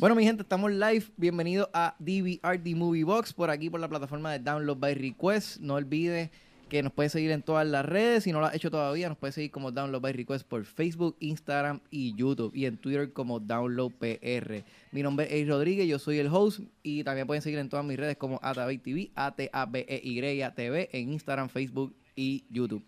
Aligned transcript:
Bueno, 0.00 0.16
mi 0.16 0.24
gente, 0.24 0.44
estamos 0.44 0.72
live. 0.72 1.04
Bienvenidos 1.18 1.68
a 1.74 1.94
DVR 1.98 2.58
The 2.58 2.74
Movie 2.74 3.04
Box 3.04 3.34
por 3.34 3.50
aquí 3.50 3.68
por 3.68 3.80
la 3.80 3.86
plataforma 3.86 4.32
de 4.32 4.38
Download 4.38 4.78
by 4.78 4.94
Request. 4.94 5.58
No 5.60 5.74
olvides 5.74 6.30
que 6.70 6.82
nos 6.82 6.90
puedes 6.90 7.12
seguir 7.12 7.30
en 7.32 7.42
todas 7.42 7.68
las 7.68 7.84
redes. 7.84 8.24
Si 8.24 8.32
no 8.32 8.40
lo 8.40 8.46
has 8.46 8.54
hecho 8.54 8.70
todavía, 8.70 9.10
nos 9.10 9.18
puedes 9.18 9.34
seguir 9.34 9.50
como 9.50 9.72
Download 9.72 10.00
by 10.00 10.14
Request 10.14 10.48
por 10.48 10.64
Facebook, 10.64 11.16
Instagram 11.20 11.80
y 11.90 12.14
YouTube. 12.14 12.50
Y 12.56 12.64
en 12.64 12.78
Twitter 12.78 13.12
como 13.12 13.40
Download 13.40 13.92
PR. 13.92 14.64
Mi 14.90 15.02
nombre 15.02 15.38
es 15.38 15.46
Rodríguez, 15.46 15.86
yo 15.86 15.98
soy 15.98 16.16
el 16.16 16.28
host. 16.28 16.60
Y 16.82 17.04
también 17.04 17.26
pueden 17.26 17.42
seguir 17.42 17.58
en 17.58 17.68
todas 17.68 17.84
mis 17.84 17.98
redes 17.98 18.16
como 18.16 18.40
Atabey 18.42 18.78
TV, 18.78 19.10
a 19.14 19.36
t 19.36 19.50
a 19.52 19.66
b 19.66 19.84
e 19.86 20.00
y 20.02 20.18
TV, 20.56 20.88
en 20.92 21.12
Instagram, 21.12 21.50
Facebook 21.50 21.94
y 22.16 22.44
YouTube. 22.48 22.82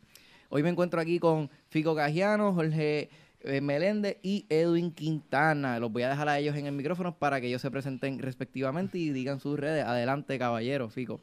Hoy 0.48 0.62
me 0.62 0.70
encuentro 0.70 0.98
aquí 0.98 1.18
con 1.18 1.50
Fico 1.68 1.94
Cajiano, 1.94 2.54
Jorge 2.54 3.10
Meléndez 3.60 4.18
y 4.22 4.46
Edwin 4.48 4.92
Quintana. 4.92 5.78
Los 5.78 5.92
voy 5.92 6.02
a 6.02 6.08
dejar 6.08 6.28
a 6.28 6.38
ellos 6.38 6.56
en 6.56 6.66
el 6.66 6.72
micrófono 6.72 7.14
para 7.16 7.40
que 7.40 7.48
ellos 7.48 7.62
se 7.62 7.70
presenten 7.70 8.18
respectivamente 8.18 8.98
y 8.98 9.10
digan 9.10 9.40
sus 9.40 9.58
redes. 9.58 9.84
Adelante, 9.84 10.38
caballero, 10.38 10.88
Fico. 10.88 11.20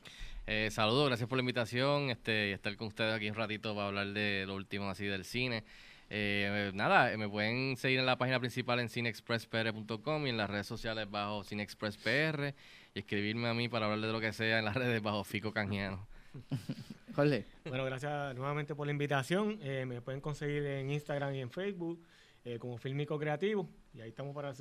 Eh, 0.52 0.70
saludos, 0.72 1.08
gracias 1.08 1.30
por 1.30 1.38
la 1.38 1.42
invitación 1.42 2.10
este, 2.10 2.50
y 2.50 2.52
estar 2.54 2.76
con 2.76 2.88
ustedes 2.88 3.14
aquí 3.14 3.30
un 3.30 3.36
ratito 3.36 3.76
para 3.76 3.88
hablar 3.88 4.08
de 4.08 4.46
lo 4.48 4.56
último 4.56 4.90
así 4.90 5.06
del 5.06 5.24
cine. 5.24 5.64
Eh, 6.10 6.72
nada, 6.74 7.16
me 7.18 7.30
pueden 7.30 7.78
seguir 7.78 8.00
en 8.00 8.08
la 8.08 8.18
página 8.18 8.40
principal 8.40 8.80
en 8.80 8.90
cinexpresspr.com 8.90 10.26
y 10.26 10.30
en 10.30 10.38
las 10.38 10.50
redes 10.50 10.66
sociales 10.66 11.08
bajo 11.10 11.44
cinexpresspr 11.44 12.56
y 12.96 13.00
escribirme 13.00 13.48
a 13.48 13.54
mí 13.54 13.70
para 13.70 13.86
hablar 13.86 14.02
de 14.02 14.12
lo 14.12 14.20
que 14.20 14.34
sea 14.34 14.58
en 14.58 14.66
las 14.66 14.76
redes 14.76 15.04
bajo 15.04 15.24
Fico 15.24 15.54
Canjiano. 15.54 16.08
Jorge. 17.16 17.46
Bueno, 17.66 17.86
gracias 17.86 18.36
nuevamente 18.36 18.74
por 18.74 18.88
la 18.88 18.92
invitación. 18.92 19.60
Eh, 19.62 19.86
me 19.86 20.02
pueden 20.02 20.20
conseguir 20.20 20.66
en 20.66 20.90
Instagram 20.90 21.36
y 21.36 21.42
en 21.42 21.52
Facebook 21.52 22.04
eh, 22.46 22.60
como 22.60 22.78
Filmico 22.78 23.18
Creativo 23.20 23.70
y 23.94 24.02
ahí 24.02 24.10
estamos 24.10 24.34
para. 24.34 24.54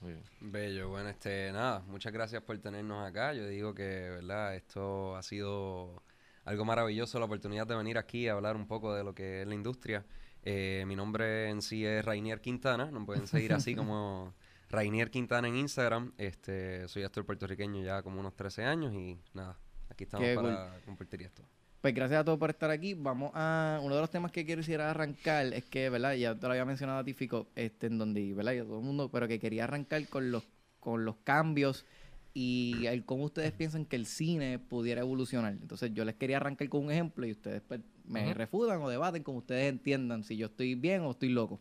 Muy 0.00 0.12
bien. 0.12 0.22
Bello, 0.40 0.88
bueno, 0.90 1.08
este, 1.08 1.50
nada, 1.52 1.80
muchas 1.88 2.12
gracias 2.12 2.42
por 2.42 2.56
tenernos 2.58 3.06
acá. 3.06 3.34
Yo 3.34 3.46
digo 3.48 3.74
que, 3.74 3.82
verdad, 4.10 4.54
esto 4.54 5.16
ha 5.16 5.22
sido 5.22 6.02
algo 6.44 6.64
maravilloso, 6.64 7.18
la 7.18 7.24
oportunidad 7.24 7.66
de 7.66 7.76
venir 7.76 7.98
aquí 7.98 8.28
a 8.28 8.32
hablar 8.32 8.56
un 8.56 8.66
poco 8.66 8.94
de 8.94 9.02
lo 9.02 9.14
que 9.14 9.42
es 9.42 9.48
la 9.48 9.54
industria. 9.54 10.04
Eh, 10.44 10.84
mi 10.86 10.94
nombre 10.94 11.50
en 11.50 11.60
sí 11.62 11.84
es 11.84 12.04
Rainier 12.04 12.40
Quintana, 12.40 12.90
nos 12.90 13.04
pueden 13.04 13.26
seguir 13.26 13.52
así 13.52 13.74
como 13.74 14.34
Rainier 14.70 15.10
Quintana 15.10 15.48
en 15.48 15.56
Instagram. 15.56 16.12
Este, 16.16 16.86
soy 16.88 17.02
actor 17.02 17.26
puertorriqueño 17.26 17.82
ya 17.82 18.02
como 18.02 18.20
unos 18.20 18.36
13 18.36 18.64
años 18.64 18.94
y 18.94 19.18
nada, 19.34 19.58
aquí 19.90 20.04
estamos 20.04 20.26
Qué 20.26 20.36
para 20.36 20.80
compartir 20.84 21.22
esto. 21.22 21.42
Pues 21.80 21.94
gracias 21.94 22.20
a 22.20 22.24
todos 22.24 22.38
por 22.38 22.50
estar 22.50 22.70
aquí. 22.70 22.94
Vamos 22.94 23.30
a. 23.34 23.80
Uno 23.82 23.94
de 23.94 24.00
los 24.00 24.10
temas 24.10 24.32
que 24.32 24.44
quiero 24.44 24.60
quisiera 24.60 24.90
arrancar 24.90 25.46
es 25.54 25.64
que, 25.64 25.88
¿verdad? 25.90 26.14
Ya 26.14 26.34
te 26.34 26.46
lo 26.46 26.52
había 26.52 26.64
mencionado 26.64 26.98
a 26.98 27.04
ti, 27.04 27.14
Fico, 27.14 27.46
este, 27.54 27.86
en 27.86 27.98
donde, 27.98 28.34
¿verdad? 28.34 28.52
Y 28.52 28.58
a 28.58 28.64
todo 28.64 28.80
el 28.80 28.84
mundo, 28.84 29.10
pero 29.10 29.28
que 29.28 29.38
quería 29.38 29.64
arrancar 29.64 30.08
con 30.08 30.32
los, 30.32 30.42
con 30.80 31.04
los 31.04 31.16
cambios 31.22 31.86
y 32.34 32.86
el 32.86 33.04
cómo 33.04 33.24
ustedes 33.24 33.52
piensan 33.52 33.84
que 33.84 33.96
el 33.96 34.06
cine 34.06 34.58
pudiera 34.58 35.02
evolucionar. 35.02 35.52
Entonces, 35.52 35.92
yo 35.94 36.04
les 36.04 36.16
quería 36.16 36.38
arrancar 36.38 36.68
con 36.68 36.84
un 36.84 36.90
ejemplo 36.90 37.26
y 37.26 37.32
ustedes 37.32 37.62
pues, 37.66 37.80
me 38.04 38.34
refutan 38.34 38.80
o 38.82 38.88
debaten 38.88 39.22
como 39.22 39.38
ustedes 39.38 39.68
entiendan 39.68 40.24
si 40.24 40.36
yo 40.36 40.46
estoy 40.46 40.74
bien 40.74 41.02
o 41.02 41.12
estoy 41.12 41.28
loco. 41.28 41.60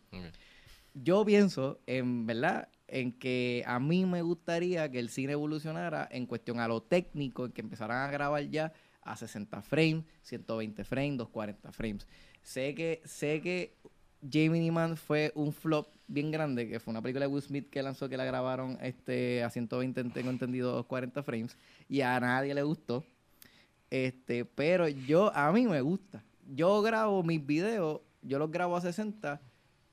Yo 0.94 1.24
pienso, 1.26 1.80
en 1.86 2.26
verdad, 2.26 2.70
en 2.88 3.12
que 3.12 3.64
a 3.68 3.80
mí 3.80 4.06
me 4.06 4.24
gustaría 4.24 4.90
que 4.90 5.00
el 5.00 5.10
cine 5.10 5.34
evolucionara 5.34 6.08
en 6.12 6.26
cuestión 6.26 6.60
a 6.60 6.68
lo 6.68 6.82
técnico, 6.82 7.46
en 7.46 7.52
que 7.52 7.62
empezaran 7.62 8.08
a 8.08 8.12
grabar 8.12 8.50
ya 8.50 8.74
a 9.08 9.16
60 9.16 9.62
frames, 9.62 10.06
120 10.22 10.84
frames, 10.84 11.18
240 11.18 11.72
frames. 11.72 12.08
Sé 12.42 12.76
que, 12.76 13.02
sé 13.06 13.42
que 13.42 13.78
Jamie 14.22 14.72
Man 14.72 14.98
fue 14.98 15.32
un 15.36 15.54
flop 15.54 15.88
bien 16.08 16.32
grande, 16.32 16.68
que 16.68 16.80
fue 16.80 16.92
una 16.92 17.02
película 17.02 17.28
de 17.28 17.34
Will 17.34 17.42
Smith 17.42 17.70
que 17.70 17.84
lanzó 17.84 18.10
que 18.10 18.18
la 18.18 18.26
grabaron 18.26 18.78
este, 18.82 19.44
a 19.44 19.50
120, 19.50 20.04
tengo 20.06 20.30
entendido, 20.30 20.72
240 20.72 21.24
frames, 21.24 21.58
y 21.88 22.02
a 22.02 22.20
nadie 22.20 22.54
le 22.54 22.64
gustó. 22.64 23.06
Este, 23.90 24.46
pero 24.46 24.88
yo, 24.88 25.34
a 25.36 25.52
mí 25.52 25.68
me 25.68 25.82
gusta. 25.82 26.24
Yo 26.54 26.82
grabo 26.82 27.24
mis 27.24 27.46
videos, 27.46 28.02
yo 28.22 28.40
los 28.40 28.52
grabo 28.52 28.76
a 28.76 28.82
60 28.82 29.42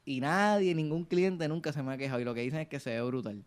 y 0.05 0.21
nadie, 0.21 0.75
ningún 0.75 1.05
cliente 1.05 1.49
nunca 1.49 1.73
se 1.73 1.83
me 1.83 1.93
ha 1.93 1.97
quejado. 1.97 2.21
Y 2.21 2.25
lo 2.25 2.35
que 2.35 2.43
dicen 2.43 2.61
es 2.61 2.69
que 2.69 2.81
se 2.81 2.91
ve 2.91 3.03
brutal. 3.03 3.45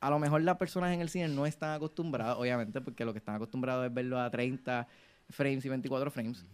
A 0.00 0.10
lo 0.10 0.18
mejor 0.18 0.42
las 0.42 0.56
personas 0.56 0.92
en 0.94 1.00
el 1.00 1.08
cine 1.08 1.28
no 1.28 1.46
están 1.46 1.70
acostumbradas, 1.74 2.36
obviamente, 2.36 2.80
porque 2.80 3.04
lo 3.04 3.12
que 3.12 3.18
están 3.18 3.34
acostumbrados 3.36 3.86
es 3.86 3.92
verlo 3.94 4.20
a 4.20 4.30
30 4.30 4.86
frames 5.30 5.64
y 5.64 5.68
24 5.68 6.10
frames. 6.10 6.44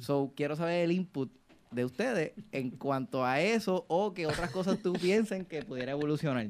So, 0.00 0.32
quiero 0.36 0.54
saber 0.56 0.84
el 0.84 0.92
input 0.92 1.32
de 1.70 1.84
ustedes 1.84 2.32
en 2.52 2.70
cuanto 2.70 3.24
a 3.24 3.40
eso 3.40 3.84
o 3.88 4.12
que 4.14 4.26
otras 4.26 4.50
cosas 4.50 4.78
tú 4.82 4.92
piensen 4.92 5.44
que 5.44 5.62
pudiera 5.62 5.92
evolucionar. 5.92 6.46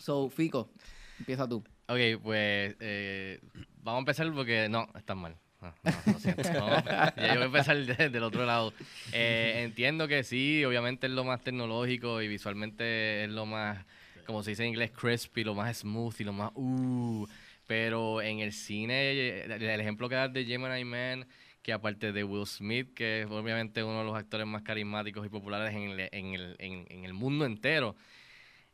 So, 0.00 0.28
Fico, 0.28 0.70
empieza 1.18 1.48
tú. 1.48 1.64
Ok, 1.88 2.20
pues 2.22 2.74
eh, 2.80 3.40
vamos 3.82 3.98
a 3.98 4.00
empezar 4.00 4.32
porque 4.32 4.68
no, 4.68 4.88
están 4.96 5.18
mal. 5.18 5.36
Ah, 5.62 5.72
no, 5.84 6.12
lo 6.12 6.18
siento. 6.18 6.42
No, 6.52 6.68
ya 6.84 7.14
yo 7.16 7.34
voy 7.34 7.42
a 7.42 7.44
empezar 7.46 7.76
de- 7.78 8.10
del 8.10 8.22
otro 8.22 8.44
lado. 8.44 8.72
Eh, 9.12 9.62
entiendo 9.64 10.06
que 10.08 10.22
sí, 10.24 10.64
obviamente 10.64 11.06
es 11.06 11.12
lo 11.12 11.24
más 11.24 11.40
tecnológico 11.42 12.20
y 12.22 12.28
visualmente 12.28 13.24
es 13.24 13.30
lo 13.30 13.46
más, 13.46 13.84
como 14.26 14.42
se 14.42 14.50
dice 14.50 14.62
en 14.64 14.70
inglés, 14.70 14.90
crispy, 14.90 15.44
lo 15.44 15.54
más 15.54 15.78
smooth 15.78 16.20
y 16.20 16.24
lo 16.24 16.32
más 16.32 16.50
uh. 16.54 17.26
Pero 17.66 18.22
en 18.22 18.40
el 18.40 18.52
cine, 18.52 19.12
eh, 19.12 19.44
el 19.44 19.80
ejemplo 19.80 20.08
que 20.08 20.14
das 20.14 20.32
de 20.32 20.44
Gemini 20.44 20.84
Man, 20.84 21.26
que 21.62 21.72
aparte 21.72 22.12
de 22.12 22.22
Will 22.22 22.46
Smith, 22.46 22.94
que 22.94 23.22
es 23.22 23.26
obviamente 23.26 23.82
uno 23.82 23.98
de 23.98 24.04
los 24.04 24.16
actores 24.16 24.46
más 24.46 24.62
carismáticos 24.62 25.26
y 25.26 25.28
populares 25.28 25.74
en 25.74 25.90
el, 25.90 26.08
en 26.12 26.34
el, 26.34 26.56
en- 26.60 26.86
en 26.88 27.04
el 27.04 27.12
mundo 27.12 27.44
entero, 27.44 27.96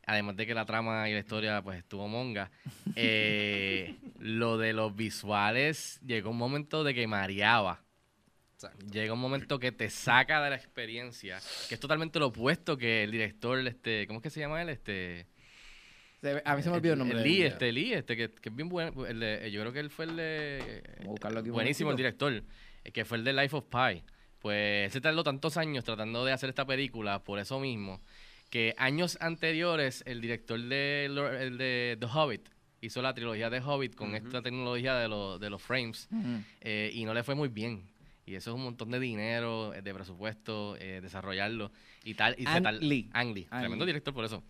además 0.05 0.35
de 0.35 0.45
que 0.45 0.53
la 0.53 0.65
trama 0.65 1.09
y 1.09 1.13
la 1.13 1.19
historia 1.19 1.61
pues 1.63 1.79
estuvo 1.79 2.07
monga, 2.07 2.51
eh, 2.95 3.95
lo 4.19 4.57
de 4.59 4.73
los 4.73 4.95
visuales 4.95 5.99
llegó 6.05 6.29
un 6.29 6.37
momento 6.37 6.83
de 6.83 6.93
que 6.93 7.07
mareaba. 7.07 7.81
Exacto. 8.53 8.85
Llega 8.91 9.11
un 9.13 9.19
momento 9.19 9.57
que 9.59 9.71
te 9.71 9.89
saca 9.89 10.41
de 10.43 10.51
la 10.51 10.55
experiencia, 10.55 11.39
que 11.67 11.73
es 11.73 11.79
totalmente 11.81 12.19
lo 12.19 12.27
opuesto 12.27 12.77
que 12.77 13.03
el 13.03 13.11
director, 13.11 13.57
este, 13.67 14.05
¿cómo 14.07 14.19
es 14.19 14.23
que 14.23 14.29
se 14.29 14.39
llama 14.39 14.61
él? 14.61 14.69
Este, 14.69 15.25
A 16.45 16.55
mí 16.55 16.63
se 16.63 16.69
me 16.69 16.77
olvidó 16.77 16.93
el 16.93 16.99
nombre. 16.99 17.17
de 17.19 17.23
Lee, 17.23 17.41
él. 17.41 17.47
este, 17.47 17.71
Lee, 17.71 17.93
este, 17.93 18.15
que, 18.15 18.29
que 18.29 18.49
es 18.49 18.55
bien 18.55 18.69
bueno. 18.69 19.05
el 19.05 19.19
de- 19.19 19.51
yo 19.51 19.61
creo 19.61 19.73
que 19.73 19.79
él 19.79 19.89
fue 19.89 20.05
el 20.05 20.15
de. 20.15 20.83
Vamos 20.97 21.07
a 21.07 21.11
buscarlo 21.11 21.39
aquí 21.41 21.49
buenísimo 21.49 21.91
el 21.91 21.97
director, 21.97 22.43
eh, 22.83 22.91
que 22.91 23.05
fue 23.05 23.17
el 23.17 23.23
de 23.23 23.33
Life 23.33 23.55
of 23.55 23.65
Pi. 23.65 24.03
Pues 24.39 24.91
se 24.91 24.99
tardó 25.01 25.23
tantos 25.23 25.57
años 25.57 25.83
tratando 25.83 26.25
de 26.25 26.33
hacer 26.33 26.49
esta 26.49 26.65
película 26.65 27.23
por 27.23 27.39
eso 27.39 27.59
mismo, 27.59 28.01
que 28.49 28.73
años 28.77 29.17
anteriores 29.21 30.03
el 30.05 30.19
director 30.21 30.59
de, 30.59 31.05
el 31.05 31.57
de 31.57 31.97
The 31.99 32.05
Hobbit 32.07 32.49
hizo 32.81 33.01
la 33.01 33.13
trilogía 33.13 33.49
de 33.49 33.61
Hobbit 33.61 33.95
con 33.95 34.13
esta 34.15 34.41
tecnología 34.41 34.95
de, 34.95 35.07
los 35.07 35.39
de 35.39 35.49
los 35.49 35.61
frames 35.61 36.09
eh, 36.61 36.91
y 36.93 37.05
no 37.05 37.13
le 37.13 37.23
fue 37.23 37.35
muy 37.35 37.47
bien. 37.47 37.83
Y 38.25 38.35
eso 38.35 38.51
es 38.51 38.55
un 38.55 38.63
montón 38.63 38.89
de 38.91 38.99
dinero, 39.01 39.73
eh, 39.73 39.81
de 39.81 39.93
presupuesto, 39.93 40.77
eh, 40.77 40.99
desarrollarlo 41.01 41.71
y 42.05 42.13
tal. 42.13 42.35
Y 42.37 42.43
se 42.43 42.49
Ang 42.49 42.63
tal- 42.63 42.79
Lee. 42.87 43.09
Ang 43.13 43.33
Lee, 43.33 43.47
Ang 43.49 43.61
tremendo 43.61 43.85
Lee. 43.85 43.89
director 43.91 44.13
por 44.13 44.23
eso. 44.25 44.43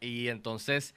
Y 0.00 0.28
entonces 0.28 0.94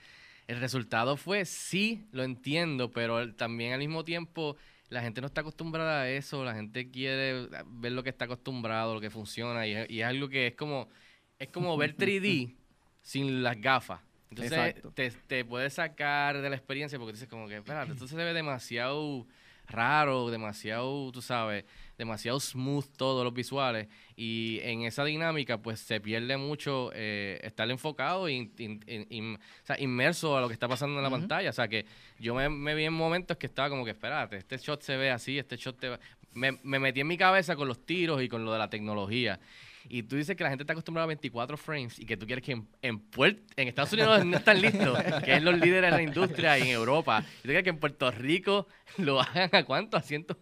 el 0.48 0.60
resultado 0.60 1.16
fue, 1.18 1.46
sí, 1.46 2.08
lo 2.12 2.24
entiendo, 2.24 2.92
pero 2.92 3.34
también 3.36 3.74
al 3.74 3.80
mismo 3.80 4.04
tiempo 4.04 4.56
la 4.90 5.02
gente 5.02 5.22
no 5.22 5.28
está 5.28 5.42
acostumbrada 5.42 6.02
a 6.02 6.10
eso, 6.10 6.44
la 6.44 6.56
gente 6.56 6.90
quiere 6.90 7.48
ver 7.68 7.92
lo 7.92 8.02
que 8.04 8.10
está 8.10 8.26
acostumbrado, 8.26 8.96
lo 8.96 9.02
que 9.02 9.12
funciona, 9.12 9.68
y, 9.68 9.74
es- 9.74 9.90
y 9.90 10.02
es 10.02 10.08
algo 10.08 10.28
que 10.30 10.48
es 10.48 10.56
como, 10.56 10.90
es 11.38 11.50
como 11.50 11.78
ver 11.78 11.96
3D 11.98 12.56
sin 13.04 13.44
las 13.44 13.60
gafas. 13.62 14.02
Entonces 14.32 14.52
te, 14.94 15.12
te 15.12 15.46
puede 15.46 15.70
sacar 15.70 16.42
de 16.42 16.50
la 16.50 16.56
experiencia 16.56 16.98
porque 17.00 17.14
dices 17.14 17.28
como 17.28 17.48
que, 17.48 17.58
espérate, 17.58 17.92
esto 17.94 18.08
se 18.08 18.16
ve 18.16 18.34
demasiado 18.34 19.26
raro, 19.68 20.30
demasiado, 20.32 21.12
tú 21.12 21.22
sabes, 21.22 21.66
demasiado 22.00 22.40
smooth 22.40 22.86
todos 22.98 23.24
los 23.24 23.34
visuales 23.34 23.88
y 24.16 24.60
en 24.64 24.82
esa 24.84 25.04
dinámica 25.04 25.60
pues 25.62 25.80
se 25.80 26.00
pierde 26.02 26.38
mucho 26.38 26.90
eh, 26.96 27.40
estar 27.44 27.70
enfocado 27.70 28.28
in- 28.28 28.52
in- 28.58 28.84
in- 28.88 29.08
in- 29.12 29.36
o 29.36 29.66
sea, 29.66 29.80
inmerso 29.80 30.36
a 30.36 30.42
lo 30.42 30.48
que 30.48 30.54
está 30.54 30.68
pasando 30.68 30.98
en 30.98 31.04
la 31.04 31.10
pantalla, 31.12 31.52
o 31.52 31.54
sea 31.54 31.68
que 31.68 31.86
yo 32.18 32.34
me, 32.34 32.50
me 32.50 32.74
vi 32.74 32.86
en 32.86 32.94
momentos 32.94 33.38
que 33.38 33.46
estaba 33.46 33.70
como 33.70 33.86
que, 33.86 33.92
espérate, 33.92 34.38
este 34.38 34.58
shot 34.58 34.82
se 34.82 34.98
ve 34.98 35.12
así, 35.12 35.38
este 35.38 35.58
shot 35.58 35.78
te 35.80 35.90
va-". 35.90 36.00
Me, 36.34 36.58
me 36.64 36.80
metí 36.80 37.02
en 37.02 37.08
mi 37.08 37.18
cabeza 37.18 37.56
con 37.56 37.68
los 37.68 37.86
tiros 37.86 38.22
y 38.24 38.30
con 38.30 38.46
lo 38.46 38.54
de 38.54 38.60
la 38.60 38.70
tecnología. 38.70 39.40
Y 39.92 40.04
tú 40.04 40.18
dices 40.18 40.36
que 40.36 40.44
la 40.44 40.50
gente 40.50 40.62
está 40.64 40.74
acostumbrada 40.74 41.06
a 41.06 41.08
24 41.08 41.58
frames 41.58 41.98
y 41.98 42.06
que 42.06 42.16
tú 42.18 42.28
quieres 42.28 42.46
que 42.46 42.52
en, 42.52 42.68
en, 42.84 43.00
Puer- 43.10 43.40
en 43.56 43.68
Estados 43.70 43.92
Unidos 43.94 44.24
no 44.26 44.38
están 44.38 44.62
listos, 44.62 45.00
que 45.26 45.36
es 45.36 45.42
los 45.42 45.56
líderes 45.58 45.90
de 45.90 45.98
la 45.98 46.04
industria 46.04 46.60
y 46.60 46.64
en 46.64 46.68
Europa. 46.68 47.24
Y 47.40 47.42
tú 47.42 47.44
quieres 47.48 47.64
que 47.64 47.70
en 47.72 47.80
Puerto 47.80 48.12
Rico 48.12 48.68
lo 48.98 49.20
hagan 49.22 49.50
a 49.54 49.64
cuánto, 49.64 49.98
a 49.98 50.02
ciento. 50.02 50.38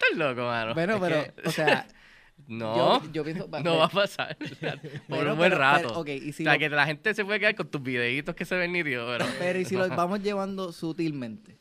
Estás 0.00 0.16
loco, 0.16 0.42
mano. 0.42 0.74
Bueno, 0.74 1.00
pero, 1.00 1.24
que- 1.34 1.48
o 1.48 1.50
sea, 1.50 1.86
no, 2.46 3.02
yo, 3.02 3.12
yo 3.12 3.24
pienso... 3.24 3.48
no 3.62 3.78
va 3.78 3.86
a 3.86 3.88
pasar. 3.88 4.36
por 5.08 5.26
un 5.26 5.36
buen 5.36 5.52
rato. 5.52 5.88
pero, 5.88 6.00
ok, 6.00 6.08
y 6.08 6.32
si 6.32 6.42
o 6.42 6.44
sea, 6.44 6.52
lo- 6.54 6.58
que 6.58 6.68
la 6.68 6.86
gente 6.86 7.14
se 7.14 7.24
puede 7.24 7.40
quedar 7.40 7.54
con 7.56 7.68
tus 7.68 7.82
videitos 7.82 8.34
que 8.34 8.44
se 8.44 8.54
ven 8.56 8.72
nítidos, 8.72 9.10
pero 9.18 9.30
Pero 9.38 9.58
y 9.58 9.64
si 9.64 9.74
los 9.76 9.88
vamos 9.88 10.22
llevando 10.22 10.72
sutilmente. 10.72 11.58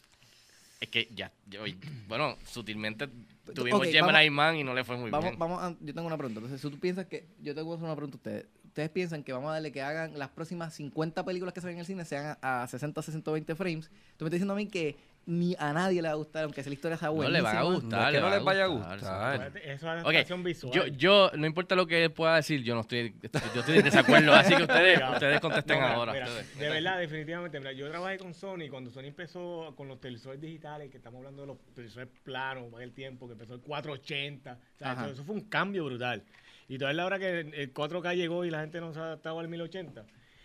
es 0.80 0.89
que 0.89 1.07
ya, 1.16 1.31
yo- 1.48 1.62
bueno, 2.07 2.38
sutilmente 2.45 3.07
tuvimos 3.56 3.80
Ok, 3.81 3.88
Gemini 3.88 4.30
Man 4.30 4.56
y 4.57 4.63
no 4.63 4.74
le 4.75 4.83
fue 4.83 4.98
muy 4.98 5.10
Vamos, 5.10 5.30
bien. 5.30 5.40
vamos 5.40 5.63
a- 5.63 5.75
yo 5.80 5.94
tengo 5.94 6.06
una 6.07 6.18
pregunta. 6.18 6.40
Entonces, 6.42 6.62
si 6.62 6.69
tú 6.69 6.80
piensas 6.80 7.07
que. 7.07 7.25
Yo 7.42 7.56
tengo 7.56 7.72
que 7.72 7.75
hacer 7.75 7.86
una 7.86 7.95
pregunta 7.95 8.16
a 8.18 8.19
ustedes. 8.19 8.45
Ustedes 8.78 8.90
piensan 8.92 9.24
que 9.24 9.34
vamos 9.34 9.50
a 9.50 9.54
darle 9.54 9.72
que 9.72 9.82
hagan 9.82 10.20
las 10.20 10.30
próximas 10.30 10.72
50 10.76 11.26
películas 11.26 11.52
que 11.54 11.62
salen 11.62 11.78
en 11.78 11.80
el 11.80 11.86
cine 11.88 12.06
sean 12.06 12.38
a, 12.44 12.62
a 12.64 12.68
60, 12.68 13.02
120 13.02 13.56
frames. 13.56 13.90
Tú 14.18 14.24
me 14.26 14.28
estás 14.28 14.32
diciendo 14.34 14.54
a 14.54 14.58
mí 14.58 14.68
que 14.68 14.96
ni 15.26 15.56
a 15.60 15.74
nadie 15.74 16.02
le 16.02 16.08
va 16.08 16.14
a 16.14 16.16
gustar, 16.18 16.44
aunque 16.46 16.64
sea 16.64 16.70
la 16.70 16.76
historia 16.76 16.96
sea 16.96 17.10
No 17.10 17.16
buena. 17.16 17.32
le 17.32 17.42
van 17.42 17.58
a 17.58 17.60
No 17.62 17.72
gustar. 17.74 18.02
es 18.08 18.16
que 18.16 18.22
no 18.22 18.28
va 18.30 18.36
les 18.36 18.44
vaya 18.46 18.64
a 18.64 18.68
gustar, 18.68 18.98
Eso 18.98 19.58
es 19.66 19.84
Ok, 19.84 19.90
adaptación 19.90 20.44
visual. 20.44 20.74
Yo, 20.74 20.86
yo, 20.88 21.32
no 21.36 21.46
importa 21.48 21.76
lo 21.76 21.86
que 21.88 22.04
él 22.06 22.12
pueda 22.12 22.36
decir, 22.36 22.64
yo 22.64 22.76
no 22.76 22.82
estoy, 22.82 23.14
yo 23.54 23.60
estoy 23.60 23.78
en 23.80 23.84
desacuerdo, 23.84 24.32
así 24.34 24.56
que 24.56 24.62
ustedes, 24.62 25.00
contesten 25.42 25.80
no, 25.80 25.86
mira, 25.86 25.96
ahora. 25.96 26.14
mira, 26.14 26.28
ustedes. 26.28 26.58
de 26.60 26.70
verdad, 26.70 27.00
definitivamente. 27.00 27.60
Mira, 27.60 27.72
yo 27.74 27.90
trabajé 27.90 28.20
con 28.20 28.34
Sony 28.34 28.70
cuando 28.70 28.90
Sony 28.92 29.06
empezó 29.08 29.74
con 29.76 29.88
los 29.90 30.00
televisores 30.00 30.40
digitales, 30.40 30.90
que 30.92 30.98
estamos 30.98 31.18
hablando 31.18 31.42
de 31.42 31.48
los 31.48 31.58
televisores 31.74 32.08
planos, 32.24 32.72
para 32.72 32.84
el 32.86 32.94
tiempo, 32.94 33.26
que 33.28 33.34
empezó 33.34 33.56
el 33.56 33.60
480. 33.62 34.54
O 34.54 34.78
sea, 34.78 34.92
Ajá. 34.92 35.06
eso, 35.06 35.14
eso 35.16 35.24
fue 35.26 35.36
un 35.36 35.42
cambio 35.42 35.84
brutal. 35.84 36.24
Y 36.68 36.78
toda 36.78 36.94
la 36.94 37.06
hora 37.06 37.18
que 37.19 37.40
el 37.40 37.74
4K 37.74 38.16
llegó 38.16 38.46
y 38.46 38.52
la 38.52 38.62
gente 38.62 38.81
no 38.81 38.94
se 38.94 39.00
adaptaba 39.00 39.42
al 39.42 39.48
1080. 39.48 40.02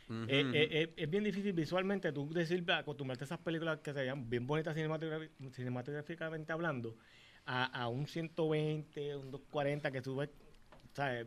Ujú, 0.09 0.25
Eh, 0.29 0.45
eh, 0.53 0.69
eh, 0.71 0.95
es 0.97 1.11
bien 1.11 1.25
difícil 1.25 1.53
visualmente 1.53 2.13
tú 2.13 2.29
decir, 2.33 2.65
acostumbrarte 2.71 3.25
a 3.25 3.27
esas 3.27 3.39
películas 3.39 3.81
que 3.81 3.93
se 3.93 4.01
veían 4.01 4.29
bien 4.29 4.47
bonitas 4.47 4.75
cinematográficamente 4.75 6.53
hablando, 6.53 6.97
a, 7.45 7.65
a 7.65 7.89
un 7.89 8.07
120, 8.07 9.17
un 9.17 9.31
240 9.31 9.91
que 9.91 10.01
tú 10.01 10.17
ves, 10.17 10.31
¿sabes? 10.93 11.27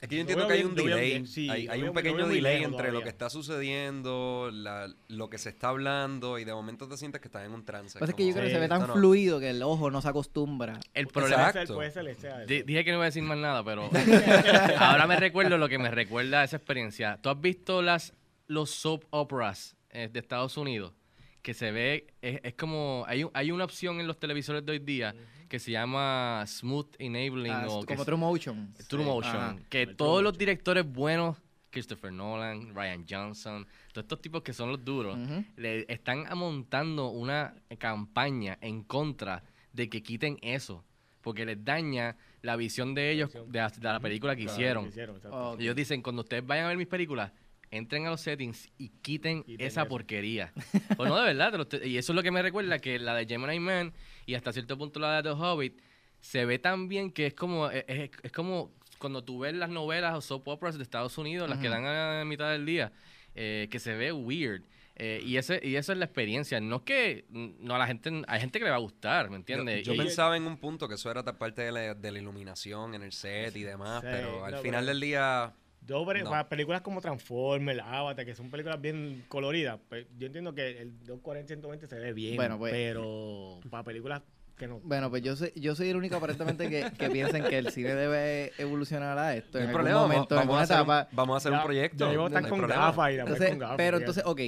Es 0.00 0.08
que 0.08 0.14
yo 0.16 0.20
entiendo 0.20 0.46
que 0.46 0.52
hay 0.54 0.64
un 0.64 0.74
delay, 0.74 1.26
sí, 1.26 1.48
hay, 1.48 1.66
lo 1.66 1.72
hay 1.72 1.80
veo- 1.80 1.90
un 1.90 1.94
pequeño 1.94 2.28
delay 2.28 2.62
entre 2.64 2.92
lo 2.92 3.02
que 3.02 3.08
está 3.08 3.30
sucediendo, 3.30 4.50
la- 4.52 4.92
lo 5.08 5.30
que 5.30 5.38
se 5.38 5.48
está 5.48 5.68
hablando 5.68 6.38
y 6.38 6.44
de 6.44 6.52
momento 6.52 6.88
te 6.88 6.96
sientes 6.96 7.20
que 7.20 7.28
estás 7.28 7.44
en 7.46 7.52
un 7.52 7.64
trance. 7.64 7.98
Pasa 7.98 8.12
es 8.12 8.16
que 8.16 8.26
yo 8.26 8.32
creo 8.32 8.44
que 8.46 8.50
se 8.52 8.58
ve 8.60 8.68
tan 8.68 8.86
no- 8.86 8.92
fluido 8.94 9.40
que 9.40 9.50
el 9.50 9.62
ojo 9.62 9.90
no 9.90 10.00
se 10.02 10.08
acostumbra. 10.08 10.78
El 10.94 11.06
problema, 11.08 11.48
Exacto. 11.48 11.74
puede 11.74 11.90
ser, 11.90 12.04
dije 12.46 12.84
que 12.84 12.90
no 12.90 12.96
iba 12.98 13.04
a 13.04 13.06
decir 13.06 13.22
más 13.22 13.38
nada, 13.38 13.64
pero 13.64 13.88
ahora 14.78 15.06
me 15.06 15.16
recuerdo 15.16 15.58
lo 15.58 15.68
que 15.68 15.78
me 15.78 15.90
recuerda 15.90 16.40
a 16.40 16.44
esa 16.44 16.56
experiencia. 16.56 17.18
¿Tú 17.22 17.28
has 17.30 17.40
visto 17.40 17.82
las 17.82 18.14
los 18.48 18.70
soap 18.70 19.04
operas 19.10 19.76
eh, 19.90 20.08
de 20.12 20.20
Estados 20.20 20.56
Unidos? 20.56 20.92
Que 21.40 21.54
se 21.54 21.72
ve, 21.72 22.06
es, 22.22 22.38
es 22.44 22.54
como, 22.54 23.04
hay, 23.08 23.24
hay 23.34 23.50
una 23.50 23.64
opción 23.64 23.98
en 23.98 24.06
los 24.06 24.18
televisores 24.20 24.64
de 24.64 24.72
hoy 24.72 24.78
día 24.78 25.14
que 25.52 25.58
se 25.58 25.70
llama 25.70 26.42
Smooth 26.46 26.94
Enabling 26.98 27.52
Ah, 27.52 27.66
o 27.68 27.84
como 27.84 28.06
True 28.06 28.16
Motion. 28.16 28.72
True 28.88 29.02
Sí. 29.04 29.08
Motion. 29.10 29.36
Ajá. 29.36 29.56
Que 29.68 29.82
El 29.82 29.96
todos 29.96 30.22
los 30.22 30.38
directores 30.38 30.90
buenos, 30.90 31.36
Christopher 31.68 32.10
Nolan, 32.10 32.74
Ryan 32.74 33.04
Johnson, 33.06 33.66
todos 33.92 34.04
estos 34.04 34.22
tipos 34.22 34.42
que 34.42 34.54
son 34.54 34.70
los 34.70 34.82
duros, 34.82 35.18
le 35.56 35.84
están 35.92 36.24
montando 36.38 37.08
una 37.10 37.54
campaña 37.76 38.56
en 38.62 38.82
contra 38.82 39.44
de 39.74 39.90
que 39.90 40.02
quiten 40.02 40.38
eso. 40.40 40.82
Porque 41.20 41.44
les 41.44 41.62
daña 41.62 42.16
la 42.40 42.56
visión 42.56 42.94
de 42.94 43.10
ellos 43.12 43.30
de, 43.32 43.58
la- 43.58 43.68
de 43.68 43.80
la 43.82 44.00
película 44.00 44.34
que 44.34 44.44
Claro, 44.44 44.56
hicieron. 44.58 44.84
que 44.84 44.90
hicieron. 44.90 45.60
Ellos 45.60 45.76
dicen, 45.76 46.00
cuando 46.02 46.22
ustedes 46.22 46.46
vayan 46.46 46.64
a 46.64 46.68
ver 46.68 46.78
mis 46.78 46.86
películas, 46.88 47.30
entren 47.70 48.06
a 48.06 48.10
los 48.10 48.22
settings 48.22 48.70
y 48.78 48.88
quiten, 49.02 49.42
Quiten 49.44 49.66
esa 49.66 49.82
eso. 49.82 49.88
porquería. 49.90 50.50
pues 50.96 51.08
no, 51.10 51.16
de 51.18 51.24
verdad. 51.26 51.50
te 51.52 51.56
lo 51.58 51.62
estoy- 51.64 51.88
y 51.90 51.98
eso 51.98 52.12
es 52.12 52.16
lo 52.16 52.22
que 52.22 52.30
me 52.30 52.40
recuerda 52.40 52.78
que 52.78 52.98
la 52.98 53.14
de 53.14 53.26
Gemini 53.26 53.60
Man 53.60 53.92
y 54.26 54.34
hasta 54.34 54.52
cierto 54.52 54.76
punto 54.78 55.00
la 55.00 55.16
de 55.16 55.22
The 55.22 55.30
Hobbit 55.30 55.80
se 56.20 56.44
ve 56.44 56.58
tan 56.58 56.88
bien 56.88 57.10
que 57.10 57.26
es 57.26 57.34
como, 57.34 57.68
es, 57.70 57.84
es- 57.88 58.10
es 58.22 58.32
como 58.32 58.72
cuando 58.98 59.24
tú 59.24 59.40
ves 59.40 59.54
las 59.54 59.68
novelas 59.70 60.14
o 60.14 60.20
soap 60.20 60.46
operas 60.48 60.76
de 60.76 60.84
Estados 60.84 61.18
Unidos, 61.18 61.48
las 61.50 61.58
que 61.58 61.68
dan 61.68 61.84
a 61.84 62.24
mitad 62.24 62.50
del 62.52 62.64
día, 62.64 62.92
eh, 63.34 63.66
que 63.70 63.78
se 63.80 63.94
ve 63.94 64.12
weird. 64.12 64.62
Eh, 64.94 65.20
y 65.24 65.38
ese 65.38 65.58
y 65.64 65.74
eso 65.76 65.90
es 65.92 65.98
la 65.98 66.04
experiencia. 66.04 66.60
No 66.60 66.76
es 66.76 66.82
que 66.82 67.24
no 67.30 67.74
a 67.74 67.78
la 67.78 67.86
gente, 67.86 68.10
hay 68.28 68.40
gente 68.40 68.58
que 68.58 68.64
le 68.66 68.70
va 68.70 68.76
a 68.76 68.80
gustar, 68.80 69.26
¿me 69.26 69.32
Yo, 69.32 69.36
entiendes? 69.38 69.84
yo 69.86 69.94
Y- 69.94 69.96
pensaba 69.96 70.36
en 70.36 70.44
un 70.46 70.58
punto 70.58 70.86
que 70.86 70.94
eso 70.94 71.10
era 71.10 71.24
parte 71.24 71.62
de 71.62 71.72
la, 71.72 71.94
de 71.94 72.12
la 72.12 72.18
iluminación 72.18 72.94
en 72.94 73.02
el 73.02 73.10
set 73.12 73.56
y 73.56 73.62
demás, 73.62 74.02
Sí, 74.02 74.08
pero 74.12 74.44
al 74.44 74.52
no, 74.52 74.58
final 74.58 74.80
pero- 74.84 74.86
del 74.92 75.00
día 75.00 75.54
Yo, 75.86 76.04
pero, 76.06 76.22
No. 76.24 76.30
para 76.30 76.48
películas 76.48 76.80
como 76.82 77.00
Transformers, 77.00 77.80
Avatar, 77.84 78.24
que 78.24 78.34
son 78.34 78.50
películas 78.50 78.80
bien 78.80 79.24
coloridas, 79.28 79.80
pues, 79.88 80.06
yo 80.16 80.26
entiendo 80.26 80.54
que 80.54 80.80
el 80.80 80.92
240 81.00 81.48
120 81.48 81.86
se 81.88 81.98
ve 81.98 82.12
bien, 82.12 82.36
Bueno, 82.36 82.56
pues- 82.58 82.72
pero 82.72 83.60
para 83.68 83.82
películas 83.82 84.22
que 84.56 84.68
no... 84.68 84.78
Bueno, 84.80 85.10
pues 85.10 85.22
yo 85.22 85.34
soy, 85.34 85.50
yo 85.56 85.74
soy 85.74 85.88
el 85.88 85.96
único 85.96 86.14
aparentemente 86.16 86.68
que, 86.68 86.86
que 86.96 87.10
piensen 87.10 87.42
que 87.44 87.58
el 87.58 87.70
cine 87.70 87.94
debe 87.96 88.52
evolucionar 88.58 89.18
a 89.18 89.34
esto 89.34 89.58
no 89.58 89.64
en 89.64 89.70
algún 89.70 89.72
problema, 89.80 90.00
vamos, 90.02 90.12
momento, 90.14 90.34
en 90.36 90.40
vamos 90.40 90.56
a 90.56 90.62
hacer, 90.62 90.76
etapa. 90.76 91.08
vamos 91.10 91.34
a 91.34 91.36
hacer 91.38 91.52
un 91.52 91.62
proyecto. 91.64 92.12
No 92.12 92.26
están 92.28 92.44
hay 92.44 92.50
con 92.50 92.66
gafas 92.68 93.12
y 93.12 93.16
la 93.16 93.22
Entonces, 93.22 93.48
con 93.50 93.58
gafas. 93.58 93.76
pero 93.76 93.96
entonces, 93.96 94.22
ok, 94.24 94.40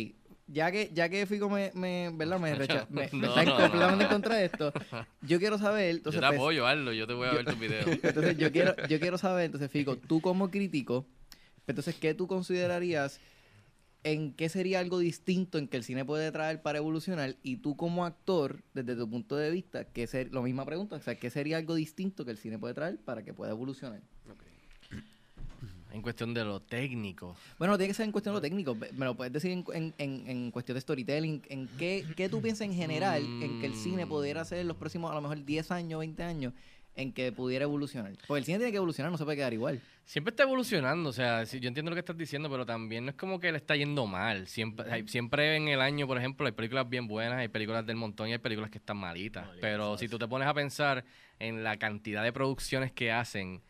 ya 0.47 0.71
que, 0.71 0.91
ya 0.93 1.09
que 1.09 1.27
Fico 1.27 1.49
me, 1.49 1.73
me, 1.75 2.11
¿verdad? 2.15 2.39
me, 2.39 2.55
recha- 2.55 2.87
me, 2.91 3.09
me 3.13 3.19
No, 3.27 3.29
está 3.39 3.45
no, 3.45 3.57
completamente 3.57 4.05
no. 4.05 4.11
en 4.11 4.13
contra 4.15 4.37
de 4.37 4.45
esto, 4.45 4.73
yo 5.23 5.39
quiero 5.41 5.59
saber, 5.59 5.91
yo 5.91 5.97
entonces, 5.97 6.21
te 6.21 6.27
pues, 6.29 6.39
apoyo, 6.39 6.67
Arlo, 6.67 6.93
yo 6.93 7.07
te 7.09 7.15
voy 7.15 7.27
a 7.27 7.33
ver 7.33 7.45
tus 7.47 7.59
videos. 7.59 7.89
entonces 8.03 8.37
yo 8.37 8.53
quiero, 8.53 8.77
yo 8.89 9.01
quiero 9.01 9.19
saber, 9.19 9.47
entonces 9.47 9.69
Fico, 9.71 9.97
tú 9.97 10.21
como 10.21 10.51
crítico, 10.51 11.07
entonces, 11.66 11.94
¿qué 11.96 12.14
tú 12.14 12.26
considerarías 12.26 13.20
en 14.02 14.34
qué 14.34 14.49
sería 14.50 14.81
algo 14.81 14.99
distinto 14.99 15.56
en 15.56 15.66
que 15.66 15.78
el 15.78 15.84
cine 15.84 16.05
puede 16.05 16.31
traer 16.31 16.61
para 16.62 16.78
evolucionar? 16.78 17.37
Y 17.43 17.56
tú 17.56 17.76
como 17.76 18.05
actor, 18.05 18.62
desde 18.75 18.96
tu 18.96 19.08
punto 19.08 19.37
de 19.37 19.50
vista, 19.50 19.84
¿qué 19.84 20.06
ser, 20.06 20.31
lo 20.32 20.43
misma 20.43 20.64
pregunta, 20.66 20.96
o 20.96 21.00
sea, 21.00 21.14
¿qué 21.14 21.31
sería 21.31 21.56
algo 21.56 21.75
distinto 21.75 22.25
que 22.25 22.31
el 22.32 22.38
cine 22.38 22.58
puede 22.58 22.75
traer 22.75 22.99
para 22.99 23.22
que 23.25 23.32
pueda 23.32 23.52
evolucionar? 23.52 24.00
En 25.93 26.02
cuestión 26.02 26.34
de 26.34 26.44
lo 26.44 26.61
técnico. 26.61 27.37
Bueno, 27.56 27.75
no 27.75 27.78
tiene 27.78 27.90
que 27.90 27.94
ser 27.94 28.05
en 28.05 28.11
cuestión 28.11 28.34
de 28.34 28.38
lo 28.38 28.43
técnico, 28.43 28.75
me 28.75 29.05
lo 29.05 29.16
puedes 29.16 29.32
decir 29.32 29.52
en, 29.52 29.64
en, 29.72 29.94
en- 29.99 30.26
en 30.28 30.50
cuestión 30.50 30.75
de 30.75 30.81
storytelling, 30.81 31.43
en 31.49 31.69
qué, 31.78 32.05
qué 32.16 32.28
tú 32.28 32.43
piensas 32.43 32.62
en 32.66 32.75
general 32.75 33.22
en 33.22 33.61
que 33.61 33.66
el 33.66 33.75
cine 33.76 34.05
pudiera 34.05 34.44
ser 34.44 34.58
en 34.58 34.66
los 34.66 34.76
próximos, 34.76 35.12
a 35.12 35.14
lo 35.14 35.20
mejor 35.20 35.44
10 35.44 35.70
años, 35.70 36.00
20 36.00 36.22
años, 36.25 36.52
en 36.96 37.12
que 37.12 37.32
pudiera 37.32 37.64
evolucionar. 37.64 38.12
Porque 38.26 38.38
el 38.38 38.44
cine 38.44 38.58
tiene 38.58 38.70
que 38.70 38.76
evolucionar, 38.76 39.11
no 39.11 39.19
se 39.19 39.25
puede 39.25 39.37
quedar 39.37 39.52
igual. 39.52 39.81
Siempre 40.05 40.31
está 40.31 40.43
evolucionando, 40.43 41.08
o 41.08 41.12
sea, 41.12 41.44
yo 41.44 41.67
entiendo 41.69 41.91
lo 41.91 41.94
que 41.94 42.00
estás 42.00 42.17
diciendo, 42.17 42.50
pero 42.50 42.64
también 42.67 43.05
no 43.06 43.11
es 43.11 43.17
como 43.17 43.41
que 43.41 43.50
le 43.50 43.56
está 43.58 43.75
yendo 43.75 44.06
mal. 44.06 44.46
Siempre, 44.46 44.91
hay- 44.93 45.08
siempre 45.08 45.56
en 45.56 45.69
el 45.69 45.81
año, 45.81 46.06
por 46.06 46.19
ejemplo, 46.19 46.46
hay 46.46 46.52
películas 46.52 46.88
bien 46.88 47.08
buenas, 47.08 47.38
hay 47.38 47.49
películas 47.49 47.85
del 47.87 47.96
montón 47.96 48.29
y 48.29 48.32
hay 48.32 48.38
películas 48.38 48.70
que 48.70 48.79
están 48.79 48.99
malitas. 48.99 49.46
Malitas, 49.46 49.61
pero 49.62 49.96
si 49.99 50.08
tú 50.08 50.19
te 50.19 50.29
pones 50.29 50.46
a 50.46 50.55
pensar 50.55 51.05
en 51.38 51.64
la 51.64 51.79
cantidad 51.79 52.23
de 52.23 52.32
producciones 52.32 52.93
que 52.93 53.11
hacen 53.12 53.62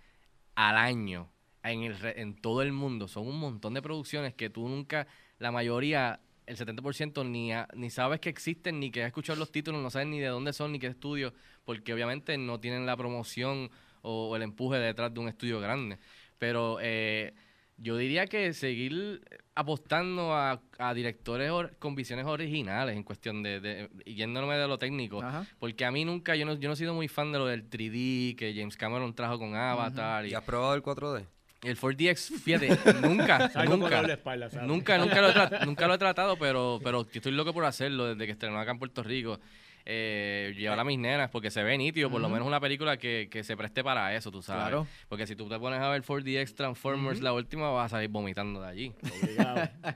al 0.57 0.77
año 0.77 1.31
en, 1.63 1.83
el, 1.85 1.99
re- 1.99 2.21
en 2.21 2.35
todo 2.35 2.63
el 2.63 2.73
mundo, 2.73 3.09
son 3.09 3.27
un 3.29 3.39
montón 3.39 3.73
de 3.75 3.81
producciones 3.83 4.35
que 4.35 4.51
tú 4.51 4.69
nunca, 4.69 5.07
la 5.39 5.51
mayoría, 5.51 6.21
el 6.47 6.57
70% 6.57 7.25
ni, 7.25 7.53
ha- 7.53 7.69
ni 7.75 7.91
sabes 7.91 8.21
que 8.21 8.29
existen, 8.29 8.81
ni 8.81 8.91
que 8.91 9.03
has 9.03 9.07
escuchado 9.07 9.39
los 9.39 9.51
títulos, 9.51 9.81
no 9.83 9.89
sabes 9.91 10.09
ni 10.09 10.19
de 10.21 10.27
dónde 10.27 10.53
son, 10.53 10.73
ni 10.73 10.79
qué 10.79 10.89
estudio, 10.89 11.33
porque 11.65 11.93
obviamente 11.93 12.37
no 12.39 12.61
tienen 12.61 12.87
la 12.87 12.97
promoción 12.97 13.71
o, 14.03 14.29
o 14.31 14.37
el 14.37 14.43
empuje 14.43 14.79
detrás 14.79 15.13
de 15.15 15.21
un 15.21 15.29
estudio 15.29 15.61
grande. 15.61 15.99
Pero 16.39 16.79
eh, 16.81 17.33
yo 17.79 17.97
diría 17.97 18.27
que 18.27 18.53
seguir 18.53 19.23
apostando 19.55 20.35
a, 20.35 20.61
a 20.79 20.95
directores 20.95 21.51
or- 21.51 21.77
con 21.79 21.95
visiones 21.95 22.27
originales 22.27 22.97
en 22.97 23.03
cuestión 23.05 23.43
de, 23.43 23.61
de 23.61 23.89
yéndome 24.05 24.57
de 24.57 24.67
lo 24.69 24.79
técnico. 24.79 25.23
Ajá. 25.23 25.47
Porque 25.59 25.85
a 25.85 25.91
mí 25.91 26.05
nunca, 26.05 26.35
yo 26.37 26.45
no, 26.45 26.55
yo 26.55 26.69
no 26.69 26.75
he 26.75 26.77
sido 26.77 26.93
muy 26.95 27.09
fan 27.09 27.33
de 27.33 27.39
lo 27.39 27.47
del 27.47 27.69
3D 27.71 28.37
que 28.37 28.53
James 28.55 28.77
Cameron 28.77 29.15
trajo 29.15 29.39
con 29.39 29.55
Avatar. 29.55 30.27
¿Y 30.27 30.31
y 30.31 30.35
has 30.35 30.43
probado 30.43 30.75
el 30.75 30.83
4D? 30.83 31.25
el 31.63 31.79
4DX, 31.79 32.41
fíjate, 32.43 32.69
nunca, 33.01 33.51
nunca. 33.65 34.03
espalda, 34.13 34.51
¿sabes? 34.51 34.69
Nunca, 34.69 34.99
nunca 34.99 35.23
lo, 35.23 35.31
he 35.31 35.65
nunca 35.65 35.89
lo 35.89 35.95
he 35.95 35.99
tratado, 35.99 36.37
pero, 36.37 36.79
pero 36.85 37.05
yo 37.05 37.11
estoy 37.15 37.33
loco 37.33 37.55
por 37.55 37.65
hacerlo 37.65 38.05
desde 38.09 38.27
que 38.27 38.33
estrenó 38.33 38.59
acá 38.61 38.73
en 38.73 38.79
Puerto 38.79 39.03
Rico. 39.03 39.41
Eh, 39.87 40.55
llevar 40.57 40.81
a 40.81 40.85
mis 40.85 40.99
nenas 40.99 41.29
porque 41.29 41.51
se 41.51 41.63
ve 41.63 41.77
nítido, 41.77 42.09
por 42.11 42.19
lo 42.21 42.31
menos 42.31 42.47
una 42.49 42.59
película 42.59 42.97
que, 42.97 43.29
que 43.31 43.45
se 43.45 43.55
preste 43.55 43.85
para 43.85 44.15
eso, 44.17 44.31
tú 44.31 44.41
sabes. 44.41 44.63
Claro. 44.63 44.87
Porque 45.11 45.27
si 45.27 45.37
tú 45.37 45.47
te 45.47 45.59
pones 45.59 45.79
a 45.81 45.91
ver 45.91 46.03
4DX 46.03 46.55
Transformers, 46.55 47.21
la 47.21 47.35
última, 47.35 47.69
vas 47.71 47.87
a 47.93 47.97
salir 47.97 48.09
vomitando 48.09 48.63
de 48.63 48.69
allí. 48.69 48.93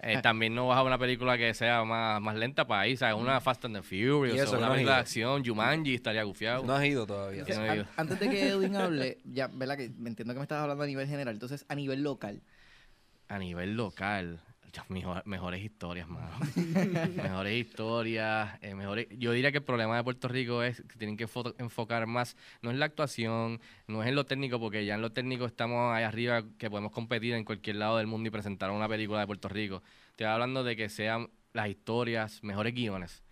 Eh, 0.03 0.19
también 0.23 0.55
no 0.55 0.67
vas 0.69 0.77
a 0.79 0.83
ver 0.83 0.89
una 0.89 0.99
película 0.99 1.39
que 1.39 1.55
sea 1.55 1.85
más, 1.85 2.21
más 2.21 2.37
lenta 2.37 2.67
para 2.67 2.83
ahí, 2.83 2.97
¿sabes? 2.99 3.15
Una 3.17 3.41
Fast 3.41 3.65
and 3.65 3.77
the 3.77 3.83
Furious, 3.83 4.39
eso, 4.39 4.57
o 4.57 4.59
una 4.59 4.67
no 4.67 4.73
película 4.75 4.97
de 4.97 5.01
acción, 5.01 5.43
Jumanji, 5.45 5.95
estaría 5.95 6.23
gufiado. 6.25 6.65
No 6.65 6.75
has 6.75 6.85
ido 6.85 7.07
todavía. 7.07 7.45
Sí, 7.47 7.53
no 7.55 7.65
he 7.65 7.69
An- 7.71 7.77
ido. 7.77 7.87
antes 7.97 8.21
de 8.21 8.29
que 8.29 8.49
Edwin 8.49 8.77
hable, 8.77 9.19
ya, 9.25 9.49
¿verdad? 9.49 9.77
Que 9.79 9.91
me 9.97 10.11
entiendo 10.11 10.35
que 10.35 10.39
me 10.41 10.45
estás 10.45 10.61
hablando 10.61 10.85
a 10.85 10.87
nivel 10.87 11.07
general, 11.09 11.33
entonces 11.35 11.65
a 11.69 11.75
nivel 11.75 12.03
local. 12.03 12.43
A 13.29 13.39
nivel 13.39 13.75
local, 13.77 14.41
mejor- 14.89 15.23
mejores 15.27 15.63
historias, 15.63 16.09
mano. 16.09 16.31
mejores 17.17 17.55
historias, 17.67 18.59
eh, 18.63 18.75
mejores... 18.75 19.07
Yo 19.11 19.33
diría 19.33 19.51
que 19.53 19.59
el 19.59 19.65
problema 19.65 19.97
de 19.97 20.05
Puerto 20.05 20.29
Rico 20.29 20.63
es 20.63 20.83
que 20.83 20.99
tienen 20.99 21.17
que 21.17 21.27
fo- 21.29 21.55
enfocar 21.59 22.07
más, 22.07 22.37
no 22.63 22.71
es 22.71 22.77
la 22.77 22.87
actuación, 22.87 23.61
no 23.87 24.03
es 24.03 24.09
en 24.09 24.15
lo 24.15 24.27
técnico, 24.27 24.59
porque 24.61 24.85
ya 24.85 24.95
en 24.95 25.03
lo 25.03 25.11
técnico 25.13 25.47
estamos 25.47 25.95
ahí 25.95 26.05
arriba, 26.05 26.43
que 26.59 26.71
podemos 26.71 26.93
competir 26.93 27.35
en 27.35 27.45
cualquier 27.45 27.77
lado 27.77 27.97
del 27.99 28.07
mundo 28.07 28.29
y 28.29 28.31
presentar 28.31 28.71
una 28.71 28.89
película 28.89 29.21
de 29.21 29.27
Puerto 29.27 29.49
Rico. 29.49 29.83
Estoy 30.11 30.27
hablando 30.27 30.65
de 30.65 30.77
que 30.77 30.89
sean 30.89 31.29
las 31.53 31.69
historias, 31.69 32.43
mejores 32.43 32.75
guiones, 32.75 33.23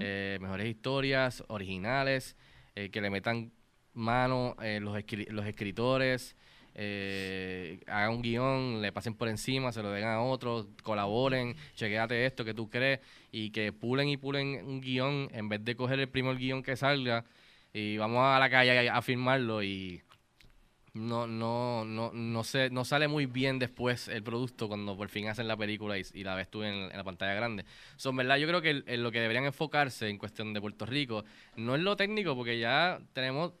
eh, 0.00 0.38
mejores 0.40 0.66
historias 0.68 1.42
originales, 1.48 2.36
eh, 2.76 2.90
que 2.90 3.00
le 3.00 3.10
metan 3.10 3.52
mano 3.92 4.56
eh, 4.62 4.80
los, 4.80 4.96
escri- 4.96 5.28
los 5.28 5.46
escritores, 5.46 6.36
eh, 6.74 7.80
hagan 7.86 8.10
un 8.10 8.22
guion, 8.22 8.82
le 8.82 8.92
pasen 8.92 9.14
por 9.14 9.28
encima, 9.28 9.72
se 9.72 9.82
lo 9.82 9.90
den 9.90 10.04
a 10.04 10.20
otros, 10.20 10.66
colaboren, 10.82 11.54
chequéate 11.74 12.26
esto 12.26 12.44
que 12.44 12.54
tú 12.54 12.68
crees 12.68 13.00
y 13.32 13.50
que 13.50 13.72
pulen 13.72 14.08
y 14.08 14.16
pulen 14.16 14.66
un 14.66 14.80
guion 14.80 15.28
en 15.32 15.48
vez 15.48 15.64
de 15.64 15.76
coger 15.76 16.00
el 16.00 16.08
primer 16.08 16.36
guion 16.36 16.62
que 16.62 16.76
salga 16.76 17.24
y 17.72 17.96
vamos 17.96 18.22
a 18.24 18.38
la 18.38 18.50
calle 18.50 18.88
a, 18.88 19.02
firmarlo 19.02 19.62
y 19.62 20.02
no, 20.94 21.26
no, 21.26 21.84
no, 21.84 22.12
no, 22.12 22.44
se, 22.44 22.70
no 22.70 22.84
sale 22.84 23.08
muy 23.08 23.26
bien 23.26 23.58
después 23.58 24.06
el 24.06 24.22
producto 24.22 24.68
cuando 24.68 24.96
por 24.96 25.08
fin 25.08 25.28
hacen 25.28 25.48
la 25.48 25.56
película 25.56 25.96
y, 25.98 26.22
la 26.22 26.36
ves 26.36 26.48
tú 26.48 26.62
en, 26.62 26.74
en 26.74 26.96
la 26.96 27.02
pantalla 27.02 27.34
grande. 27.34 27.64
Son 27.96 28.14
verdad, 28.14 28.36
yo 28.36 28.46
creo 28.46 28.62
que 28.62 28.70
el- 28.70 28.84
en 28.86 29.02
lo 29.02 29.10
que 29.10 29.20
deberían 29.20 29.44
enfocarse 29.44 30.08
en 30.08 30.18
cuestión 30.18 30.52
de 30.54 30.60
Puerto 30.60 30.86
Rico 30.86 31.24
no 31.56 31.74
es 31.74 31.82
lo 31.82 31.96
técnico, 31.96 32.36
porque 32.36 32.60
ya 32.60 33.00
tenemos 33.12 33.54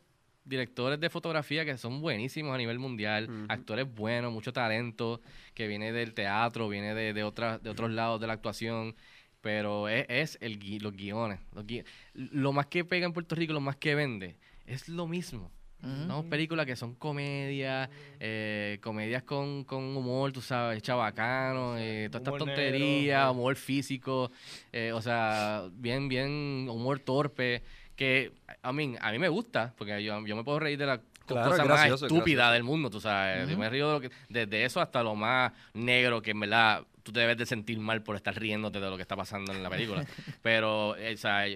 directores 0.44 1.00
de 1.00 1.08
fotografía 1.10 1.64
que 1.64 1.76
son 1.78 2.00
buenísimos 2.00 2.54
a 2.54 2.58
nivel 2.58 2.78
mundial, 2.78 3.28
actores 3.48 3.92
buenos, 3.92 4.32
mucho 4.32 4.52
talento, 4.52 5.20
que 5.54 5.66
viene 5.66 5.92
del 5.92 6.12
teatro, 6.14 6.68
viene 6.68 6.94
de, 6.94 7.12
de, 7.12 7.24
otras 7.24 7.62
de 7.62 7.70
otros 7.70 7.90
lados 7.90 8.20
de 8.20 8.26
la 8.26 8.34
actuación. 8.34 8.94
Pero 9.40 9.88
es, 9.90 10.06
es 10.08 10.38
el 10.40 10.58
gui- 10.58 10.80
los 10.80 10.94
guiones. 10.96 11.38
los 11.54 11.66
gui- 11.66 11.84
lo 12.14 12.52
más 12.52 12.66
que 12.66 12.82
pega 12.84 13.04
en 13.06 13.12
Puerto 13.12 13.34
Rico, 13.34 13.52
lo 13.52 13.60
más 13.60 13.76
que 13.76 13.94
vende, 13.94 14.36
es 14.64 14.88
lo 14.88 15.06
mismo. 15.06 15.50
Ujú. 15.82 16.06
Son 16.06 16.30
películas 16.30 16.64
que 16.64 16.76
son 16.76 16.94
comedias, 16.94 17.90
eh, 18.20 18.78
comedias 18.80 19.22
con, 19.22 19.64
con 19.64 19.82
humor, 19.98 20.32
tú 20.32 20.40
sabes, 20.40 20.82
chabacano, 20.82 21.76
eh, 21.76 22.08
todas 22.10 22.22
estas 22.22 22.38
tonterías, 22.38 23.30
humor 23.30 23.54
físico, 23.56 24.30
eh, 24.72 24.92
o 24.94 25.02
sea, 25.02 25.68
bien, 25.74 26.08
bien, 26.08 26.66
humor 26.70 27.00
torpe, 27.00 27.62
que 27.96 28.32
a 28.62 28.72
mí, 28.72 28.96
a 29.00 29.12
mí 29.12 29.18
me 29.18 29.28
gusta, 29.28 29.72
porque 29.76 30.02
yo, 30.02 30.24
yo 30.26 30.36
me 30.36 30.44
puedo 30.44 30.58
reír 30.58 30.78
de 30.78 30.86
la 30.86 31.00
Claro, 31.26 31.50
cosa 31.50 31.64
más 31.64 31.86
estúpida 31.86 32.34
gracioso. 32.48 32.52
del 32.52 32.64
mundo, 32.64 32.90
tú 32.90 33.00
sabes, 33.00 33.48
yo 33.48 33.56
me 33.56 33.70
río 33.70 33.86
de 33.88 33.92
lo 33.94 34.00
que, 34.02 34.10
desde 34.28 34.64
eso 34.66 34.80
hasta 34.82 35.02
lo 35.02 35.14
más 35.14 35.52
negro, 35.72 36.20
que 36.20 36.32
en 36.32 36.40
verdad 36.40 36.82
tú 37.02 37.12
te 37.12 37.20
debes 37.20 37.38
de 37.38 37.46
sentir 37.46 37.78
mal 37.78 38.02
por 38.02 38.14
estar 38.16 38.38
riéndote 38.38 38.78
de 38.78 38.90
lo 38.90 38.96
que 38.96 39.02
está 39.02 39.16
pasando 39.16 39.52
en 39.52 39.62
la 39.62 39.70
película, 39.70 40.04
pero, 40.42 40.96
eh, 40.96 41.14
o 41.14 41.16
sea, 41.16 41.46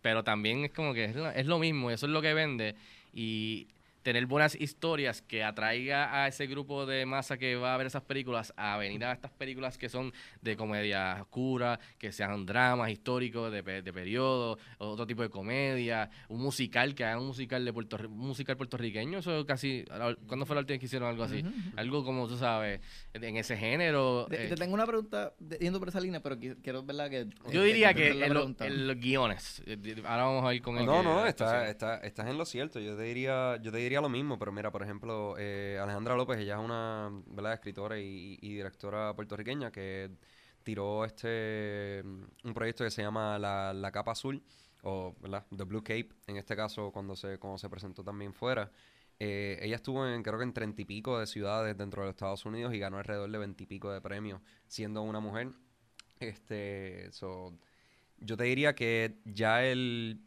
pero 0.00 0.24
también 0.24 0.64
es 0.64 0.70
como 0.70 0.94
que 0.94 1.04
es 1.04 1.14
lo, 1.16 1.28
es 1.30 1.44
lo 1.44 1.58
mismo, 1.58 1.90
eso 1.90 2.06
es 2.06 2.12
lo 2.12 2.22
que 2.22 2.32
vende. 2.32 2.74
Y 3.12 3.66
tener 4.08 4.24
buenas 4.24 4.54
historias 4.58 5.20
que 5.20 5.44
atraiga 5.44 6.22
a 6.22 6.28
ese 6.28 6.46
grupo 6.46 6.86
de 6.86 7.04
masa 7.04 7.36
que 7.36 7.56
va 7.56 7.74
a 7.74 7.76
ver 7.76 7.88
esas 7.88 8.00
películas 8.00 8.54
a 8.56 8.78
venir 8.78 9.04
a 9.04 9.12
estas 9.12 9.30
películas 9.32 9.76
que 9.76 9.90
son 9.90 10.14
de 10.40 10.56
comedia 10.56 11.18
oscura, 11.20 11.78
que 11.98 12.10
sean 12.10 12.46
dramas 12.46 12.90
históricos 12.90 13.52
de, 13.52 13.62
pe- 13.62 13.82
de 13.82 13.92
periodo, 13.92 14.58
otro 14.78 15.06
tipo 15.06 15.20
de 15.20 15.28
comedia, 15.28 16.08
un 16.30 16.40
musical, 16.40 16.94
que 16.94 17.04
hagan 17.04 17.18
un 17.18 17.26
musical 17.26 17.62
de 17.66 17.72
Puerto 17.74 17.98
musical 18.08 18.56
puertorriqueño, 18.56 19.18
eso 19.18 19.44
casi, 19.44 19.84
¿cuándo 20.26 20.46
fue 20.46 20.56
la 20.56 20.60
última 20.60 20.72
vez 20.74 20.80
que 20.80 20.86
hicieron 20.86 21.10
algo 21.10 21.24
así? 21.24 21.44
Algo 21.76 22.02
como 22.02 22.26
tú 22.28 22.38
sabes, 22.38 22.80
en 23.12 23.36
ese 23.36 23.58
género. 23.58 24.26
Te, 24.30 24.46
eh, 24.46 24.48
te 24.48 24.54
tengo 24.54 24.72
una 24.72 24.86
pregunta 24.86 25.34
de- 25.38 25.58
yendo 25.58 25.78
por 25.78 25.88
esa 25.90 26.00
línea, 26.00 26.20
pero 26.22 26.36
qui- 26.38 26.56
quiero 26.62 26.82
verla 26.82 27.10
que... 27.10 27.26
yo 27.52 27.62
eh, 27.62 27.66
diría 27.66 27.92
que 27.92 28.08
en, 28.12 28.20
lo- 28.20 28.26
pregunta. 28.40 28.66
en 28.66 28.86
los 28.86 28.96
guiones. 28.96 29.62
eh, 29.66 29.76
Ahora 30.06 30.24
vamos 30.24 30.44
a 30.46 30.54
ir 30.54 30.62
con 30.62 30.78
el 30.78 30.86
No, 30.86 30.98
que- 30.98 31.02
no, 31.04 31.20
la 31.20 31.28
está, 31.28 31.68
está, 31.68 31.98
estás 31.98 32.26
en 32.26 32.38
lo 32.38 32.46
cierto. 32.46 32.80
Yo 32.80 32.96
te 32.96 33.02
diría, 33.02 33.58
yo 33.60 33.70
te 33.70 33.76
diría 33.78 33.97
lo 34.00 34.08
mismo, 34.08 34.38
pero 34.38 34.52
mira, 34.52 34.70
por 34.70 34.82
ejemplo, 34.82 35.36
eh, 35.38 35.78
Alejandra 35.82 36.16
López, 36.16 36.38
ella 36.38 36.54
es 36.54 36.64
una 36.64 37.10
¿verdad? 37.26 37.54
escritora 37.54 37.98
y, 37.98 38.38
y 38.40 38.54
directora 38.54 39.14
puertorriqueña 39.14 39.70
que 39.70 40.10
tiró 40.62 41.04
este 41.04 42.02
un 42.44 42.54
proyecto 42.54 42.84
que 42.84 42.90
se 42.90 43.02
llama 43.02 43.38
La, 43.38 43.72
La 43.72 43.90
Capa 43.90 44.12
Azul, 44.12 44.42
o 44.82 45.14
¿verdad? 45.20 45.46
The 45.56 45.64
Blue 45.64 45.82
Cape, 45.82 46.10
en 46.26 46.36
este 46.36 46.54
caso 46.54 46.92
cuando 46.92 47.16
se, 47.16 47.38
cuando 47.38 47.58
se 47.58 47.68
presentó 47.68 48.04
también 48.04 48.32
fuera. 48.32 48.70
Eh, 49.20 49.58
ella 49.62 49.76
estuvo 49.76 50.06
en, 50.06 50.22
creo 50.22 50.38
que 50.38 50.44
en 50.44 50.52
treinta 50.52 50.80
y 50.82 50.84
pico 50.84 51.18
de 51.18 51.26
ciudades 51.26 51.76
dentro 51.76 52.02
de 52.02 52.06
los 52.06 52.14
Estados 52.14 52.44
Unidos 52.46 52.72
y 52.72 52.78
ganó 52.78 52.98
alrededor 52.98 53.30
de 53.30 53.38
veintipico 53.38 53.90
de 53.90 54.00
premios, 54.00 54.40
siendo 54.66 55.02
una 55.02 55.20
mujer. 55.20 55.48
Este, 56.20 57.10
so, 57.10 57.52
yo 58.18 58.36
te 58.36 58.44
diría 58.44 58.74
que 58.74 59.18
ya 59.24 59.64
el 59.64 60.20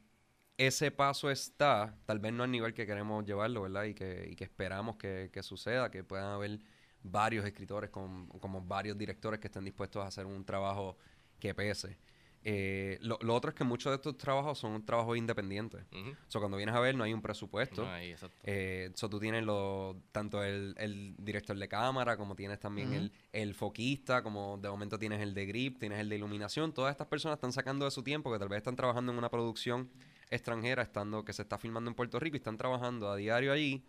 ese 0.68 0.92
paso 0.92 1.32
está, 1.32 1.98
tal 2.06 2.20
vez 2.20 2.34
no 2.34 2.44
al 2.44 2.52
nivel 2.52 2.74
que 2.74 2.86
queremos 2.86 3.26
llevarlo, 3.26 3.64
¿verdad? 3.64 3.86
Y 3.86 3.94
que, 3.94 4.28
y 4.32 4.36
que 4.36 4.44
esperamos 4.44 4.96
que, 4.98 5.30
que 5.34 5.42
suceda, 5.42 5.90
que 5.90 6.04
puedan 6.04 6.32
haber 6.34 6.60
varios 7.02 7.46
escritores 7.46 7.90
con, 7.90 8.28
como 8.28 8.62
varios 8.62 8.98
directores 8.98 9.40
que 9.40 9.48
estén 9.48 9.66
dispuestos 9.66 10.04
a 10.04 10.08
hacer 10.08 10.26
un 10.26 10.46
trabajo 10.46 10.98
que 11.40 11.56
pese. 11.56 11.98
Eh, 12.44 12.98
lo, 13.02 13.20
lo 13.22 13.36
otro 13.36 13.50
es 13.50 13.56
que 13.56 13.64
muchos 13.64 13.92
de 13.92 13.96
estos 13.96 14.18
trabajos 14.18 14.58
son 14.58 14.84
trabajos 14.84 15.16
independientes. 15.18 15.84
O 15.92 16.32
sea, 16.32 16.40
cuando 16.40 16.58
vienes 16.58 16.76
a 16.76 16.80
ver 16.80 16.96
no 16.96 17.04
hay 17.04 17.14
un 17.14 17.22
presupuesto. 17.22 17.84
No, 17.84 17.92
ahí, 17.92 18.12
exacto. 18.12 18.38
Eh, 18.44 18.92
so, 18.96 19.10
tú 19.10 19.20
tienes 19.20 19.44
lo, 19.44 19.98
tanto 20.12 20.44
el, 20.44 20.76
el 20.78 21.16
director 21.18 21.58
de 21.58 21.68
cámara, 21.68 22.18
como 22.18 22.36
tienes 22.36 22.60
también 22.60 22.94
el, 22.94 23.12
el 23.32 23.54
foquista, 23.54 24.24
como 24.24 24.58
de 24.58 24.70
momento 24.70 24.98
tienes 24.98 25.22
el 25.22 25.34
de 25.34 25.46
grip, 25.46 25.80
tienes 25.80 26.00
el 26.00 26.10
de 26.10 26.16
iluminación. 26.16 26.74
Todas 26.74 26.92
estas 26.92 27.08
personas 27.08 27.38
están 27.38 27.52
sacando 27.52 27.86
de 27.86 27.92
su 27.92 28.04
tiempo, 28.04 28.32
que 28.32 28.40
tal 28.40 28.50
vez 28.50 28.58
están 28.58 28.76
trabajando 28.76 29.12
en 29.12 29.18
una 29.18 29.30
producción 29.30 29.90
extranjera, 30.32 30.82
estando 30.82 31.24
que 31.24 31.34
se 31.34 31.44
está 31.44 31.58
filmando 31.60 31.90
en 31.90 31.96
Puerto 31.96 32.20
Rico 32.20 32.36
y 32.36 32.40
están 32.40 32.58
trabajando 32.58 33.10
a 33.12 33.16
diario 33.16 33.54
allí 33.54 33.86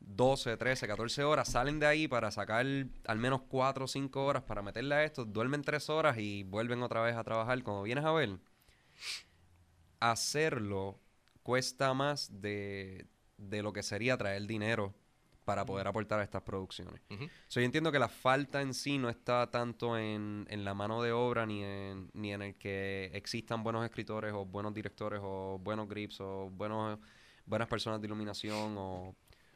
12, 0.00 0.56
13, 0.56 0.86
14 0.86 1.24
horas, 1.24 1.48
salen 1.48 1.78
de 1.80 1.86
ahí 1.86 2.06
para 2.06 2.30
sacar 2.30 2.66
al 3.06 3.18
menos 3.18 3.42
4 3.48 3.84
o 3.84 3.88
5 3.88 4.24
horas 4.24 4.42
para 4.42 4.62
meterle 4.62 4.94
a 4.94 5.04
esto, 5.04 5.24
duermen 5.24 5.62
3 5.62 5.88
horas 5.90 6.18
y 6.18 6.42
vuelven 6.42 6.82
otra 6.82 7.00
vez 7.00 7.16
a 7.16 7.24
trabajar. 7.24 7.62
Cuando 7.62 7.82
vienes 7.82 8.04
a 8.04 8.12
ver, 8.12 8.38
hacerlo 10.00 11.00
cuesta 11.42 11.94
más 11.94 12.42
de, 12.42 13.06
de 13.38 13.62
lo 13.62 13.72
que 13.72 13.82
sería 13.82 14.16
traer 14.16 14.46
dinero 14.46 14.94
para 15.46 15.64
poder 15.64 15.86
aportar 15.86 16.18
a 16.18 16.24
estas 16.24 16.42
producciones. 16.42 17.00
Ujú. 17.08 17.28
So, 17.46 17.60
yo 17.60 17.66
entiendo 17.66 17.92
que 17.92 18.00
la 18.00 18.08
falta 18.08 18.60
en 18.60 18.74
sí 18.74 18.98
no 18.98 19.08
está 19.08 19.48
tanto 19.48 19.96
en, 19.96 20.44
en 20.50 20.64
la 20.64 20.74
mano 20.74 21.02
de 21.02 21.12
obra 21.12 21.46
ni 21.46 21.62
en, 21.62 22.10
ni 22.14 22.32
en 22.32 22.42
el 22.42 22.56
que 22.56 23.12
existan 23.14 23.62
buenos 23.62 23.84
escritores 23.84 24.32
o 24.34 24.44
buenos 24.44 24.74
directores 24.74 25.20
o 25.22 25.60
buenos 25.62 25.88
grips 25.88 26.20
o 26.20 26.50
buenos, 26.50 26.98
buenas 27.44 27.68
personas 27.68 28.00
de 28.00 28.08
iluminación 28.08 28.74
o 28.76 29.14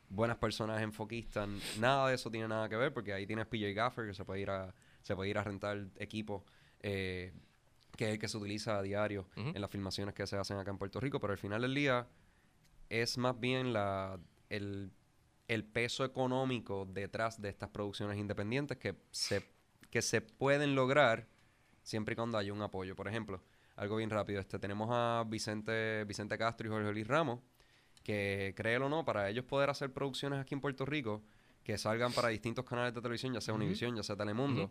buenas 0.08 0.36
personas 0.36 0.80
enfoquistas. 0.80 1.48
Nada 1.80 2.08
de 2.08 2.14
eso 2.14 2.30
tiene 2.30 2.46
nada 2.46 2.68
que 2.68 2.76
ver 2.76 2.94
porque 2.94 3.12
ahí 3.12 3.26
tienes 3.26 3.46
PJ 3.46 3.72
Gaffer 3.74 4.06
que 4.06 4.14
se 4.14 4.24
puede 4.24 4.42
ir 4.42 4.50
a, 4.50 4.72
se 5.02 5.16
puede 5.16 5.28
ir 5.28 5.38
a 5.38 5.42
rentar 5.42 5.88
equipo 5.96 6.44
eh, 6.82 7.32
que 7.96 8.04
es 8.04 8.12
el 8.12 8.18
que 8.20 8.28
se 8.28 8.38
utiliza 8.38 8.78
a 8.78 8.82
diario 8.82 9.26
en 9.34 9.60
las 9.60 9.70
filmaciones 9.72 10.14
que 10.14 10.24
se 10.28 10.36
hacen 10.36 10.56
acá 10.56 10.70
en 10.70 10.78
Puerto 10.78 11.00
Rico, 11.00 11.18
pero 11.18 11.32
al 11.32 11.38
final 11.38 11.62
del 11.62 11.74
día 11.74 12.06
es 12.88 13.18
más 13.18 13.38
bien 13.40 13.72
la, 13.72 14.20
el, 14.48 14.92
el 15.50 15.64
peso 15.64 16.04
económico 16.04 16.86
detrás 16.88 17.42
de 17.42 17.48
estas 17.48 17.70
producciones 17.70 18.16
independientes 18.18 18.78
que 18.78 18.94
se, 19.10 19.42
que 19.90 20.00
se 20.00 20.20
pueden 20.20 20.76
lograr 20.76 21.26
siempre 21.82 22.12
y 22.12 22.16
cuando 22.16 22.38
haya 22.38 22.52
un 22.52 22.62
apoyo. 22.62 22.94
Por 22.94 23.08
ejemplo, 23.08 23.42
algo 23.74 23.96
bien 23.96 24.10
rápido, 24.10 24.40
este 24.40 24.60
tenemos 24.60 24.88
a 24.92 25.24
Vicente, 25.26 26.04
Vicente 26.04 26.38
Castro 26.38 26.68
y 26.68 26.70
Jorge 26.70 26.92
Luis 26.92 27.08
Ramos, 27.08 27.40
que 28.04 28.54
créelo 28.56 28.86
o 28.86 28.88
no, 28.88 29.04
para 29.04 29.28
ellos 29.28 29.44
poder 29.44 29.70
hacer 29.70 29.92
producciones 29.92 30.38
aquí 30.38 30.54
en 30.54 30.60
Puerto 30.60 30.86
Rico, 30.86 31.20
que 31.64 31.76
salgan 31.78 32.12
para 32.12 32.28
distintos 32.28 32.64
canales 32.64 32.94
de 32.94 33.02
televisión, 33.02 33.34
ya 33.34 33.40
sea 33.40 33.52
Ujú. 33.52 33.64
Univision, 33.64 33.96
ya 33.96 34.04
sea 34.04 34.16
Telemundo. 34.16 34.70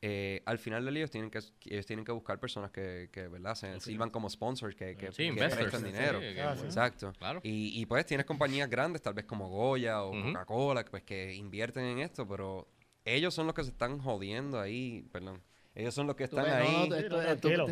Eh, 0.00 0.42
al 0.46 0.58
final 0.58 0.84
del 0.84 0.94
día 0.94 1.00
ellos 1.02 1.10
tienen 1.10 1.30
que, 1.30 1.40
ellos 1.66 1.86
tienen 1.86 2.04
que 2.04 2.12
buscar 2.12 2.38
personas 2.38 2.70
que, 2.70 3.08
que 3.12 3.26
¿verdad? 3.28 3.54
Se 3.54 3.80
sirvan 3.80 4.10
como 4.10 4.30
sponsors, 4.30 4.74
que, 4.76 4.96
que, 4.96 5.12
Sí, 5.12 5.28
Sí, 5.28 5.30
dinero. 5.84 6.20
Ah, 6.42 6.54
sí. 6.56 6.64
Exacto. 6.66 7.12
Claro. 7.18 7.40
Y, 7.42 7.80
y 7.80 7.86
pues 7.86 8.06
tienes 8.06 8.24
compañías 8.26 8.70
grandes, 8.70 9.02
tal 9.02 9.14
vez 9.14 9.24
como 9.24 9.48
Goya 9.48 10.02
o 10.02 10.10
Ujú. 10.16 10.28
Coca-Cola, 10.28 10.84
que, 10.84 10.90
pues 10.90 11.02
que 11.02 11.34
invierten 11.34 11.84
en 11.84 11.98
esto, 11.98 12.26
pero 12.28 12.68
ellos 13.04 13.34
son 13.34 13.46
los 13.46 13.54
que 13.54 13.64
se 13.64 13.70
están 13.70 13.98
jodiendo 13.98 14.60
ahí, 14.60 15.06
perdón. 15.12 15.42
Ellos 15.74 15.94
son 15.94 16.06
los 16.06 16.16
que 16.16 16.24
están 16.24 16.46
ahí. 16.46 16.90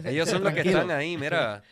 Ellos 0.05 0.29
son 0.29 0.43
los 0.45 0.53
que 0.53 0.61
están 0.61 0.91
ahí, 0.91 1.17
mira, 1.17 1.63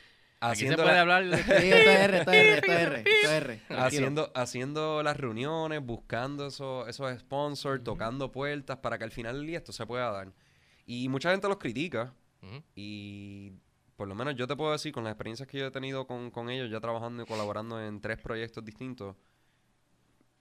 Aquí 0.41 0.61
se 0.61 0.65
haciendo, 0.75 0.83
puede 0.83 0.95
la- 0.97 1.01
hablar 1.01 1.25
de... 1.27 1.37
Sí, 1.39 1.73
esto 1.73 1.91
es 1.91 2.01
R, 2.01 2.19
esto 2.19 2.31
es 2.33 2.37
R, 2.37 2.55
esto 2.59 2.73
es 2.73 2.79
R, 2.81 2.99
esto 3.01 3.11
es 3.11 3.25
R. 3.31 3.47
tranquilo. 3.57 3.81
haciendo, 3.87 4.33
haciendo 4.35 5.03
las 5.03 5.17
reuniones, 5.17 5.81
buscando 5.87 6.49
esos, 6.49 6.87
esos 6.89 7.19
sponsors, 7.19 7.83
tocando 7.83 8.31
puertas 8.31 8.77
para 8.79 8.99
que 8.99 9.05
al 9.05 9.11
final 9.11 9.37
del 9.39 9.47
día 9.47 9.59
esto 9.59 9.73
se 9.73 9.87
pueda 9.87 10.11
dar. 10.11 10.33
Y 10.87 11.09
mucha 11.09 11.31
gente 11.31 11.49
los 11.49 11.59
critica. 11.59 12.13
Y 12.75 13.53
por 13.97 14.07
lo 14.07 14.15
menos 14.15 14.35
yo 14.37 14.47
te 14.47 14.55
puedo 14.55 14.73
decir, 14.73 14.93
con 14.93 15.05
las 15.05 15.13
experiencias 15.13 15.49
que 15.49 15.59
yo 15.59 15.67
he 15.67 15.71
tenido 15.71 16.07
con, 16.07 16.31
con 16.31 16.51
ellos, 16.51 16.71
ya 16.71 16.81
trabajando 16.81 17.23
y 17.23 17.27
colaborando 17.27 17.83
en 17.83 18.01
tres 18.03 18.19
proyectos 18.21 18.63
distintos, 18.65 19.17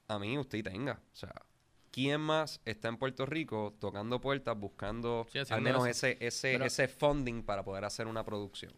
a 0.08 0.20
mí 0.20 0.38
usted 0.38 0.64
tenga. 0.64 1.00
O 1.14 1.16
sea, 1.16 1.34
¿quién 1.92 2.20
más 2.20 2.60
está 2.66 2.90
en 2.90 2.98
Puerto 2.98 3.26
Rico 3.26 3.74
tocando 3.80 4.20
puertas, 4.20 4.58
buscando 4.58 5.26
Sí, 5.32 5.40
al 5.50 5.62
menos 5.62 5.88
eso. 5.88 6.08
ese, 6.08 6.18
ese, 6.26 6.52
Pero- 6.54 6.66
ese 6.66 6.88
funding 6.90 7.44
para 7.44 7.64
poder 7.64 7.86
hacer 7.86 8.08
una 8.08 8.26
producción? 8.26 8.74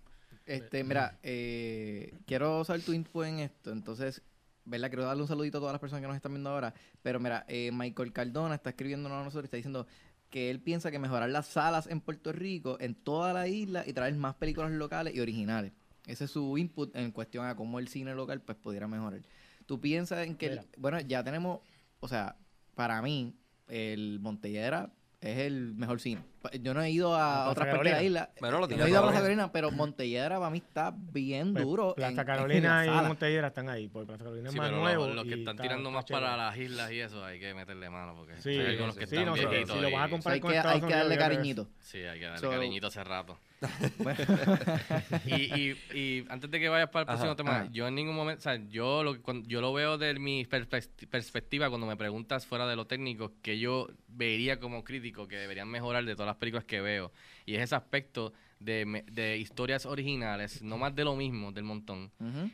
Este, 0.46 0.84
mira, 0.84 1.18
eh, 1.24 2.14
quiero 2.28 2.64
saber 2.64 2.84
tu 2.84 2.94
input 2.94 3.26
en 3.26 3.40
esto. 3.40 3.72
Entonces, 3.72 4.22
¿verdad? 4.66 4.90
Quiero 4.90 5.06
darle 5.06 5.24
un 5.24 5.28
saludito 5.28 5.58
a 5.58 5.62
todas 5.62 5.74
las 5.74 5.80
personas 5.82 6.02
que 6.02 6.08
nos 6.08 6.16
están 6.16 6.32
viendo 6.34 6.52
ahora. 6.52 6.72
Pero 7.02 7.20
mira, 7.20 7.44
eh, 7.48 7.72
Michael 7.74 8.14
Cardona 8.14 8.54
está 8.54 8.70
escribiéndonos 8.70 9.16
a 9.20 9.24
nosotros 9.24 9.46
y 9.46 9.48
está 9.48 9.58
diciendo 9.58 9.88
que 10.36 10.50
él 10.52 10.60
piensa 10.60 10.92
que 10.92 11.00
mejorar 11.00 11.30
las 11.30 11.46
salas 11.46 11.88
en 11.88 12.02
Puerto 12.02 12.34
Rico, 12.34 12.76
en 12.82 12.94
toda 12.94 13.32
la 13.32 13.48
isla, 13.48 13.86
y 13.88 13.94
traer 13.94 14.16
más 14.16 14.36
películas 14.36 14.70
locales 14.70 15.16
y 15.16 15.22
originales. 15.22 15.72
Ese 16.08 16.26
es 16.26 16.32
su 16.32 16.58
input 16.58 16.94
en 16.94 17.12
cuestión 17.12 17.46
a 17.46 17.56
cómo 17.56 17.80
el 17.80 17.88
cine 17.88 18.14
local 18.14 18.42
pues 18.42 18.58
pudiera 18.58 18.86
mejorar. 18.86 19.22
¿Tú 19.66 19.80
piensas 19.80 20.28
en 20.28 20.36
que, 20.36 20.48
el- 20.48 20.60
bueno, 20.78 21.00
ya 21.00 21.24
tenemos, 21.24 21.62
o 22.02 22.10
sea, 22.10 22.36
para 22.76 23.02
mí, 23.02 23.34
el 23.70 24.20
Montellera 24.20 24.92
es 25.22 25.38
el 25.38 25.74
mejor 25.74 26.02
cine, 26.02 26.22
Yo 26.62 26.74
no 26.74 26.82
he 26.82 26.90
ido 26.92 27.16
a, 27.16 27.46
¿A 27.46 27.50
otras 27.50 27.68
partes 27.68 27.92
de 27.92 27.98
la 27.98 28.04
isla. 28.04 28.30
Bueno, 28.40 28.60
lo 28.60 28.68
no 28.68 28.86
he 28.86 28.90
ido 28.90 29.00
a 29.00 29.02
Plaza. 29.04 29.18
Carolina, 29.20 29.52
pero 29.52 29.72
Montelledra 29.72 30.38
para 30.38 30.50
mí 30.50 30.58
está 30.60 30.94
bien 30.96 31.54
Pues, 31.54 31.66
duro. 31.66 31.90
en- 31.90 31.96
Plaza 31.96 32.22
en 32.22 32.28
Carolina 32.28 32.86
la 32.86 33.04
y. 33.04 33.08
Montellera 33.08 33.48
están 33.48 33.70
ahí, 33.70 33.88
porque 33.88 34.08
Plaza 34.08 34.24
Carolina 34.24 34.50
Sí, 34.50 34.56
es 34.56 34.62
más 34.62 34.70
pero 34.70 34.82
nuevo. 34.82 35.08
los, 35.08 35.16
los 35.16 35.26
que 35.26 35.34
están 35.36 35.56
está- 35.56 35.64
tirando 35.64 35.92
más 35.92 36.06
para 36.06 36.36
las 36.38 36.58
islas 36.58 36.92
y 36.92 37.00
eso, 37.00 37.24
hay 37.24 37.40
que 37.40 37.54
meterle 37.54 37.90
mano 37.90 38.16
porque 38.16 38.36
Sí, 38.42 38.50
hay 38.50 38.66
algunos 38.76 38.96
que 38.98 39.08
sí, 39.08 39.16
están 39.16 39.26
no, 39.28 39.36
si- 39.36 39.46
viejitos. 39.46 39.76
si 39.76 39.82
lo 39.82 39.92
vas 39.92 40.06
a 40.06 40.10
comprar 40.10 40.34
hay 40.36 40.40
con 40.40 40.52
que, 40.52 40.58
hay 40.60 40.80
darle 40.82 41.18
cariñito. 41.18 41.68
Sí, 41.80 42.00
hay 42.00 42.20
que 42.20 42.26
darle 42.26 42.40
So- 42.40 42.50
cariñito 42.50 42.88
hace 42.88 43.04
rato. 43.04 43.38
Y, 45.26 45.34
y, 45.34 45.78
y 45.94 46.26
antes 46.30 46.50
de 46.52 46.60
que 46.60 46.70
vayas 46.70 46.90
para 46.90 47.04
el 47.04 47.10
Ajá, 47.10 47.18
próximo 47.18 47.36
tema, 47.36 47.62
ajá. 47.62 47.70
yo 47.72 47.88
en 47.88 47.96
ningún 47.96 48.16
momento, 48.16 48.40
o 48.40 48.44
sea, 48.44 48.56
yo 48.70 49.04
lo, 49.04 49.22
cuando, 49.22 49.48
yo 49.48 49.62
lo 49.62 49.74
veo 49.74 49.98
de 49.98 50.14
mi 50.20 50.46
perspect- 50.46 51.08
perspectiva 51.08 51.70
cuando 51.70 51.88
me 51.88 51.96
preguntas 51.96 52.46
fuera 52.46 52.68
de 52.68 52.76
lo 52.76 52.86
técnico, 52.86 53.32
que 53.42 53.58
yo 53.60 53.88
vería 54.08 54.60
como 54.60 54.84
crítico 54.84 55.28
que 55.28 55.38
deberían 55.38 55.68
mejorar 55.70 56.06
de 56.06 56.14
todas 56.16 56.28
las 56.28 56.35
películas 56.36 56.66
que 56.66 56.82
veo. 56.82 57.12
Y 57.46 57.56
es 57.56 57.62
ese 57.64 57.76
aspecto 57.76 58.34
de, 58.60 59.38
historias 59.40 59.86
originales, 59.86 60.62
no 60.64 60.78
más 60.78 60.96
de 60.96 61.04
lo 61.04 61.16
mismo, 61.16 61.52
del 61.52 61.64
montón. 61.64 62.12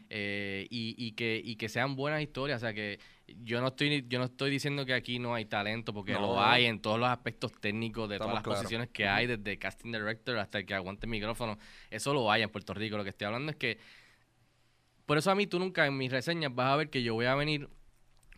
eh, 0.09 0.67
y, 0.69 0.95
y 0.97 1.11
que, 1.13 1.41
y 1.43 1.55
que 1.55 1.69
sean 1.69 1.95
buenas 1.95 2.21
historias. 2.21 2.57
O 2.57 2.65
sea, 2.65 2.73
que 2.73 2.99
yo 3.43 3.61
no 3.61 3.67
estoy 3.67 4.05
yo 4.09 4.19
no 4.19 4.25
estoy 4.25 4.51
diciendo 4.51 4.85
que 4.85 4.93
aquí 4.93 5.19
no 5.19 5.33
hay 5.33 5.45
talento, 5.45 5.93
porque 5.93 6.13
No. 6.13 6.21
lo 6.21 6.43
hay 6.43 6.65
en 6.65 6.81
todos 6.81 6.99
los 6.99 7.07
aspectos 7.07 7.51
técnicos 7.59 8.09
de 8.09 8.15
Estamos 8.15 8.41
todas 8.43 8.57
las 8.57 8.61
posiciones 8.63 8.89
que 8.89 9.07
hay, 9.07 9.27
desde 9.27 9.57
casting 9.57 9.91
director 9.91 10.37
hasta 10.37 10.59
el 10.59 10.65
que 10.65 10.73
aguante 10.73 11.05
el 11.05 11.11
micrófono. 11.11 11.57
Eso 11.89 12.13
lo 12.13 12.31
hay 12.31 12.41
en 12.41 12.49
Puerto 12.49 12.73
Rico. 12.73 12.97
Lo 12.97 13.03
que 13.03 13.09
estoy 13.11 13.25
hablando 13.27 13.51
es 13.51 13.57
que... 13.57 13.77
Por 15.05 15.17
eso 15.17 15.31
a 15.31 15.35
mí 15.35 15.45
tú 15.47 15.59
nunca 15.59 15.85
en 15.85 15.97
mis 15.97 16.11
reseñas 16.11 16.53
vas 16.53 16.71
a 16.71 16.75
ver 16.77 16.89
que 16.89 17.03
yo 17.03 17.13
voy 17.13 17.25
a 17.25 17.35
venir... 17.35 17.69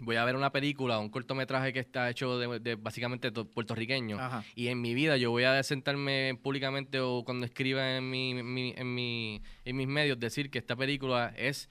Voy 0.05 0.15
a 0.17 0.25
ver 0.25 0.35
una 0.35 0.51
película, 0.51 0.99
un 0.99 1.09
cortometraje 1.09 1.73
que 1.73 1.79
está 1.79 2.09
hecho 2.09 2.37
de, 2.37 2.59
de 2.59 2.75
básicamente 2.75 3.31
to- 3.31 3.45
puertorriqueño. 3.49 4.19
Ajá. 4.19 4.43
Y 4.55 4.67
en 4.67 4.81
mi 4.81 4.93
vida 4.93 5.17
yo 5.17 5.31
voy 5.31 5.43
a 5.45 5.61
sentarme 5.63 6.37
públicamente 6.41 6.99
o 6.99 7.23
cuando 7.23 7.45
escriba 7.45 7.97
en, 7.97 8.09
mi, 8.09 8.31
en, 8.31 8.53
mi- 8.53 8.73
en, 8.75 8.93
mi- 8.95 9.41
en 9.65 9.75
mis 9.77 9.87
medios 9.87 10.19
decir 10.19 10.49
que 10.51 10.59
esta 10.59 10.75
película 10.75 11.33
es 11.37 11.69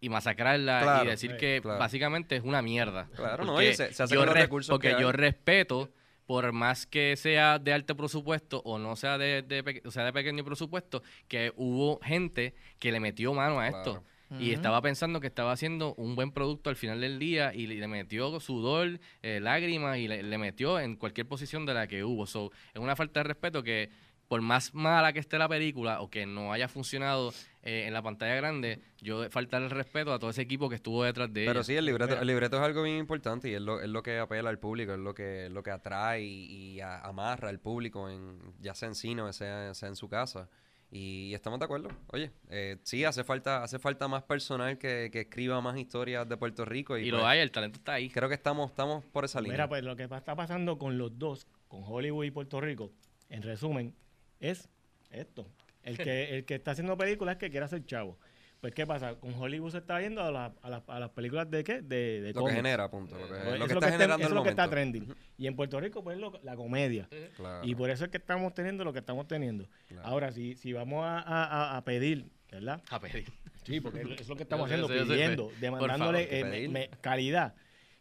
y 0.00 0.08
masacrarla 0.10 0.80
Claro, 0.82 1.04
y 1.04 1.08
decir 1.08 1.30
sí, 1.32 1.36
que 1.38 1.60
claro. 1.62 1.78
básicamente 1.78 2.36
es 2.36 2.42
una 2.42 2.60
mierda. 2.60 3.08
Claro, 3.16 3.44
no, 3.44 3.58
se- 3.58 3.74
se 3.92 4.02
hace 4.02 4.14
yo 4.14 4.20
con 4.20 4.26
los 4.28 4.34
recursos 4.36 4.70
Porque 4.72 4.94
que 4.94 5.00
yo 5.00 5.08
hay. 5.08 5.12
respeto, 5.14 5.90
por 6.26 6.52
más 6.52 6.86
que 6.86 7.16
sea 7.16 7.58
de 7.58 7.72
alto 7.72 7.96
presupuesto 7.96 8.60
o 8.64 8.78
no 8.78 8.96
sea 8.96 9.16
de, 9.18 9.42
de 9.42 9.62
peque- 9.64 9.82
o 9.86 9.90
sea 9.90 10.04
de 10.04 10.12
pequeño 10.12 10.44
presupuesto, 10.44 11.02
que 11.28 11.52
hubo 11.56 12.00
gente 12.02 12.54
que 12.78 12.92
le 12.92 13.00
metió 13.00 13.32
mano 13.32 13.60
a 13.60 13.68
esto. 13.68 14.04
Y 14.40 14.52
estaba 14.52 14.80
pensando 14.82 15.20
que 15.20 15.26
estaba 15.28 15.52
haciendo 15.52 15.94
un 15.94 16.16
buen 16.16 16.32
producto 16.32 16.68
al 16.70 16.76
final 16.76 17.00
del 17.00 17.18
día 17.18 17.54
y 17.54 17.66
le, 17.66 17.86
metió 17.86 18.40
sudor, 18.40 18.98
eh, 19.22 19.38
lágrimas 19.40 19.98
y 19.98 20.08
le, 20.08 20.22
le 20.22 20.38
metió 20.38 20.80
en 20.80 20.96
cualquier 20.96 21.28
posición 21.28 21.66
de 21.66 21.74
la 21.74 21.86
que 21.86 22.02
hubo. 22.04 22.26
So, 22.26 22.50
es 22.72 22.80
una 22.80 22.96
falta 22.96 23.20
de 23.20 23.24
respeto 23.24 23.62
que 23.62 23.90
por 24.26 24.40
más 24.40 24.72
mala 24.74 25.12
que 25.12 25.18
esté 25.20 25.38
la 25.38 25.48
película 25.48 26.00
o 26.00 26.08
que 26.10 26.24
no 26.24 26.52
haya 26.52 26.66
funcionado 26.66 27.32
eh, 27.62 27.84
en 27.86 27.92
la 27.92 28.02
pantalla 28.02 28.34
grande, 28.34 28.80
yo 29.00 29.28
faltar 29.30 29.62
el 29.62 29.70
respeto 29.70 30.12
a 30.14 30.18
todo 30.18 30.30
ese 30.30 30.40
equipo 30.42 30.68
que 30.70 30.76
estuvo 30.76 31.04
detrás 31.04 31.32
de 31.32 31.44
Pero 31.44 31.60
ella. 31.60 31.62
sí, 31.64 31.76
el 31.76 31.84
libreto, 31.84 32.18
el 32.18 32.26
libreto 32.26 32.56
es 32.56 32.62
algo 32.62 32.82
bien 32.82 32.96
importante 32.96 33.50
y 33.50 33.54
es 33.54 33.60
lo, 33.60 33.80
es 33.82 33.88
lo 33.88 34.02
que 34.02 34.18
apela 34.18 34.48
al 34.48 34.58
público, 34.58 34.94
es 34.94 34.98
lo 34.98 35.14
que, 35.14 35.46
es 35.46 35.52
lo 35.52 35.62
que 35.62 35.70
atrae 35.70 36.22
y, 36.24 36.72
y 36.76 36.80
a- 36.80 37.00
amarra 37.02 37.50
al 37.50 37.60
público, 37.60 38.08
en, 38.08 38.38
ya 38.60 38.74
sea 38.74 38.88
en 38.88 38.94
cine 38.94 39.22
o 39.22 39.32
sea, 39.32 39.74
sea 39.74 39.90
en 39.90 39.96
su 39.96 40.08
casa. 40.08 40.48
Y 40.96 41.34
estamos 41.34 41.58
de 41.58 41.64
acuerdo. 41.64 41.88
Oye, 42.12 42.30
eh, 42.50 42.76
sí, 42.84 43.04
hace 43.04 43.24
falta, 43.24 43.64
hace 43.64 43.80
falta 43.80 44.06
más 44.06 44.22
personal 44.22 44.78
que, 44.78 45.10
que 45.10 45.22
escriba 45.22 45.60
más 45.60 45.76
historias 45.76 46.28
de 46.28 46.36
Puerto 46.36 46.64
Rico. 46.64 46.96
Y, 46.96 47.08
Y 47.08 47.10
pues, 47.10 47.20
lo 47.20 47.26
hay, 47.26 47.40
el 47.40 47.50
talento 47.50 47.78
está 47.78 47.94
ahí. 47.94 48.08
Creo 48.08 48.28
que 48.28 48.36
estamos, 48.36 48.70
estamos 48.70 49.04
por 49.06 49.24
esa 49.24 49.40
línea. 49.40 49.54
Mira, 49.54 49.68
pues 49.68 49.82
lo 49.82 49.96
que 49.96 50.04
está 50.04 50.36
pasando 50.36 50.78
con 50.78 50.96
los 50.96 51.18
dos, 51.18 51.48
con 51.66 51.82
Hollywood 51.84 52.26
y 52.26 52.30
Puerto 52.30 52.60
Rico, 52.60 52.92
en 53.28 53.42
resumen, 53.42 53.92
es 54.38 54.68
esto. 55.10 55.48
El 55.82 55.98
que, 55.98 56.36
el 56.36 56.44
que 56.44 56.54
está 56.54 56.70
haciendo 56.70 56.96
películas 56.96 57.34
es 57.34 57.38
que 57.40 57.50
quiere 57.50 57.66
hacer 57.66 57.84
chavo. 57.84 58.16
Pues, 58.64 58.74
¿qué 58.74 58.86
pasa? 58.86 59.14
Con 59.16 59.34
Hollywood 59.34 59.72
se 59.72 59.76
está 59.76 60.00
yendo 60.00 60.22
a, 60.22 60.32
la- 60.32 60.54
a 60.62 60.70
las- 60.70 60.82
a 60.88 60.98
las 60.98 61.10
películas 61.10 61.50
de 61.50 61.62
qué? 61.62 61.82
De, 61.82 62.22
de 62.22 62.32
lo 62.32 62.46
que 62.46 62.52
genera, 62.54 62.90
punto. 62.90 63.14
Lo 63.14 63.24
que, 63.28 63.34
Pues, 63.34 63.44
lo 63.44 63.50
eso 63.56 63.58
que 63.58 63.64
es 63.64 63.70
está 63.72 63.90
generando 63.90 64.14
eso 64.14 64.24
es 64.24 64.30
el 64.30 64.34
lo 64.36 64.42
que 64.42 64.48
está 64.48 64.70
trending. 64.70 65.14
Y 65.36 65.46
en 65.46 65.54
Puerto 65.54 65.78
Rico, 65.80 66.02
pues, 66.02 66.16
lo- 66.16 66.40
la 66.42 66.56
comedia. 66.56 67.06
Claro, 67.36 67.60
Y 67.62 67.74
por 67.74 67.90
eso 67.90 68.06
es 68.06 68.10
que 68.10 68.16
estamos 68.16 68.54
teniendo 68.54 68.82
lo 68.82 68.94
que 68.94 69.00
estamos 69.00 69.28
teniendo. 69.28 69.68
claro. 69.86 70.08
Ahora, 70.08 70.32
si, 70.32 70.56
si 70.56 70.72
vamos 70.72 71.04
a, 71.04 71.18
a- 71.18 71.44
a- 71.74 71.76
a 71.76 71.84
pedir, 71.84 72.24
¿verdad? 72.50 72.80
A 72.88 72.98
pedir. 73.00 73.30
Sí, 73.64 73.82
porque 73.82 74.00
es 74.00 74.06
lo- 74.08 74.14
es 74.14 74.28
lo 74.30 74.34
que 74.34 74.44
estamos 74.44 74.64
haciendo, 74.64 74.88
pidiendo, 74.88 75.52
demandándole 75.60 76.24
favor, 76.26 76.34
eh, 76.34 76.44
me- 76.44 76.68
me- 76.68 76.88
calidad. 77.02 77.54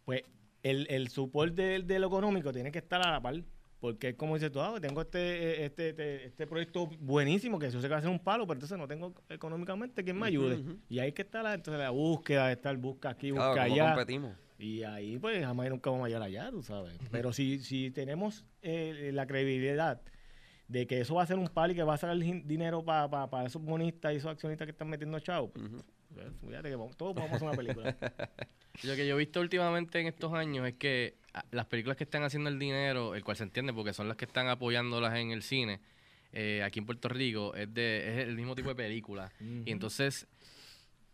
Pues 0.05 0.21
el, 0.61 0.87
el 0.89 1.09
support 1.09 1.53
del, 1.55 1.87
de 1.87 1.99
lo 1.99 2.07
económico 2.07 2.53
tiene 2.53 2.71
que 2.71 2.79
estar 2.79 3.05
a 3.05 3.11
la 3.11 3.19
par. 3.21 3.35
Porque 3.83 4.07
es 4.09 4.15
como 4.15 4.35
dices 4.35 4.49
tú, 4.49 4.61
ah, 4.61 4.79
tengo 4.79 5.01
este, 5.01 5.19
eh, 5.19 5.65
este, 5.65 5.89
este, 5.89 6.25
este 6.27 6.47
proyecto 6.47 6.87
buenísimo 7.01 7.59
que 7.59 7.69
yo 7.69 7.81
sé 7.81 7.87
que 7.87 7.91
va 7.91 7.97
a 7.97 8.01
ser 8.01 8.09
un 8.09 8.19
palo, 8.19 8.47
pero 8.47 8.53
entonces 8.55 8.77
no 8.77 8.87
tengo 8.87 9.13
económicamente 9.27 10.05
quien 10.05 10.17
me 10.17 10.27
ayude. 10.27 10.63
Y 10.87 10.99
ahí 10.99 11.11
que 11.11 11.23
está 11.23 11.43
la, 11.43 11.53
entonces 11.53 11.81
la 11.83 11.89
búsqueda 11.89 12.47
de 12.47 12.53
estar 12.53 12.77
busca 12.77 13.09
aquí, 13.09 13.31
busca 13.31 13.49
¿cómo 13.49 13.61
allá. 13.61 13.87
competimos? 13.93 14.31
Y 14.57 14.83
ahí, 14.83 15.19
pues, 15.19 15.43
jamás 15.43 15.67
y 15.67 15.69
nunca 15.71 15.89
vamos 15.89 16.05
a 16.05 16.07
llegar 16.07 16.21
allá, 16.23 16.49
tú 16.49 16.63
sabes. 16.63 16.97
Pero 17.11 17.33
si, 17.33 17.59
si 17.59 17.91
tenemos 17.91 18.45
eh, 18.61 19.11
la 19.13 19.27
credibilidad 19.27 20.01
de 20.69 20.87
que 20.87 21.01
eso 21.01 21.15
va 21.15 21.23
a 21.23 21.27
ser 21.27 21.37
un 21.37 21.49
palo 21.49 21.73
y 21.73 21.75
que 21.75 21.83
va 21.83 21.95
a 21.95 21.97
sacar 21.97 22.15
din- 22.15 22.45
dinero 22.45 22.85
para 22.85 23.45
esos 23.45 23.61
bonistas 23.61 24.13
y 24.13 24.15
esos 24.15 24.31
accionistas 24.31 24.65
que 24.65 24.71
están 24.71 24.87
metiendo 24.87 25.19
chavos, 25.19 25.51
pues, 25.53 25.69
pues, 26.13 26.27
fíjate 26.47 26.69
que 26.69 26.75
vamos- 26.77 26.95
todos 26.95 27.13
podemos 27.13 27.35
hacer 27.35 27.47
una 27.49 27.57
película. 27.57 27.97
Lo 28.83 28.95
que 28.95 29.05
yo 29.05 29.15
he 29.15 29.17
visto 29.17 29.41
últimamente 29.41 29.99
en 29.99 30.07
estos 30.07 30.31
años 30.31 30.65
es 30.65 30.75
que 30.75 31.17
las 31.51 31.65
películas 31.65 31.97
que 31.97 32.03
están 32.03 32.23
haciendo 32.23 32.49
el 32.49 32.59
dinero, 32.59 33.15
el 33.15 33.23
cual 33.23 33.37
se 33.37 33.43
entiende 33.43 33.73
porque 33.73 33.93
son 33.93 34.07
las 34.07 34.17
que 34.17 34.25
están 34.25 34.47
apoyándolas 34.47 35.15
en 35.17 35.31
el 35.31 35.41
cine, 35.43 35.79
eh, 36.31 36.61
aquí 36.63 36.79
en 36.79 36.85
Puerto 36.85 37.09
Rico, 37.09 37.53
es, 37.55 37.73
de, 37.73 38.09
es 38.21 38.27
el 38.27 38.35
mismo 38.35 38.55
tipo 38.55 38.69
de 38.69 38.75
película. 38.75 39.31
Y 39.65 39.71
entonces 39.71 40.27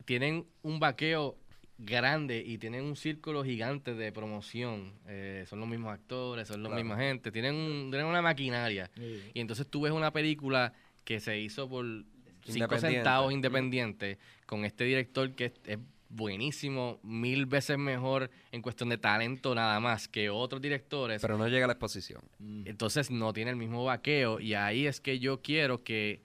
tienen 0.06 0.46
un 0.62 0.80
vaqueo 0.80 1.38
grande 1.78 2.44
y 2.46 2.58
tienen 2.58 2.84
un 2.84 2.96
círculo 2.98 3.44
gigante 3.44 3.94
de 3.94 4.12
promoción. 4.12 4.94
Eh, 5.08 5.46
son 5.48 5.60
los 5.60 5.70
mismos 5.70 5.94
actores, 5.94 6.48
son 6.48 6.64
la 6.64 6.70
Claro. 6.70 6.84
misma 6.84 6.98
gente, 6.98 7.32
tienen, 7.32 7.56
un- 7.56 7.90
tienen 7.90 8.06
una 8.08 8.22
maquinaria. 8.22 8.90
Sí. 8.96 9.22
Y 9.34 9.40
entonces 9.40 9.66
tú 9.68 9.82
ves 9.82 9.92
una 9.94 10.12
película 10.12 10.74
que 11.06 11.20
se 11.22 11.40
hizo 11.40 11.70
por 11.70 11.86
cinco 11.86 12.06
Independiente. 12.48 12.98
centavos 12.98 13.32
independiente, 13.34 14.18
con 14.46 14.66
este 14.66 14.84
director 14.84 15.32
que 15.36 15.46
es, 15.46 15.54
es 15.66 15.80
buenísimo, 16.10 17.00
mil 17.04 17.46
veces 17.46 17.78
mejor 17.78 18.30
en 18.52 18.62
cuestión 18.62 18.90
de 18.90 18.98
talento 18.98 19.54
nada 19.54 19.80
más 19.80 20.08
que 20.08 20.30
otros 20.30 20.62
directores. 20.62 21.22
Pero 21.22 21.38
no 21.38 21.48
llega 21.48 21.66
a 21.66 21.68
la 21.68 21.74
exposición. 21.74 22.22
Entonces 22.66 23.12
no 23.12 23.32
tiene 23.32 23.52
el 23.52 23.58
mismo 23.58 23.86
vaqueo 23.86 24.40
y 24.40 24.56
ahí 24.56 24.88
es 24.88 25.00
que 25.00 25.20
yo 25.20 25.42
quiero 25.42 25.84
que, 25.84 26.22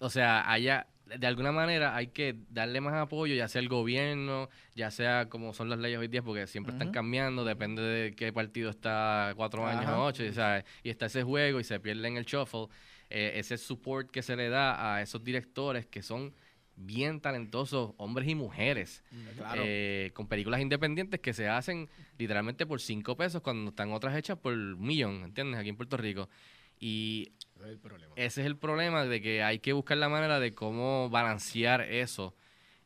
o 0.00 0.10
sea, 0.10 0.50
haya, 0.50 0.88
de 1.06 1.26
alguna 1.26 1.52
manera 1.52 1.94
hay 1.94 2.08
que 2.08 2.36
darle 2.50 2.80
más 2.80 2.94
apoyo, 2.94 3.34
ya 3.34 3.46
sea 3.46 3.60
el 3.60 3.68
gobierno, 3.68 4.48
ya 4.74 4.90
sea 4.90 5.28
como 5.28 5.54
son 5.54 5.70
las 5.70 5.78
leyes 5.78 6.00
hoy 6.00 6.08
día, 6.08 6.22
porque 6.22 6.48
siempre 6.48 6.72
están 6.72 6.90
cambiando, 6.90 7.44
depende 7.44 7.82
de 7.82 8.14
qué 8.16 8.32
partido 8.32 8.70
está 8.70 9.32
cuatro 9.36 9.66
años 9.66 9.84
Ajá. 9.84 10.00
o 10.00 10.06
ocho, 10.06 10.24
y, 10.24 10.32
¿sabes? 10.32 10.64
y 10.82 10.90
está 10.90 11.06
ese 11.06 11.22
juego 11.22 11.60
y 11.60 11.64
se 11.64 11.78
pierde 11.78 12.08
en 12.08 12.16
el 12.16 12.24
shuffle. 12.24 12.66
Eh, 13.08 13.34
ese 13.36 13.56
support 13.56 14.10
que 14.10 14.20
se 14.20 14.34
le 14.34 14.48
da 14.48 14.96
a 14.96 15.00
esos 15.00 15.22
directores 15.22 15.86
que 15.86 16.02
son 16.02 16.34
bien 16.76 17.20
talentosos, 17.20 17.92
hombres 17.96 18.28
y 18.28 18.34
mujeres, 18.34 19.02
Claro. 19.36 19.62
eh, 19.64 20.10
con 20.14 20.28
películas 20.28 20.60
independientes 20.60 21.20
que 21.20 21.32
se 21.32 21.48
hacen 21.48 21.88
literalmente 22.18 22.66
por 22.66 22.80
cinco 22.80 23.16
pesos 23.16 23.40
cuando 23.42 23.70
están 23.70 23.92
otras 23.92 24.14
hechas 24.16 24.38
por 24.38 24.52
un 24.52 24.80
millón, 24.80 25.24
¿entiendes? 25.24 25.58
Aquí 25.58 25.70
en 25.70 25.76
Puerto 25.76 25.96
Rico. 25.96 26.28
Y 26.78 27.32
Ese 27.56 27.64
es 27.64 27.70
el 27.72 27.78
problema. 27.78 28.12
ese 28.16 28.40
es 28.42 28.46
el 28.46 28.56
problema 28.56 29.04
de 29.06 29.22
que 29.22 29.42
hay 29.42 29.58
que 29.60 29.72
buscar 29.72 29.96
la 29.96 30.08
manera 30.10 30.38
de 30.38 30.54
cómo 30.54 31.08
balancear 31.10 31.80
eso. 31.80 32.34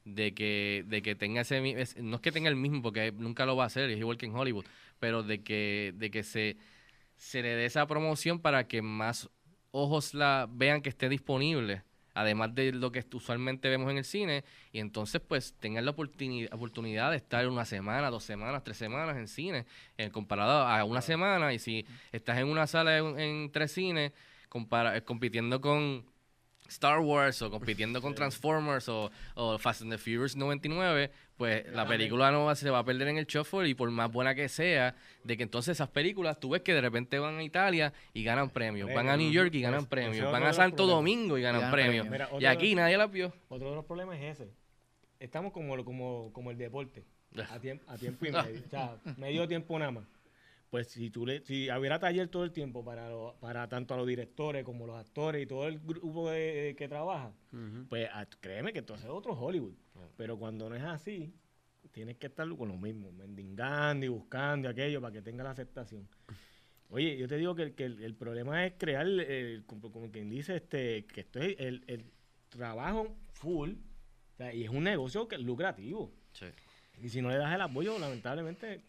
De 0.05 0.33
que, 0.33 0.83
de 0.87 1.03
que 1.03 1.15
tenga 1.15 1.43
ese 1.43 1.61
no 2.01 2.17
es 2.17 2.21
que 2.23 2.33
tenga 2.33 2.49
el 2.49 2.57
mismo, 2.57 2.81
porque 2.81 3.13
nunca 3.13 3.45
lo 3.45 3.55
va 3.55 3.65
a 3.65 3.67
hacer, 3.67 3.91
es 3.91 3.99
igual 3.99 4.17
que 4.17 4.25
en 4.27 4.35
Hollywood, 4.35 4.65
pero 4.99 5.23
de 5.23 5.43
que, 5.43 5.93
de 5.95 6.11
que 6.11 6.23
se, 6.23 6.57
se 7.17 7.43
le 7.43 7.51
dé 7.51 7.67
esa 7.67 7.87
promoción 7.87 8.41
para 8.41 8.67
que 8.67 8.81
más 8.81 9.29
ojos 9.73 10.15
la 10.15 10.49
vean 10.51 10.81
que 10.81 10.89
esté 10.89 11.09
disponible, 11.11 11.83
además 12.15 12.55
de 12.55 12.73
lo 12.73 12.93
que 12.93 13.05
usualmente 13.13 13.69
vemos 13.69 13.91
en 13.91 13.99
el 13.99 14.05
cine, 14.05 14.45
y 14.73 14.81
entonces 14.81 15.21
pues 15.21 15.55
tengan 15.61 15.85
la 15.85 15.95
oportuni- 15.95 16.49
oportunidad 16.53 17.11
de 17.11 17.17
estar 17.17 17.47
una 17.49 17.65
semana, 17.65 18.11
dos 18.11 18.25
semanas, 18.25 18.65
tres 18.65 18.77
semanas 18.77 19.17
en 19.17 19.29
cine, 19.29 19.67
eh, 19.99 20.11
comparado 20.11 20.63
a 20.67 20.85
una 20.85 21.01
semana, 21.01 21.53
y 21.53 21.59
si 21.59 21.87
estás 22.13 22.39
en 22.39 22.49
una 22.49 22.67
sala 22.67 22.99
en, 22.99 23.19
en 23.19 23.53
tres 23.53 23.73
cines, 23.73 24.13
compara- 24.49 24.97
eh, 24.97 25.03
compitiendo 25.03 25.61
con 25.61 26.05
Star 26.71 27.01
Wars 27.01 27.43
o 27.43 27.51
compitiendo 27.51 28.01
con 28.01 28.15
Transformers 28.15 28.89
o, 28.89 29.11
o 29.35 29.59
Fast 29.59 29.83
and 29.83 29.91
the 29.91 29.99
Furious 29.99 30.37
99, 30.37 31.11
pues 31.37 31.67
la 31.73 31.87
película 31.87 32.31
no 32.31 32.45
va, 32.45 32.55
se 32.55 32.71
va 32.71 32.79
a 32.79 32.85
perder 32.85 33.09
en 33.09 33.19
el 33.19 33.27
shuffle 33.27 33.69
y 33.69 33.75
por 33.75 33.91
más 33.91 34.11
buena 34.11 34.35
que 34.35 34.49
sea, 34.49 34.95
de 35.25 35.37
que 35.37 35.43
entonces 35.43 35.77
esas 35.77 35.89
películas 35.89 36.39
tú 36.39 36.51
ves 36.51 36.63
que 36.63 36.73
de 36.73 36.81
repente 36.81 37.19
van 37.19 37.39
a 37.39 37.43
Italia 37.43 37.93
y 38.13 38.23
ganan 38.23 38.51
premios, 38.51 38.93
van 38.95 39.09
a 39.09 39.17
New 39.17 39.31
York 39.31 39.53
y 39.55 39.61
ganan 39.61 39.87
premios, 39.87 40.31
van 40.31 40.45
a 40.45 40.53
Santo. 40.53 40.87
Domingo 40.87 41.37
y 41.39 41.43
ganan 41.43 41.71
premios. 41.71 42.07
Y 42.39 42.47
aquí 42.47 42.75
nadie 42.75 42.97
las 42.97 43.11
vio. 43.11 43.33
Otro 43.49 43.71
de 43.71 43.77
los 43.77 43.85
problemas 43.85 44.19
es 44.19 44.41
ese. 44.41 44.51
Estamos 45.19 45.53
como, 45.53 45.85
como, 45.85 46.31
como 46.33 46.51
el 46.51 46.57
deporte, 46.57 47.05
a 47.51 47.59
tiempo, 47.59 47.85
a 47.89 47.99
tiempo 47.99 48.27
y 48.27 48.33
medio, 48.33 48.63
o 48.65 48.69
sea, 48.71 48.97
medio 49.17 49.47
tiempo 49.47 49.79
nada 49.79 49.91
más. 49.91 50.05
Pues 50.71 50.89
si 50.89 51.11
tú 51.11 51.27
le, 51.27 51.41
si 51.45 51.69
hubiera 51.71 51.99
taller 51.99 52.29
todo 52.29 52.45
el 52.45 52.53
tiempo 52.53 52.85
para, 52.85 53.09
lo- 53.11 53.37
para 53.41 53.69
tanto 53.69 53.93
a 53.95 53.97
los 53.97 54.07
directores 54.07 54.65
como 54.65 54.87
los 54.87 54.97
actores 54.97 55.43
y 55.43 55.47
todo 55.47 55.67
el 55.67 55.81
grupo 55.81 56.31
de- 56.31 56.75
que 56.79 56.89
trabaja, 56.89 57.33
pues 57.89 58.09
ah, 58.13 58.25
créeme 58.41 58.73
que 58.73 58.79
entonces 58.79 59.07
es 59.07 59.11
otro 59.11 59.33
Hollywood. 59.33 59.75
Pero 60.17 60.39
cuando 60.39 60.69
no 60.69 60.77
es 60.77 60.83
así, 60.85 61.35
tienes 61.91 62.17
que 62.19 62.29
estar 62.29 62.49
con 62.57 62.69
lo 62.69 62.77
mismo, 62.77 63.11
mendigando 63.13 64.07
y 64.07 64.09
buscando 64.09 64.69
aquello 64.69 65.01
para 65.01 65.13
que 65.13 65.23
tenga 65.23 65.43
la 65.43 65.51
aceptación. 65.51 66.09
Oye, 66.89 67.17
yo 67.17 67.27
te 67.29 67.37
digo 67.37 67.55
que, 67.55 67.63
el- 67.65 67.75
que 67.75 67.85
el, 67.85 68.03
el 68.03 68.15
problema 68.15 68.65
es 68.67 68.75
crear, 68.79 69.07
el- 69.07 69.65
como, 69.67 69.91
como 69.91 70.11
quien 70.11 70.31
dice, 70.31 70.57
este, 70.57 71.05
que 71.07 71.21
esto 71.23 71.41
es 71.41 71.57
el, 71.59 71.83
el 71.89 72.05
trabajo 72.49 73.17
full 73.33 73.71
o 73.73 74.37
sea, 74.37 74.55
y 74.55 74.65
es 74.65 74.71
un 74.71 74.85
negocio 74.85 75.27
que 75.29 75.35
es 75.35 75.41
lucrativo. 75.43 76.13
Sí. 76.33 76.47
Y 77.03 77.09
si 77.09 77.21
no 77.23 77.29
le 77.31 77.37
das 77.37 77.53
el 77.55 77.61
apoyo, 77.61 77.99
lamentablemente... 77.99 78.83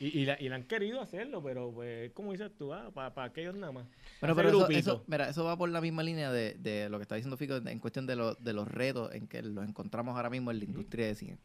Y, 0.00 0.20
y, 0.20 0.24
la, 0.24 0.36
y 0.40 0.48
la 0.48 0.56
han 0.56 0.64
querido 0.64 1.00
hacerlo, 1.00 1.42
pero 1.42 1.70
pues, 1.72 2.10
como 2.12 2.32
dices 2.32 2.50
tú, 2.58 2.72
ah, 2.74 2.90
para 2.92 3.24
aquellos 3.24 3.54
nada 3.54 3.72
más. 3.72 3.86
Bueno, 4.20 4.34
pero 4.34 4.68
eso, 4.70 5.04
mira, 5.06 5.28
eso 5.28 5.44
va 5.44 5.56
por 5.56 5.68
la 5.68 5.80
misma 5.80 6.02
línea 6.02 6.32
de, 6.32 6.54
de 6.54 6.88
lo 6.88 6.98
que 6.98 7.02
está 7.02 7.14
diciendo 7.14 7.36
Fico 7.36 7.56
en 7.56 7.78
cuestión 7.78 8.06
de, 8.06 8.16
lo- 8.16 8.34
de 8.34 8.52
los 8.52 8.66
retos 8.66 9.14
en 9.14 9.28
que 9.28 9.40
los 9.42 9.66
encontramos 9.66 10.16
ahora 10.16 10.30
mismo 10.30 10.50
en 10.50 10.58
la 10.58 10.64
industria 10.64 11.06
de 11.06 11.14
cine. 11.14 11.38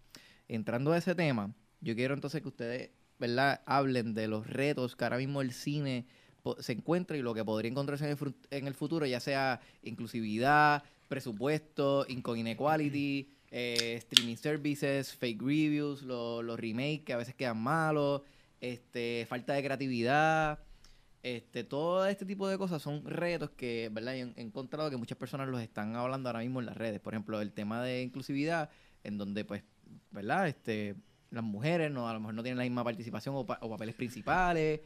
Entrando 0.47 0.91
a 0.93 0.97
ese 0.97 1.13
tema, 1.13 1.53
yo 1.79 1.95
quiero 1.95 2.15
entonces 2.15 2.41
que 2.41 2.47
ustedes, 2.47 2.89
¿verdad?, 3.19 3.61
hablen 3.67 4.15
de 4.15 4.27
los 4.27 4.47
retos 4.47 4.95
que 4.95 5.03
ahora 5.03 5.17
mismo 5.17 5.41
el 5.41 5.51
cine 5.51 6.07
se 6.57 6.71
encuentra 6.71 7.15
y 7.17 7.21
lo 7.21 7.35
que 7.35 7.45
podría 7.45 7.69
encontrarse 7.69 8.09
en 8.09 8.17
el, 8.19 8.35
en 8.49 8.65
el 8.67 8.73
futuro, 8.73 9.05
ya 9.05 9.19
sea 9.19 9.59
inclusividad, 9.83 10.83
presupuesto, 11.07 12.05
income 12.07 12.39
inequality, 12.39 13.29
eh, 13.51 13.95
streaming 13.97 14.35
services, 14.35 15.13
fake 15.15 15.41
reviews, 15.41 16.03
lo- 16.03 16.41
los 16.43 16.59
remakes 16.59 17.01
que 17.05 17.13
a 17.13 17.17
veces 17.17 17.35
quedan 17.35 17.57
malos, 17.61 18.21
este, 18.61 19.25
falta 19.29 19.53
de 19.53 19.63
creatividad, 19.63 20.59
este, 21.23 21.63
todo 21.63 22.05
este 22.05 22.25
tipo 22.25 22.47
de 22.47 22.57
cosas 22.57 22.81
son 22.81 23.03
retos 23.05 23.49
que, 23.51 23.89
¿verdad? 23.91 24.15
He 24.15 24.41
encontrado 24.41 24.89
que 24.89 24.97
muchas 24.97 25.17
personas 25.17 25.47
los 25.49 25.61
están 25.61 25.95
hablando 25.95 26.29
ahora 26.29 26.39
mismo 26.39 26.59
en 26.59 26.65
las 26.67 26.77
redes. 26.77 26.99
Por 27.01 27.13
ejemplo, 27.13 27.41
el 27.41 27.51
tema 27.51 27.81
de 27.83 28.01
inclusividad, 28.03 28.69
en 29.03 29.17
donde, 29.17 29.43
pues, 29.45 29.63
¿verdad? 30.11 30.47
Este, 30.47 30.95
las 31.31 31.43
mujeres 31.43 31.91
no, 31.91 32.07
a 32.07 32.13
lo 32.13 32.19
mejor 32.21 32.35
no 32.35 32.43
tienen 32.43 32.57
la 32.57 32.63
misma 32.63 32.83
participación 32.83 33.35
o, 33.35 33.45
pa- 33.45 33.59
o 33.61 33.69
papeles 33.69 33.95
principales, 33.95 34.79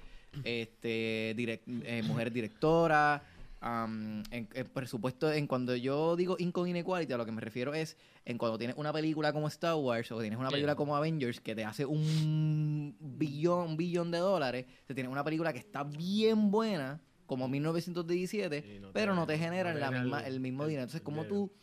este, 0.43 1.31
eh, 1.37 2.03
mujeres 2.07 2.33
directoras. 2.33 3.21
Am, 3.63 4.23
en, 4.31 4.47
en 4.53 4.67
presupuesto, 4.67 5.31
en 5.31 5.47
cuando 5.47 5.73
yo 5.75 6.15
digo 6.17 6.35
income 6.37 6.69
inequality, 6.69 7.13
a 7.13 7.17
lo 7.17 7.25
que 7.25 7.31
me 7.31 7.39
refiero 7.41 7.73
es 7.73 7.97
en 8.25 8.37
cuando 8.37 8.57
tienes 8.57 8.75
una 8.77 8.91
película 8.91 9.31
como 9.31 9.47
Star 9.47 9.75
Wars 9.75 10.11
o 10.11 10.19
tienes 10.19 10.37
una 10.37 10.49
Sí. 10.49 10.53
película 10.55 10.75
como 10.75 10.95
Avengers 10.97 11.39
que 11.39 11.55
te 11.55 11.63
hace 11.63 11.85
un 11.85 12.95
billón, 12.99 13.69
un 13.69 13.77
billón 13.77 14.11
de 14.11 14.17
dólares, 14.17 14.65
te 14.85 14.93
tienes 14.93 15.11
una 15.11 15.23
película 15.23 15.53
que 15.53 15.59
está 15.59 15.83
bien 15.83 16.51
buena, 16.51 17.01
como 17.25 17.47
1917, 17.47 18.57
Y 18.75 18.79
no 18.79 18.87
te- 18.87 18.93
pero 18.93 19.15
no 19.15 19.25
te 19.25 19.33
no 19.33 19.37
te 19.37 19.37
la 19.37 19.43
genera 19.43 19.91
misma, 19.91 20.19
el- 20.21 20.33
el 20.33 20.39
mismo 20.41 20.63
el- 20.63 20.69
dinero. 20.69 20.83
Entonces, 20.83 21.01
¿cómo 21.01 21.23
dinero. 21.23 21.45
tú, 21.47 21.53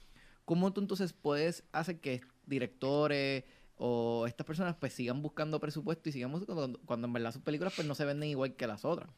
¿cómo 0.46 0.72
tú 0.72 0.80
entonces 0.80 1.12
puedes 1.12 1.64
hacer 1.72 2.00
que 2.00 2.22
directores 2.46 3.44
o 3.76 4.26
estas 4.26 4.46
personas 4.46 4.74
pues 4.76 4.92
sigan 4.94 5.22
buscando 5.22 5.60
presupuesto 5.60 6.08
y 6.08 6.12
sigan 6.12 6.32
buscando 6.32 6.54
cuando, 6.56 6.80
cuando 6.86 7.06
en 7.06 7.12
verdad 7.12 7.32
sus 7.32 7.42
películas 7.42 7.72
pues 7.76 7.86
no 7.86 7.94
se 7.94 8.04
venden 8.04 8.28
igual 8.30 8.54
que 8.56 8.66
las 8.66 8.84
otras? 8.84 9.10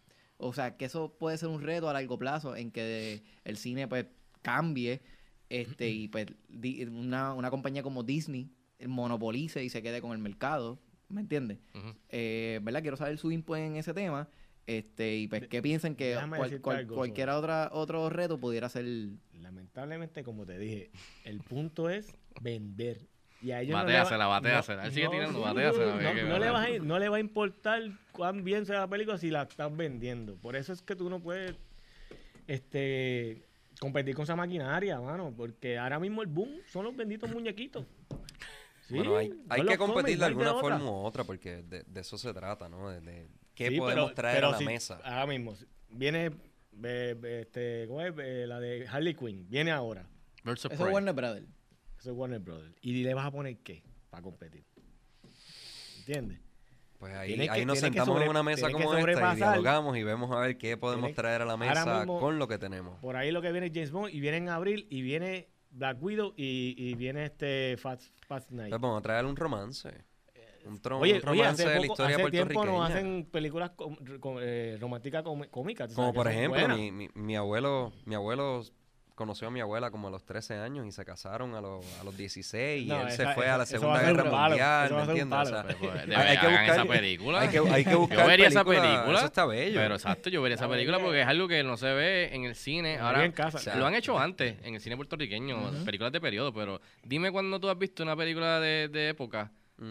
O 0.42 0.52
sea, 0.52 0.76
que 0.76 0.84
eso 0.86 1.16
puede 1.18 1.38
ser 1.38 1.48
un 1.48 1.62
reto 1.62 1.88
a 1.88 1.92
largo 1.92 2.18
plazo 2.18 2.56
en 2.56 2.70
que 2.70 3.22
el 3.44 3.56
cine 3.56 3.86
pues 3.88 4.06
cambie 4.42 5.00
este 5.48 5.88
y 5.90 6.08
pues 6.08 6.26
di- 6.48 6.82
una, 6.84 7.34
una 7.34 7.50
compañía 7.50 7.82
como 7.82 8.02
Disney 8.02 8.50
monopolice 8.86 9.62
y 9.62 9.68
se 9.70 9.82
quede 9.82 10.00
con 10.00 10.12
el 10.12 10.18
mercado, 10.18 10.80
¿me 11.08 11.20
entiendes? 11.20 11.58
Eh, 12.08 12.58
¿Verdad? 12.62 12.82
Quiero 12.82 12.96
saber 12.96 13.18
su 13.18 13.30
input 13.30 13.56
en 13.58 13.76
ese 13.76 13.94
tema 13.94 14.28
este 14.66 15.16
y 15.16 15.28
pues 15.28 15.46
qué 15.48 15.60
piensan 15.62 15.94
que 15.94 16.14
cual- 16.38 16.50
decirte 16.50 16.62
cual- 16.62 16.76
algo 16.78 16.94
cualquier 16.96 17.28
otra, 17.30 17.68
otro 17.72 18.08
reto 18.10 18.38
pudiera 18.38 18.68
ser... 18.68 18.84
Lamentablemente, 19.34 20.22
como 20.24 20.46
te 20.46 20.58
dije, 20.58 20.90
el 21.24 21.40
punto 21.40 21.90
es 21.90 22.12
vender. 22.40 23.08
Y 23.42 23.50
a 23.50 23.60
ellos 23.60 23.74
Batéasela, 23.74 24.18
no 24.18 24.22
le 24.24 24.28
va, 24.28 24.40
batéasela. 24.40 24.84
Él 24.86 24.92
sigue 24.92 25.08
tirando, 25.08 25.40
batéasela, 25.40 25.94
No, 25.96 26.12
le 26.12 26.22
batea. 26.32 26.52
vas 26.52 26.66
a 26.66 26.70
ir- 26.70 26.82
no 26.82 26.98
le 26.98 27.08
va 27.08 27.16
a 27.16 27.20
importar 27.20 27.82
cuán 28.12 28.44
bien 28.44 28.64
sea 28.66 28.78
la 28.80 28.88
película 28.88 29.18
si 29.18 29.30
la 29.30 29.42
estás 29.42 29.76
vendiendo. 29.76 30.36
Por 30.36 30.54
eso 30.54 30.72
es 30.72 30.80
que 30.82 30.94
tú 30.94 31.10
no 31.10 31.18
puedes 31.20 31.56
este, 32.46 33.42
competir 33.80 34.14
con 34.14 34.24
esa 34.24 34.36
maquinaria, 34.36 35.00
mano. 35.00 35.32
Porque 35.36 35.78
ahora 35.78 35.98
mismo 35.98 36.22
el 36.22 36.28
boom 36.28 36.50
son 36.70 36.84
los 36.84 36.96
benditos 36.96 37.30
muñequitos. 37.30 37.84
Sí, 38.82 38.94
bueno, 38.96 39.16
hay, 39.48 39.64
que 39.66 39.78
competir 39.78 40.18
de 40.18 40.24
alguna 40.24 40.54
otra. 40.54 40.76
forma 40.78 40.90
u 40.90 40.94
otra, 41.04 41.24
porque 41.24 41.62
de, 41.62 41.82
de 41.84 42.00
eso 42.00 42.18
se 42.18 42.32
trata, 42.34 42.68
¿no? 42.68 42.90
De, 42.90 43.00
de 43.00 43.28
qué 43.54 43.68
Sí, 43.70 43.78
podemos 43.78 44.04
pero- 44.10 44.14
traer 44.14 44.36
pero 44.36 44.48
a 44.48 44.52
la 44.52 44.58
si- 44.58 44.64
mesa. 44.64 45.00
Ahora 45.04 45.26
mismo, 45.26 45.54
viene 45.88 46.30
eh, 46.84 47.40
este, 47.42 47.86
¿cómo 47.88 48.02
es? 48.02 48.12
Eh, 48.18 48.44
la 48.46 48.60
de 48.60 48.86
Harley 48.88 49.14
Quinn, 49.14 49.46
viene 49.48 49.70
ahora. 49.70 50.04
Eso 50.44 50.68
es. 50.70 50.78
Warner 50.78 51.14
Brothers. 51.14 51.46
Eso 52.02 52.10
es 52.10 52.16
Warner 52.16 52.40
Brothers. 52.40 52.74
¿Y 52.80 53.04
le 53.04 53.14
vas 53.14 53.26
a 53.26 53.30
poner 53.30 53.58
qué 53.58 53.84
para 54.10 54.24
competir? 54.24 54.64
¿Entiendes? 56.00 56.40
Pues 56.98 57.14
ahí, 57.14 57.46
ahí 57.48 57.64
nos 57.64 57.78
sentamos 57.78 58.08
sobre- 58.08 58.24
en 58.24 58.30
una 58.30 58.42
mesa 58.42 58.72
como 58.72 58.96
esta 58.96 59.32
y 59.34 59.36
dialogamos 59.36 59.96
y 59.96 60.02
vemos 60.02 60.32
a 60.32 60.40
ver 60.40 60.58
qué 60.58 60.76
podemos 60.76 61.10
Tienes- 61.10 61.14
traer 61.16 61.42
a 61.42 61.44
la 61.44 61.56
mesa 61.56 61.98
mismo- 62.00 62.18
con 62.18 62.40
lo 62.40 62.48
que 62.48 62.58
tenemos. 62.58 62.98
Por 63.00 63.14
ahí 63.14 63.30
lo 63.30 63.40
que 63.40 63.52
viene 63.52 63.68
es 63.68 63.72
James 63.72 63.92
Bond 63.92 64.12
y 64.12 64.18
viene 64.18 64.38
en 64.38 64.48
abril 64.48 64.88
y 64.90 65.00
viene 65.02 65.48
Black 65.70 66.02
Widow 66.02 66.34
y, 66.36 66.74
y 66.76 66.94
viene 66.94 67.24
este 67.26 67.76
Fast, 67.76 68.02
Fast 68.26 68.50
Night. 68.50 68.70
Pues 68.70 68.80
vamos 68.80 68.98
a 68.98 69.02
traer 69.02 69.24
un 69.24 69.36
romance. 69.36 69.88
Un, 70.64 70.82
tro- 70.82 70.98
Oye, 70.98 71.20
un 71.22 71.28
oye, 71.28 71.40
romance 71.42 71.62
hace, 71.62 71.68
de 71.68 71.68
la 71.76 71.80
poco- 71.82 71.92
historia 71.92 72.16
hace 72.16 72.30
tiempo 72.32 72.64
nos 72.64 72.90
hacen 72.90 73.28
películas 73.30 73.70
com- 73.76 73.96
com- 74.18 74.38
eh, 74.40 74.76
románticas 74.80 75.22
cómicas. 75.52 75.92
Como 75.94 76.12
por 76.12 76.26
ejemplo, 76.26 76.68
mi, 76.76 76.90
mi, 76.90 77.08
mi 77.14 77.36
abuelo, 77.36 77.92
mi 78.06 78.16
abuelo 78.16 78.62
conoció 79.14 79.48
a 79.48 79.50
mi 79.50 79.60
abuela 79.60 79.90
como 79.90 80.08
a 80.08 80.10
los 80.10 80.24
13 80.24 80.54
años 80.58 80.86
y 80.86 80.92
se 80.92 81.04
casaron 81.04 81.54
a 81.54 81.60
los, 81.60 81.84
a 82.00 82.04
los 82.04 82.16
16 82.16 82.82
y 82.84 82.86
No, 82.88 83.02
él 83.02 83.10
se 83.10 83.22
esa- 83.22 83.34
fue 83.34 83.48
a 83.48 83.58
la 83.58 83.66
Segunda 83.66 84.00
Guerra 84.02 84.24
Mundial, 84.24 84.92
¿me 84.94 85.02
entiendes? 85.02 85.24
O 85.26 85.28
palo. 85.30 85.50
sea, 85.50 85.76
Pues, 85.78 86.16
hay, 86.16 86.38
que 86.38 86.46
buscar 86.46 86.68
esa 86.70 86.84
película. 86.84 87.40
Hay 87.40 87.48
que, 87.48 87.58
hay 87.58 87.84
que 87.84 87.94
buscar 87.94 88.18
Yo 88.18 88.26
vería 88.26 88.48
esa 88.48 88.64
película. 88.64 89.12
Eso 89.16 89.26
está 89.26 89.46
bello. 89.46 89.80
Pero 89.80 89.94
exacto, 89.94 90.30
yo 90.30 90.42
vería 90.42 90.54
esa 90.56 90.66
La 90.66 90.72
película 90.72 90.98
porque 90.98 91.20
es 91.22 91.26
algo 91.26 91.48
que 91.48 91.62
no 91.62 91.76
se 91.76 91.92
ve 91.92 92.34
en 92.34 92.44
el 92.44 92.54
cine. 92.54 92.98
Ahora 92.98 93.24
en 93.24 93.32
casa. 93.32 93.58
sea, 93.58 93.76
lo 93.76 93.86
han 93.86 93.94
hecho 93.94 94.18
antes 94.18 94.56
en 94.64 94.74
el 94.74 94.80
cine 94.80 94.96
puertorriqueño, 94.96 95.84
películas 95.84 96.12
de 96.12 96.20
periodo, 96.20 96.52
pero 96.52 96.80
dime 97.02 97.30
cuando 97.30 97.58
tú 97.60 97.68
has 97.68 97.78
visto 97.78 98.02
una 98.02 98.16
película 98.16 98.60
de, 98.60 98.88
de 98.88 99.10
época 99.10 99.50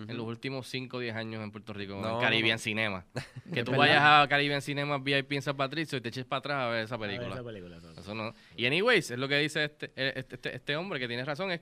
En 0.10 0.16
los 0.18 0.26
últimos 0.26 0.68
5 0.68 0.98
o 0.98 1.00
10 1.00 1.16
años 1.16 1.44
en 1.44 1.52
Puerto 1.52 1.74
Rico, 1.74 2.00
No, 2.02 2.16
en 2.16 2.22
Caribbean 2.22 2.56
no. 2.56 2.60
Cinema. 2.60 3.06
Que 3.54 3.64
tú 3.64 3.72
vayas 3.74 4.02
a 4.02 4.26
Caribbean 4.30 4.62
Cinema 4.62 4.98
VIP 4.98 5.34
en 5.34 5.42
San 5.42 5.58
Patricio 5.58 5.98
y 5.98 6.02
te 6.02 6.10
eches 6.10 6.26
para 6.26 6.40
atrás 6.40 6.58
a 6.64 6.68
ver 6.70 6.84
esa 6.86 6.98
ver 6.98 7.10
película. 7.10 7.36
esa 7.36 7.44
película, 7.44 7.76
exacto. 7.78 8.00
Eso 8.02 8.16
no. 8.16 8.34
Y 8.56 8.66
anyways, 8.66 9.12
es 9.12 9.20
lo 9.20 9.28
que 9.28 9.38
dice 9.40 9.66
este, 9.66 9.92
este, 9.96 10.36
este- 10.36 10.56
este 10.56 10.76
hombre 10.78 11.00
que 11.00 11.08
tiene 11.08 11.26
razón, 11.26 11.52
es 11.52 11.62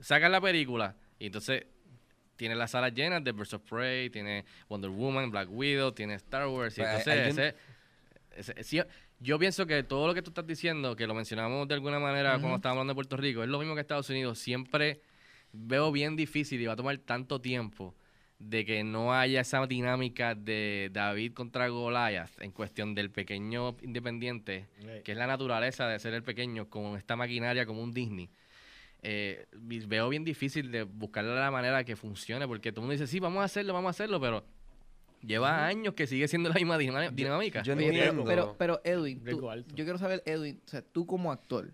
sacan 0.00 0.32
la 0.32 0.40
película 0.40 0.96
y 1.18 1.26
entonces 1.26 1.66
tiene 2.36 2.54
las 2.56 2.70
salas 2.70 2.92
llenas 2.94 3.22
de 3.22 3.32
Birds 3.32 3.52
of 3.54 3.62
Prey, 3.68 4.08
tiene 4.10 4.44
Wonder 4.68 4.90
Woman, 4.90 5.30
Black 5.30 5.48
Widow, 5.50 5.92
tiene 5.92 6.14
Star 6.14 6.46
Wars 6.48 6.76
y 6.78 6.80
Pues, 6.80 7.06
entonces 7.06 7.54
ese- 8.56 8.86
yo 9.18 9.38
pienso 9.38 9.66
que 9.66 9.82
todo 9.82 10.06
lo 10.06 10.14
que 10.14 10.22
tú 10.22 10.30
estás 10.30 10.46
diciendo, 10.46 10.96
que 10.96 11.06
lo 11.06 11.14
mencionamos 11.14 11.68
de 11.68 11.74
alguna 11.74 11.98
manera 12.00 12.38
cuando 12.38 12.56
estábamos 12.56 12.80
hablando 12.80 12.92
de 12.92 12.94
Puerto 12.94 13.16
Rico, 13.18 13.42
es 13.42 13.48
lo 13.50 13.58
mismo 13.58 13.74
que 13.74 13.82
Estados 13.82 14.08
Unidos. 14.08 14.38
Siempre 14.38 15.02
veo 15.52 15.90
bien 15.92 16.16
difícil 16.16 16.60
y 16.60 16.66
va 16.66 16.74
a 16.74 16.76
tomar 16.76 16.96
tanto 16.98 17.40
tiempo 17.40 17.94
de 18.38 18.64
que 18.64 18.82
no 18.84 19.12
haya 19.12 19.42
esa 19.42 19.66
dinámica 19.66 20.34
de 20.34 20.88
David 20.92 21.34
contra 21.34 21.68
Goliath 21.68 22.40
en 22.40 22.52
cuestión 22.52 22.94
del 22.94 23.10
pequeño 23.10 23.76
independiente 23.82 24.66
que 25.04 25.12
es 25.12 25.18
la 25.18 25.26
naturaleza 25.26 25.86
de 25.88 25.98
ser 25.98 26.14
el 26.14 26.22
pequeño, 26.22 26.68
con 26.70 26.96
esta 26.96 27.16
maquinaria 27.16 27.66
como 27.66 27.82
un 27.82 27.92
Disney, 27.92 28.30
eh, 29.02 29.46
veo 29.52 30.08
bien 30.08 30.24
difícil 30.24 30.70
de 30.70 30.84
buscarle 30.84 31.34
la 31.34 31.50
manera 31.50 31.84
que 31.84 31.96
funcione, 31.96 32.46
porque 32.46 32.72
todo 32.72 32.82
el 32.82 32.88
mundo 32.88 32.92
dice, 33.00 33.06
sí, 33.06 33.18
vamos 33.20 33.42
a 33.42 33.44
hacerlo, 33.44 33.72
vamos 33.74 33.88
a 33.88 33.90
hacerlo, 33.90 34.20
pero 34.20 34.44
lleva 35.22 35.66
años 35.66 35.94
que 35.94 36.06
sigue 36.06 36.28
siendo 36.28 36.48
la 36.48 36.54
misma 36.54 36.78
dinámica. 36.78 37.62
yo 37.62 37.74
Oye, 37.74 37.86
entiendo. 37.88 38.24
pero, 38.24 38.56
pero 38.58 38.80
Edwin, 38.84 39.22
tú- 39.24 39.42
yo 39.74 39.84
quiero 39.84 39.98
saber, 39.98 40.22
Edwin, 40.26 40.60
o 40.66 40.68
sea, 40.68 40.82
tú 40.82 41.06
como 41.06 41.32
actor. 41.32 41.72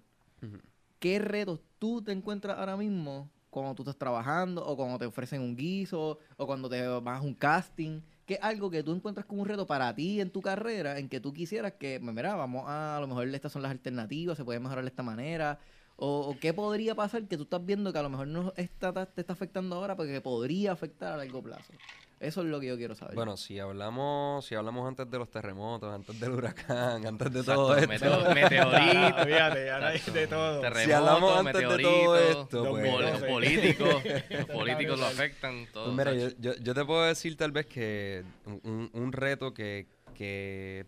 ¿qué 0.99 1.19
retos 1.19 1.61
tú 1.79 2.03
te 2.03 2.13
encuentras 2.13 2.59
ahora 2.59 2.77
mismo 2.77 3.31
cuando 3.63 3.75
tú 3.75 3.83
estás 3.83 3.97
trabajando 3.97 4.67
o 4.67 4.77
cuando 4.77 4.99
te 4.99 5.07
ofrecen 5.07 5.41
un 5.41 5.57
guiso 5.57 6.19
o 6.37 6.47
cuando 6.47 6.69
te 6.69 6.87
vas 6.87 7.21
a 7.21 7.23
un 7.23 7.35
casting? 7.35 8.01
¿Qué 8.27 8.35
es 8.35 8.41
algo 8.43 8.71
que 8.71 8.83
tú 8.83 8.93
encuentras 8.93 9.25
como 9.25 9.43
un 9.43 9.49
reto 9.49 9.67
para 9.67 9.95
ti 9.95 10.21
en 10.21 10.31
tu 10.31 10.43
carrera 10.43 10.99
en 10.99 11.09
que 11.09 11.21
tú 11.21 11.33
quisieras 11.33 11.73
que, 11.75 11.99
mira, 12.01 12.35
vamos 12.35 12.65
a, 12.67 12.97
a 12.97 13.01
lo 13.01 13.07
mejor 13.07 13.29
estas 13.29 13.53
son 13.53 13.63
las 13.63 13.71
alternativas, 13.71 14.37
se 14.37 14.45
puede 14.45 14.61
mejorar 14.61 14.85
de 14.85 14.91
esta 14.91 15.03
manera? 15.03 15.59
O, 15.97 16.21
o 16.29 16.39
qué 16.39 16.53
podría 16.53 16.95
pasar 16.95 17.27
que 17.29 17.37
tú 17.37 17.45
estás 17.45 17.65
viendo 17.65 17.93
que 17.93 17.99
a 17.99 18.03
lo 18.03 18.11
mejor 18.11 18.29
no 18.29 18.53
está, 18.57 19.07
te 19.07 19.23
está 19.23 19.33
afectando 19.33 19.77
ahora 19.77 19.97
porque 19.97 20.21
podría 20.21 20.73
afectar 20.73 21.15
a 21.15 21.17
largo 21.17 21.43
plazo? 21.43 21.73
Eso 22.19 22.41
es 22.41 22.47
lo 22.47 22.59
que 22.61 22.67
yo 22.69 22.77
quiero 22.79 22.95
saber. 22.95 23.15
Bueno, 23.15 23.37
si 23.37 23.59
hablamos, 23.61 24.43
si 24.47 24.55
hablamos 24.55 24.89
antes 24.89 25.11
de 25.11 25.19
los 25.19 25.31
terremotos, 25.31 25.95
antes 25.95 26.19
del 26.19 26.31
huracán, 26.31 27.07
antes 27.07 27.31
de 27.31 27.41
Exacto, 27.41 27.63
todo 27.67 27.77
esto. 27.77 27.89
meteo- 27.93 28.35
meteorito, 28.35 29.25
Fíjate, 29.27 29.71
ahora 29.71 29.89
hay 29.89 30.01
de 30.01 30.27
todo. 30.27 30.61
terremoto, 30.63 30.85
Si 30.87 30.93
hablamos 30.93 31.37
antes 31.39 31.69
de 31.69 31.79
todo 31.83 32.17
esto, 32.19 32.65
Los 32.65 32.81
pues, 32.81 33.23
políticos, 33.25 34.03
los 34.31 34.45
políticos 34.53 34.99
lo 34.99 35.07
afectan, 35.07 35.67
todo. 35.73 35.95
Pues 35.95 35.97
mira, 35.97 36.15
yo, 36.15 36.29
yo, 36.39 36.55
yo 36.57 36.75
te 36.75 36.85
puedo 36.87 37.05
decir 37.05 37.37
tal 37.37 37.53
vez 37.53 37.67
que 37.67 38.25
un, 38.47 38.89
un 38.95 39.13
reto 39.13 39.53
que, 39.53 39.87
que, 40.15 40.87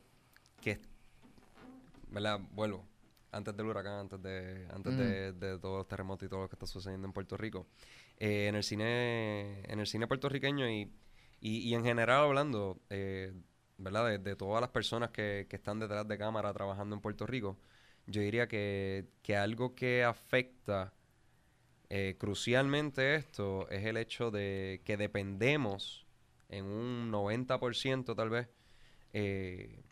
que, 0.63 0.79
¿verdad? 2.11 2.41
Vuelvo. 2.53 2.85
Antes 3.31 3.55
del 3.55 3.67
huracán, 3.67 3.93
antes 4.01 4.23
de, 4.23 4.67
antes 4.73 4.97
de, 4.97 5.33
de 5.35 5.59
todos 5.59 5.77
los 5.79 5.87
terremotos 5.87 6.25
y 6.27 6.31
todo 6.31 6.41
lo 6.41 6.49
que 6.49 6.55
está 6.57 6.67
sucediendo 6.67 7.07
en 7.07 7.13
Puerto 7.13 7.37
Rico. 7.37 7.67
eh, 8.17 8.47
en 8.49 8.55
el 8.55 8.65
cine, 8.65 9.61
en 9.71 9.79
el 9.79 9.87
cine 9.87 10.07
puertorriqueño 10.07 10.67
y, 10.71 10.91
y, 11.41 11.59
y 11.59 11.75
en 11.75 11.85
general 11.85 12.25
hablando, 12.25 12.81
eh, 12.91 13.33
¿verdad? 13.79 14.19
De, 14.19 14.37
todas 14.37 14.61
las 14.61 14.71
personas 14.71 15.11
que, 15.11 15.47
que 15.49 15.57
están 15.57 15.79
detrás 15.79 16.07
de 16.09 16.19
cámara 16.19 16.53
trabajando 16.53 16.97
en 16.97 17.03
Puerto 17.03 17.27
Rico, 17.27 17.59
yo 18.07 18.23
diría 18.23 18.49
que, 18.49 19.07
que 19.23 19.37
algo 19.37 19.75
que 19.75 20.05
afecta 20.05 20.93
eh, 21.91 22.17
crucialmente 22.19 23.15
esto 23.15 23.69
es 23.71 23.85
el 23.87 23.97
hecho 23.97 24.31
de 24.31 24.83
que 24.85 24.97
dependemos 24.99 26.07
en 26.51 26.67
un 26.67 27.11
90% 27.11 28.15
tal 28.15 28.31
vez 28.31 28.49
eh, 29.13 29.83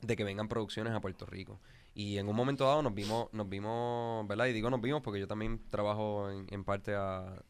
de 0.00 0.16
que 0.16 0.24
vengan 0.24 0.48
producciones 0.48 0.92
a 0.94 1.00
Puerto 1.00 1.26
Rico. 1.26 1.60
Y 1.94 2.18
en 2.18 2.28
un 2.28 2.36
momento 2.36 2.64
dado 2.64 2.82
nos 2.82 2.94
vimos, 2.94 3.28
nos 3.32 3.48
vimos, 3.48 4.26
¿verdad? 4.28 4.46
Y 4.46 4.52
digo 4.52 4.70
nos 4.70 4.80
vimos 4.80 5.02
porque 5.02 5.20
yo 5.20 5.26
también 5.26 5.60
trabajo 5.70 6.30
en, 6.30 6.46
en 6.50 6.64
parte 6.64 6.94
a... 6.94 7.42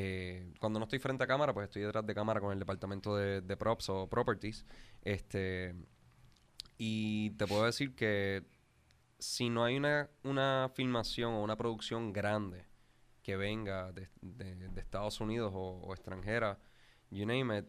eh, 0.00 0.52
cuando 0.60 0.78
no 0.78 0.84
estoy 0.84 1.00
frente 1.00 1.24
a 1.24 1.26
cámara, 1.26 1.52
pues 1.52 1.64
estoy 1.64 1.82
detrás 1.82 2.06
de 2.06 2.14
cámara 2.14 2.40
con 2.40 2.52
el 2.52 2.58
departamento 2.60 3.16
de, 3.16 3.56
props 3.56 3.88
o 3.88 4.06
properties. 4.08 4.64
Este, 5.02 5.74
y 6.76 7.30
te 7.30 7.48
puedo 7.48 7.64
decir 7.64 7.96
que 7.96 8.44
si 9.18 9.50
no 9.50 9.64
hay 9.64 9.76
una, 9.76 10.08
una 10.22 10.70
filmación 10.72 11.32
o 11.34 11.42
una 11.42 11.56
producción 11.56 12.12
grande 12.12 12.64
que 13.24 13.36
venga 13.36 13.90
de, 13.90 14.08
de- 14.22 14.80
Estados 14.80 15.20
Unidos 15.20 15.52
o, 15.52 15.92
extranjera, 15.92 16.60
you 17.10 17.26
name 17.26 17.58
it, 17.58 17.66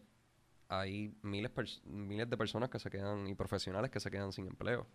hay 0.68 1.12
miles, 1.22 1.50
miles 1.84 2.30
de 2.30 2.36
personas 2.36 2.70
que 2.70 2.78
se 2.78 2.90
quedan 2.90 3.26
y 3.26 3.34
profesionales 3.34 3.90
que 3.90 3.98
se 3.98 4.08
quedan 4.08 4.32
sin 4.32 4.46
empleo. 4.46 4.86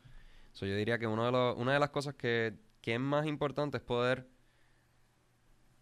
So, 0.53 0.65
yo 0.65 0.73
diría 0.77 0.97
que 0.97 1.07
uno 1.07 1.25
de 1.25 1.33
los- 1.33 1.57
una 1.57 1.73
de 1.73 1.79
las 1.79 1.89
cosas 1.89 2.15
que, 2.15 2.53
que 2.79 2.93
es 2.93 2.99
más 3.01 3.25
importante 3.25 3.75
es 3.75 3.83
poder 3.83 4.25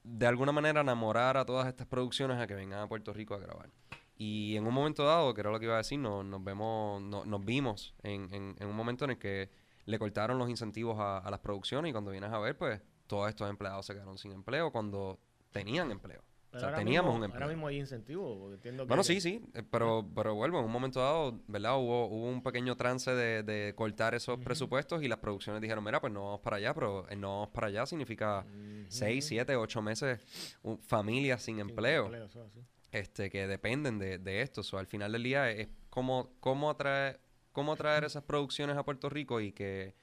de 0.04 0.28
alguna 0.28 0.52
manera 0.52 0.82
enamorar 0.82 1.38
a 1.38 1.46
todas 1.46 1.68
estas 1.68 1.88
producciones 1.88 2.39
a 2.39 2.48
que 2.48 2.56
vengan 2.56 2.80
a 2.80 2.88
Puerto 2.88 3.13
Rico 3.13 3.34
a 3.36 3.39
grabar. 3.39 3.70
Y 4.18 4.56
en 4.58 4.68
un 4.68 4.74
momento 4.74 5.04
dado, 5.06 5.34
que 5.34 5.42
era 5.42 5.52
lo 5.52 5.60
que 5.60 5.66
iba 5.66 5.74
a 5.76 5.78
decir, 5.78 6.00
nos, 6.00 6.24
nos 6.26 6.44
vemos, 6.44 7.02
no- 7.02 7.26
nos 7.26 7.44
vimos 7.44 7.96
en, 8.04 8.34
en- 8.34 8.56
en 8.60 8.68
un 8.68 8.76
momento 8.76 9.06
en 9.06 9.12
el 9.12 9.18
que 9.18 9.50
le 9.86 10.00
cortaron 10.00 10.38
los 10.38 10.50
incentivos 10.50 11.00
a, 11.00 11.18
a 11.18 11.32
las 11.32 11.39
producciones 11.39 11.89
y 11.89 11.92
cuando 11.94 12.12
vienes 12.12 12.32
a 12.32 12.39
ver, 12.39 12.58
pues 12.58 12.82
todos 13.08 13.28
estos 13.30 13.50
empleados 13.50 13.86
se 13.86 13.94
quedaron 13.94 14.18
sin 14.18 14.32
empleo 14.32 14.72
cuando 14.72 15.20
tenían 15.52 15.92
empleo. 15.92 16.24
Pero 16.54 16.58
o 16.58 16.60
sea, 16.60 16.70
ahora 16.70 16.78
teníamos 16.78 17.10
mismo- 17.13 17.18
un 17.18 17.24
empleo. 17.26 17.44
Ahora 17.44 17.54
mismo 17.56 17.68
hay 17.68 17.78
incentivos, 17.80 18.38
porque 18.38 18.54
entiendo 18.56 18.84
que... 18.84 18.88
Bueno, 18.88 19.04
sí, 19.04 19.20
sí, 19.20 19.42
eh, 19.56 19.63
pero, 19.70 20.08
pero 20.16 20.36
vuelvo, 20.36 20.60
en 20.60 20.66
un 20.66 20.72
momento 20.72 21.00
dado, 21.00 21.39
¿verdad? 21.48 21.78
Hubo, 21.78 22.06
hubo 22.06 22.30
un 22.30 22.44
pequeño 22.44 22.78
trance 22.78 23.10
de, 23.10 23.42
de 23.42 23.74
cortar 23.76 24.13
esos 24.13 24.39
presupuestos 24.39 25.02
y 25.02 25.08
las 25.08 25.18
producciones 25.18 25.62
dijeron, 25.63 25.84
mira, 25.84 26.00
pues 26.00 26.13
no 26.13 26.26
vamos 26.26 26.42
para 26.42 26.58
allá, 26.58 26.74
pero 26.76 27.10
el 27.10 27.20
no 27.20 27.30
vamos 27.39 27.50
para 27.50 27.68
allá 27.68 27.86
significa 27.88 28.46
Ujú. 28.48 28.86
seis, 28.88 29.26
siete, 29.26 29.56
ocho 29.56 29.82
meses, 29.82 30.20
un- 30.62 30.78
familias 30.80 31.42
sin, 31.42 31.56
Sin 31.56 31.70
empleo, 31.70 32.04
empleo, 32.04 32.26
eso 32.26 32.44
así. 32.44 32.60
este 32.92 33.32
que 33.32 33.48
dependen 33.48 33.98
de, 33.98 34.20
de 34.20 34.42
esto. 34.44 34.62
So, 34.62 34.78
al 34.78 34.86
final 34.86 35.12
del 35.12 35.24
día 35.24 35.50
es 35.50 35.70
cómo, 35.89 36.34
cómo, 36.39 36.70
atraer, 36.70 37.20
cómo 37.52 37.74
atraer 37.74 38.04
esas 38.04 38.22
producciones 38.24 38.78
a 38.78 38.84
Puerto 38.86 39.10
Rico 39.10 39.42
y 39.42 39.52
que, 39.54 39.96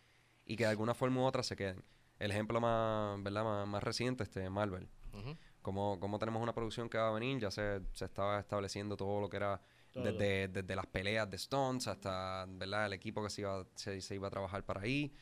y 0.47 0.57
que 0.57 0.65
de 0.65 0.71
alguna 0.71 0.95
forma 0.95 1.21
u 1.21 1.25
otra 1.25 1.45
se 1.45 1.55
queden. 1.55 1.85
El 2.19 2.33
ejemplo 2.33 2.61
más, 2.61 3.23
¿verdad? 3.23 3.45
más, 3.45 3.69
más 3.69 3.83
reciente, 3.85 4.25
este 4.25 4.51
Marvel. 4.51 4.89
Como, 5.63 5.99
como 6.01 6.19
tenemos 6.19 6.43
una 6.43 6.55
producción 6.55 6.89
que 6.89 6.99
va 6.99 7.09
a 7.09 7.13
venir, 7.13 7.39
ya 7.41 7.51
se, 7.51 7.81
se 7.93 8.05
estaba 8.05 8.39
estableciendo 8.41 8.97
todo 8.97 9.21
lo 9.21 9.29
que 9.29 9.37
era 9.37 9.61
desde, 9.95 10.49
desde 10.49 10.77
las 10.77 10.87
peleas 10.87 11.29
de 11.29 11.37
Stones 11.37 11.89
hasta 11.89 12.47
¿verdad? 12.49 12.87
el 12.87 12.93
equipo 12.93 13.23
que 13.23 13.31
se 13.31 13.41
iba, 13.43 13.65
se, 13.75 14.01
se 14.01 14.15
iba 14.15 14.29
a 14.29 14.31
trabajar 14.31 14.65
para 14.65 14.81
ahí. 14.83 15.13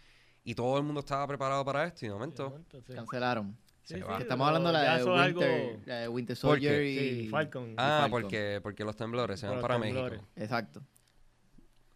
Y 0.45 0.55
todo 0.55 0.77
el 0.79 0.85
mundo 0.85 1.01
estaba 1.01 1.27
preparado 1.27 1.65
para 1.65 1.85
esto 1.85 2.05
y 2.05 2.09
de 2.09 2.13
De 2.15 2.19
momento... 2.19 2.61
sí. 2.87 2.93
Cancelaron. 2.95 3.57
Sí, 3.83 3.95
sí, 3.95 4.03
Estamos 4.21 4.47
hablando 4.47 4.69
de 4.69 4.73
la 4.75 4.83
de, 4.83 4.89
algo- 4.89 5.15
Winter, 5.17 5.81
la 5.87 5.95
de 6.01 6.09
Winter. 6.09 6.37
Soldier 6.37 6.83
y... 6.83 6.99
Sí, 7.23 7.29
Falcon. 7.29 7.75
Ah, 7.79 8.01
Falcon. 8.03 8.23
porque, 8.23 8.61
porque 8.63 8.85
los 8.85 8.95
temblores 8.97 9.41
se 9.41 9.47
van 9.49 9.61
para 9.63 9.81
temblores. 9.81 10.21
México. 10.21 10.33
Exacto. 10.37 10.83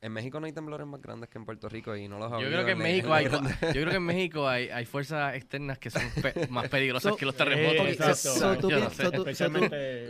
En 0.05 0.13
México 0.13 0.41
no 0.41 0.47
hay 0.47 0.53
temblores 0.53 0.85
más 0.85 1.01
grandes 1.01 1.31
que 1.31 1.39
en 1.39 1.45
Puerto 1.45 1.69
Rico 1.69 1.95
y 1.97 2.09
no 2.09 2.19
los 2.19 2.33
ha 2.33 2.41
Yo 2.41 2.49
creo 2.49 2.65
que 2.65 2.73
en 2.73 2.79
México 2.79 3.15
hay, 3.15 3.27
yo 3.27 3.39
creo 3.71 3.91
que 3.91 3.97
en 3.97 4.03
México 4.03 4.49
hay, 4.49 4.69
hay 4.69 4.85
fuerzas 4.85 5.37
externas 5.37 5.79
que 5.79 5.91
son 5.91 6.03
pe- 6.21 6.35
más 6.51 6.69
peligrosas 6.69 7.13
So- 7.13 7.17
que 7.17 7.25
los 7.25 7.37
Eh, 7.37 7.39
terremotos. 7.39 7.87
exacto. 7.87 8.29
No. 8.71 8.91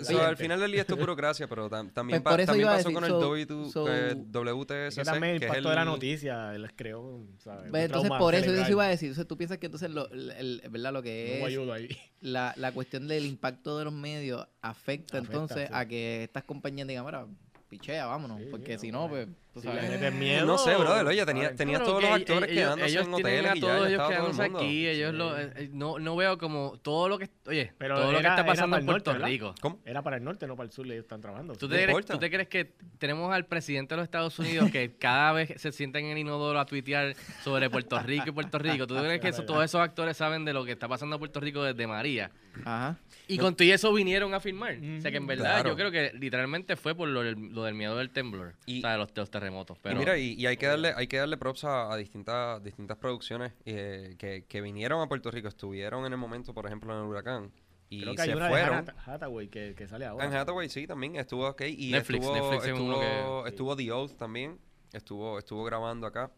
So, 0.02 0.12
la 0.14 0.28
al 0.28 0.36
final 0.38 0.60
del 0.60 0.72
día 0.72 0.80
esto 0.80 0.94
es 0.94 1.00
burocracia, 1.06 1.46
pero 1.46 1.68
tam- 1.68 1.92
también, 1.92 2.22
Pues 2.22 2.36
pa- 2.38 2.44
también 2.46 2.68
pasó 2.68 2.88
decir, 2.88 2.94
con 2.94 3.04
so- 3.06 3.34
el 3.36 3.46
W2, 3.46 3.70
so- 3.70 3.86
eh, 3.94 4.14
WTSC, 4.16 5.04
también 5.04 5.34
el 5.34 5.40
que 5.40 5.44
es 5.46 5.50
impacto 5.50 5.68
de 5.68 5.74
la 5.76 5.84
noticia 5.84 6.52
les 6.52 6.72
creó, 6.72 7.26
¿sabes? 7.38 7.70
Pues 7.70 7.84
entonces 7.84 8.10
por 8.18 8.34
eso 8.34 8.46
yo 8.50 8.66
iba 8.70 8.84
a 8.84 8.88
decir, 8.88 9.08
entonces 9.08 9.28
tú 9.28 9.36
piensas 9.36 9.58
que 9.58 9.66
entonces 9.66 9.90
lo, 9.90 10.10
el, 10.10 10.30
el- 10.30 10.62
¿verdad? 10.70 10.92
lo 10.94 11.02
que 11.02 11.38
No 11.42 11.48
es 11.48 11.70
ahí. 11.70 11.88
la, 12.22 12.54
la 12.56 12.72
cuestión 12.72 13.08
del 13.08 13.26
impacto 13.26 13.76
de 13.78 13.84
los 13.84 13.92
medios 13.92 14.46
afecta, 14.62 15.18
Afecta, 15.18 15.18
entonces 15.18 15.68
sí. 15.68 15.74
a 15.74 15.86
que 15.86 16.24
estas 16.24 16.44
compañías 16.44 16.88
digan, 16.88 17.04
mira, 17.04 17.26
pichea, 17.68 18.06
vámonos, 18.06 18.38
Sí, 18.40 18.48
porque 18.50 18.74
no, 18.74 18.78
si 18.80 18.90
no, 18.92 19.08
bueno. 19.08 19.26
pues, 19.26 19.41
tú 19.52 19.60
sabes. 19.60 19.88
metes 19.90 20.12
miedo... 20.14 20.46
No 20.46 20.58
sé, 20.58 20.74
brother, 20.76 21.06
oye, 21.06 21.24
tenía- 21.26 21.54
tenía- 21.54 21.56
Tenías 21.56 21.80
Pero 21.80 21.90
todos 21.90 22.02
los 22.02 22.10
actores 22.12 22.50
ellos- 22.50 22.62
quedándose 22.62 22.90
ellos 22.90 23.06
en 23.06 23.14
hoteles 23.14 23.50
a 23.50 23.56
y 23.56 23.60
ya, 23.60 23.66
todos 23.66 23.76
ellos 23.76 23.90
estaba 23.90 24.08
todo 24.08 24.10
el 24.10 24.16
quedándose 24.32 24.42
mundo. 24.50 24.58
aquí, 24.58 24.86
ellos 24.88 25.10
Sí. 25.12 25.16
lo, 25.16 25.38
eh, 25.38 25.52
eh, 25.56 25.70
no, 25.72 25.98
no 25.98 26.16
veo 26.16 26.38
como 26.38 26.78
todo 26.82 27.08
lo 27.08 27.18
que, 27.18 27.28
oye, 27.46 27.72
Pero 27.78 27.94
todo 27.96 28.06
lo 28.06 28.12
que 28.12 28.18
era- 28.20 28.28
está 28.30 28.42
era 28.42 28.46
pasando 28.52 28.70
para 28.74 28.82
en 28.82 28.88
el 28.88 28.92
norte, 28.92 29.10
Puerto. 29.10 29.26
Rico. 29.26 29.54
¿Cómo? 29.60 29.78
Era 29.84 30.02
para 30.02 30.16
el 30.16 30.24
norte, 30.24 30.46
no 30.46 30.56
para 30.56 30.66
el 30.66 30.72
sur, 30.72 30.86
ellos 30.86 30.98
están 31.02 31.20
trabajando. 31.20 31.54
¿Tú 31.54 31.68
te, 31.68 31.82
crees. 31.82 32.06
¿Tú 32.06 32.18
te 32.18 32.30
crees 32.30 32.48
que 32.48 32.72
tenemos 32.98 33.32
al 33.32 33.46
presidente 33.46 33.94
de 33.94 33.96
los 33.98 34.04
Estados 34.04 34.38
Unidos 34.38 34.70
que 34.70 34.94
cada 34.98 35.32
vez 35.32 35.52
se 35.56 35.70
sienten 35.72 36.06
en 36.06 36.12
el 36.12 36.18
inodoro 36.18 36.58
a 36.58 36.66
tuitear 36.66 37.14
sobre 37.44 37.68
Puerto 37.70 37.98
Rico 38.00 38.24
y 38.28 38.32
Puerto 38.32 38.58
Rico? 38.58 38.86
¿Tú 38.86 38.96
crees 38.96 39.20
que 39.20 39.28
eso- 39.28 39.44
todos 39.44 39.64
esos 39.64 39.80
actores 39.80 40.16
saben 40.16 40.44
de 40.44 40.52
lo 40.52 40.64
que 40.64 40.72
está 40.72 40.88
pasando 40.88 41.16
en 41.16 41.20
Puerto 41.20 41.40
Rico 41.40 41.62
desde 41.62 41.86
María? 41.86 42.30
Ajá. 42.64 42.96
Y 43.28 43.38
con 43.38 43.54
todo 43.56 43.66
eso 43.72 43.92
vinieron 43.94 44.34
a 44.34 44.40
filmar. 44.40 44.76
O 44.98 45.00
sea 45.00 45.10
que 45.10 45.16
en 45.16 45.26
verdad 45.26 45.54
Claro. 45.62 45.70
yo 45.70 45.76
creo 45.76 45.90
que 45.90 46.12
literalmente 46.18 46.76
fue 46.76 46.94
por 46.94 47.08
lo, 47.08 47.22
del- 47.22 47.52
lo 47.54 47.64
del 47.64 47.74
miedo 47.74 47.96
del 47.96 48.10
temblor. 48.10 48.54
Y- 48.66 48.78
o 48.78 48.80
sea, 48.82 48.92
de 48.92 48.98
los, 48.98 49.08
los 49.16 49.30
terremotos. 49.42 49.78
Pero 49.80 49.96
y 49.96 49.98
mira, 49.98 50.18
y, 50.18 50.32
y 50.34 50.46
hay 50.46 50.56
que 50.56 50.66
darle, 50.66 50.92
hay 50.96 51.06
que 51.06 51.16
darle 51.18 51.36
props 51.36 51.64
a, 51.64 51.92
a 51.92 51.96
distintas, 51.96 52.62
distintas 52.62 52.96
producciones 52.98 53.52
eh, 53.64 54.14
que, 54.18 54.44
que 54.46 54.60
vinieron 54.60 55.00
a 55.02 55.08
Puerto 55.08 55.30
Rico, 55.30 55.48
estuvieron 55.48 56.06
en 56.06 56.12
el 56.12 56.18
momento, 56.18 56.54
por 56.54 56.66
ejemplo, 56.66 56.92
en 56.94 57.00
el 57.02 57.06
huracán. 57.06 57.52
Y 57.88 58.02
Creo 58.02 58.14
que 58.14 58.22
hay 58.22 58.30
se 58.30 58.36
una 58.36 58.48
fueron. 58.48 58.84
de 58.86 58.92
Hath- 58.92 58.96
Hathaway 59.06 59.48
que, 59.48 59.74
que 59.74 59.86
sale 59.86 60.06
ahora. 60.06 60.24
En 60.24 60.32
Hathaway 60.34 60.68
sí, 60.70 60.86
también 60.86 61.16
estuvo 61.16 61.46
ok. 61.48 61.60
Y 61.68 61.92
Netflix, 61.92 62.24
estuvo, 62.24 62.34
Netflix 62.50 62.66
estuvo, 62.66 63.42
que- 63.42 63.48
estuvo 63.50 63.76
The 63.76 63.92
Oath 63.92 64.16
también. 64.16 64.58
Estuvo, 64.92 65.38
estuvo 65.38 65.64
grabando 65.64 66.06
acá. 66.06 66.30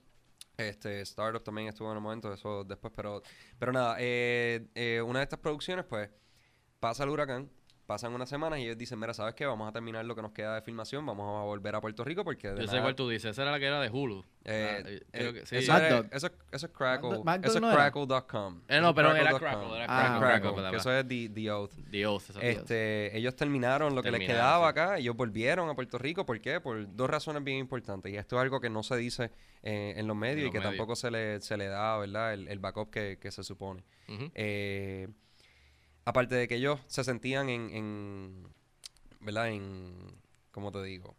Este, 0.57 1.01
Startup 1.03 1.43
también 1.43 1.69
estuvo 1.69 1.91
en 1.91 1.97
el 1.97 2.03
momento, 2.03 2.33
eso 2.33 2.63
después, 2.65 2.93
pero, 2.95 3.23
pero 3.59 3.73
nada, 3.73 3.97
eh, 3.99 4.67
eh, 4.77 5.03
una 5.03 5.19
de 5.19 5.25
estas 5.25 5.41
producciones, 5.41 5.85
pues, 5.85 6.09
pasa 6.79 7.03
el 7.03 7.11
huracán, 7.11 7.51
pasan 7.87 8.15
unas 8.15 8.29
semanas 8.29 8.59
y 8.59 8.63
ellos 8.63 8.79
dicen, 8.79 8.99
mira, 8.99 9.13
¿sabes 9.15 9.35
qué? 9.35 9.45
Vamos 9.47 9.69
a 9.69 9.73
terminar 9.73 10.05
lo 10.05 10.15
que 10.17 10.23
nos 10.23 10.33
queda 10.33 10.55
de 10.55 10.63
filmación, 10.63 11.05
vamos 11.05 11.27
a 11.41 11.45
volver 11.45 11.75
a 11.75 11.81
Puerto 11.81 12.03
Rico 12.05 12.25
porque 12.25 12.49
de 12.51 12.57
yo 12.63 12.67
sé 12.67 12.73
nada- 12.73 12.83
cuál 12.83 12.95
tú 12.95 13.09
dices. 13.09 13.33
Esa 13.33 13.43
era 13.43 13.51
la 13.53 13.59
que 13.59 13.67
era 13.67 13.81
de 13.81 13.91
Hulu. 13.91 14.25
eh, 14.47 14.83
Ah, 14.85 14.89
eh, 14.89 15.01
creo 15.13 15.33
que 15.33 15.47
sí. 15.47 15.57
eso, 15.57 15.73
eso, 16.13 16.31
eso 16.53 16.67
es 16.67 16.73
Crackle. 16.73 17.23
Mad 17.25 17.45
eso 17.45 17.59
es. 17.59 17.75
Crackle.com. 17.75 18.63
Eh, 18.69 18.81
no, 18.81 18.95
pero 18.95 19.15
era. 19.15 19.39
Crackle, 19.39 19.77
era 19.77 19.87
Ah, 19.89 20.19
Crackle, 20.19 20.71
que 20.71 20.77
eso 20.77 20.93
es 20.93 21.09
The, 21.09 21.29
The 21.35 21.51
Oath. 21.53 21.73
Dios, 21.91 22.31
eso 22.31 22.41
Este, 22.41 23.17
ellos 23.17 23.35
terminaron 23.37 23.95
lo 23.95 24.03
que 24.03 24.11
les 24.11 24.21
Terminaron, 24.21 24.41
quedaba 24.43 24.67
sí. 24.67 24.71
acá, 24.71 24.99
ellos 24.99 25.17
volvieron 25.17 25.69
a 25.69 25.75
Puerto 25.75 25.99
Rico, 25.99 26.25
¿por 26.27 26.41
qué? 26.41 26.61
Por 26.61 26.95
dos 26.95 27.09
razones 27.11 27.43
bien 27.45 27.59
importantes. 27.59 28.13
Y 28.13 28.17
esto 28.17 28.37
es 28.37 28.43
algo 28.43 28.61
que 28.61 28.71
no 28.71 28.83
se 28.83 28.97
dice 28.97 29.31
eh, 29.63 29.95
en 29.97 30.07
los 30.07 30.17
medios 30.17 30.37
En 30.37 30.41
y 30.41 30.45
los 30.45 30.53
que 30.53 30.59
medios. 30.59 30.73
tampoco 30.73 30.97
se 30.97 31.11
le, 31.11 31.41
se 31.41 31.57
le 31.57 31.67
da, 31.69 31.97
¿verdad? 31.99 32.35
El, 32.35 32.49
el 32.49 32.59
backup 32.59 32.91
que, 32.91 33.19
que 33.21 33.31
se 33.31 33.43
supone. 33.43 33.83
Ujú. 34.09 34.31
Eh, 34.35 35.09
aparte 36.05 36.35
de 36.35 36.49
que 36.49 36.57
ellos 36.57 36.81
se 36.87 37.05
sentían 37.05 37.49
en, 37.49 37.71
en 37.71 38.49
¿verdad? 39.21 39.49
En, 39.49 39.95
¿cómo 40.51 40.71
te 40.73 40.83
digo? 40.83 41.17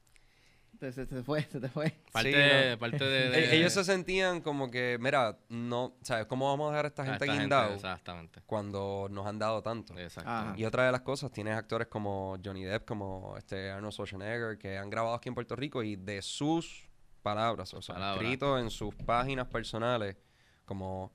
Se, 0.80 0.92
se- 0.92 1.06
se 1.06 1.24
fue, 1.24 1.42
se 1.44 1.62
te 1.62 1.70
fue. 1.70 1.96
Parte, 2.12 2.32
Sí, 2.32 2.38
de, 2.38 2.72
no. 2.72 2.78
parte 2.80 3.04
de, 3.06 3.28
E- 3.28 3.30
de- 3.48 3.56
ellos 3.56 3.72
se 3.72 3.84
sentían 3.86 4.42
como 4.42 4.70
que, 4.70 4.98
mira, 5.00 5.38
no, 5.48 5.96
¿sabes? 6.02 6.26
¿Cómo 6.26 6.50
vamos 6.50 6.68
a 6.68 6.72
dejar 6.72 6.86
a 6.86 6.88
esta 6.90 7.06
gente 7.06 7.26
guindado 7.28 7.74
Exactamente. 7.76 8.42
cuando 8.46 9.08
nos 9.10 9.26
han 9.26 9.40
dado 9.40 9.64
tanto? 9.64 9.98
Exacto. 9.98 10.30
Ajá. 10.30 10.54
Y 10.58 10.66
otra 10.66 10.86
de 10.86 10.92
las 10.92 11.00
cosas, 11.02 11.32
tienes 11.32 11.56
actores 11.56 11.88
como 11.88 12.38
Johnny 12.44 12.66
Depp, 12.66 12.86
como 12.86 13.36
este 13.38 13.72
Arnold 13.72 13.94
Schwarzenegger, 13.94 14.58
que 14.58 14.78
han 14.78 14.90
grabado 14.90 15.16
aquí 15.16 15.30
en 15.30 15.36
Puerto 15.36 15.56
Rico 15.56 15.82
y 15.82 15.96
de 15.96 16.22
sus 16.22 16.90
palabras, 17.22 17.74
o 17.74 17.82
sea, 17.82 18.14
escrito 18.14 18.60
en 18.60 18.70
sus 18.70 18.94
páginas 18.96 19.48
personales, 19.48 20.18
como 20.66 21.14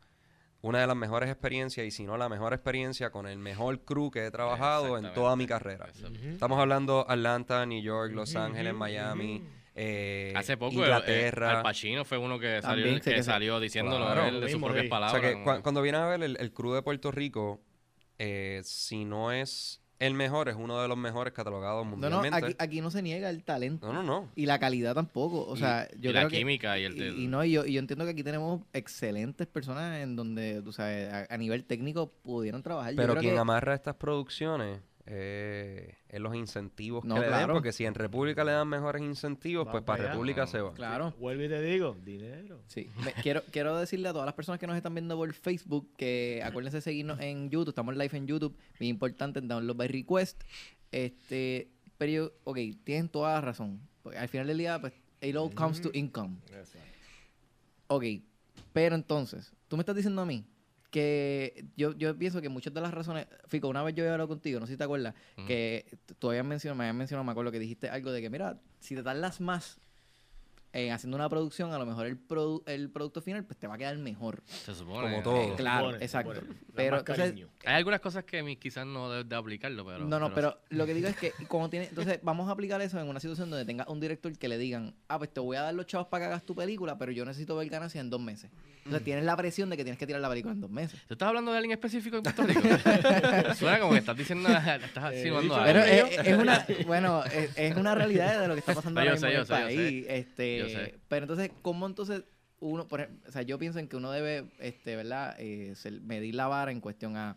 una 0.62 0.80
de 0.80 0.86
las 0.86 0.96
mejores 0.96 1.30
experiencias, 1.30 1.86
y 1.86 1.90
si 1.90 2.04
no 2.04 2.16
la 2.16 2.28
mejor 2.28 2.52
experiencia, 2.52 3.10
con 3.10 3.26
el 3.26 3.38
mejor 3.38 3.80
crew 3.80 4.10
que 4.10 4.26
he 4.26 4.30
trabajado 4.30 4.98
en 4.98 5.12
toda 5.14 5.34
mi 5.36 5.46
carrera. 5.46 5.88
Estamos 6.30 6.58
hablando 6.58 7.06
Atlanta, 7.08 7.64
New 7.66 7.82
York, 7.82 8.12
Los 8.12 8.36
Ángeles, 8.36 8.74
Miami, 8.74 9.42
eh, 9.74 10.32
Hace 10.36 10.56
poco 10.56 10.72
eh, 10.74 10.78
Inglaterra. 10.78 11.58
Al 11.58 11.62
Pacino 11.62 12.04
fue 12.04 12.18
uno 12.18 12.38
que 12.38 12.60
salió, 12.60 12.84
También 12.84 13.00
que 13.00 13.22
salió 13.22 13.60
diciéndolo 13.60 14.04
Claro. 14.04 14.26
él 14.26 14.34
de 14.40 14.48
sus 14.48 14.60
Mismo, 14.60 14.66
propias 14.66 14.86
sí. 14.86 14.92
O 14.92 15.10
sea 15.10 15.20
que 15.20 15.62
cuando 15.62 15.80
viene 15.80 15.98
a 15.98 16.06
ver 16.06 16.22
el, 16.22 16.36
el 16.38 16.52
crew 16.52 16.74
de 16.74 16.82
Puerto 16.82 17.10
Rico, 17.10 17.62
eh, 18.18 18.60
si 18.64 19.04
no 19.04 19.32
es 19.32 19.80
el 20.00 20.14
mejor, 20.14 20.48
es 20.48 20.56
uno 20.58 20.80
de 20.82 20.88
los 20.88 20.96
mejores 20.98 21.32
catalogados 21.32 21.84
No, 21.86 21.90
no, 21.92 21.96
mundialmente. 22.16 22.36
aquí, 22.46 22.56
aquí 22.58 22.80
no 22.80 22.90
se 22.90 23.02
niega 23.02 23.30
el 23.30 23.44
talento. 23.44 23.86
no, 23.86 23.92
no, 23.92 24.02
no. 24.02 24.28
Y 24.34 24.46
la 24.46 24.58
calidad 24.58 24.94
tampoco. 24.94 25.46
O 25.46 25.54
Y- 25.54 25.58
sea, 25.60 25.88
yo 26.00 26.10
y 26.10 26.12
la 26.12 26.20
creo 26.20 26.30
que- 26.30 26.38
química 26.38 26.78
y 26.78 26.84
el... 26.84 26.96
Y, 26.96 27.24
y 27.24 27.26
no, 27.28 27.44
y 27.44 27.52
yo, 27.52 27.64
y 27.66 27.74
yo 27.74 27.78
entiendo 27.80 28.04
que 28.06 28.10
aquí 28.12 28.22
tenemos 28.24 28.62
excelentes 28.72 29.46
personas 29.46 30.00
en 30.00 30.16
donde, 30.16 30.62
tú 30.62 30.72
sabes, 30.72 31.12
a, 31.12 31.26
a 31.32 31.36
nivel 31.36 31.64
técnico 31.64 32.10
pudieron 32.22 32.62
trabajar. 32.62 32.92
Yo 32.92 32.96
Pero 32.96 33.12
creo 33.12 33.20
quien 33.20 33.34
que- 33.34 33.40
amarra 33.40 33.74
estas 33.74 33.94
producciones 33.94 34.80
eh, 35.12 35.96
es 36.08 36.20
los 36.20 36.34
incentivos 36.36 37.04
No, 37.04 37.16
que 37.16 37.20
le 37.22 37.26
den, 37.26 37.34
claro. 37.36 37.54
porque 37.54 37.72
si 37.72 37.84
en 37.84 37.94
República 37.94 38.44
le 38.44 38.52
dan 38.52 38.68
mejores 38.68 39.02
incentivos, 39.02 39.66
Va 39.66 39.72
pues 39.72 39.82
para 39.84 40.02
allá. 40.04 40.12
República 40.12 40.46
se 40.46 40.60
va. 40.60 40.72
Claro. 40.74 41.14
Vuelvo 41.18 41.42
y 41.44 41.48
te 41.48 41.60
digo, 41.60 41.96
dinero. 42.04 42.62
Sí, 42.68 42.88
Me- 43.04 43.12
quiero, 43.22 43.42
quiero 43.50 43.76
decirle 43.76 44.08
a 44.08 44.12
todas 44.12 44.26
las 44.26 44.34
personas 44.34 44.60
que 44.60 44.66
nos 44.68 44.76
están 44.76 44.94
viendo 44.94 45.16
por 45.16 45.32
Facebook 45.32 45.90
que 45.96 46.40
acuérdense 46.44 46.76
de 46.78 46.82
seguirnos 46.82 47.18
en 47.20 47.50
YouTube, 47.50 47.70
estamos 47.70 47.96
live 47.96 48.16
en 48.16 48.26
YouTube, 48.28 48.56
muy 48.78 48.88
importante 48.88 49.40
en 49.40 49.48
Download 49.48 49.76
by 49.76 49.88
Request. 49.88 50.42
Este, 50.92 51.70
pero 51.98 52.12
yo, 52.12 52.32
ok, 52.44 52.58
tienen 52.84 53.08
toda 53.08 53.34
la 53.34 53.40
razón. 53.40 53.80
Porque 54.02 54.16
al 54.18 54.28
final 54.28 54.46
del 54.46 54.58
día, 54.58 54.80
pues, 54.80 54.92
it 55.20 55.34
all 55.36 55.52
comes 55.54 55.80
to 55.82 55.90
income. 55.92 56.36
Ok, 57.88 58.04
pero 58.72 58.94
entonces, 58.94 59.52
tú 59.68 59.76
me 59.76 59.82
estás 59.82 59.96
diciendo 59.96 60.22
a 60.22 60.26
mí 60.26 60.44
que 60.90 61.64
yo, 61.76 61.92
yo 61.96 62.16
pienso 62.16 62.40
que 62.40 62.48
muchas 62.48 62.74
de 62.74 62.80
las 62.80 62.92
razones, 62.92 63.26
Fico, 63.46 63.68
una 63.68 63.82
vez 63.82 63.94
yo 63.94 64.04
he 64.04 64.08
hablado 64.08 64.28
contigo, 64.28 64.60
no 64.60 64.66
sé 64.66 64.72
si 64.72 64.76
te 64.76 64.84
acuerdas, 64.84 65.14
que 65.46 65.86
tú 66.18 66.28
habías 66.28 66.44
mencionado, 66.44 66.76
me 66.76 66.84
habías 66.84 66.96
mencionado, 66.96 67.24
me 67.24 67.30
acuerdo 67.30 67.52
que 67.52 67.58
dijiste 67.58 67.88
algo 67.88 68.12
de 68.12 68.20
que, 68.20 68.30
mira, 68.30 68.60
si 68.80 68.94
te 68.94 69.02
tardas 69.02 69.40
más 69.40 69.80
en 70.72 70.92
haciendo 70.92 71.16
una 71.16 71.28
producción, 71.28 71.72
a 71.72 71.78
lo 71.78 71.86
mejor 71.86 72.06
el, 72.06 72.16
produ- 72.28 72.62
el 72.66 72.90
producto 72.90 73.20
final 73.20 73.44
pues 73.44 73.58
te 73.58 73.66
va 73.66 73.74
a 73.74 73.78
quedar 73.78 73.96
mejor. 73.98 74.42
Se 74.46 74.74
supone. 74.74 75.10
Como 75.10 75.22
todo. 75.22 75.40
Eh, 75.42 75.52
claro, 75.56 75.86
Supone, 75.86 76.04
exacto. 76.04 76.34
supone. 76.34 76.56
Pero 76.74 76.98
entonces. 76.98 77.34
Hay 77.66 77.74
algunas 77.74 78.00
cosas 78.00 78.24
que 78.24 78.42
mi- 78.42 78.56
quizás 78.56 78.86
no 78.86 79.10
debes 79.10 79.28
de 79.28 79.36
aplicarlo, 79.36 79.84
pero... 79.84 79.98
no, 80.04 80.18
no, 80.20 80.32
pero 80.34 80.60
lo 80.70 80.86
que 80.86 80.94
digo 80.94 81.08
es 81.08 81.16
que 81.16 81.32
como 81.48 81.68
tiene, 81.70 81.86
entonces 81.86 82.20
vamos 82.22 82.48
a 82.48 82.52
aplicar 82.52 82.80
eso 82.82 83.00
en 83.00 83.08
una 83.08 83.18
situación 83.20 83.50
donde 83.50 83.64
tenga 83.64 83.84
un 83.88 83.98
director 84.00 84.36
que 84.38 84.48
le 84.48 84.58
digan, 84.58 84.94
ah, 85.08 85.18
pues 85.18 85.32
te 85.32 85.40
voy 85.40 85.56
a 85.56 85.62
dar 85.62 85.74
los 85.74 85.86
chavos 85.86 86.06
para 86.06 86.24
que 86.24 86.26
hagas 86.28 86.44
tu 86.44 86.54
película, 86.54 86.96
pero 86.98 87.10
yo 87.12 87.24
necesito 87.24 87.56
ver 87.56 87.68
ganancias 87.68 88.02
en 88.02 88.10
dos 88.10 88.20
meses. 88.20 88.50
Entonces 88.78 89.04
tienes 89.04 89.24
la 89.24 89.36
presión 89.36 89.68
de 89.70 89.76
que 89.76 89.84
tienes 89.84 89.98
que 89.98 90.06
tirar 90.06 90.22
la 90.22 90.28
película 90.30 90.54
en 90.54 90.60
dos 90.60 90.70
meses. 90.70 90.98
¿Tú 91.06 91.14
estás 91.14 91.28
hablando 91.28 91.50
de 91.52 91.58
alguien 91.58 91.72
específico 91.72 92.16
en 92.16 92.22
Puerto 92.22 92.42
Rico? 92.44 92.62
Suena 93.54 93.78
como 93.78 93.92
que 93.92 93.98
estás 93.98 94.16
diciendo... 94.16 94.48
Estás 94.84 95.12
Eh. 95.12 95.24
Pero 95.64 95.80
mío. 95.80 96.06
es, 96.06 96.26
es 96.26 96.38
una, 96.38 96.66
bueno, 96.86 97.24
es, 97.24 97.50
es 97.56 97.76
una 97.76 97.94
realidad 97.94 98.40
de 98.40 98.48
lo 98.48 98.54
que 98.54 98.60
está 98.60 98.74
pasando 98.74 99.00
ahora 99.00 99.12
mismo 99.12 99.26
en 99.28 99.32
yo 99.34 99.40
el 99.40 99.46
sé, 99.46 99.52
yo 99.52 99.64
país. 99.64 100.06
Este, 100.08 100.59
Yo 100.60 100.68
sé. 100.68 100.94
Pero 101.08 101.24
entonces, 101.24 101.50
¿cómo 101.62 101.86
entonces 101.86 102.24
uno, 102.60 102.86
por 102.88 103.00
ejemplo, 103.00 103.28
o 103.28 103.32
sea, 103.32 103.42
yo 103.42 103.58
pienso 103.58 103.78
en 103.78 103.88
que 103.88 103.96
uno 103.96 104.10
debe, 104.10 104.44
este, 104.58 104.96
¿verdad? 104.96 105.34
Eh, 105.38 105.74
medir 106.02 106.34
la 106.34 106.46
vara 106.46 106.72
en 106.72 106.80
cuestión 106.80 107.16
a, 107.16 107.36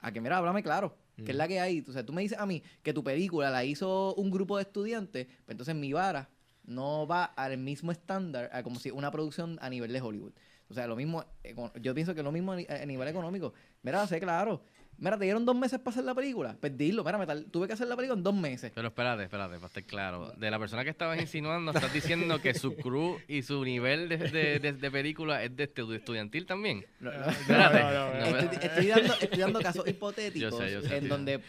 a 0.00 0.12
que, 0.12 0.20
mira, 0.20 0.38
háblame 0.38 0.62
claro, 0.62 0.96
que 1.16 1.30
es 1.32 1.36
la 1.36 1.46
que 1.46 1.60
hay. 1.60 1.84
O 1.86 1.92
sea, 1.92 2.04
tú 2.04 2.12
me 2.12 2.22
dices 2.22 2.38
a 2.38 2.46
mí 2.46 2.62
que 2.82 2.92
tu 2.92 3.04
película 3.04 3.50
la 3.50 3.64
hizo 3.64 4.14
un 4.14 4.30
grupo 4.30 4.56
de 4.56 4.62
estudiantes, 4.62 5.26
pues 5.26 5.50
entonces 5.54 5.74
mi 5.74 5.92
vara 5.92 6.28
no 6.64 7.06
va 7.06 7.24
al 7.24 7.58
mismo 7.58 7.92
estándar 7.92 8.48
a 8.52 8.62
como 8.62 8.78
si 8.78 8.90
una 8.90 9.10
producción 9.10 9.58
a 9.60 9.68
nivel 9.68 9.92
de 9.92 10.00
Hollywood. 10.00 10.32
O 10.68 10.74
sea, 10.74 10.86
lo 10.86 10.96
mismo, 10.96 11.22
eco- 11.42 11.70
yo 11.82 11.94
pienso 11.94 12.14
que 12.14 12.22
lo 12.22 12.32
mismo 12.32 12.52
a 12.52 12.86
nivel 12.86 13.08
económico. 13.08 13.52
Mira, 13.82 14.06
sé 14.06 14.20
claro. 14.20 14.62
Mira, 15.02 15.18
te 15.18 15.24
dieron 15.24 15.44
dos 15.44 15.56
meses 15.56 15.80
para 15.80 15.90
hacer 15.94 16.04
la 16.04 16.14
película. 16.14 16.56
Pues 16.60 16.78
dilo, 16.78 17.02
mira, 17.02 17.26
tal- 17.26 17.46
tuve 17.46 17.66
que 17.66 17.72
hacer 17.72 17.88
la 17.88 17.96
película 17.96 18.16
en 18.16 18.22
dos 18.22 18.34
meses. 18.34 18.70
Pero 18.72 18.86
espérate, 18.88 19.24
espérate, 19.24 19.56
para 19.56 19.66
estar 19.66 19.82
claro. 19.82 20.32
De 20.36 20.48
la 20.48 20.58
persona 20.60 20.84
que 20.84 20.90
estabas 20.90 21.20
insinuando, 21.20 21.72
estás 21.72 21.92
diciendo 21.92 22.40
que 22.40 22.54
su 22.54 22.76
crew 22.76 23.18
y 23.26 23.42
su 23.42 23.64
nivel 23.64 24.08
de, 24.08 24.16
de, 24.16 24.58
de- 24.60 24.72
de 24.74 24.90
película 24.92 25.42
es 25.42 25.56
de 25.56 25.74
estu- 25.74 25.92
estudiantil 25.94 26.46
también. 26.46 26.86
No, 27.00 27.10
no. 27.10 27.18
No, 27.18 27.30
Espérate. 27.32 27.78
no, 27.80 27.90
no, 27.90 28.06
no. 28.06 28.12
pero- 28.26 28.38
Estoy, 28.38 28.58
estoy 28.68 28.86
dando, 28.86 29.14
estoy 29.20 29.38
dando 29.40 29.60
casos 29.60 29.88
hipotéticos 29.88 30.50
Yo 30.52 30.56
sé, 30.58 30.72
yo 30.72 30.82
sé, 30.82 30.94
en 30.96 31.00
tío. 31.00 31.08
donde 31.08 31.40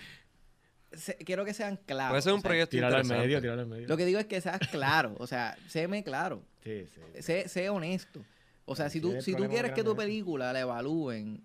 se- 0.91 1.15
quiero 1.17 1.45
que 1.45 1.53
sean 1.53 1.77
claros. 1.85 2.09
Puede 2.11 2.21
ser 2.23 2.33
un 2.33 2.39
o 2.39 2.41
sea, 2.41 2.49
proyecto 2.49 2.71
Tíralo 2.71 2.97
al 2.97 3.05
medio, 3.05 3.39
tíralo 3.39 3.61
al 3.61 3.67
medio. 3.67 3.87
Lo 3.87 3.97
que 3.97 4.05
digo 4.05 4.19
es 4.19 4.25
que 4.25 4.41
seas 4.41 4.59
claro, 4.71 5.15
o 5.19 5.27
sea, 5.27 5.55
séme 5.67 6.03
claro, 6.03 6.43
Sí, 6.63 6.85
sí. 6.87 7.01
sé, 7.21 7.47
sé 7.49 7.69
honesto. 7.69 8.23
O 8.65 8.75
sea, 8.75 8.89
si 8.89 8.99
tú, 9.01 9.21
si 9.21 9.35
tú 9.35 9.47
quieres 9.47 9.73
que 9.73 9.83
tu 9.83 9.95
película 9.95 10.53
la 10.53 10.61
evalúen, 10.61 11.43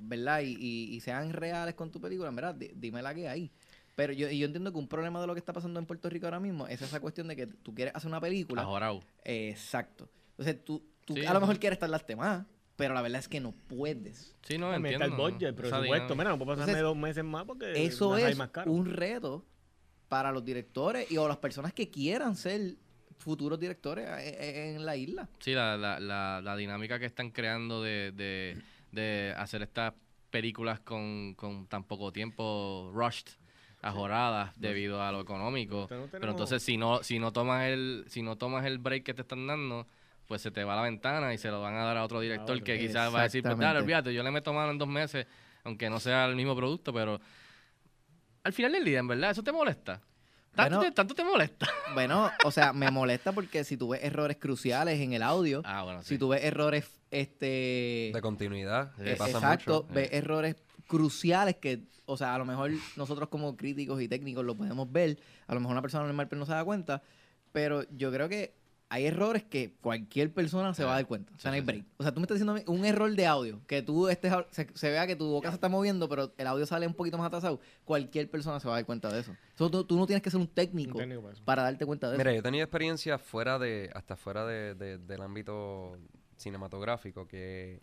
¿verdad? 0.00 0.40
Y, 0.40 0.56
y- 0.58 0.94
y 0.96 1.00
sean 1.00 1.32
reales 1.32 1.74
con 1.74 1.90
tu 1.90 2.00
película, 2.00 2.30
¿verdad? 2.30 2.54
Di- 2.54 2.72
dime 2.74 3.02
la 3.02 3.14
que 3.14 3.28
hay. 3.28 3.50
Pero 3.94 4.12
yo, 4.12 4.28
yo 4.30 4.46
entiendo 4.46 4.70
que 4.72 4.78
un 4.78 4.86
problema 4.88 5.20
de 5.20 5.26
lo 5.26 5.34
que 5.34 5.40
está 5.40 5.52
pasando 5.52 5.80
en 5.80 5.86
Puerto 5.86 6.08
Rico 6.08 6.26
ahora 6.26 6.38
mismo 6.40 6.66
es 6.68 6.80
esa 6.82 7.00
cuestión 7.00 7.26
de 7.28 7.34
que 7.36 7.46
tú 7.48 7.74
quieres 7.74 7.94
hacer 7.96 8.08
una 8.08 8.20
película. 8.20 8.62
Ajorao. 8.62 9.02
Eh, 9.24 9.48
exacto. 9.50 10.08
Entonces 10.30 10.64
tú, 10.64 10.82
tú 11.04 11.14
Sí, 11.14 11.26
a 11.26 11.32
lo 11.32 11.38
sí. 11.38 11.40
mejor 11.40 11.58
quieres 11.58 11.78
tardarte 11.80 12.14
más, 12.14 12.46
pero 12.76 12.94
la 12.94 13.02
verdad 13.02 13.18
es 13.18 13.26
que 13.28 13.40
no 13.40 13.50
puedes. 13.66 14.36
Sí, 14.42 14.56
no, 14.56 14.68
Meta 14.78 14.88
entiendo. 14.94 15.04
el 15.06 15.10
budget, 15.32 15.48
el 15.48 15.54
presupuesto. 15.56 16.14
Mira, 16.14 16.30
no 16.30 16.38
puedo 16.38 16.52
pasarme 16.52 16.70
Entonces, 16.72 16.82
dos 16.82 16.96
meses 16.96 17.24
más 17.24 17.44
porque 17.44 17.84
Eso 17.84 18.16
es 18.16 18.36
más 18.36 18.50
caro. 18.50 18.70
un 18.70 18.86
reto 18.86 19.44
para 20.08 20.30
los 20.30 20.44
directores 20.44 21.10
y 21.10 21.16
o 21.16 21.26
las 21.26 21.38
personas 21.38 21.72
que 21.72 21.90
quieran 21.90 22.36
ser 22.36 22.76
futuros 23.18 23.58
directores 23.58 24.06
en, 24.20 24.76
en 24.76 24.86
la 24.86 24.96
isla. 24.96 25.28
Sí, 25.40 25.54
la, 25.54 25.76
la, 25.76 25.98
la, 25.98 26.40
la 26.40 26.56
dinámica 26.56 27.00
que 27.00 27.06
están 27.06 27.30
creando 27.32 27.82
de, 27.82 28.12
de, 28.12 28.56
de 28.92 29.34
hacer 29.36 29.62
estas 29.62 29.94
películas 30.30 30.80
con, 30.80 31.34
con 31.34 31.66
tan 31.66 31.84
poco 31.84 32.12
tiempo 32.12 32.90
rushed, 32.94 33.28
ajoradas, 33.80 34.52
debido 34.58 35.02
a 35.02 35.12
lo 35.12 35.20
económico. 35.20 35.86
No 35.90 36.06
Pero 36.10 36.30
entonces 36.30 36.62
si 36.62 36.76
no, 36.76 37.02
si 37.02 37.18
no 37.18 37.32
tomas 37.32 37.64
el, 37.68 38.04
si 38.08 38.22
no 38.22 38.36
tomas 38.36 38.64
el 38.66 38.78
break 38.78 39.04
que 39.04 39.14
te 39.14 39.22
están 39.22 39.46
dando, 39.46 39.86
pues 40.26 40.42
se 40.42 40.50
te 40.50 40.64
va 40.64 40.76
la 40.76 40.82
ventana 40.82 41.32
y 41.32 41.38
se 41.38 41.48
lo 41.48 41.60
van 41.62 41.74
a 41.76 41.84
dar 41.84 41.96
a 41.96 42.04
otro 42.04 42.20
director 42.20 42.56
otro. 42.56 42.64
que 42.64 42.78
quizás 42.78 43.14
va 43.14 43.20
a 43.20 43.22
decir, 43.24 43.42
pues 43.42 43.56
dale, 43.58 43.78
olvídate, 43.78 44.12
yo 44.12 44.22
le 44.22 44.30
meto 44.30 44.52
mano 44.52 44.72
en 44.72 44.78
dos 44.78 44.88
meses, 44.88 45.26
aunque 45.64 45.88
no 45.88 46.00
sea 46.00 46.26
el 46.26 46.36
mismo 46.36 46.54
producto, 46.56 46.92
pero 46.92 47.20
al 48.44 48.52
final 48.52 48.72
del 48.72 48.84
día, 48.84 48.98
en 48.98 49.08
verdad, 49.08 49.30
eso 49.30 49.42
te 49.42 49.52
molesta. 49.52 50.00
¿Tanto, 50.54 50.76
Bueno. 50.76 50.80
te, 50.80 50.92
tanto 50.92 51.14
te 51.14 51.24
molesta? 51.24 51.68
Bueno, 51.94 52.30
o 52.44 52.50
sea, 52.50 52.72
me 52.72 52.90
molesta 52.90 53.32
porque 53.32 53.62
si 53.64 53.76
tú 53.76 53.90
ves 53.90 54.02
errores 54.02 54.38
cruciales 54.38 54.98
en 55.00 55.12
el 55.12 55.22
audio, 55.22 55.62
Ah, 55.64 55.84
bueno, 55.84 56.02
sí. 56.02 56.08
si 56.10 56.18
tú 56.18 56.28
ves 56.28 56.42
errores, 56.42 56.90
este... 57.10 58.10
De 58.12 58.20
continuidad, 58.22 58.92
que 58.96 59.12
eh, 59.12 59.16
pasa 59.16 59.38
exacto, 59.38 59.82
mucho. 59.82 59.94
ves 59.94 60.08
errores 60.12 60.56
cruciales 60.86 61.56
que, 61.56 61.82
o 62.06 62.16
sea, 62.16 62.34
a 62.34 62.38
lo 62.38 62.44
mejor 62.44 62.70
nosotros 62.96 63.28
como 63.28 63.56
críticos 63.56 64.00
y 64.00 64.08
técnicos 64.08 64.44
lo 64.44 64.56
podemos 64.56 64.90
ver, 64.90 65.18
a 65.46 65.54
lo 65.54 65.60
mejor 65.60 65.72
una 65.72 65.82
persona 65.82 66.04
normal 66.04 66.28
pero 66.28 66.38
no 66.40 66.46
se 66.46 66.52
da 66.52 66.64
cuenta, 66.64 67.02
pero 67.52 67.82
yo 67.90 68.10
creo 68.10 68.28
que 68.28 68.54
hay 68.90 69.04
errores 69.04 69.44
que 69.44 69.74
cualquier 69.82 70.32
persona 70.32 70.72
se 70.72 70.82
va 70.82 70.92
a 70.92 70.94
dar 70.94 71.06
cuenta. 71.06 71.30
O 71.36 71.38
sea, 71.38 71.50
no 71.50 71.56
hay 71.56 71.60
break. 71.60 71.84
O 71.98 72.02
sea, 72.02 72.12
tú 72.12 72.20
me 72.20 72.24
estás 72.24 72.36
diciendo 72.36 72.52
a 72.52 72.54
mí 72.54 72.62
un 72.66 72.86
error 72.86 73.14
de 73.14 73.26
audio, 73.26 73.60
que 73.66 73.82
tú 73.82 74.08
estés, 74.08 74.32
se, 74.50 74.66
se 74.72 74.90
vea 74.90 75.06
que 75.06 75.14
tu 75.14 75.28
boca 75.28 75.50
se 75.50 75.56
está 75.56 75.68
moviendo, 75.68 76.08
pero 76.08 76.32
el 76.38 76.46
audio 76.46 76.64
sale 76.64 76.86
un 76.86 76.94
poquito 76.94 77.18
más 77.18 77.26
atrasado. 77.26 77.60
Cualquier 77.84 78.30
persona 78.30 78.60
se 78.60 78.66
va 78.66 78.74
a 78.74 78.76
dar 78.78 78.86
cuenta 78.86 79.12
de 79.12 79.20
eso. 79.20 79.36
So, 79.56 79.70
tú, 79.70 79.84
tú 79.84 79.98
no 79.98 80.06
tienes 80.06 80.22
que 80.22 80.30
ser 80.30 80.38
un 80.40 80.44
Un 80.44 80.54
técnico 80.54 80.98
para 81.44 81.64
darte 81.64 81.84
cuenta 81.84 82.08
de 82.08 82.14
eso. 82.14 82.18
Mira, 82.18 82.32
yo 82.32 82.38
he 82.38 82.42
tenido 82.42 82.64
experiencia 82.64 83.18
fuera 83.18 83.58
de, 83.58 83.90
hasta 83.94 84.16
fuera 84.16 84.46
de, 84.46 84.74
de- 84.74 84.96
del 84.96 85.20
ámbito 85.20 85.98
cinematográfico, 86.38 87.28
que 87.28 87.82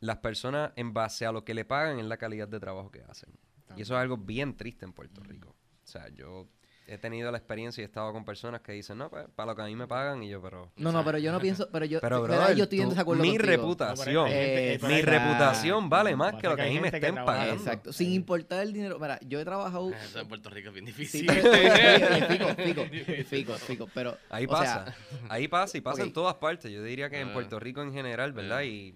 las 0.00 0.18
personas, 0.18 0.72
en 0.76 0.92
base 0.92 1.26
a 1.26 1.32
lo 1.32 1.44
que 1.44 1.54
le 1.54 1.64
pagan, 1.64 1.98
es 1.98 2.06
la 2.06 2.16
calidad 2.16 2.48
de 2.48 2.60
trabajo 2.60 2.90
que 2.90 3.02
hacen. 3.02 3.30
Y 3.76 3.82
eso 3.82 3.94
es 3.94 4.00
algo 4.00 4.16
bien 4.16 4.56
triste 4.56 4.84
en 4.84 4.92
Puerto 4.92 5.22
Rico. 5.22 5.50
O 5.50 5.86
sea, 5.86 6.08
yo 6.08 6.48
he 6.88 6.98
tenido 6.98 7.30
la 7.30 7.38
experiencia 7.38 7.80
y 7.80 7.84
he 7.84 7.86
estado 7.86 8.12
con 8.12 8.24
personas 8.24 8.60
que 8.62 8.72
dicen, 8.72 8.98
no, 8.98 9.10
pues, 9.10 9.26
para 9.36 9.52
lo 9.52 9.56
que 9.56 9.62
a 9.62 9.66
mí 9.66 9.76
me 9.76 9.86
pagan, 9.86 10.22
y 10.22 10.28
yo, 10.28 10.40
pero... 10.42 10.70
No, 10.76 10.90
no, 10.90 11.04
pero 11.04 11.18
yo 11.18 11.30
no 11.32 11.38
pienso, 11.40 11.68
pero 11.70 11.84
yo, 11.84 12.00
Pero, 12.00 12.22
brother, 12.22 12.56
yo 12.56 12.64
estoy 12.64 12.80
en 12.80 12.88
desacuerdo 12.88 13.22
mi 13.22 13.30
contigo. 13.36 13.46
reputación, 13.50 14.14
No, 14.14 14.24
pero 14.24 14.24
hay 14.24 14.32
gente- 14.34 14.74
Eh, 14.74 14.78
pero 14.80 14.94
mi 14.94 15.02
reputación 15.02 15.88
vale 15.90 16.16
más 16.16 16.34
que 16.36 16.48
lo 16.48 16.56
que 16.56 16.62
que 16.62 16.68
a 16.68 16.72
mí 16.72 16.80
me 16.80 16.88
estén 16.88 17.14
pagando. 17.14 17.54
Exacto, 17.54 17.92
sin 17.92 18.12
importar 18.12 18.62
el 18.62 18.72
dinero. 18.72 18.98
Mira, 18.98 19.18
yo 19.26 19.38
he 19.40 19.44
trabajado. 19.44 19.90
Eso 19.92 20.20
en 20.20 20.28
Puerto 20.28 20.50
Rico 20.50 20.68
es 20.68 20.74
bien 20.74 20.86
Sí, 20.86 20.92
difícil. 20.92 21.26
pero, 21.26 21.50
oye, 21.50 22.26
fico, 22.28 22.48
fico, 22.54 23.24
fico, 23.28 23.52
fico, 23.54 23.88
pero. 23.94 24.16
Ahí 24.30 24.46
o 24.46 24.48
pasa, 24.48 24.84
sea, 24.84 24.94
ahí 25.28 25.46
pasa 25.48 25.76
y 25.78 25.80
pasa 25.80 26.02
en 26.02 26.12
todas 26.12 26.34
partes. 26.36 26.70
Yo 26.72 26.82
diría 26.82 27.10
que 27.10 27.20
en 27.20 27.28
Ah. 27.28 27.32
Puerto 27.34 27.60
Rico 27.60 27.82
en 27.82 27.92
general, 27.92 28.32
¿verdad? 28.32 28.62
Y 28.62 28.94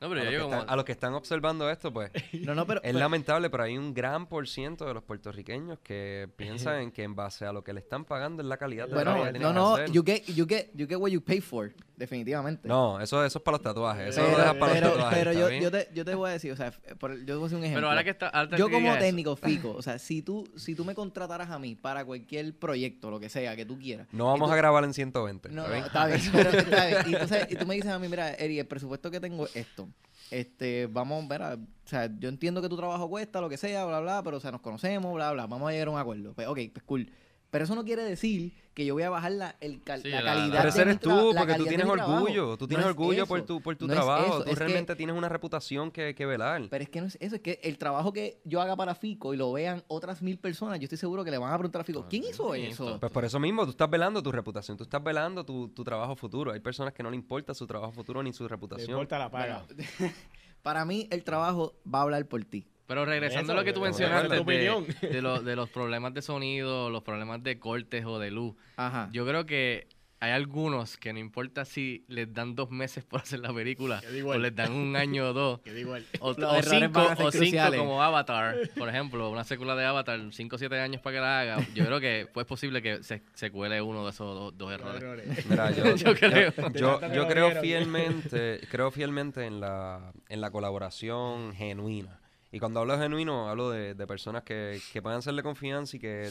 No, 0.00 0.08
a 0.08 0.14
los, 0.14 0.24
yo 0.24 0.30
que 0.30 0.38
como... 0.38 0.54
están, 0.54 0.70
a 0.70 0.76
los 0.76 0.84
que 0.84 0.92
están 0.92 1.14
observando 1.14 1.70
esto, 1.70 1.92
pues 1.92 2.10
no, 2.44 2.54
no, 2.54 2.66
pero. 2.66 2.80
es 2.80 2.88
pero- 2.88 2.98
lamentable, 2.98 3.48
pero 3.48 3.62
hay 3.62 3.78
un 3.78 3.94
gran 3.94 4.26
por 4.26 4.46
ciento 4.48 4.84
de 4.86 4.94
los 4.94 5.02
puertorriqueños 5.02 5.78
que 5.80 6.28
piensan 6.36 6.80
en 6.80 6.92
que 6.92 7.02
en 7.02 7.14
base 7.14 7.46
a 7.46 7.52
lo 7.52 7.62
que 7.64 7.72
le 7.72 7.80
están 7.80 8.04
pagando 8.04 8.42
es 8.42 8.48
la 8.48 8.56
calidad 8.56 8.86
de 8.86 8.94
bueno, 8.94 9.12
trabajo 9.12 9.24
que 9.26 9.38
tienen 9.38 9.54
no, 9.54 9.76
que 9.76 9.82
no, 9.82 9.92
you 9.92 10.02
get, 10.04 10.24
you, 10.26 10.46
get, 10.46 10.70
you 10.74 10.86
get 10.86 10.98
what 10.98 11.10
you 11.10 11.22
pay 11.22 11.40
for, 11.40 11.72
definitivamente. 11.96 12.68
No, 12.68 13.00
eso, 13.00 13.24
eso 13.24 13.38
es 13.38 13.44
para 13.44 13.56
los 13.56 13.62
tatuajes. 13.62 14.08
Eso 14.08 14.20
pero, 14.20 14.32
lo 14.32 14.38
dejas 14.38 14.54
para 14.54 14.72
pero, 14.72 14.86
los 14.86 14.96
tatuajes. 14.96 15.18
pero 15.18 15.30
¿está 15.30 15.56
yo, 15.56 15.62
yo, 15.62 15.70
te, 15.70 15.88
yo 15.94 16.04
te 16.04 16.14
voy 16.14 16.30
a 16.30 16.32
decir, 16.32 16.52
o 16.52 16.56
sea, 16.56 16.72
por, 16.98 17.18
yo 17.18 17.24
te 17.24 17.32
voy 17.34 17.40
a 17.40 17.44
decir 17.44 17.58
un 17.58 17.64
ejemplo. 17.64 17.80
Pero 17.80 17.88
ahora 17.88 18.04
que 18.04 18.10
está... 18.10 18.28
ahora 18.28 18.56
yo 18.56 18.66
como 18.66 18.78
digas 18.78 18.96
eso, 18.96 19.04
técnico, 19.04 19.36
Fico, 19.36 19.72
o 19.72 19.82
sea, 19.82 19.98
si 19.98 20.22
tú, 20.22 20.48
si 20.56 20.74
tú 20.74 20.84
me 20.84 20.94
contrataras 20.94 21.50
a 21.50 21.58
mí 21.58 21.74
para 21.74 22.04
cualquier 22.04 22.58
proyecto, 22.58 23.10
lo 23.10 23.20
que 23.20 23.28
sea, 23.28 23.56
que 23.56 23.64
tú 23.64 23.78
quieras. 23.78 24.08
No 24.12 24.26
vamos 24.26 24.50
a 24.50 24.56
grabar 24.56 24.84
en 24.84 24.94
120. 24.94 25.50
No, 25.50 25.62
¿está 25.62 25.68
no, 25.68 25.74
bien? 25.74 25.86
está 25.86 26.06
bien, 26.06 26.20
pero 26.32 26.50
está 26.58 26.86
bien. 26.86 26.98
Y, 27.06 27.12
entonces, 27.12 27.46
y 27.50 27.56
tú 27.56 27.66
me 27.66 27.74
dices 27.74 27.90
a 27.90 27.98
mí, 27.98 28.08
mira, 28.08 28.34
Eri, 28.34 28.58
el 28.58 28.66
presupuesto 28.66 29.10
que 29.10 29.20
tengo 29.20 29.46
es 29.46 29.56
esto. 29.56 29.88
Este, 30.30 30.86
vamos, 30.86 31.28
ver, 31.28 31.42
o 31.42 31.58
sea, 31.84 32.10
yo 32.18 32.28
entiendo 32.28 32.62
que 32.62 32.68
tu 32.68 32.76
trabajo 32.76 33.08
cuesta, 33.08 33.40
lo 33.40 33.48
que 33.48 33.56
sea, 33.56 33.84
bla, 33.84 34.00
bla, 34.00 34.22
pero, 34.22 34.38
o 34.38 34.40
sea, 34.40 34.50
nos 34.50 34.60
conocemos, 34.60 35.14
bla, 35.14 35.32
bla, 35.32 35.46
vamos 35.46 35.68
a 35.68 35.72
llegar 35.72 35.88
a 35.88 35.90
un 35.90 35.98
acuerdo. 35.98 36.32
Pues, 36.34 36.48
ok, 36.48 36.58
pues 36.72 36.82
cool. 36.84 37.10
Pero 37.54 37.66
eso 37.66 37.76
no 37.76 37.84
quiere 37.84 38.02
decir 38.02 38.52
que 38.74 38.84
yo 38.84 38.94
voy 38.94 39.04
a 39.04 39.10
bajar 39.10 39.30
la, 39.30 39.54
el 39.60 39.80
cal- 39.80 40.02
Sí, 40.02 40.08
la 40.08 40.24
calidad 40.24 40.48
la- 40.48 40.56
Pero 40.56 40.68
ese 40.70 40.82
eres 40.82 40.98
tú, 40.98 41.32
porque 41.38 41.54
tú 41.54 41.66
tienes 41.66 41.86
orgullo. 41.86 42.56
Tú 42.56 42.64
No 42.64 42.68
tienes 42.68 42.84
es 42.86 42.90
orgullo 42.90 43.26
por 43.28 43.42
tu, 43.42 43.60
por 43.62 43.76
tu 43.76 43.86
no 43.86 43.94
trabajo. 43.94 44.38
tú 44.42 44.50
es 44.50 44.58
que- 44.58 44.64
realmente 44.64 44.96
tienes 44.96 45.14
una 45.16 45.28
reputación 45.28 45.92
que, 45.92 46.16
que 46.16 46.26
velar. 46.26 46.62
Pero 46.68 46.82
es 46.82 46.90
que 46.90 47.00
no 47.00 47.06
es 47.06 47.16
eso, 47.20 47.36
es 47.36 47.42
que 47.42 47.60
el 47.62 47.78
trabajo 47.78 48.12
que 48.12 48.40
yo 48.44 48.60
haga 48.60 48.74
para 48.74 48.96
Fico 48.96 49.32
y 49.34 49.36
lo 49.36 49.52
vean 49.52 49.84
otras 49.86 50.20
mil 50.20 50.36
personas, 50.36 50.80
yo 50.80 50.86
estoy 50.86 50.98
seguro 50.98 51.22
que 51.22 51.30
le 51.30 51.38
van 51.38 51.52
a 51.52 51.56
preguntar 51.56 51.82
a 51.82 51.84
Fico, 51.84 52.06
¿quién 52.10 52.24
hizo 52.24 52.52
sí, 52.54 52.62
eso? 52.62 52.98
Pues 52.98 53.12
por 53.12 53.24
eso 53.24 53.38
mismo, 53.38 53.62
tú 53.66 53.70
estás 53.70 53.88
velando 53.88 54.20
tu 54.20 54.32
reputación, 54.32 54.76
tú 54.76 54.82
estás 54.82 55.04
velando 55.04 55.44
tu, 55.44 55.68
tu 55.68 55.84
trabajo 55.84 56.16
futuro. 56.16 56.50
Hay 56.50 56.58
personas 56.58 56.92
que 56.92 57.04
no 57.04 57.10
le 57.10 57.16
importa 57.16 57.54
su 57.54 57.68
trabajo 57.68 57.92
futuro 57.92 58.20
ni 58.24 58.32
su 58.32 58.42
No 58.42 58.48
reputación. 58.48 58.90
importa 58.90 59.16
la 59.20 59.30
paga. 59.30 59.64
Para 60.64 60.84
mí, 60.84 61.06
el 61.12 61.22
trabajo 61.22 61.74
va 61.86 62.00
a 62.00 62.02
hablar 62.02 62.26
por 62.26 62.44
ti. 62.44 62.66
Pero 62.86 63.04
regresando 63.04 63.52
a 63.52 63.56
lo 63.56 63.64
que 63.64 63.72
tú 63.72 63.80
mencionaste 63.80 64.28
de 64.28 64.44
de, 64.44 65.08
de 65.08 65.22
lo- 65.22 65.42
de 65.42 65.56
los 65.56 65.70
problemas 65.70 66.12
de 66.14 66.22
sonido, 66.22 66.90
los 66.90 67.02
problemas 67.02 67.42
de 67.42 67.58
cortes 67.58 68.04
o 68.04 68.18
de 68.18 68.30
luz, 68.30 68.54
Ajá. 68.76 69.08
yo 69.12 69.26
creo 69.26 69.46
que 69.46 69.88
hay 70.20 70.30
algunos 70.32 70.96
que 70.96 71.12
no 71.12 71.18
importa 71.18 71.66
si 71.66 72.02
les 72.08 72.32
dan 72.32 72.54
dos 72.54 72.70
meses 72.70 73.04
por 73.04 73.20
hacer 73.20 73.40
la 73.40 73.52
película 73.52 74.00
o 74.24 74.38
les 74.38 74.54
dan 74.56 74.72
un 74.72 74.96
año 74.96 75.28
o 75.28 75.32
dos. 75.34 75.60
O, 76.20 76.30
o 76.30 76.62
cinco, 76.62 77.00
o 77.18 77.30
cinco 77.30 77.76
como 77.76 78.02
Avatar, 78.02 78.56
por 78.78 78.88
ejemplo, 78.88 79.28
una 79.28 79.44
secuela 79.44 79.74
de 79.76 79.84
Avatar, 79.84 80.20
cinco 80.30 80.56
o 80.56 80.58
siete 80.58 80.80
años 80.80 81.02
para 81.02 81.16
que 81.16 81.20
la 81.20 81.40
haga. 81.40 81.66
Yo 81.74 81.84
creo 81.84 82.00
que 82.00 82.26
pues, 82.32 82.44
es 82.44 82.48
posible 82.48 82.80
que 82.80 83.02
se, 83.02 83.22
se 83.34 83.50
cuele 83.50 83.82
uno 83.82 84.02
de 84.04 84.10
esos 84.10 84.34
dos, 84.34 84.56
dos 84.56 84.72
errores. 84.72 85.02
errores. 85.02 85.46
Mira, 85.46 85.70
yo, 85.72 85.94
Yo 85.94 86.14
creo. 86.14 86.52
yo- 86.72 87.00
yo 87.12 87.28
creo 87.28 87.60
fielmente, 87.60 88.60
creo 88.70 88.90
fielmente 88.90 89.44
en 89.44 89.60
la, 89.60 90.12
en 90.30 90.40
la 90.40 90.50
colaboración 90.50 91.52
genuina. 91.54 92.18
Y 92.54 92.60
cuando 92.60 92.78
hablo 92.80 92.96
de 92.96 93.02
genuino, 93.02 93.48
hablo 93.48 93.70
de, 93.70 93.94
de 93.94 94.06
personas 94.06 94.44
que, 94.44 94.80
que 94.92 95.02
puedan 95.02 95.22
serle 95.22 95.42
confianza 95.42 95.96
y 95.96 96.00
que 96.00 96.30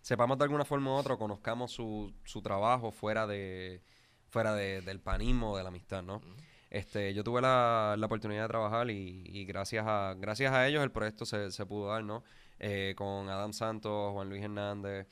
sepamos 0.00 0.36
de 0.36 0.44
alguna 0.44 0.64
forma 0.64 0.90
u 0.90 0.94
otra, 0.94 1.16
conozcamos 1.16 1.70
su, 1.70 2.12
su 2.24 2.42
trabajo 2.42 2.90
fuera 2.90 3.26
de 3.28 3.80
fuera 4.28 4.54
de- 4.54 4.80
del 4.82 4.98
panismo, 4.98 5.56
de 5.56 5.62
la 5.62 5.68
amistad, 5.68 6.02
¿no? 6.02 6.20
Este, 6.68 7.14
yo 7.14 7.22
tuve 7.22 7.40
la, 7.42 7.94
la 7.98 8.06
oportunidad 8.06 8.42
de 8.42 8.48
trabajar 8.48 8.90
y, 8.90 9.22
y 9.26 9.44
gracias 9.44 9.84
a 9.86 10.14
gracias 10.18 10.52
a 10.52 10.66
ellos 10.66 10.82
el 10.82 10.90
proyecto 10.90 11.24
se, 11.26 11.52
se 11.52 11.64
pudo 11.66 11.88
dar, 11.90 12.02
¿no? 12.02 12.24
Eh, 12.58 12.94
con 12.96 13.28
Adam 13.28 13.52
Santos, 13.52 14.12
Juan 14.14 14.28
Luis 14.30 14.42
Hernández, 14.42 15.06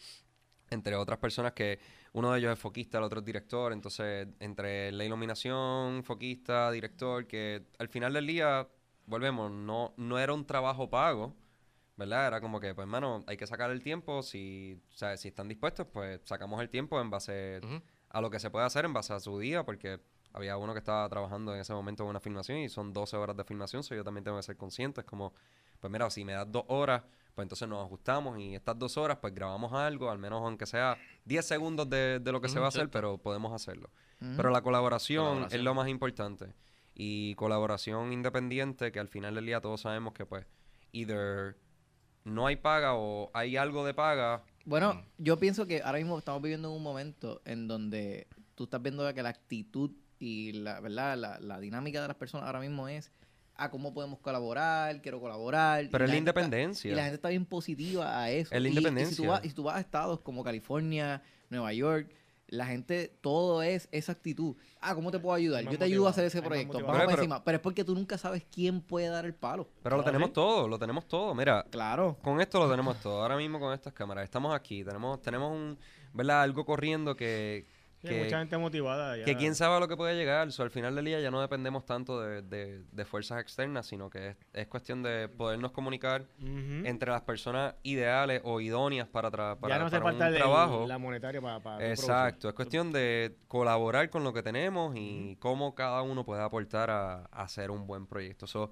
entre 0.71 0.97
otras 0.97 1.19
personas 1.21 1.53
que 1.53 1.79
uno 2.13 2.33
de 2.33 2.39
ellos 2.41 2.53
es 2.53 2.59
foquista, 2.59 2.99
el 2.99 3.05
otro 3.05 3.21
es 3.21 3.25
director, 3.27 3.73
entonces 3.73 4.27
entre 4.41 4.91
la 4.91 5.05
iluminación, 5.05 6.03
foquista, 6.03 6.71
director, 6.73 7.27
que 7.27 7.67
al 7.79 7.89
final 7.89 8.13
del 8.15 8.27
día, 8.27 8.67
volvemos, 9.11 9.51
no, 9.51 9.93
no 9.97 10.19
era 10.19 10.33
un 10.33 10.47
trabajo 10.47 10.89
pago, 10.89 11.35
¿verdad? 11.97 12.29
Era 12.29 12.41
como 12.41 12.61
que, 12.61 12.75
pues 12.75 12.85
hermano, 12.85 13.25
hay 13.27 13.37
que 13.37 13.47
sacar 13.47 13.71
el 13.71 13.83
tiempo, 13.83 14.23
si, 14.23 14.81
o 14.95 14.97
sea, 14.97 15.17
si 15.17 15.29
están 15.29 15.49
dispuestos, 15.49 15.87
pues 15.93 16.21
sacamos 16.25 16.61
el 16.63 16.71
tiempo 16.71 17.01
en 17.01 17.11
base 17.11 17.61
a 18.09 18.21
lo 18.21 18.31
que 18.31 18.39
se 18.41 18.51
puede 18.51 18.65
hacer, 18.65 18.85
en 18.85 18.93
base 18.93 19.13
a 19.13 19.21
su 19.21 19.39
día, 19.39 19.65
porque 19.65 20.01
había 20.33 20.57
uno 20.57 20.73
que 20.73 20.79
estaba 20.79 21.09
trabajando 21.09 21.53
en 21.55 21.61
ese 21.61 21.75
momento 21.75 22.05
en 22.05 22.11
una 22.11 22.21
filmación 22.21 22.59
y 22.59 22.69
son 22.69 22.93
12 22.93 23.17
horas 23.17 23.37
de 23.37 23.45
filmación, 23.45 23.83
so 23.83 23.95
yo 23.95 24.05
también 24.05 24.25
tengo 24.25 24.37
que 24.37 24.45
ser 24.45 24.57
consciente, 24.57 25.01
es 25.01 25.07
como, 25.07 25.35
pues 25.81 25.91
mira, 25.93 26.09
si 26.09 26.25
me 26.25 26.33
das 26.33 26.51
dos 26.51 26.65
horas, 26.69 27.03
pues 27.35 27.45
entonces 27.45 27.69
nos 27.69 27.85
ajustamos 27.85 28.39
y 28.39 28.55
estas 28.55 28.79
dos 28.79 28.97
horas 28.97 29.19
pues 29.21 29.35
grabamos 29.35 29.73
algo, 29.73 30.11
al 30.11 30.19
menos 30.19 30.41
aunque 30.43 30.67
sea 30.67 30.97
10 31.25 31.45
segundos 31.45 31.91
de, 31.91 32.21
de 32.21 32.33
lo 32.33 32.41
que 32.41 32.49
se 32.49 32.59
va 32.61 32.67
a 32.67 32.69
hacer, 32.69 32.89
pero 32.91 33.19
podemos 33.19 33.53
hacerlo. 33.53 33.91
Pero 34.37 34.51
la 34.51 34.63
colaboración, 34.63 35.25
es 35.25 35.33
Colaboración. 35.33 35.65
lo 35.65 35.75
más 35.75 35.89
importante. 35.89 36.53
Y 37.03 37.35
colaboración 37.37 38.13
independiente, 38.13 38.93
que 38.93 39.01
al 39.01 39.09
final 39.09 39.35
del 39.35 39.47
día 39.47 39.63
todos 39.63 39.81
sabemos 39.81 40.13
que 40.13 40.27
pues, 40.27 40.45
either 40.93 41.57
no 42.25 42.47
hay 42.47 42.57
paga 42.57 42.95
o 42.95 43.31
hay 43.33 43.57
algo 43.57 43.87
de 43.87 43.95
paga. 43.95 44.45
Bueno, 44.67 44.93
Mm. 44.93 45.03
yo 45.17 45.39
pienso 45.39 45.67
que 45.67 45.81
ahora 45.83 45.97
mismo 45.97 46.19
estamos 46.19 46.43
viviendo 46.43 46.69
en 46.69 46.75
un 46.77 46.83
momento 46.83 47.41
en 47.47 47.67
donde 47.69 48.27
tú 48.55 48.65
estás 48.65 48.83
viendo 48.83 49.15
que 49.15 49.23
la 49.23 49.31
actitud 49.31 49.93
y 50.19 50.53
la, 50.53 50.81
¿verdad? 50.81 51.17
La, 51.17 51.41
la 51.41 51.59
dinámica 51.59 52.03
de 52.03 52.09
las 52.09 52.17
personas 52.19 52.47
ahora 52.47 52.61
mismo 52.61 52.87
es 52.87 53.11
a 53.55 53.71
cómo 53.71 53.95
podemos 53.95 54.19
colaborar, 54.19 55.01
quiero 55.01 55.21
colaborar. 55.21 55.89
Pero 55.91 56.05
es 56.05 56.11
la 56.11 56.17
está- 56.17 56.19
independencia. 56.19 56.93
y 56.93 56.95
la 56.95 57.03
gente 57.05 57.15
está 57.15 57.31
bien 57.31 57.47
positiva 57.47 58.21
a 58.23 58.31
eso. 58.31 58.55
Es 58.55 58.61
la 58.61 58.69
Y- 58.69 58.73
Y, 58.73 58.75
si, 58.75 58.79
independencia. 58.79 59.17
tú 59.17 59.27
vas, 59.31 59.43
y 59.45 59.49
si 59.49 59.55
tú 59.55 59.63
vas 59.63 59.77
a 59.77 59.81
estados 59.81 60.21
como 60.21 60.45
California, 60.45 61.23
Nueva 61.49 61.73
York, 61.73 62.11
la 62.51 62.67
gente, 62.67 63.17
todo 63.21 63.63
es 63.63 63.89
esa 63.93 64.13
actitud. 64.13 64.57
Ah, 64.81 64.95
¿cómo 64.95 65.11
te 65.11 65.19
puedo 65.19 65.35
ayudar? 65.35 65.65
Yo 65.65 65.79
te 65.79 65.85
ayudo 65.85 66.07
a 66.07 66.11
hacer 66.11 66.25
ese 66.25 66.43
proyecto. 66.43 66.79
Vamos 66.81 66.97
Pero- 67.07 67.11
encima. 67.13 67.43
Pero 67.45 67.57
es 67.57 67.63
porque 67.63 67.85
tú 67.85 67.95
nunca 67.95 68.19
sabes 68.19 68.45
quién 68.53 68.81
puede 68.81 69.09
dar 69.09 69.25
el 69.25 69.35
palo. 69.35 69.69
Pero 69.83 69.97
lo 69.97 70.05
tenemos 70.05 70.33
todo, 70.33 70.67
lo 70.69 70.79
tenemos 70.79 71.07
todo. 71.07 71.35
Mira, 71.35 71.65
Claro. 71.71 72.19
con 72.23 72.41
esto 72.41 72.59
lo 72.59 72.71
tenemos 72.71 72.99
todo. 73.01 73.23
Ahora 73.23 73.37
mismo 73.37 73.59
con 73.61 73.73
estas 73.73 73.93
cámaras 73.93 74.25
estamos 74.25 74.55
aquí, 74.55 74.83
tenemos 74.85 75.23
tenemos 75.23 75.51
un, 75.53 75.79
¿verdad? 76.13 76.43
Algo 76.43 76.65
corriendo 76.65 77.15
que 77.17 77.67
Sí, 78.03 78.09
que, 78.09 78.25
mucha 78.25 78.39
gente 78.39 78.57
motivada. 78.57 79.17
ya. 79.19 79.25
que 79.27 79.37
quién 79.37 79.55
sabe 79.55 79.77
a 79.77 79.81
lo 79.81 79.87
que 79.87 79.97
puede 79.97 80.15
llegar. 80.17 80.51
So, 80.53 80.63
al 80.63 80.71
final 80.71 80.95
del 80.95 81.05
día 81.05 81.21
ya 81.21 81.31
no 81.31 81.41
dependemos 81.41 81.85
tanto 81.85 82.21
de, 82.21 82.41
de- 82.41 82.83
de 82.91 83.05
fuerzas 83.05 83.41
externas, 83.43 83.87
sino 83.87 84.09
que 84.09 84.29
es, 84.29 84.37
es 84.55 84.67
cuestión 84.69 85.03
de 85.03 85.29
podernos 85.29 85.73
comunicar 85.73 86.25
entre 86.41 87.11
las 87.11 87.21
personas 87.23 87.75
ideales 87.83 88.41
o 88.45 88.61
idóneas 88.61 89.07
para, 89.07 89.31
tra- 89.31 89.59
para, 89.59 89.75
ya 89.75 89.79
no 89.81 89.87
hace 89.87 89.99
para 89.99 90.11
falta 90.11 90.27
un 90.29 90.33
el- 90.33 90.39
trabajo. 90.39 90.87
la 90.87 90.97
monetaria 90.99 91.41
para, 91.43 91.61
para 91.61 91.91
Exacto, 91.91 92.49
es 92.49 92.55
cuestión 92.55 92.91
de 92.91 93.37
colaborar 93.49 94.09
con 94.09 94.25
lo 94.25 94.33
que 94.33 94.43
tenemos 94.43 94.95
y 94.97 95.37
cómo 95.39 95.75
cada 95.75 96.01
uno 96.03 96.25
puede 96.25 96.43
aportar 96.43 96.89
a, 96.91 97.27
a 97.31 97.43
hacer 97.43 97.71
un 97.71 97.87
buen 97.87 98.07
proyecto. 98.07 98.47
So, 98.47 98.71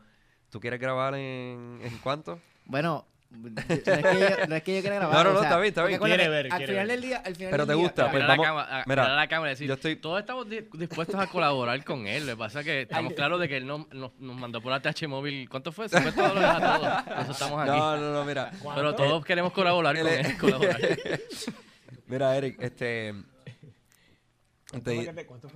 ¿Tú 0.50 0.60
quieres 0.60 0.80
grabar 0.80 1.14
en, 1.14 1.78
en 1.82 1.98
cuánto? 2.02 2.40
Bueno, 2.64 3.06
no 3.30 3.60
es, 3.60 3.64
que 3.66 3.82
yo, 3.84 4.46
no 4.48 4.56
es 4.56 4.62
que 4.62 4.74
yo 4.76 4.80
quiera 4.80 4.96
grabar. 4.96 5.16
No, 5.16 5.24
no, 5.24 5.30
o 5.30 5.32
no, 5.34 5.38
sea, 5.40 5.48
está 5.48 5.58
bien, 5.60 5.68
está 5.68 5.84
bien. 5.84 6.00
Quiere 6.00 6.28
ver, 6.28 6.46
Al 6.46 6.58
quiere 6.58 6.72
final 6.72 6.86
ver. 6.86 6.96
del 6.96 7.00
día, 7.08 7.22
al 7.24 7.34
final 7.36 7.50
Pero 7.50 7.66
del 7.66 7.74
te 7.74 7.74
día- 7.80 7.82
gusta, 7.88 8.02
pues 8.10 8.14
Mira 8.22 8.26
la 8.26 8.36
vamos- 8.42 8.66
a- 8.70 8.84
mira, 8.86 9.08
la 9.16 9.28
cámara 9.28 9.50
y 9.50 9.54
decir, 9.54 9.68
yo 9.68 9.74
estoy- 9.74 9.96
todos 9.96 10.20
estamos 10.20 10.48
di- 10.48 10.66
dispuestos 10.72 11.20
a 11.20 11.26
colaborar 11.26 11.84
con 11.84 12.06
él. 12.06 12.26
Lo 12.26 12.32
que 12.32 12.36
pasa 12.38 12.60
es 12.60 12.64
que 12.66 12.82
estamos 12.82 13.12
claros 13.12 13.38
de 13.40 13.48
que 13.48 13.58
él 13.58 13.66
no- 13.66 13.86
nos, 13.92 14.12
nos 14.18 14.36
mandó 14.36 14.60
por 14.62 14.72
ATH 14.72 15.06
móvil. 15.08 15.48
¿Cuánto 15.48 15.72
fue? 15.72 15.88
50 15.88 16.28
dólares 16.28 16.50
a 16.50 16.60
todos. 16.78 17.06
Nosotros 17.06 17.30
estamos 17.30 17.60
aquí. 17.60 17.78
No, 17.78 17.96
no, 17.98 18.12
no, 18.14 18.24
mira. 18.24 18.50
Pero 18.74 18.94
todos 18.94 19.24
queremos 19.24 19.52
colaborar 19.52 19.96
con 19.98 20.06
él- 20.08 20.26
él. 20.26 20.38
colaborar. 20.38 20.78
Mira, 22.06 22.34
Eric, 22.36 22.56
este... 22.62 23.14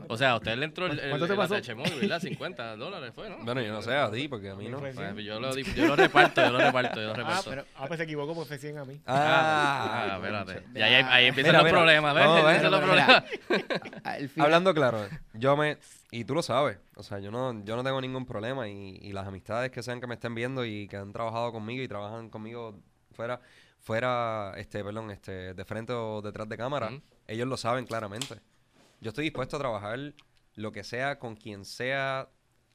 O 0.09 0.17
sea, 0.17 0.31
a 0.31 0.37
usted 0.37 0.57
le 0.57 0.65
entró 0.65 0.87
el, 0.87 0.99
el, 0.99 1.11
¿Cuánto 1.11 1.27
te 1.27 1.33
el 1.35 1.39
pasó? 1.39 1.55
ATH 1.57 1.77
móvil, 1.77 2.01
¿verdad? 2.01 2.19
50 2.21 2.77
dólares 2.77 3.13
fue, 3.15 3.29
¿no? 3.29 3.45
bueno, 3.45 3.61
yo 3.61 3.71
no 3.71 3.83
sé 3.83 3.95
a 3.95 4.11
ti, 4.11 4.27
porque 4.27 4.49
a 4.49 4.55
mí 4.55 4.71
no. 4.71 4.79
Pues, 4.79 4.95
100. 4.97 5.19
yo, 5.19 5.39
lo, 5.39 5.55
di- 5.55 5.65
yo 5.75 5.87
lo 5.87 5.97
reparto, 5.97 6.41
yo 6.43 6.51
lo 6.51 6.59
reparto, 6.59 6.95
yo 6.99 7.09
lo 7.09 7.13
Ah, 7.13 7.17
reparto. 7.17 7.51
pero, 7.51 7.65
ah, 7.77 7.85
pues 7.89 7.99
se 7.99 8.05
equivocó 8.05 8.35
porque 8.35 8.49
fue 8.49 8.59
100 8.59 8.79
a 8.79 8.85
mí. 8.87 9.03
Ah, 9.07 10.09
Ah, 10.13 10.17
espérate. 10.17 10.67
Mira, 10.73 10.89
Y 10.91 10.95
ahí, 10.95 11.05
ahí 11.11 11.27
empiezan 11.27 11.51
mira, 11.53 11.59
los 11.59 11.65
mira. 11.67 11.79
problemas, 11.79 12.15
¿ves? 12.15 12.25
Empiezan 12.25 12.71
los 12.71 12.81
Pero 12.81 12.93
mira, 12.93 13.25
problemas. 14.07 14.31
Hablando 14.39 14.73
claro, 14.75 15.07
yo 15.35 15.57
me... 15.59 15.77
Y 16.11 16.25
tú 16.25 16.35
lo 16.35 16.43
sabes, 16.43 16.79
o 16.97 17.03
sea, 17.03 17.19
yo 17.19 17.31
no, 17.31 17.63
yo 17.65 17.77
no 17.77 17.85
tengo 17.85 18.01
ningún 18.01 18.25
problema 18.27 18.69
y, 18.69 18.99
y 19.01 19.13
las 19.13 19.27
amistades 19.27 19.71
que 19.71 19.83
sean 19.83 20.01
que 20.01 20.07
me 20.07 20.15
estén 20.15 20.35
viendo 20.35 20.65
y 20.65 20.89
que 20.89 20.97
han 20.97 21.13
trabajado 21.13 21.53
conmigo 21.53 21.83
y 21.83 21.89
trabajan 21.89 22.29
conmigo 22.31 22.79
fuera, 23.13 23.41
fuera, 23.81 24.53
este, 24.57 24.83
perdón, 24.85 25.11
este, 25.11 25.53
de 25.55 25.65
frente 25.65 25.93
o 25.93 26.21
detrás 26.23 26.49
de 26.49 26.57
cámara, 26.57 26.91
ellos 27.27 27.47
lo 27.49 27.57
saben 27.59 27.85
claramente. 27.87 28.37
Yo 29.03 29.09
estoy 29.09 29.25
dispuesto 29.25 29.57
a 29.57 29.59
trabajar 29.59 29.99
lo 30.55 30.71
que 30.73 30.85
sea 30.85 31.19
con 31.19 31.35
quien 31.37 31.65
sea, 31.65 32.29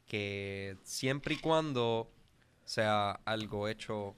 que 0.05 0.77
siempre 0.83 1.35
y 1.35 1.37
cuando 1.37 2.11
sea 2.65 3.11
algo 3.23 3.67
hecho 3.69 4.13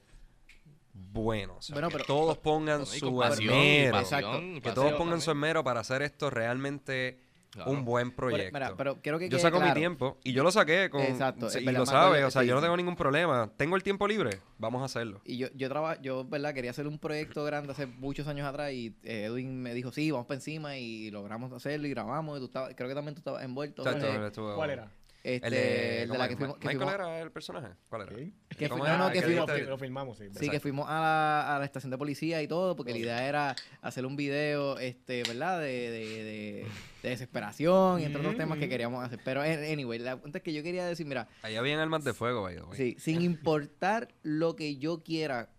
bueno. 0.93 1.57
O 1.57 1.62
sea, 1.62 1.76
Bueno, 1.76 1.89
que 1.89 1.93
pero- 1.93 2.05
todos 2.05 2.38
pongan 2.39 2.86
su 2.86 3.16
pasión, 3.18 3.53
esmero. 3.53 3.91
pasión, 3.93 4.55
Que 4.55 4.62
pasión 4.62 4.76
todos 4.76 4.91
pongan 4.93 4.97
también. 4.97 5.22
su 5.22 5.32
esmero 5.32 5.64
para 5.64 5.80
hacer 5.82 6.01
esto 6.01 6.30
realmente 6.30 7.20
Claro. 7.52 7.72
un 7.72 7.84
buen 7.84 8.12
Pero, 8.12 8.16
proyecto. 8.28 8.54
mira, 8.54 8.76
pero 8.78 9.02
quiero 9.02 9.18
que 9.18 9.28
yo 9.28 9.39
saco 9.39 9.60
mi 9.60 9.74
tiempo 9.74 10.20
y 10.24 10.34
yo 10.34 10.43
lo 10.43 10.52
saqué 10.52 10.89
con 10.91 11.02
Exacto, 11.02 11.47
y 11.47 11.66
verdad, 11.66 11.80
lo 11.80 11.86
sabes, 11.88 12.24
o 12.24 12.32
sea, 12.32 12.43
yo 12.43 12.54
no 12.54 12.62
tengo 12.62 12.78
ningún 12.78 12.95
problema. 12.95 13.52
Tengo 13.58 13.76
el 13.76 13.82
tiempo 13.82 14.08
libre, 14.08 14.41
vamos 14.60 14.84
a 14.84 14.86
hacerlo. 14.86 15.22
Y 15.26 15.38
yo, 15.38 15.47
yo, 15.56 15.68
traba, 15.68 16.00
yo, 16.02 16.26
¿verdad? 16.26 16.54
Quería 16.54 16.72
hacer 16.72 16.86
un 16.86 17.00
proyecto 17.00 17.43
grande 17.43 17.72
hace 17.72 17.88
muchos 17.88 18.28
años 18.28 18.47
atrás 18.47 18.72
y 18.72 18.95
eh, 19.04 19.26
Edwin 19.26 19.62
me 19.62 19.74
dijo, 19.74 19.91
sí, 19.91 20.12
vamos 20.12 20.28
para 20.28 20.36
encima 20.36 20.78
y 20.78 21.10
logramos 21.10 21.52
hacerlo 21.52 21.88
y 21.88 21.89
grabamos. 21.89 22.38
Y 22.38 22.41
tú 22.41 22.45
estabas, 22.45 22.76
creo 22.76 22.88
que 22.88 22.95
también 22.95 23.16
tú 23.16 23.20
estabas 23.20 23.43
envuelto. 23.43 23.82
Exacto, 23.88 24.54
¿Cuál 24.56 24.70
era? 24.70 24.91
Este, 25.22 25.47
El 25.47 25.51
de, 25.53 25.95
el 25.95 26.01
de 26.01 26.07
¿cómo 26.07 26.20
la 26.20 26.28
que 26.30 26.38
fuimos... 26.38 26.57
que 26.59 26.67
Michael 26.67 26.78
fuimos- 26.89 26.93
era 26.93 27.22
el 27.22 27.32
personaje. 27.32 27.67
¿Cuál 27.89 28.01
era? 28.03 28.17
Sí. 28.17 28.34
Que 28.57 28.70
¿Cómo 28.70 28.84
fui- 28.84 28.88
era? 28.89 28.97
no, 28.97 29.07
no, 29.07 29.11
que 29.11 29.20
¿Qué 29.20 29.26
fuimos-? 29.26 29.61
Lo 29.67 29.78
filmamos, 29.78 30.17
sí. 30.17 30.26
Sí, 30.39 30.49
que 30.49 30.59
fuimos 30.61 30.88
a 30.89 30.93
la, 31.01 31.55
a 31.55 31.59
la 31.59 31.65
estación 31.65 31.91
de 31.91 31.97
policía 31.97 32.41
y 32.41 32.47
todo, 32.47 32.76
porque 32.78 32.93
la 32.93 32.99
idea 32.99 33.28
era 33.28 33.55
hacer 33.82 34.05
un 34.05 34.15
video, 34.15 34.80
este, 34.80 35.24
¿verdad? 35.24 35.59
De, 35.59 35.65
de, 35.91 36.24
de, 36.24 36.67
de 37.03 37.09
desesperación 37.09 37.99
y 37.99 38.05
entre 38.05 38.22
otros 38.22 38.38
temas 38.38 38.57
que 38.59 38.65
Ujú. 38.65 38.70
queríamos 38.72 39.03
hacer. 39.05 39.20
Pero, 39.26 39.43
en- 39.43 39.63
anyway, 39.74 39.99
la 39.99 40.15
punta 40.22 40.38
es 40.38 40.43
que 40.43 40.53
yo 40.53 40.63
quería 40.63 40.86
decir, 40.86 41.05
mira, 41.05 41.28
Ahí 41.41 41.57
habían 41.57 41.80
armas 41.80 42.05
de 42.05 42.13
fuego, 42.13 42.41
by 42.43 42.55
the 42.55 42.61
way. 42.63 42.78
sí, 42.78 42.95
sin 42.97 43.22
importar 43.22 44.07
lo 44.24 44.55
que 44.55 44.78
yo 44.78 45.03
quiera, 45.03 45.49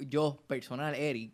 yo, 0.00 0.42
personal, 0.48 0.96
Eric, 0.96 1.32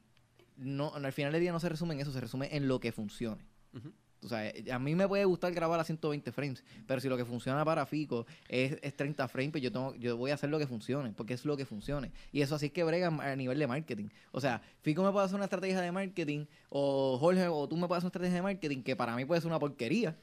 no, 0.57 0.95
al 0.95 1.13
final 1.13 1.33
del 1.33 1.41
día 1.41 1.53
no 1.53 1.61
se 1.61 1.69
resume 1.71 1.95
en 1.95 2.01
eso, 2.01 2.13
se 2.13 2.21
resume 2.21 2.55
en 2.55 2.69
lo 2.69 2.79
que 2.79 2.93
funcione. 2.93 3.43
Tú 3.73 3.81
Tú 4.25 4.31
sabes, 4.31 4.55
a 4.71 4.79
mí 4.79 4.95
me 4.95 5.07
puede 5.07 5.27
gustar 5.27 5.53
grabar 5.53 5.79
a 5.79 5.85
120 5.85 6.33
frames, 6.33 6.65
pero 6.87 6.99
si 6.99 7.11
lo 7.11 7.17
que 7.19 7.27
funciona 7.27 7.63
para 7.63 7.85
Fico 7.85 8.25
es, 8.49 8.79
es 8.81 8.97
30 8.97 9.29
frames, 9.29 9.51
pues 9.53 9.63
yo, 9.63 9.71
tengo, 9.71 9.95
yo 9.97 10.17
voy 10.17 10.31
a 10.31 10.35
hacer 10.35 10.49
lo 10.49 10.59
que 10.59 10.67
funcione, 10.67 11.13
porque 11.13 11.35
es 11.35 11.45
lo 11.45 11.59
que 11.59 11.67
funcione. 11.67 12.11
Y 12.33 12.41
eso 12.41 12.55
así 12.55 12.67
es 12.67 12.73
que 12.73 12.85
brega 12.85 13.09
a 13.09 13.37
nivel 13.37 13.59
de 13.59 13.67
marketing. 13.67 14.09
O 14.33 14.41
sea, 14.41 14.63
Fico 14.81 15.03
me 15.05 15.13
puede 15.13 15.27
hacer 15.27 15.35
una 15.35 15.45
estrategia 15.45 15.79
de 15.83 15.93
marketing, 15.93 16.47
o 16.71 17.19
Jorge, 17.19 17.49
o 17.49 17.69
tú 17.69 17.77
me 17.77 17.87
puedes 17.87 17.99
hacer 17.99 18.07
una 18.07 18.09
estrategia 18.09 18.37
de 18.37 18.43
marketing 18.43 18.83
que 18.83 18.97
para 18.97 19.15
mí 19.15 19.27
puede 19.27 19.43
ser 19.43 19.49
una 19.49 19.59
porquería, 19.59 20.17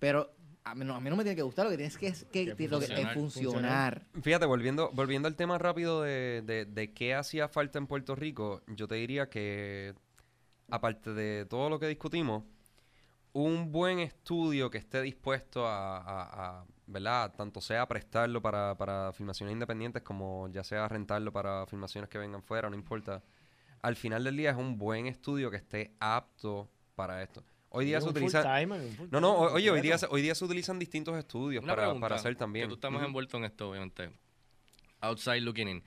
pero 0.00 0.34
a 0.64 0.74
mí 0.74 0.84
no, 0.84 0.96
a 0.96 1.00
mí 1.00 1.08
no 1.10 1.14
me 1.14 1.22
tiene 1.22 1.36
que 1.36 1.42
gustar, 1.42 1.66
lo 1.66 1.70
que 1.70 1.76
tienes 1.76 1.96
que 1.96 2.08
es 2.08 2.24
que, 2.24 2.56
Que 2.56 2.66
lo 2.68 2.80
que- 2.80 2.86
es 2.86 2.90
funcionar. 3.12 3.14
funcionar. 3.14 4.06
Fíjate, 4.20 4.46
volviendo, 4.46 4.90
volviendo 4.94 5.28
al 5.28 5.36
tema 5.36 5.58
rápido 5.58 6.02
de, 6.02 6.42
de, 6.44 6.64
de 6.64 6.92
qué 6.92 7.14
hacía 7.14 7.46
falta 7.46 7.78
en 7.78 7.86
Puerto 7.86 8.16
Rico, 8.16 8.62
yo 8.66 8.88
te 8.88 8.96
diría 8.96 9.28
que, 9.30 9.94
aparte 10.70 11.12
de 11.12 11.44
todo 11.46 11.68
lo 11.68 11.78
que 11.78 11.86
discutimos, 11.86 12.42
un 13.34 13.70
buen 13.72 13.98
estudio 13.98 14.70
que 14.70 14.78
esté 14.78 15.02
dispuesto 15.02 15.66
a, 15.66 15.98
a- 15.98 16.60
a, 16.60 16.64
¿verdad? 16.86 17.32
Tanto 17.36 17.60
sea 17.60 17.86
prestarlo 17.86 18.40
para, 18.40 18.76
para 18.76 19.12
filmaciones 19.12 19.52
independientes 19.52 20.02
como 20.02 20.48
ya 20.52 20.62
sea 20.64 20.88
rentarlo 20.88 21.32
para 21.32 21.66
filmaciones 21.66 22.08
que 22.08 22.16
vengan 22.18 22.42
fuera, 22.42 22.70
no 22.70 22.76
importa. 22.76 23.22
Al 23.82 23.96
final 23.96 24.24
del 24.24 24.36
día 24.36 24.50
es 24.50 24.56
un 24.56 24.78
buen 24.78 25.06
estudio 25.06 25.50
que 25.50 25.56
esté 25.58 25.94
apto 26.00 26.70
para 26.94 27.22
esto. 27.22 27.42
Hoy 27.70 27.84
día 27.86 28.00
se 28.00 28.06
un 28.06 28.12
utiliza... 28.12 28.40
full-timer, 28.42 28.80
un 28.80 28.86
full-timer 28.92 29.12
No, 29.12 29.20
no, 29.20 29.34
o- 29.34 29.52
oye, 29.54 29.68
hoy 29.70 29.80
día, 29.80 29.96
hoy 30.10 30.22
día 30.22 30.34
se 30.34 30.44
utilizan 30.44 30.78
distintos 30.78 31.16
estudios 31.18 31.62
Una 31.64 31.72
para, 31.74 31.86
pregunta, 31.86 32.04
para 32.04 32.14
hacer 32.16 32.36
también. 32.36 32.66
Que 32.66 32.68
tú 32.68 32.74
estás 32.76 32.90
más 32.92 33.00
Ujú. 33.00 33.08
envuelto 33.08 33.36
en 33.36 33.44
esto, 33.44 33.70
obviamente. 33.70 34.10
Outside 35.00 35.40
looking 35.40 35.68
in. 35.68 35.82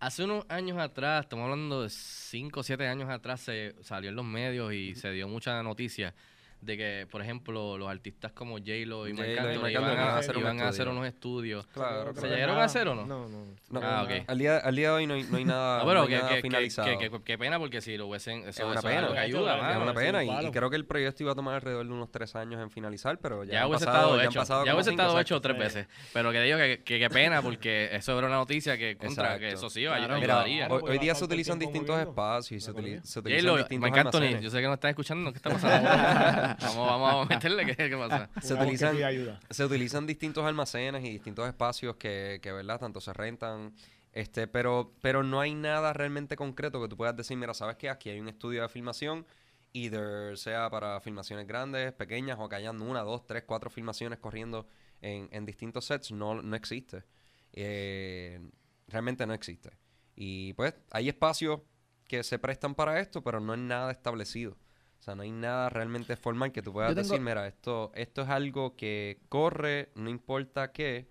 Hace 0.00 0.24
unos 0.24 0.44
años 0.50 0.78
atrás, 0.78 1.24
estamos 1.24 1.44
hablando 1.44 1.82
de 1.82 1.88
5 1.90 2.60
o 2.60 2.62
7 2.62 2.86
años 2.86 3.08
atrás, 3.08 3.40
se 3.40 3.74
salió 3.82 4.10
en 4.10 4.16
los 4.16 4.24
medios 4.24 4.72
y 4.74 4.94
se 4.94 5.10
dio 5.12 5.28
mucha 5.28 5.62
noticia 5.62 6.14
de 6.60 6.76
que, 6.76 7.06
por 7.10 7.22
ejemplo, 7.22 7.78
los 7.78 7.88
artistas 7.88 8.32
como 8.32 8.58
J-Lo 8.58 9.08
y 9.08 9.14
Marc 9.14 9.38
Anthony 9.38 9.68
iban, 9.70 9.84
a, 9.98 10.16
hacer 10.18 10.36
un 10.36 10.42
iban 10.42 10.60
a 10.60 10.68
hacer 10.68 10.82
estudio. 10.86 10.90
unos 10.92 11.06
estudios. 11.06 11.66
Claro, 11.68 12.14
¿Se 12.14 12.28
llegaron 12.28 12.58
a 12.58 12.64
hacer 12.64 12.86
o 12.88 12.94
no? 12.94 13.06
No, 13.06 13.28
no. 13.28 13.44
No, 13.70 13.80
Ah, 13.82 14.02
ok. 14.04 14.24
al, 14.28 14.38
día, 14.38 14.58
al 14.58 14.76
día 14.76 14.88
de 14.88 14.94
hoy 14.94 15.06
no 15.06 15.14
hay, 15.14 15.22
no 15.24 15.36
hay 15.38 15.44
nada, 15.44 15.76
Ah, 15.76 15.78
no 15.78 15.84
bueno, 15.86 16.02
hay 16.02 16.08
que, 16.08 16.16
nada 16.18 16.28
que- 16.34 16.40
finalizado. 16.42 16.98
que- 16.98 17.10
que- 17.10 17.22
qué 17.22 17.38
pena 17.38 17.58
porque 17.58 17.80
si 17.80 17.96
lo 17.96 18.06
hubiesen... 18.08 18.40
Eso, 18.40 18.48
es 18.50 18.56
eso 18.58 18.66
una 18.66 18.80
es 18.80 18.84
pena. 18.84 19.12
que 19.12 19.18
ayuda, 19.18 19.70
es 19.72 19.76
una 19.78 19.94
pena 19.94 20.24
y, 20.24 20.50
creo 20.50 20.68
que 20.70 20.76
el 20.76 20.84
proyecto 20.84 21.22
iba 21.22 21.32
a 21.32 21.34
tomar 21.34 21.54
alrededor 21.54 21.86
de 21.86 21.92
unos 21.92 22.10
tres 22.10 22.36
años 22.36 22.60
en 22.60 22.70
finalizar, 22.70 23.18
pero 23.18 23.44
ya, 23.44 23.52
Ya, 23.52 23.66
hubiese 23.66 23.86
pasado, 23.86 23.98
estado 24.04 24.16
ya 24.16 24.22
han 24.22 24.28
hecho. 24.28 24.38
pasado 24.40 24.64
Ya 24.66 24.74
hubiese 24.74 24.90
estado 24.90 25.20
hecho 25.20 25.40
tres 25.40 25.58
veces. 25.58 25.86
Pero 26.12 26.30
que 26.32 26.40
digo 26.42 26.58
que, 26.58 26.82
que, 26.84 26.98
qué 26.98 27.08
pena 27.10 27.40
porque 27.42 27.88
eso 27.92 28.16
era 28.18 28.26
una 28.26 28.36
noticia 28.36 28.76
que 28.76 28.96
contra 28.96 29.38
que 29.38 29.48
eso 29.52 29.70
sí 29.70 29.86
ayudaría. 29.86 30.68
Hoy, 30.68 30.98
día 30.98 31.14
se 31.14 31.24
utilizan 31.24 31.58
distintos 31.58 31.98
espacios 31.98 32.52
y 32.52 32.60
se, 32.60 32.70
utilizan 32.70 33.02
J-Lo, 33.24 33.56
distintos 33.56 33.90
Marc 33.90 33.96
Anthony, 34.06 34.18
almacenes. 34.18 34.42
yo 34.44 34.50
sé 34.50 34.60
que 34.60 34.66
no 34.66 34.74
están 34.74 34.90
escuchando. 34.90 35.32
¿Qué 35.32 35.36
está 35.38 35.50
pasando? 35.50 36.49
Vamos, 36.60 36.88
vamos 36.88 37.26
a 37.26 37.34
meterle. 37.34 37.66
¿Qué, 37.66 37.76
qué 37.76 37.96
pasa? 37.96 38.28
Se 38.40 38.54
utilizan-. 38.54 39.38
Se 39.50 39.64
utilizan 39.64 40.06
distintos 40.06 40.44
almacenes 40.44 41.04
y 41.04 41.10
distintos 41.10 41.46
espacios 41.46 41.96
que, 41.96 42.40
que 42.42 42.52
¿verdad? 42.52 42.80
Tanto 42.80 43.00
se 43.00 43.12
rentan, 43.12 43.74
este, 44.12 44.46
pero, 44.46 44.94
pero 45.00 45.22
no 45.22 45.40
hay 45.40 45.54
nada 45.54 45.92
realmente 45.92 46.36
concreto 46.36 46.80
que 46.80 46.88
tú 46.88 46.96
puedas 46.96 47.16
decir, 47.16 47.36
mira, 47.36 47.54
sabes 47.54 47.76
que 47.76 47.88
aquí 47.88 48.10
hay 48.10 48.20
un 48.20 48.28
estudio 48.28 48.62
de 48.62 48.68
filmación, 48.68 49.26
either 49.72 50.36
sea 50.36 50.68
para 50.70 51.00
filmaciones 51.00 51.46
grandes, 51.46 51.92
pequeñas, 51.92 52.38
o 52.40 52.48
que 52.48 52.56
hayan 52.56 52.80
una, 52.82 53.02
dos, 53.02 53.26
tres, 53.26 53.44
cuatro 53.46 53.70
filmaciones 53.70 54.18
corriendo 54.18 54.66
en, 55.00 55.28
en 55.32 55.46
distintos 55.46 55.84
sets, 55.84 56.10
no, 56.10 56.42
no 56.42 56.56
existe. 56.56 57.04
Eh, 57.52 58.40
realmente 58.88 59.26
no 59.26 59.34
existe. 59.34 59.70
Y 60.16 60.52
pues 60.54 60.74
hay 60.90 61.08
espacios 61.08 61.60
que 62.06 62.22
se 62.22 62.38
prestan 62.38 62.74
para 62.74 63.00
esto, 63.00 63.22
pero 63.22 63.40
no 63.40 63.54
es 63.54 63.60
nada 63.60 63.92
establecido. 63.92 64.56
O 65.00 65.02
sea, 65.02 65.14
no 65.14 65.22
hay 65.22 65.30
nada 65.32 65.70
realmente 65.70 66.14
formal 66.14 66.52
que 66.52 66.60
tú 66.60 66.72
puedas 66.74 66.94
tengo- 66.94 67.08
decir, 67.08 67.20
mira, 67.20 67.46
esto, 67.48 67.90
esto 67.94 68.20
es 68.22 68.28
algo 68.28 68.76
que 68.76 69.18
corre, 69.30 69.88
no 69.94 70.10
importa 70.10 70.72
que 70.72 71.08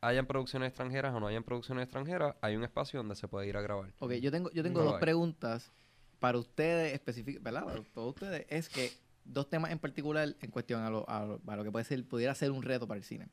hayan 0.00 0.24
producciones 0.26 0.68
extranjeras 0.68 1.14
o 1.14 1.20
no 1.20 1.26
hayan 1.26 1.44
producciones 1.44 1.84
extranjeras, 1.84 2.34
hay 2.40 2.56
un 2.56 2.64
espacio 2.64 2.98
donde 3.00 3.14
se 3.16 3.28
puede 3.28 3.46
ir 3.46 3.58
a 3.58 3.60
grabar. 3.60 3.92
Ok, 3.98 4.12
yo 4.14 4.30
tengo, 4.30 4.50
yo 4.52 4.62
tengo 4.62 4.80
No 4.82 4.92
dos 4.92 5.00
preguntas 5.00 5.70
para 6.18 6.38
ustedes 6.38 6.94
específicas, 6.94 7.42
¿verdad? 7.42 7.64
Para 7.64 7.82
todos 7.92 8.14
ustedes. 8.14 8.46
Es 8.48 8.70
que 8.70 8.90
dos 9.26 9.50
temas 9.50 9.70
en 9.70 9.78
particular 9.78 10.34
en 10.40 10.50
cuestión 10.50 10.80
a 10.82 10.88
lo, 10.88 11.06
a 11.08 11.26
lo- 11.26 11.40
a 11.46 11.56
lo 11.56 11.62
que 11.64 11.70
puede 11.70 11.84
ser, 11.84 12.02
pudiera 12.08 12.34
ser 12.34 12.50
un 12.50 12.62
reto 12.62 12.88
para 12.88 12.96
el 12.96 13.04
cine. 13.04 13.28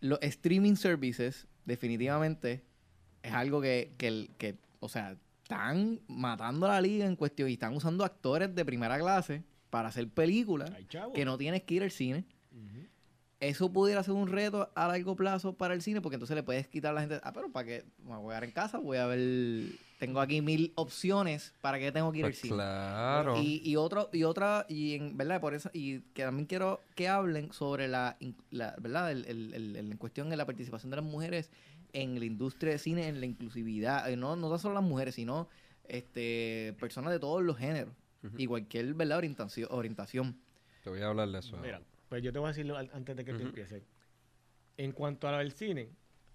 Los 0.00 0.20
streaming 0.22 0.76
services, 0.76 1.48
definitivamente, 1.64 2.62
es 3.24 3.32
algo 3.32 3.60
que, 3.60 3.92
que, 3.98 4.06
el- 4.06 4.30
que, 4.38 4.56
o 4.78 4.88
sea, 4.88 5.16
están 5.58 5.98
matando 6.08 6.66
a 6.66 6.70
la 6.74 6.80
liga 6.82 7.06
en 7.06 7.16
cuestión 7.16 7.48
y 7.48 7.54
están 7.54 7.74
usando 7.74 8.04
actores 8.04 8.54
de 8.54 8.64
primera 8.66 8.98
clase 8.98 9.42
para 9.70 9.88
hacer 9.88 10.06
películas 10.10 10.70
Ay, 10.76 10.86
que 11.14 11.24
no 11.24 11.38
tienes 11.38 11.62
que 11.62 11.74
ir 11.74 11.82
al 11.82 11.90
cine. 11.90 12.24
Eso 13.40 13.72
pudiera 13.72 14.02
ser 14.02 14.14
un 14.14 14.26
reto 14.26 14.68
a 14.74 14.88
largo 14.88 15.14
plazo 15.14 15.52
para 15.54 15.72
el 15.72 15.80
cine, 15.80 16.00
porque 16.00 16.16
entonces 16.16 16.34
le 16.34 16.42
puedes 16.42 16.66
quitar 16.66 16.90
a 16.90 16.94
la 16.94 17.00
gente, 17.02 17.20
ah, 17.22 17.32
pero 17.32 17.50
para 17.52 17.66
que 17.68 17.84
me 18.04 18.16
voy 18.16 18.26
a 18.26 18.40
quedar 18.40 18.44
en 18.44 18.50
casa, 18.50 18.78
voy 18.78 18.96
a 18.98 19.06
ver, 19.06 19.68
tengo 20.00 20.20
aquí 20.20 20.42
mil 20.42 20.72
opciones, 20.74 21.54
¿para 21.60 21.78
qué 21.78 21.92
tengo 21.92 22.10
que 22.10 22.18
ir 22.18 22.24
al 22.24 22.32
Pues 22.32 22.40
cine? 22.40 22.54
claro. 22.56 23.40
Y, 23.40 23.62
y 23.64 23.76
otro, 23.76 24.10
y 24.12 24.24
otra, 24.24 24.66
y 24.68 24.96
en 24.96 25.16
verdad, 25.16 25.40
por 25.40 25.54
eso, 25.54 25.70
y 25.72 26.00
que 26.14 26.24
también 26.24 26.46
quiero 26.46 26.80
que 26.96 27.08
hablen 27.08 27.52
sobre 27.52 27.86
la, 27.86 28.16
verdad, 28.50 29.12
el, 29.12 29.24
el- 29.26 29.54
el- 29.54 29.76
el- 29.76 29.92
en 29.92 29.98
cuestión 29.98 30.28
de 30.30 30.36
la 30.36 30.44
participación 30.44 30.90
de 30.90 30.96
las 30.96 31.04
mujeres 31.04 31.48
en 31.92 32.18
la 32.18 32.24
industria 32.24 32.72
de 32.72 32.78
cine, 32.78 33.08
en 33.08 33.20
la 33.20 33.26
inclusividad, 33.26 34.10
eh, 34.10 34.16
no, 34.16 34.36
no 34.36 34.58
solo 34.58 34.74
las 34.74 34.82
mujeres, 34.82 35.14
sino 35.14 35.48
este 35.84 36.76
personas 36.78 37.12
de 37.12 37.18
todos 37.18 37.42
los 37.42 37.56
géneros 37.56 37.94
y 38.36 38.46
cualquier 38.46 38.92
verdad 38.94 39.18
orientación, 39.18 39.68
orientación. 39.70 40.36
Te 40.84 40.90
voy 40.90 41.00
a 41.00 41.08
hablar 41.08 41.28
de 41.28 41.38
eso. 41.38 41.56
Mira, 41.58 41.80
pues 42.08 42.22
yo 42.22 42.32
te 42.32 42.38
voy 42.38 42.46
a 42.46 42.48
decirlo 42.48 42.76
al- 42.76 42.90
antes 42.92 43.16
de 43.16 43.24
que 43.24 43.32
tú 43.32 43.38
Ujú. 43.38 43.48
empieces. 43.48 43.82
En 44.76 44.92
cuanto 44.92 45.28
a 45.28 45.32
lo 45.32 45.38
del 45.38 45.52
cine, 45.52 45.88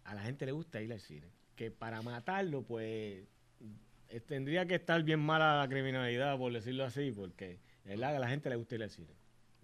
a 0.04 0.16
la 0.16 0.24
gente 0.24 0.46
le 0.46 0.52
gusta 0.52 0.82
ir 0.82 0.92
al 0.92 1.00
cine. 1.00 1.28
Que 1.56 1.72
para 1.72 2.02
matarlo, 2.02 2.64
pues, 2.64 3.24
eh, 4.10 4.20
tendría 4.26 4.66
que 4.66 4.76
estar 4.76 5.02
bien 5.04 5.20
mala 5.20 5.60
la 5.60 5.68
criminalidad, 5.70 6.38
por 6.38 6.52
decirlo 6.52 6.84
así, 6.84 7.12
porque 7.12 7.60
¿verdad? 7.86 8.16
a 8.16 8.20
la 8.20 8.30
gente 8.30 8.50
le 8.50 8.56
gusta 8.56 8.76
ir 8.76 8.84
al 8.84 8.90
cine. 8.90 9.10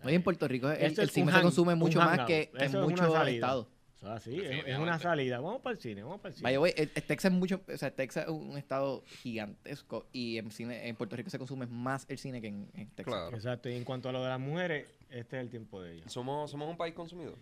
Hoy 0.03 0.13
en 0.13 0.23
Puerto 0.23 0.47
Rico 0.47 0.69
el, 0.69 0.95
cine 1.09 1.31
se 1.31 1.41
consume 1.41 1.75
mucho 1.75 1.99
más 1.99 2.25
que, 2.25 2.51
que 2.57 2.65
en 2.65 2.79
muchos 2.79 3.27
estados. 3.27 3.67
Eso 4.01 4.07
es 4.07 4.15
así, 4.17 4.31
es- 4.37 4.37
es, 4.37 4.47
una 4.47 4.53
Definitivamente. 4.55 5.03
salida. 5.03 5.39
Vamos 5.41 5.61
para 5.61 5.73
el 5.75 5.79
cine, 5.81 6.03
vamos 6.03 6.19
para 6.21 6.29
el 6.29 6.35
cine. 6.35 6.43
Vaya, 6.43 6.57
güey, 6.57 6.73
el 6.77 6.89
Texas 6.89 7.25
es 7.25 7.37
mucho, 7.37 7.61
o 7.67 7.77
sea, 7.77 7.91
Texas 7.91 8.23
es 8.25 8.29
un 8.29 8.57
estado 8.57 9.03
gigantesco 9.21 10.07
y 10.13 10.37
en 10.37 10.51
cine, 10.51 10.87
en 10.87 10.95
Puerto 10.95 11.15
Rico 11.15 11.29
se 11.29 11.37
consume 11.37 11.65
más 11.67 12.05
el 12.09 12.17
cine 12.17 12.41
que 12.41 12.47
en, 12.47 12.69
en 12.75 12.87
Texas. 12.91 13.13
Claro. 13.13 13.35
Exacto, 13.35 13.69
y 13.69 13.75
en 13.75 13.83
cuanto 13.83 14.09
a 14.09 14.11
lo 14.11 14.23
de 14.23 14.29
las 14.29 14.39
mujeres, 14.39 14.87
este 15.09 15.37
es 15.37 15.41
el 15.43 15.49
tiempo 15.49 15.81
de 15.81 15.95
ellas. 15.95 16.11
Somos, 16.11 16.49
somos 16.51 16.69
un 16.69 16.77
país 16.77 16.93
consumidor. 16.93 17.37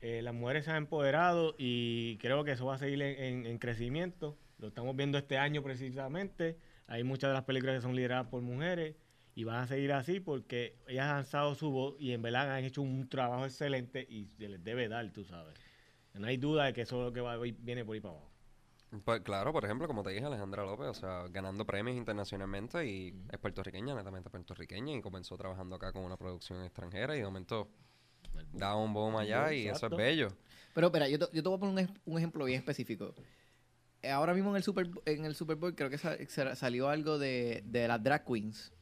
Eh, 0.00 0.20
las 0.22 0.34
mujeres 0.34 0.64
se 0.64 0.70
han 0.70 0.78
empoderado 0.78 1.54
y 1.58 2.16
creo 2.18 2.42
que 2.44 2.52
eso 2.52 2.66
va 2.66 2.74
a 2.74 2.78
seguir 2.78 3.00
en, 3.02 3.22
en- 3.22 3.46
en 3.46 3.58
crecimiento. 3.58 4.36
Lo 4.58 4.68
estamos 4.68 4.94
viendo 4.96 5.16
este 5.18 5.38
año 5.38 5.62
precisamente. 5.62 6.56
Hay 6.88 7.04
muchas 7.04 7.30
de 7.30 7.34
las 7.34 7.44
películas 7.44 7.76
que 7.76 7.82
son 7.82 7.94
lideradas 7.96 8.26
por 8.26 8.42
mujeres 8.42 8.96
y 9.34 9.44
van 9.44 9.56
a 9.62 9.66
seguir 9.66 9.92
así 9.92 10.20
porque 10.20 10.76
ellas 10.88 11.06
han 11.08 11.16
alzado 11.18 11.54
su 11.54 11.70
voz 11.70 11.94
y 11.98 12.12
en 12.12 12.20
verdad 12.20 12.54
han 12.54 12.64
hecho 12.64 12.82
un 12.82 13.08
trabajo 13.08 13.44
excelente 13.46 14.04
y 14.08 14.26
se 14.26 14.48
les 14.48 14.62
debe 14.62 14.88
dar, 14.88 15.08
tú 15.12 15.24
sabes. 15.24 15.54
No 16.14 16.26
hay 16.26 16.36
duda 16.36 16.64
de 16.66 16.72
que 16.72 16.82
eso 16.82 16.98
es 17.00 17.04
lo 17.06 17.12
que 17.12 17.20
va, 17.20 17.36
viene 17.38 17.84
por 17.84 17.94
ahí 17.94 18.00
para 18.00 18.14
abajo. 18.14 18.28
Pues 19.04 19.20
claro, 19.22 19.52
por 19.52 19.64
ejemplo, 19.64 19.86
como 19.88 20.02
te 20.02 20.10
dije, 20.10 20.24
Alejandra 20.26 20.64
López, 20.64 20.86
o 20.88 20.94
sea, 20.94 21.24
ganando 21.30 21.64
premios 21.64 21.96
internacionalmente 21.96 22.86
y 22.86 23.14
es 23.32 23.38
puertorriqueña, 23.38 23.94
netamente 23.94 24.28
puertorriqueña, 24.28 24.94
y 24.94 25.00
comenzó 25.00 25.36
trabajando 25.38 25.76
acá 25.76 25.92
con 25.92 26.04
una 26.04 26.18
producción 26.18 26.62
extranjera 26.62 27.16
y 27.16 27.20
de 27.20 27.24
momento 27.24 27.70
da 28.52 28.76
un 28.76 28.92
boom 28.92 29.16
allá 29.16 29.52
y 29.54 29.66
eso 29.66 29.86
es 29.86 29.96
bello. 29.96 30.28
Pero 30.74 30.88
espera, 30.88 31.08
yo 31.08 31.18
te, 31.18 31.24
yo 31.34 31.42
te 31.42 31.48
voy 31.48 31.56
a 31.56 31.60
poner 31.60 31.88
un, 31.88 31.98
un 32.12 32.18
ejemplo 32.18 32.44
bien 32.44 32.58
específico. 32.58 33.14
Ahora 34.10 34.34
mismo 34.34 34.50
en 34.50 34.56
el 34.56 34.62
Super, 34.62 34.90
en 35.06 35.24
el 35.24 35.34
Super 35.36 35.56
Bowl 35.56 35.74
creo 35.74 35.88
que 35.88 35.96
sa- 35.96 36.16
sa- 36.28 36.54
salió 36.56 36.88
algo 36.88 37.18
de, 37.18 37.62
de 37.64 37.88
las 37.88 38.02
drag 38.02 38.24
queens. 38.26 38.72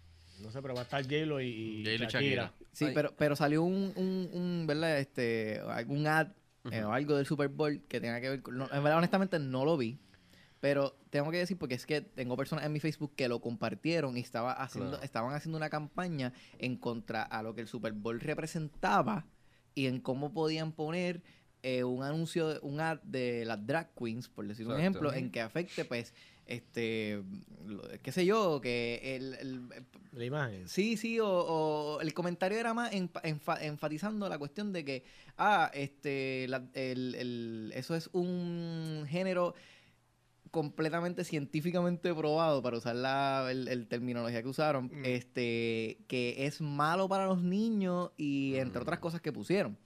No 0.41 0.51
sé, 0.51 0.63
pero 0.63 0.75
va 0.75 0.81
a 0.81 0.85
estar 0.85 1.03
J-Lo 1.03 1.41
y, 1.41 1.47
y 1.47 1.85
Shakira. 1.85 2.09
Shakira. 2.09 2.53
Sí, 2.73 2.87
Ay. 2.87 2.95
pero, 2.95 3.15
pero 3.17 3.37
salió 3.37 3.63
un, 3.63 3.93
un, 3.95 4.31
un, 4.33 4.67
¿verdad? 4.67 4.99
Este, 4.99 5.61
algún 5.69 6.07
ad 6.07 6.29
eh, 6.71 6.83
o 6.85 6.93
algo 6.93 7.17
del 7.17 7.27
Super 7.27 7.49
Bowl 7.49 7.83
que 7.89 8.01
tenga 8.01 8.21
que 8.21 8.29
ver 8.29 8.43
con... 8.43 8.57
no, 8.59 8.65
en 8.65 8.83
verdad, 8.83 8.99
honestamente, 8.99 9.39
no 9.39 9.65
lo 9.65 9.77
vi. 9.77 9.99
Pero 10.61 10.95
tengo 11.09 11.31
que 11.31 11.39
decir, 11.39 11.57
porque 11.57 11.75
es 11.75 11.87
que 11.87 12.03
tengo 12.03 12.37
personas 12.37 12.67
en 12.67 12.73
mi 12.73 12.81
Facebook 12.81 13.15
que 13.17 13.29
lo 13.29 13.41
compartieron 13.41 14.17
y 14.19 14.21
estaba 14.21 14.53
haciendo, 14.53 14.91
Claro. 14.91 15.05
estaban 15.05 15.35
haciendo 15.35 15.57
una 15.57 15.71
campaña 15.71 16.35
en 16.59 16.77
contra 16.77 17.23
a 17.23 17.43
lo 17.43 17.55
que 17.55 17.63
el 17.63 17.67
Super 17.67 17.95
Bowl 17.95 18.21
representaba 18.21 19.25
y 19.75 19.87
en 19.87 20.01
cómo 20.01 20.35
podían 20.35 20.73
poner 20.73 21.23
eh, 21.63 21.85
un 21.85 22.03
anuncio, 22.03 22.61
un 22.61 22.81
ad 22.81 23.01
de 23.03 23.45
las 23.47 23.67
drag 23.67 23.95
queens, 23.95 24.29
por 24.29 24.47
decir 24.47 24.67
un 24.67 24.79
ejemplo, 24.79 25.13
en 25.15 25.31
que 25.31 25.41
afecte, 25.41 25.85
pues, 25.87 26.13
este, 26.51 27.23
qué 28.03 28.13
sé 28.13 28.27
yo, 28.27 28.61
que 28.61 29.17
el- 29.17 29.35
el 29.35 29.69
La 30.13 30.25
imagen. 30.25 30.69
Sí, 30.69 30.97
sí, 30.97 31.19
o, 31.21 31.29
o 31.29 32.01
el 32.01 32.13
comentario 32.13 32.59
era 32.59 32.75
más 32.75 32.93
enfa- 32.93 33.23
enfa- 33.23 33.63
enfatizando 33.63 34.29
la 34.29 34.39
cuestión 34.39 34.73
de 34.73 34.85
que, 34.85 35.05
ah, 35.39 35.71
este, 35.73 36.47
la- 36.49 36.69
el, 36.75 37.15
el- 37.15 37.73
eso 37.75 37.95
es 37.95 38.11
un 38.13 39.05
género 39.09 39.55
completamente 40.51 41.23
científicamente 41.23 42.13
probado, 42.13 42.61
para 42.61 42.77
usar 42.79 42.97
la 42.97 43.47
el, 43.51 43.69
el 43.69 43.87
terminología 43.87 44.43
que 44.43 44.49
usaron, 44.49 44.87
Mm. 44.87 45.05
este, 45.05 45.99
que 46.09 46.47
es 46.47 46.61
malo 46.61 47.09
para 47.09 47.27
los 47.27 47.41
niños 47.41 48.11
y 48.17 48.57
entre 48.57 48.83
otras 48.83 48.99
cosas 48.99 49.21
que 49.21 49.33
pusieron. 49.33 49.79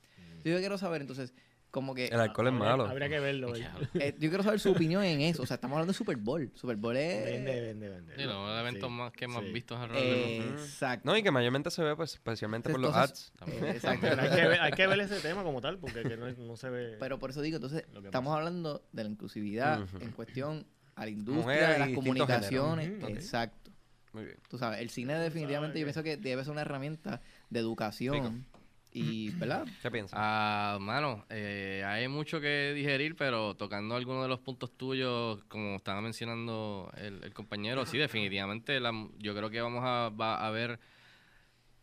Yo 0.42 0.58
quiero 0.58 0.76
saber, 0.78 1.00
entonces, 1.02 1.34
como 1.74 1.92
que... 1.92 2.06
El 2.06 2.20
alcohol 2.20 2.46
es 2.46 2.52
malo. 2.52 2.86
Habría 2.86 3.08
que 3.08 3.18
verlo. 3.18 3.52
eh, 3.56 4.14
yo 4.16 4.28
quiero 4.30 4.44
saber 4.44 4.60
su 4.60 4.70
opinión 4.70 5.02
en 5.02 5.20
eso. 5.20 5.42
O 5.42 5.46
sea, 5.46 5.56
estamos 5.56 5.74
hablando 5.74 5.92
de 5.92 5.98
Super 5.98 6.16
Bowl. 6.16 6.50
Super 6.54 6.76
Bowl 6.76 6.96
es... 6.96 7.24
Vende, 7.24 7.60
vende, 7.60 7.88
vende. 7.88 8.14
Sí, 8.16 8.22
los 8.22 8.60
eventos 8.60 8.88
Sí, 8.88 8.94
más 8.96 9.12
que 9.12 9.26
más 9.26 9.42
sí. 9.44 9.52
vistos 9.52 9.78
alrededor 9.80 10.16
del 10.16 10.38
mundo. 10.46 10.54
eh, 10.54 10.64
Exacto. 10.64 11.10
No, 11.10 11.16
y 11.16 11.22
que 11.24 11.30
mayormente 11.32 11.70
se 11.72 11.82
ve 11.82 11.96
pues, 11.96 12.14
especialmente 12.14 12.70
por 12.70 12.78
los 12.78 12.94
Entonces, 12.94 13.32
ads. 13.40 13.48
eh, 13.52 13.70
exacto. 13.74 14.06
Hay 14.06 14.30
que, 14.30 14.46
ver, 14.46 14.60
hay 14.60 14.72
que 14.72 14.86
ver 14.86 15.00
ese 15.00 15.18
tema 15.20 15.42
como 15.42 15.60
tal, 15.60 15.78
porque 15.78 16.04
que 16.04 16.16
no, 16.16 16.30
no 16.30 16.56
se 16.56 16.70
ve. 16.70 16.96
Pero 17.00 17.18
por 17.18 17.30
eso 17.30 17.42
digo, 17.42 17.56
entonces, 17.56 17.84
estamos 18.04 18.36
hablando 18.36 18.84
de 18.92 19.02
la 19.02 19.10
inclusividad 19.10 19.84
en 20.00 20.12
cuestión 20.12 20.64
a 20.94 21.04
la 21.06 21.10
industria, 21.10 21.70
de 21.70 21.78
las 21.80 21.90
comunicaciones. 21.90 23.02
Exacto. 23.08 23.72
Muy 24.12 24.26
bien. 24.26 24.36
Tú 24.48 24.58
sabes, 24.58 24.78
el 24.80 24.90
cine 24.90 25.18
definitivamente 25.18 25.80
yo 25.80 25.84
pienso 25.86 26.04
que 26.04 26.16
debe 26.16 26.44
ser 26.44 26.52
una 26.52 26.60
herramienta 26.60 27.20
de 27.50 27.58
educación 27.58 28.46
y, 28.94 29.30
¿verdad? 29.32 29.66
¿Qué 29.82 29.90
piensas? 29.90 30.18
Ah, 30.20 30.78
mano, 30.80 31.26
eh, 31.28 31.82
hay 31.86 32.08
mucho 32.08 32.40
que 32.40 32.72
digerir, 32.74 33.16
pero 33.16 33.54
tocando 33.54 33.96
algunos 33.96 34.22
de 34.22 34.28
los 34.28 34.40
puntos 34.40 34.70
tuyos, 34.76 35.44
como 35.48 35.76
estaba 35.76 36.00
mencionando 36.00 36.90
el, 36.96 37.22
el 37.22 37.34
compañero, 37.34 37.84
sí, 37.84 37.98
definitivamente 37.98 38.80
la- 38.80 39.08
yo 39.18 39.34
creo 39.34 39.50
que 39.50 39.60
vamos 39.60 39.82
a, 39.84 40.08
va 40.10 40.46
a 40.46 40.50
ver 40.50 40.78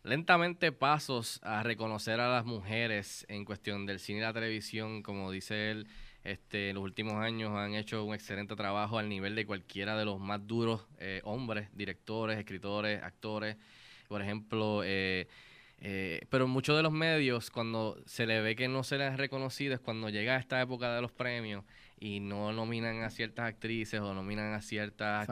lentamente 0.04 0.72
pasos 0.72 1.38
a 1.44 1.62
reconocer 1.62 2.18
a 2.20 2.28
las 2.32 2.44
mujeres 2.44 3.24
en 3.28 3.44
cuestión 3.44 3.86
del 3.86 4.00
cine 4.00 4.18
y 4.18 4.22
la 4.22 4.32
televisión, 4.32 5.02
como 5.02 5.30
dice 5.30 5.70
él, 5.70 5.86
este, 6.24 6.70
en 6.70 6.74
los 6.76 6.84
últimos 6.84 7.14
años 7.14 7.52
han 7.52 7.74
hecho 7.74 8.04
un 8.04 8.14
excelente 8.14 8.56
trabajo 8.56 8.98
al 8.98 9.08
nivel 9.08 9.34
de 9.34 9.46
cualquiera 9.46 9.96
de 9.96 10.04
los 10.04 10.18
más 10.20 10.44
duros 10.46 10.86
eh, 10.98 11.20
hombres, 11.24 11.68
directores, 11.76 12.38
escritores, 12.38 13.02
actores. 13.02 13.56
Por 14.08 14.22
ejemplo, 14.22 14.82
eh, 14.84 15.26
eh, 15.84 16.20
pero 16.30 16.46
muchos 16.46 16.76
de 16.76 16.82
los 16.84 16.92
medios, 16.92 17.50
cuando 17.50 18.00
se 18.06 18.24
le 18.24 18.40
ve 18.40 18.54
que 18.54 18.68
no 18.68 18.84
se 18.84 18.98
les 18.98 19.12
ha 19.12 19.16
reconocido, 19.16 19.74
es 19.74 19.80
cuando 19.80 20.08
llega 20.08 20.36
esta 20.36 20.60
época 20.62 20.94
de 20.94 21.02
los 21.02 21.10
premios 21.10 21.64
y 21.98 22.20
no 22.20 22.52
nominan 22.52 23.02
a 23.02 23.10
ciertas 23.10 23.46
actrices 23.48 24.00
o 24.00 24.14
nominan 24.14 24.54
a 24.54 24.60
ciertas 24.60 25.26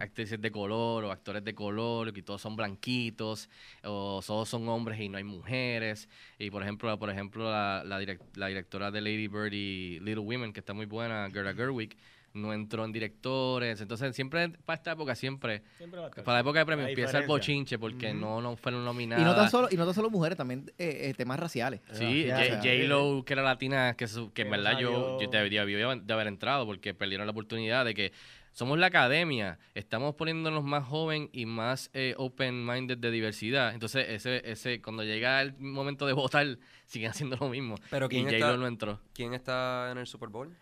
actrices 0.00 0.40
de 0.40 0.50
color 0.50 1.04
o 1.04 1.12
actores 1.12 1.44
de 1.44 1.54
color, 1.54 2.12
que 2.12 2.22
todos 2.22 2.40
son 2.42 2.56
blanquitos, 2.56 3.48
o 3.84 4.20
todos 4.24 4.48
son 4.48 4.68
hombres 4.68 5.00
y 5.00 5.08
no 5.08 5.18
hay 5.18 5.24
mujeres. 5.24 6.08
Y 6.38 6.50
por 6.50 6.62
ejemplo, 6.62 6.96
por 6.98 7.10
ejemplo 7.10 7.50
la, 7.50 7.82
la, 7.84 8.00
direc- 8.00 8.20
la 8.34 8.48
directora 8.48 8.90
de 8.90 9.00
Lady 9.00 9.28
Bird 9.28 9.52
y 9.52 10.00
Little 10.00 10.20
Women, 10.20 10.52
que 10.52 10.60
está 10.60 10.72
muy 10.72 10.86
buena, 10.86 11.28
Gerda 11.32 11.54
Gerwig, 11.54 11.96
no 12.34 12.52
entró 12.52 12.84
en 12.84 12.92
directores. 12.92 13.80
Entonces, 13.80 14.14
siempre, 14.14 14.50
para 14.64 14.76
esta 14.76 14.92
época, 14.92 15.14
siempre, 15.14 15.62
Siempre 15.78 16.00
va 16.00 16.06
a 16.06 16.08
estar. 16.10 16.24
para 16.24 16.36
la 16.36 16.40
época 16.40 16.58
de 16.58 16.66
premios, 16.66 16.84
La 16.86 16.90
empieza 16.90 17.18
el 17.18 17.26
bochinche 17.26 17.78
porque 17.78 18.12
no, 18.12 18.40
no 18.42 18.56
fueron 18.56 18.82
Y 18.82 18.84
nominadas. 18.84 19.24
no 19.24 19.34
tan 19.34 19.50
solo, 19.50 19.68
y 19.70 19.76
no 19.76 19.84
tan 19.84 19.94
solo 19.94 20.10
mujeres, 20.10 20.36
también 20.36 20.66
eh, 20.78 21.08
eh, 21.10 21.14
temas 21.14 21.38
raciales. 21.40 21.80
Sí, 21.92 22.26
J-Lo, 22.28 23.24
que 23.24 23.32
era 23.32 23.42
latina, 23.42 23.94
que, 23.96 24.06
su- 24.08 24.32
que 24.32 24.42
en 24.42 24.50
verdad 24.50 24.78
yo, 24.78 25.18
yo 25.20 25.28
debería, 25.28 25.64
de 25.64 26.12
haber 26.12 26.26
entrado 26.26 26.66
porque 26.66 26.92
perdieron 26.94 27.26
la 27.26 27.30
oportunidad 27.32 27.84
de 27.84 27.94
que 27.94 28.12
somos 28.52 28.78
la 28.78 28.86
academia, 28.86 29.58
estamos 29.74 30.14
poniéndonos 30.14 30.62
más 30.62 30.84
joven 30.84 31.28
y 31.32 31.44
más 31.46 31.90
eh, 31.92 32.14
open-minded 32.18 32.98
de 32.98 33.10
diversidad. 33.10 33.74
Entonces, 33.74 34.06
ese, 34.08 34.48
ese, 34.48 34.80
cuando 34.80 35.02
llega 35.02 35.40
el 35.42 35.56
momento 35.58 36.06
de 36.06 36.12
votar, 36.12 36.58
siguen 36.86 37.10
haciendo 37.10 37.36
lo 37.36 37.48
mismo. 37.48 37.74
Pero 37.90 38.06
y 38.06 38.08
¿quién 38.10 38.24
J-Lo 38.26 38.46
está, 38.46 38.56
no 38.56 38.66
entró. 38.66 39.00
¿quién 39.12 39.34
está 39.34 39.88
en 39.90 39.98
el 39.98 40.06
Super 40.06 40.28
Bowl? 40.28 40.56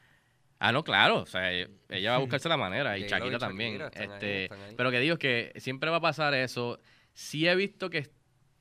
Ah, 0.65 0.71
no, 0.73 0.85
claro. 0.85 1.23
O 1.23 1.27
sea, 1.27 1.51
ella 1.53 2.11
va 2.11 2.17
a 2.17 2.19
buscarse 2.21 2.49
la 2.49 2.57
manera. 2.57 2.97
Y 2.97 3.03
y 3.05 3.09
Shakira 3.09 3.39
también. 3.39 3.73
Shakira 3.79 3.87
están 3.89 4.11
ahí, 4.11 4.15
este, 4.15 4.43
están 4.45 4.61
ahí. 4.61 4.75
Pero 4.77 4.91
que 4.91 5.01
digo 5.01 5.17
que 5.19 5.53
siempre 5.57 5.91
va 5.91 5.97
a 5.97 6.01
pasar 6.01 6.35
eso. 6.35 6.79
Sí 7.15 7.47
he 7.49 7.55
visto 7.57 7.91
que 7.91 8.09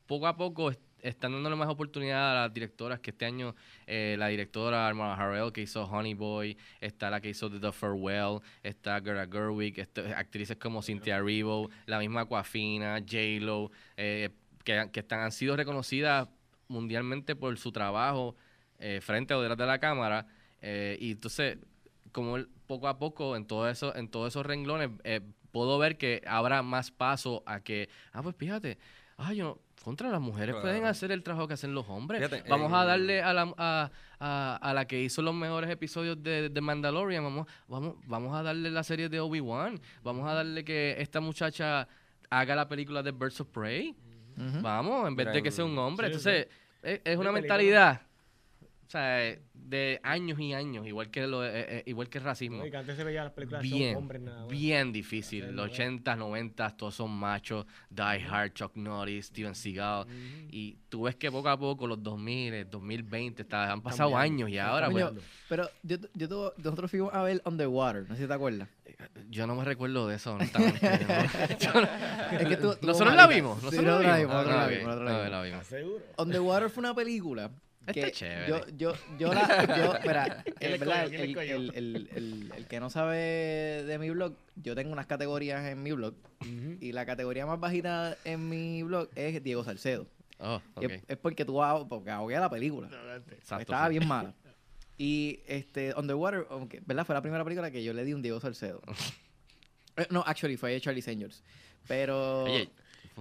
poco 0.08 0.26
a 0.28 0.36
poco 0.36 0.72
est- 0.72 0.82
están 1.02 1.32
dándole 1.32 1.56
más 1.56 1.68
oportunidad 1.70 2.32
a 2.32 2.42
las 2.44 2.54
directoras 2.54 3.00
que 3.00 3.10
este 3.12 3.26
año 3.26 3.56
eh, 3.88 4.16
la 4.20 4.28
directora 4.28 4.88
Armada 4.88 5.16
Harrell 5.16 5.52
que 5.52 5.62
hizo 5.62 5.84
Honey 5.86 6.14
Boy, 6.14 6.58
está 6.80 7.10
la 7.10 7.22
que 7.22 7.30
hizo 7.30 7.50
The 7.50 7.72
Farewell, 7.72 8.40
está 8.62 9.00
Gerda 9.02 9.26
Gerwig, 9.32 9.80
este- 9.80 10.14
actrices 10.14 10.58
como 10.58 10.82
Cynthia 10.84 11.18
Erivo, 11.18 11.70
la 11.88 11.98
misma 12.00 12.22
Aquafina, 12.22 13.00
J-Lo, 13.00 13.72
eh, 13.98 14.30
que, 14.64 14.90
que 14.92 15.00
están, 15.00 15.22
han 15.22 15.32
sido 15.32 15.56
reconocidas 15.56 16.28
mundialmente 16.68 17.36
por 17.36 17.58
su 17.58 17.72
trabajo 17.72 18.36
eh, 18.80 19.00
frente 19.02 19.34
o 19.34 19.42
detrás 19.42 19.58
de 19.58 19.66
la 19.66 19.80
cámara. 19.80 20.26
eh, 20.62 20.98
y 21.00 21.12
entonces, 21.12 21.58
como 22.12 22.38
poco 22.68 22.88
a 22.88 22.98
poco 23.00 23.36
en 23.36 23.46
todo 23.46 23.70
eso, 23.70 23.96
en 23.96 24.08
todos 24.10 24.30
esos 24.30 24.46
renglones, 24.46 24.90
eh, 25.04 25.22
puedo 25.52 25.78
ver 25.78 25.98
que 25.98 26.22
habrá 26.28 26.62
más 26.64 26.92
paso 26.92 27.44
a 27.46 27.60
que, 27.62 27.90
ah, 28.14 28.22
pues 28.24 28.36
fíjate, 28.36 28.78
ah, 29.18 29.34
yo 29.34 29.44
no- 29.46 29.58
contra 29.84 30.10
las 30.12 30.22
mujeres 30.22 30.56
pueden 30.62 30.86
hacer 30.86 31.12
el 31.12 31.24
trabajo 31.24 31.48
que 31.48 31.56
hacen 31.56 31.74
los 31.74 31.88
hombres. 31.90 32.22
Fíjate, 32.24 32.48
vamos 32.48 32.72
a 32.72 32.86
darle 32.86 33.24
a 33.24 33.34
la, 33.34 33.52
a, 33.58 33.92
a- 34.20 34.60
a 34.62 34.74
la 34.76 34.86
que 34.86 35.02
hizo 35.02 35.22
los 35.24 35.34
mejores 35.34 35.70
episodios 35.72 36.22
de, 36.22 36.50
de 36.50 36.62
Mandalorian, 36.62 37.24
vamos, 37.24 37.48
vamos, 37.68 37.96
vamos 38.06 38.36
a 38.36 38.44
darle 38.44 38.70
la 38.70 38.84
serie 38.84 39.10
de 39.10 39.20
Obi-Wan, 39.20 39.80
vamos 40.04 40.30
a 40.30 40.36
darle 40.36 40.64
que 40.64 40.96
esta 41.00 41.20
muchacha 41.20 41.88
haga 42.30 42.56
la 42.56 42.68
película 42.68 43.02
de 43.04 43.12
Birds 43.12 43.42
of 43.42 43.48
Prey. 43.48 43.96
Vamos, 44.62 45.08
en 45.08 45.16
vez 45.16 45.34
de 45.34 45.44
que 45.44 45.52
sea 45.52 45.66
un 45.66 45.78
hombre. 45.78 46.08
Sí, 46.08 46.14
Entonces, 46.14 46.48
es, 46.82 47.02
es 47.04 47.18
una 47.18 47.32
película. 47.32 47.32
mentalidad, 47.34 48.02
o 48.92 48.98
sea, 49.00 49.26
eh, 49.26 49.42
de 49.54 50.02
años 50.04 50.38
y 50.38 50.52
años, 50.54 50.86
igual 50.86 51.10
que 51.10 51.26
lo, 51.26 51.46
eh, 51.46 51.52
eh, 51.54 51.84
igual 51.86 52.10
que 52.10 52.18
el 52.18 52.26
racismo. 52.26 52.58
No, 52.58 52.78
antes 52.78 52.98
se 52.98 53.06
veía 53.06 53.24
las 53.24 53.32
películas 53.32 53.62
Bien, 53.62 53.94
son 53.94 54.04
hombres 54.04 54.22
nada 54.22 54.40
más. 54.42 54.50
bien 54.50 54.92
difícil. 54.92 55.46
Los 55.56 55.70
novelas. 55.70 55.80
80s, 56.04 56.18
90s, 56.18 56.76
todos 56.76 56.96
son 56.96 57.10
machos. 57.12 57.66
Die 57.90 58.04
Hard, 58.04 58.52
Chuck 58.52 58.76
Norris, 58.76 59.28
Steven 59.28 59.56
Seagal. 59.56 60.08
Y 60.50 60.78
tú 60.90 61.04
ves 61.04 61.16
que 61.16 61.32
poco 61.32 61.48
a 61.48 61.58
poco, 61.58 61.88
los 61.88 62.04
2000, 62.04 62.70
2020, 62.70 63.44
está- 63.44 63.72
han 63.72 63.82
pasado 63.82 64.12
cambiando, 64.12 64.44
años 64.44 64.50
y 64.50 64.58
ahora, 64.58 64.90
pues, 64.90 65.06
cambiando. 65.06 65.22
pero 65.48 65.70
yo, 65.84 65.96
yo 66.14 66.28
tuvo- 66.28 66.54
nosotros 66.58 66.92
fuimos 66.92 67.14
a 67.14 67.24
ver 67.24 67.42
Underwater, 67.46 68.10
no 68.10 68.16
sé 68.18 68.24
si 68.24 68.28
te 68.28 68.34
acuerdas. 68.34 68.68
yo 69.30 69.48
no 69.48 69.56
me 69.56 69.64
recuerdo 69.64 70.06
de 70.10 70.18
eso, 70.18 70.34
honestamente. 70.34 70.80
Yo 71.62 71.74
no- 71.74 72.38
Es 72.40 72.46
que 72.46 72.58
tú- 72.58 72.76
tú 72.76 72.88
nosotros 72.88 73.16
la 73.16 73.26
vimos. 73.28 73.64
Nosotros 73.64 74.04
la 74.04 74.18
vimos. 74.18 74.34
nosotros 74.34 74.54
Ah, 74.54 74.58
la 74.60 74.66
ok. 74.66 74.70
vimos, 74.70 74.86
nosotros 74.88 75.30
la 75.32 75.40
Ah, 75.40 75.44
vimos. 75.44 75.68
Underwater 76.18 76.70
fue 76.70 76.82
una 76.82 76.94
película 76.94 77.50
Que 77.94 78.12
chévere. 78.12 78.48
yo, 78.48 78.68
yo, 78.78 78.94
yo 79.18 79.34
la, 79.34 79.66
yo, 79.78 79.96
espera, 79.98 80.44
¿Quién 80.44 80.72
le 80.72 80.76
eh, 80.76 80.80
¿verdad? 80.80 81.14
El, 81.14 81.34
cogió? 81.34 81.56
el, 81.56 81.72
el, 82.16 82.54
el, 82.56 82.68
que 82.68 82.80
no 82.80 82.90
sabe 82.90 83.18
de 83.86 83.98
mi 83.98 84.10
blog, 84.12 84.34
yo 84.56 84.76
tengo 84.76 84.92
unas 84.94 85.08
categorías 85.08 85.66
en 85.66 85.82
mi 85.82 85.92
blog 85.92 86.14
y 86.80 86.92
la 86.92 87.06
categoría 87.06 87.46
más 87.46 87.60
bajita 87.60 88.18
en 88.24 88.50
mi 88.50 88.84
blog 88.84 89.10
es 89.16 89.44
Diego 89.44 89.64
Salcedo. 89.64 90.08
Oh, 90.40 90.62
Y 90.80 90.86
ok. 90.86 90.92
Es, 90.92 91.04
es 91.08 91.18
porque 91.18 91.46
tú 91.46 91.60
porque 91.90 92.12
ahogué 92.12 92.40
la 92.40 92.50
película. 92.50 92.88
Exacto, 93.32 93.62
Estaba 93.62 93.88
sí. 93.88 93.92
bien 93.98 94.08
mala. 94.08 94.34
Y 94.98 95.40
este, 95.48 95.94
Underwater, 95.96 96.46
aunque, 96.52 96.82
¿verdad? 96.86 97.06
Fue 97.06 97.16
la 97.16 97.22
primera 97.22 97.44
película 97.44 97.72
que 97.72 97.84
yo 97.84 97.94
le 97.94 98.04
di 98.06 98.14
un 98.14 98.22
Diego 98.22 98.40
Salcedo. 98.40 98.82
Eh, 99.98 100.08
no, 100.10 100.24
actually, 100.26 100.56
fue 100.56 100.80
Charlie 100.80 101.02
Seniors. 101.02 101.44
Pero. 101.86 102.46
Oye, 102.46 102.70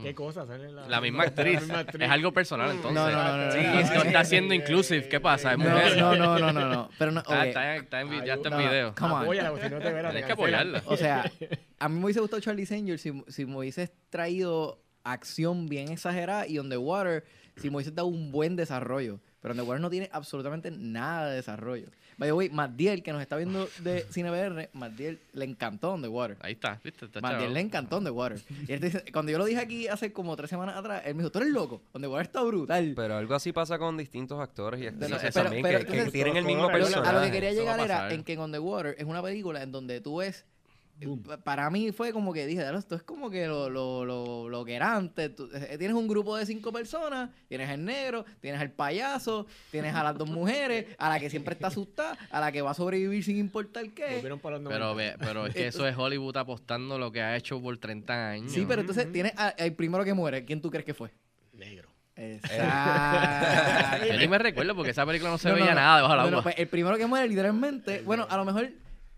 ¿Qué 0.02 0.14
cosa? 0.14 0.46
Sale 0.46 0.70
la, 0.70 0.88
la 0.88 1.00
misma 1.00 1.22
actriz. 1.24 1.60
misma 1.60 1.80
actriz. 1.80 2.02
Es 2.06 2.10
algo 2.10 2.32
personal, 2.32 2.70
entonces. 2.70 2.94
No, 2.94 3.10
no, 3.10 3.36
no, 3.36 3.46
no, 3.46 3.52
Sí, 3.52 3.58
no, 3.62 3.72
no, 3.72 3.94
no. 3.94 4.02
está 4.02 4.24
siendo 4.24 4.54
inclusive. 4.54 5.08
¿Qué 5.08 5.20
pasa? 5.20 5.52
Es 5.52 5.58
no, 5.58 5.64
mujer. 5.68 5.96
no, 5.98 6.16
no, 6.16 6.38
no, 6.38 6.52
no, 6.52 6.68
no. 6.68 6.90
Pero 6.98 7.10
no, 7.10 7.22
Ah, 7.26 7.40
ok. 7.40 7.44
está, 7.46 7.74
en- 7.76 7.82
está 7.82 8.00
en, 8.00 8.24
ya 8.24 8.34
está 8.34 8.48
en 8.48 8.54
No, 8.54 8.58
video. 8.58 8.94
come 8.94 9.12
on. 9.14 9.22
Apóyala, 9.22 9.50
si 9.60 9.68
no 9.70 9.78
te 9.80 9.92
verás. 9.92 10.12
Tienes 10.12 10.26
que 10.26 10.32
apoyarla. 10.32 10.82
O 10.86 10.96
sea, 10.96 11.30
a 11.78 11.88
mí 11.88 11.98
me 11.98 12.04
hubiese 12.04 12.20
gustado 12.20 12.40
Charlie 12.40 12.66
Seniors 12.66 13.02
si, 13.02 13.12
si 13.28 13.46
me 13.46 13.56
hubieses 13.56 13.90
traído 14.10 14.80
acción 15.02 15.66
bien 15.68 15.90
exagerada 15.90 16.46
y 16.46 16.58
Underwater 16.58 17.24
si 17.56 17.68
me 17.70 17.76
hubieses 17.76 17.94
dado 17.94 18.08
un 18.08 18.30
buen 18.32 18.56
desarrollo. 18.56 19.20
Pero 19.40 19.52
Underwater 19.52 19.80
no 19.80 19.90
tiene 19.90 20.08
absolutamente 20.12 20.70
nada 20.70 21.30
de 21.30 21.36
desarrollo. 21.36 21.86
By 22.18 22.28
the 22.28 22.32
way, 22.34 22.50
Matiel, 22.50 23.02
que 23.02 23.12
nos 23.12 23.22
está 23.22 23.36
viendo 23.36 23.66
de 23.78 24.02
CineBR, 24.12 24.68
Matiel 24.74 25.18
le 25.32 25.46
encantó 25.46 25.94
Underwater. 25.94 26.36
Ahí 26.40 26.52
está, 26.52 26.78
¿viste? 26.84 27.06
Está 27.06 27.20
Matiel 27.22 27.54
le 27.54 27.60
encantó 27.60 27.96
Underwater. 27.96 28.38
Y 28.68 28.72
él 28.74 28.80
dice- 28.80 29.02
cuando 29.12 29.32
yo 29.32 29.38
lo 29.38 29.46
dije 29.46 29.60
aquí 29.60 29.88
hace 29.88 30.12
como 30.12 30.36
tres 30.36 30.50
semanas 30.50 30.76
atrás, 30.76 31.02
él 31.06 31.14
me 31.14 31.22
dijo, 31.22 31.32
tú 31.32 31.38
eres 31.38 31.50
loco, 31.52 31.80
Underwater 31.94 32.26
está 32.26 32.42
brutal. 32.42 32.92
Pero 32.94 33.16
algo 33.16 33.34
así 33.34 33.52
pasa 33.52 33.78
con 33.78 33.96
distintos 33.96 34.38
actores 34.38 34.82
y 34.82 34.86
actrices 34.88 35.32
también, 35.32 35.62
pero 35.62 35.78
que, 35.78 35.84
que 35.86 35.92
entonces- 35.92 36.12
tienen 36.12 36.36
el 36.36 36.44
mismo 36.44 36.68
personaje. 36.68 37.08
a 37.08 37.12
lo 37.14 37.22
que 37.22 37.30
quería 37.30 37.52
llegar 37.52 37.80
era 37.80 38.12
en 38.12 38.22
que 38.22 38.34
en 38.34 38.40
On 38.40 38.52
the 38.52 38.58
Water 38.58 38.94
es 38.98 39.04
una 39.06 39.22
película 39.22 39.62
en 39.62 39.72
donde 39.72 40.00
tú 40.02 40.16
ves. 40.16 40.44
Boom. 41.04 41.22
Para 41.44 41.70
mí 41.70 41.92
fue 41.92 42.12
como 42.12 42.32
que 42.32 42.46
dije, 42.46 42.62
"Dale, 42.62 42.78
esto 42.78 42.94
es 42.94 43.02
como 43.02 43.30
que 43.30 43.46
lo, 43.46 43.70
lo, 43.70 44.04
lo, 44.04 44.48
lo 44.48 44.64
que 44.64 44.74
era 44.74 44.94
antes. 44.96 45.34
Tú, 45.34 45.48
eh, 45.54 45.76
tienes 45.78 45.96
un 45.96 46.06
grupo 46.08 46.36
de 46.36 46.44
cinco 46.46 46.72
personas, 46.72 47.30
tienes 47.48 47.70
el 47.70 47.84
negro, 47.84 48.24
tienes 48.40 48.60
al 48.60 48.70
payaso, 48.70 49.46
tienes 49.70 49.94
a 49.94 50.02
las 50.02 50.16
dos 50.18 50.28
mujeres, 50.28 50.86
a 50.98 51.08
la 51.08 51.18
que 51.20 51.30
siempre 51.30 51.54
está 51.54 51.68
asustada, 51.68 52.16
a 52.30 52.40
la 52.40 52.52
que 52.52 52.60
va 52.62 52.72
a 52.72 52.74
sobrevivir 52.74 53.24
sin 53.24 53.36
importar 53.38 53.88
qué. 53.90 54.18
Pero, 54.22 54.38
90. 54.42 54.92
ve, 54.94 55.14
pero 55.18 55.46
es 55.46 55.54
que 55.54 55.66
eso 55.68 55.86
es 55.86 55.96
Hollywood 55.96 56.36
apostando 56.36 56.98
lo 56.98 57.10
que 57.12 57.22
ha 57.22 57.36
hecho 57.36 57.60
por 57.60 57.76
30 57.78 58.30
años. 58.30 58.52
Sí, 58.52 58.64
pero 58.68 58.80
entonces 58.82 59.10
tienes 59.12 59.32
el 59.56 59.72
primero 59.74 60.04
que 60.04 60.14
muere. 60.14 60.44
¿Quién 60.44 60.60
tú 60.60 60.70
crees 60.70 60.84
que 60.84 60.94
fue? 60.94 61.10
Negro. 61.54 61.88
Exacto. 62.16 64.06
Yo 64.12 64.18
ni 64.18 64.28
me 64.28 64.38
recuerdo 64.38 64.74
porque 64.74 64.90
esa 64.90 65.06
película 65.06 65.30
no 65.30 65.38
se 65.38 65.48
No, 65.48 65.54
veía 65.54 65.68
no. 65.70 65.74
nada 65.76 65.96
debajo 65.96 66.14
del 66.14 66.20
agua. 66.34 66.42
pues, 66.42 66.54
el 66.58 66.68
primero 66.68 66.96
que 66.96 67.06
muere, 67.06 67.28
literalmente, 67.28 68.02
bueno, 68.02 68.26
a 68.28 68.36
lo 68.36 68.44
mejor 68.44 68.68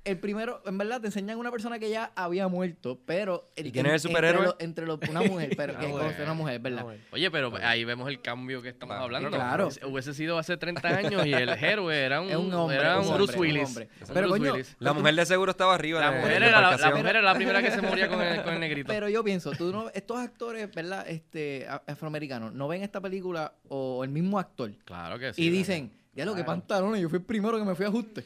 el 0.04 0.18
primero, 0.18 0.60
en 0.66 0.76
verdad, 0.78 1.00
te 1.00 1.06
enseñan 1.06 1.38
una 1.38 1.50
persona 1.52 1.78
que 1.78 1.88
ya 1.88 2.10
había 2.16 2.48
muerto, 2.48 2.98
pero... 3.06 3.48
¿Y 3.56 3.70
quién 3.70 3.86
es 3.86 3.92
el 3.92 4.00
superhéroe? 4.00 4.40
Entre, 4.60 4.84
los- 4.86 4.98
entre 4.98 5.08
los- 5.08 5.10
una 5.10 5.22
mujer, 5.22 5.50
pero 5.56 5.72
que 5.78 5.86
Una 5.86 5.88
mujer. 5.88 6.02
conoce 6.06 6.20
a 6.20 6.24
una 6.24 6.34
mujer, 6.34 6.60
¿verdad? 6.60 6.78
Ah, 6.80 6.84
bueno. 6.84 7.00
Oye, 7.12 7.30
pero 7.30 7.52
ahí 7.62 7.84
vemos 7.84 8.08
el 8.08 8.20
cambio 8.20 8.60
que 8.62 8.70
estamos 8.70 8.92
Claro, 8.94 9.04
hablando. 9.04 9.30
claro. 9.30 9.68
Hubiese- 9.86 10.12
sido 10.14 10.38
hace 10.38 10.56
30 10.56 10.88
años 10.88 11.24
y 11.26 11.32
el 11.32 11.48
héroe 11.62 11.96
era 11.96 12.20
un, 12.20 12.32
hombre, 12.52 12.76
era 12.76 12.98
un 12.98 13.06
un 13.06 13.10
hombre, 13.12 13.16
Bruce 13.18 13.34
un 13.34 13.40
Willis. 13.40 13.68
hombre. 13.68 13.88
Un 14.00 14.06
Pero, 14.08 14.20
Bruce 14.28 14.28
coño, 14.40 14.52
Willis. 14.54 14.76
La 14.80 14.92
mujer 14.92 15.14
de 15.14 15.26
seguro 15.26 15.50
estaba 15.52 15.74
arriba 15.74 16.00
La 16.00 16.10
mujer, 16.10 16.32
en 16.32 16.40
la 16.40 16.46
era 16.46 16.46
la, 16.46 16.50
la 16.50 16.66
embarcación. 16.72 16.98
mujer 16.98 17.16
era 17.16 17.22
la 17.22 17.34
primera 17.34 17.62
que 17.62 17.70
se 17.70 17.82
moría 17.82 18.08
con 18.08 18.20
el, 18.22 18.42
con 18.42 18.54
el 18.54 18.60
negrito. 18.60 18.88
Pero 18.92 19.08
yo 19.08 19.22
pienso, 19.22 19.52
tú 19.52 19.70
no, 19.72 19.88
estos 19.94 20.18
actores, 20.18 20.68
¿verdad? 20.74 21.08
Este, 21.08 21.66
a- 21.68 21.82
afroamericanos, 21.86 22.52
no 22.52 22.66
ven 22.66 22.82
esta 22.82 23.00
película 23.00 23.52
o 23.68 24.02
el 24.04 24.10
mismo 24.10 24.38
actor 24.38 24.72
claro 24.84 25.18
que 25.18 25.32
sí. 25.32 25.42
y 25.44 25.50
dicen, 25.50 25.92
ya 26.14 26.24
lo 26.24 26.34
que 26.34 26.42
pantalones, 26.44 27.00
yo 27.00 27.08
fui 27.08 27.18
el 27.20 27.24
primero 27.24 27.56
que 27.58 27.64
me 27.64 27.74
fui 27.74 27.84
a 27.86 27.88
ajuste. 27.88 28.24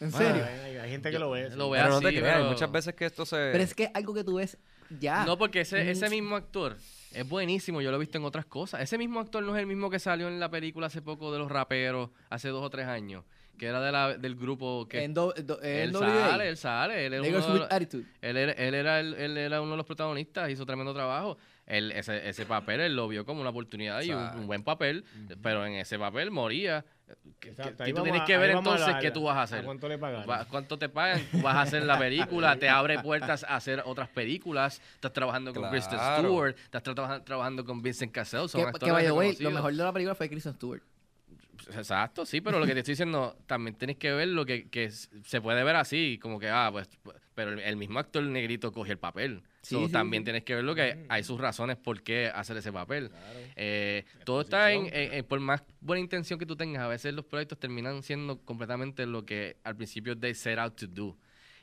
En 0.00 0.12
serio. 0.12 0.44
Hay, 0.44 0.76
hay 0.76 0.90
gente 0.90 1.10
que 1.10 1.18
lo 1.18 1.30
ve. 1.30 1.50
Lo 1.50 1.66
sí. 1.66 1.72
ve 1.72 1.78
Pero 1.78 1.88
no 1.90 2.00
te 2.00 2.08
creas, 2.16 2.36
hay 2.38 2.44
muchas 2.44 2.70
veces 2.70 2.94
que 2.94 3.04
esto 3.06 3.26
se... 3.26 3.36
Pero 3.52 3.64
es 3.64 3.74
que 3.74 3.90
algo 3.94 4.14
que 4.14 4.22
tú 4.24 4.34
ves 4.36 4.56
ya. 5.00 5.24
No, 5.26 5.36
porque 5.36 5.60
ese, 5.62 5.90
ese 5.90 6.06
Mm. 6.06 6.10
mismo 6.10 6.36
actor 6.36 6.76
es 7.12 7.28
buenísimo, 7.28 7.80
yo 7.80 7.90
lo 7.90 7.96
he 7.96 8.00
visto 8.00 8.16
en 8.18 8.24
otras 8.24 8.46
cosas. 8.46 8.80
Ese 8.80 8.96
mismo 8.98 9.18
actor 9.20 9.42
no 9.42 9.54
es 9.56 9.60
el 9.60 9.66
mismo 9.66 9.90
que 9.90 9.98
salió 9.98 10.28
en 10.28 10.38
la 10.40 10.50
película 10.50 10.86
hace 10.86 11.02
poco 11.02 11.32
de 11.32 11.38
los 11.38 11.50
raperos, 11.50 12.10
hace 12.30 12.48
dos 12.48 12.64
o 12.64 12.70
tres 12.70 12.86
años, 12.86 13.24
que 13.58 13.66
era 13.66 13.80
de 13.80 13.90
la, 13.90 14.16
del 14.16 14.36
grupo 14.36 14.86
que... 14.88 15.02
en 15.02 15.14
do, 15.14 15.32
do- 15.32 15.60
él 15.62 15.92
sale, 15.92 16.48
él 16.48 16.56
sale. 16.56 17.06
Él, 17.06 17.14
es 17.14 17.22
Niggas 17.22 17.44
uno 17.44 17.54
de 17.54 17.60
with 17.60 17.60
los- 17.68 17.72
attitude. 17.72 18.04
él 18.22 18.36
era, 18.36 18.52
él, 18.52 18.74
era 18.74 19.00
el- 19.00 19.14
él 19.14 19.36
era 19.36 19.60
uno 19.60 19.72
de 19.72 19.76
los 19.78 19.86
protagonistas, 19.86 20.48
hizo 20.50 20.64
tremendo 20.64 20.94
trabajo. 20.94 21.36
Él, 21.66 21.92
ese, 21.92 22.26
ese 22.28 22.46
papel 22.46 22.80
él 22.80 22.94
lo 22.96 23.08
vio 23.08 23.26
como 23.26 23.40
una 23.42 23.50
oportunidad 23.50 24.00
y 24.02 24.10
un 24.12 24.46
buen 24.46 24.62
papel, 24.62 25.04
pero 25.42 25.66
en 25.66 25.74
ese 25.74 25.98
papel 25.98 26.30
moría. 26.30 26.84
Que, 27.40 27.50
Exacto, 27.50 27.84
que- 27.84 27.92
tú 27.92 28.02
tienes 28.02 28.22
que 28.22 28.36
ver 28.36 28.50
entonces 28.50 28.86
la- 28.86 28.98
qué 28.98 29.10
tú 29.10 29.22
vas 29.24 29.36
a 29.36 29.42
hacer. 29.42 29.64
cuánto 29.64 29.88
le 29.88 29.96
pagaron? 29.98 30.28
Va- 30.28 30.44
¿Cuánto 30.46 30.78
te 30.78 30.88
pagan? 30.88 31.20
Vas 31.42 31.54
a 31.54 31.62
hacer 31.62 31.84
la 31.84 31.98
película, 31.98 32.56
te 32.56 32.68
abre 32.68 32.98
puertas 32.98 33.44
a 33.44 33.56
hacer 33.56 33.82
otras 33.86 34.08
películas. 34.08 34.80
Estás 34.94 35.12
trabajando 35.12 35.54
con 35.54 35.70
Kristen 35.70 35.98
Claro. 35.98 36.22
Stewart, 36.24 36.56
estás 36.58 36.82
tra- 36.82 37.24
trabajando 37.24 37.64
con 37.64 37.80
Vincent 37.82 38.12
Cassell. 38.12 38.48
Son 38.48 38.60
Que, 38.72 38.78
que 38.78 39.42
lo 39.42 39.50
mejor 39.50 39.72
de 39.74 39.82
la 39.84 39.92
película 39.92 40.14
fue 40.14 40.28
Kristen 40.28 40.54
Stewart. 40.54 40.82
Exacto, 41.76 42.24
sí, 42.24 42.40
pero 42.40 42.58
lo 42.60 42.66
que 42.66 42.72
te 42.72 42.80
estoy 42.80 42.92
diciendo, 42.92 43.36
también 43.46 43.74
tienes 43.76 43.96
que 43.96 44.12
ver 44.12 44.28
lo 44.28 44.46
que, 44.46 44.90
se 44.90 45.40
puede 45.40 45.64
ver 45.64 45.76
así, 45.76 46.18
como 46.22 46.38
que, 46.38 46.48
ah, 46.48 46.68
pues, 46.72 46.88
pues, 47.02 47.16
pero 47.34 47.52
el, 47.52 47.58
el 47.60 47.76
mismo 47.76 47.98
actor 47.98 48.22
negrito 48.22 48.72
coge 48.72 48.92
el 48.92 48.98
papel. 48.98 49.42
Sí, 49.62 49.74
So, 49.74 49.86
sí, 49.86 49.92
también 49.92 50.22
sí. 50.22 50.24
tienes 50.26 50.44
que 50.44 50.54
ver 50.54 50.62
lo 50.64 50.74
que 50.74 51.04
hay 51.08 51.24
sus 51.24 51.40
razones 51.40 51.76
por 51.76 52.02
qué 52.02 52.30
hacer 52.32 52.56
ese 52.56 52.72
papel. 52.72 53.08
Claro. 53.10 53.24
Eh, 53.56 54.04
todo 54.24 54.42
está 54.42 54.72
en, 54.72 54.86
en- 54.86 55.12
en- 55.14 55.24
por 55.24 55.40
más 55.40 55.62
buena 55.80 56.00
intención 56.00 56.38
que 56.38 56.46
tú 56.46 56.54
tengas, 56.56 56.82
a 56.82 56.88
veces 56.88 57.12
los 57.12 57.24
proyectos 57.24 57.58
terminan 57.58 58.02
siendo 58.04 58.38
completamente 58.44 59.04
lo 59.04 59.26
que 59.26 59.56
al 59.64 59.74
principio 59.76 60.16
they 60.16 60.32
set 60.34 60.58
out 60.58 60.76
to 60.76 60.86
do. 60.86 61.16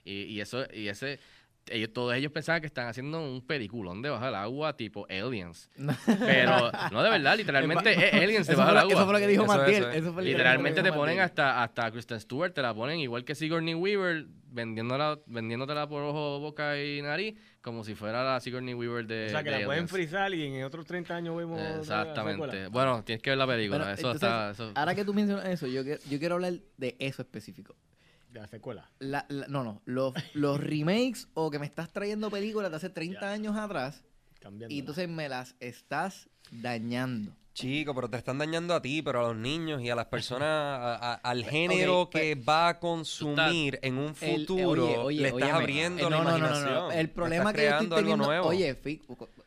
Y, 0.03 0.23
y 0.23 0.41
eso, 0.41 0.65
y 0.73 0.87
ese, 0.89 1.19
ellos, 1.67 1.91
todos 1.93 2.13
ellos 2.13 2.31
pensaban 2.31 2.59
que 2.61 2.67
están 2.67 2.87
haciendo 2.87 3.19
un 3.23 3.41
peliculón 3.41 4.01
debajo 4.03 4.25
del 4.25 4.35
agua 4.35 4.75
tipo 4.77 5.07
Aliens. 5.09 5.69
Pero, 6.19 6.71
no, 6.91 7.01
de 7.01 7.09
verdad, 7.09 7.37
literalmente 7.37 7.91
es 7.93 8.13
Aliens 8.13 8.41
Eso 8.49 8.51
debajo 8.51 8.71
del 8.73 8.81
lo, 8.83 8.87
eso 8.89 8.97
agua. 8.99 9.05
fue 9.05 9.13
lo 9.13 9.19
que 9.25 9.31
dijo 9.31 9.43
Eso 9.45 9.57
Matiel. 9.57 9.75
eso 9.83 9.89
es. 9.89 9.95
eso 10.03 10.15
que 10.15 10.21
Literalmente 10.21 10.83
te 10.83 10.91
ponen 10.93 11.21
hasta, 11.21 11.63
hasta 11.63 11.89
Kristen 11.91 12.19
Stewart, 12.19 12.53
te 12.53 12.61
la 12.61 12.73
ponen 12.73 12.99
igual 12.99 13.23
que 13.23 13.33
Sigourney 13.33 13.73
Weaver, 13.73 14.25
vendiéndola, 14.51 15.17
vendiéndotela 15.25 15.87
por 15.89 16.03
ojo, 16.03 16.39
boca 16.39 16.79
y 16.81 17.01
nariz, 17.01 17.35
como 17.65 17.83
si 17.83 17.95
fuera 17.95 18.23
la 18.23 18.39
Sigourney 18.39 18.75
Weaver 18.75 19.07
de 19.07 19.25
O 19.25 19.29
sea, 19.31 19.43
que 19.43 19.49
la 19.49 19.65
pueden 19.65 19.87
frizar 19.87 20.31
y 20.35 20.43
en 20.55 20.63
otros 20.63 20.85
30 20.85 21.15
años 21.15 21.35
vemos. 21.35 21.59
Exactamente. 21.79 22.67
Bueno, 22.67 23.03
tienes 23.03 23.23
que 23.23 23.31
ver 23.31 23.39
la 23.39 23.47
película. 23.47 23.79
Bueno, 23.79 23.91
eso 23.91 24.11
entonces, 24.11 24.29
está. 24.29 24.51
Eso... 24.51 24.71
Ahora 24.75 24.93
que 24.93 25.03
tú 25.03 25.15
mencionas 25.15 25.47
eso, 25.47 25.65
yo, 25.65 25.81
yo 25.83 26.19
quiero 26.19 26.35
hablar 26.35 26.53
de 26.77 26.95
eso 26.99 27.23
específico. 27.23 27.75
De 28.31 28.39
la 28.39 28.47
secuela. 28.47 28.91
La- 28.99 29.25
la- 29.29 29.47
no, 29.47 29.63
no. 29.63 29.81
Los, 29.85 30.13
los 30.35 30.59
remakes 30.59 31.27
o 31.33 31.49
que 31.49 31.57
me 31.57 31.65
estás 31.65 31.91
trayendo 31.91 32.29
películas 32.29 32.69
de 32.69 32.77
hace 32.77 32.89
30 32.91 33.19
Ya. 33.19 33.31
años 33.31 33.57
atrás 33.57 34.03
Cambiando. 34.39 34.71
y 34.75 34.77
entonces 34.77 35.09
me 35.09 35.27
las 35.27 35.55
estás 35.59 36.29
dañando. 36.51 37.35
Chico, 37.55 37.95
pero 37.95 38.09
te 38.09 38.17
están 38.17 38.37
dañando 38.37 38.73
a 38.75 38.81
ti, 38.81 39.01
pero 39.01 39.21
a 39.21 39.27
los 39.29 39.37
niños 39.37 39.81
y 39.81 39.89
a 39.89 39.95
las 39.95 40.07
personas, 40.07 40.49
a- 40.49 40.95
a- 40.95 41.13
al 41.13 41.45
género 41.45 42.01
ok, 42.01 42.11
que 42.11 42.35
va 42.35 42.67
a 42.67 42.79
consumir 42.81 43.79
en 43.81 43.97
un 43.97 44.13
El- 44.19 44.29
eh, 44.29 44.37
futuro, 44.39 44.83
oye, 44.85 44.97
oye, 44.97 45.21
le 45.21 45.27
estás 45.29 45.41
óyeme, 45.43 45.57
abriendo 45.57 46.07
eh, 46.07 46.09
la 46.09 46.17
no, 46.17 46.17
no, 46.17 46.23
no, 46.31 46.31
no, 46.31 46.37
imaginación. 46.47 46.73
no. 46.73 46.91
El 46.91 46.97
Le 46.97 47.07
problema 47.07 47.53
que 47.53 47.63
yo 47.63 47.69
estoy 47.69 47.87
teniendo... 47.87 48.25
nuevo. 48.25 48.47
Oye, 48.49 48.77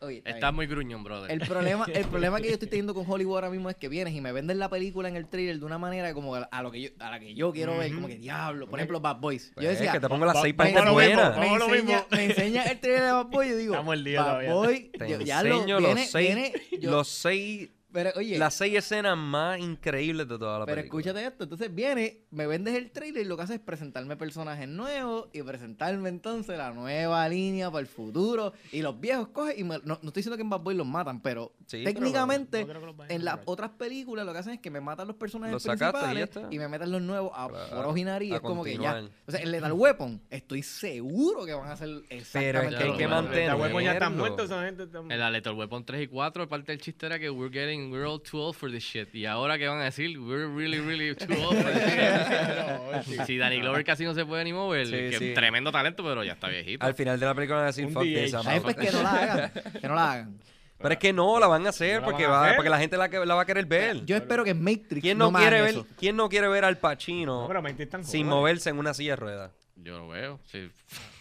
oye, 0.01 0.23
está 0.25 0.53
muy 0.53 0.67
gruñón, 0.67 1.05
brother. 1.05 1.31
El 1.31 1.41
problema, 1.47 1.85
el 1.93 2.05
problema 2.09 2.41
que 2.41 2.47
yo 2.49 2.55
estoy 2.55 2.69
teniendo 2.69 2.95
con 2.95 3.05
Hollywood 3.07 3.35
ahora 3.35 3.51
mismo 3.51 3.69
es 3.69 3.77
que 3.77 3.91
vienes 3.91 4.15
y 4.15 4.23
me 4.23 4.33
venden 4.33 4.59
la 4.59 4.71
película 4.71 5.11
en 5.11 5.17
el 5.17 5.29
trailer 5.29 5.59
de 5.59 5.67
una 5.67 5.77
manera 5.77 6.15
como 6.15 6.35
a, 6.35 6.45
a 6.45 6.63
lo 6.63 6.71
que 6.71 6.81
yo, 6.81 6.89
a 7.01 7.11
la 7.11 7.21
que 7.21 7.35
yo 7.35 7.53
quiero 7.53 7.77
ver, 7.77 7.93
como 7.95 8.09
que 8.09 8.17
diablo. 8.17 8.69
Por 8.71 8.79
ejemplo, 8.79 9.01
Bad 9.01 9.17
Boys. 9.21 9.53
Pues 9.55 9.65
Yo 9.65 9.71
es 9.71 9.79
decía, 9.81 9.93
que 9.93 10.01
te 10.01 10.09
pongo 10.09 10.25
las 10.25 10.41
seis 10.41 10.55
partes 10.55 10.91
buenas. 10.91 11.37
me, 11.37 11.47
enseña, 11.55 12.07
me 12.11 12.25
enseña 12.25 12.63
el 12.65 12.81
trailer 12.81 13.03
de 13.05 13.13
Bad 13.13 13.27
Boy 13.27 13.49
y 13.49 13.53
digo, 13.53 13.75
Estamos 13.75 13.93
al 13.93 14.03
día 14.05 14.23
Bad 14.23 14.29
todavía. 14.47 14.55
Boy, 14.55 14.91
ya 15.27 15.43
lo, 15.43 15.81
los 15.81 16.01
seis, 16.01 16.53
los 16.81 17.07
seis, 17.09 17.69
pero 17.93 18.11
oye, 18.17 18.39
las 18.39 18.55
seis 18.55 18.77
escenas 18.77 19.17
más 19.17 19.59
increíbles 19.59 20.29
de 20.29 20.39
toda 20.39 20.59
la 20.59 20.67
pero 20.67 20.77
película. 20.77 21.01
escúchate 21.01 21.27
esto, 21.27 21.45
entonces 21.45 21.75
viene, 21.75 22.19
me 22.31 22.47
vendes 22.47 22.75
el 22.75 22.91
trailer 22.91 23.23
y 23.25 23.29
lo 23.29 23.37
que 23.37 23.43
hace 23.45 23.55
es 23.55 23.61
presentarme 23.61 24.17
personajes 24.17 24.69
nuevos 24.69 25.29
y 25.33 25.43
presentarme 25.43 26.09
entonces 26.09 26.59
la 26.59 26.73
nueva 26.73 27.29
línea 27.29 27.71
para 27.71 27.81
el 27.81 27.87
futuro 27.87 28.53
y 28.73 28.83
los 28.83 29.01
viejos 29.01 29.29
cogen 29.29 29.55
y 29.59 29.65
me- 29.65 29.79
no, 29.79 29.85
no 29.85 29.95
estoy 29.95 30.13
diciendo 30.21 30.37
que 30.37 30.43
en 30.43 30.51
Bad 30.51 30.61
Boy 30.61 30.75
los 30.75 30.87
matan, 30.87 31.21
pero 31.23 31.53
Sí, 31.67 31.83
pero 31.85 31.95
técnicamente 31.95 32.65
no 32.65 32.95
en 33.09 33.25
las 33.25 33.39
otras 33.45 33.71
películas 33.71 34.25
lo 34.27 34.33
que 34.33 34.39
hacen 34.39 34.55
es 34.55 34.61
que 34.61 34.71
me 34.71 34.81
matan 34.81 35.07
los 35.07 35.17
personajes 35.17 35.53
Los 35.55 35.63
sacaste 35.63 35.85
y 35.85 35.89
ya 35.89 35.93
principales 36.15 36.29
está. 36.37 36.55
y, 36.55 36.59
me 36.59 36.69
meten 36.69 36.91
los 36.93 37.03
nuevos 37.03 37.33
a 37.35 37.49
Claro, 37.49 37.77
por 37.77 37.87
ojo 37.87 37.97
y 37.97 38.05
nariz, 38.05 38.33
a 38.33 38.37
es 38.37 38.41
como 38.43 38.65
que 38.65 38.77
ya. 38.79 39.03
O 39.27 39.31
sea, 39.31 39.41
en 39.41 39.51
Lethal 39.53 39.73
Weapon 39.73 40.21
estoy 40.31 40.63
seguro 40.63 41.45
que 41.45 41.53
van 41.55 41.69
a 41.69 41.73
hacer 41.73 42.03
exactamente 42.09 42.77
que 42.77 42.85
hay 42.85 42.91
que 42.93 42.99
mismo. 43.07 43.15
mantener- 43.23 43.47
La 43.49 43.57
huevo 43.57 43.81
ya 43.81 43.93
están 43.93 44.13
Tenerlo. 44.13 44.19
muertos, 44.37 44.45
esa 44.51 44.65
gente 44.65 44.83
está 44.85 44.99
En 45.01 45.09
la 45.19 45.31
Lethal 45.31 45.55
Weapon 45.55 45.85
3 45.85 46.03
y 46.03 46.07
4, 46.09 46.49
parte 46.49 46.73
del 46.73 46.81
chiste 46.81 47.07
era 47.07 47.19
que 47.19 47.31
we're 47.31 47.53
getting, 47.53 47.78
we're 47.91 48.05
all 48.07 48.21
too 48.21 48.39
old 48.39 48.55
for 48.57 48.71
this 48.71 48.83
shit. 48.85 49.15
Y 49.15 49.25
ahora 49.27 49.57
que 49.59 49.67
van 49.69 49.81
a 49.81 49.85
decir, 49.85 50.19
we're 50.19 50.47
really, 50.47 50.79
really 50.81 51.15
too 51.17 51.33
old 51.35 51.57
for 51.57 51.73
this 51.73 53.07
shit. 53.07 53.27
si 53.27 53.39
Danny 53.39 53.61
Glover 53.61 53.85
casi 53.85 54.05
no 54.05 54.15
se 54.15 54.25
puede 54.27 54.45
ni 54.45 54.53
mover, 54.53 54.87
Sí, 54.87 54.93
que 54.93 55.19
sí. 55.19 55.35
tremendo 55.35 55.71
talento, 55.73 56.03
pero 56.03 56.25
ya 56.25 56.33
está 56.33 56.49
viejito. 56.49 56.85
Al 56.85 56.95
final 56.95 57.19
de 57.19 57.27
la 57.27 57.35
película 57.35 57.57
van 57.59 57.65
a 57.65 57.67
decir 57.69 57.89
fuck 57.91 58.03
DH. 58.03 58.15
this, 58.25 58.33
I'm 58.35 58.43
Ay, 58.47 58.57
out". 58.59 58.63
pues 58.65 58.77
que 58.77 58.91
no 58.93 59.03
la 59.03 59.11
hagan, 59.13 59.53
que 59.81 59.89
no 59.89 59.95
la 59.95 60.13
hagan. 60.13 60.39
Pero 60.81 60.93
es 60.93 60.99
que 61.01 61.13
no, 61.13 61.41
la 61.41 61.49
van 61.49 61.67
a 61.67 61.71
hacer 61.71 62.01
No 62.01 62.07
porque 62.07 62.25
van 62.25 62.35
a 62.35 62.37
va, 62.39 62.45
hacer. 62.45 62.57
porque 62.57 62.71
la 62.71 62.79
gente 62.79 62.97
la, 62.97 63.35
va 63.35 63.43
a 63.43 63.47
querer 63.47 63.67
ver. 63.67 64.05
Yo 64.05 64.15
espero 64.15 64.45
que 64.45 64.55
Matrix 64.55 65.01
¿Quién 65.03 65.19
no, 65.19 65.33
quiere 65.33 65.61
ver, 65.61 65.71
eso. 65.71 65.87
¿Quién 65.99 66.15
no 66.15 66.29
quiere 66.29 66.47
ver 66.47 66.65
al 66.65 66.79
Pacino 66.79 67.43
No, 67.43 67.49
pero 67.49 67.61
Maite 67.63 67.83
es 67.83 67.89
tan 67.89 68.05
sin 68.05 68.29
moverse 68.29 68.71
en 68.71 68.79
una 68.79 68.95
silla 68.95 69.13
de 69.13 69.17
ruedas? 69.17 69.51
Yo 69.75 69.99
lo 69.99 70.09
veo, 70.09 70.39
sí. 70.45 70.71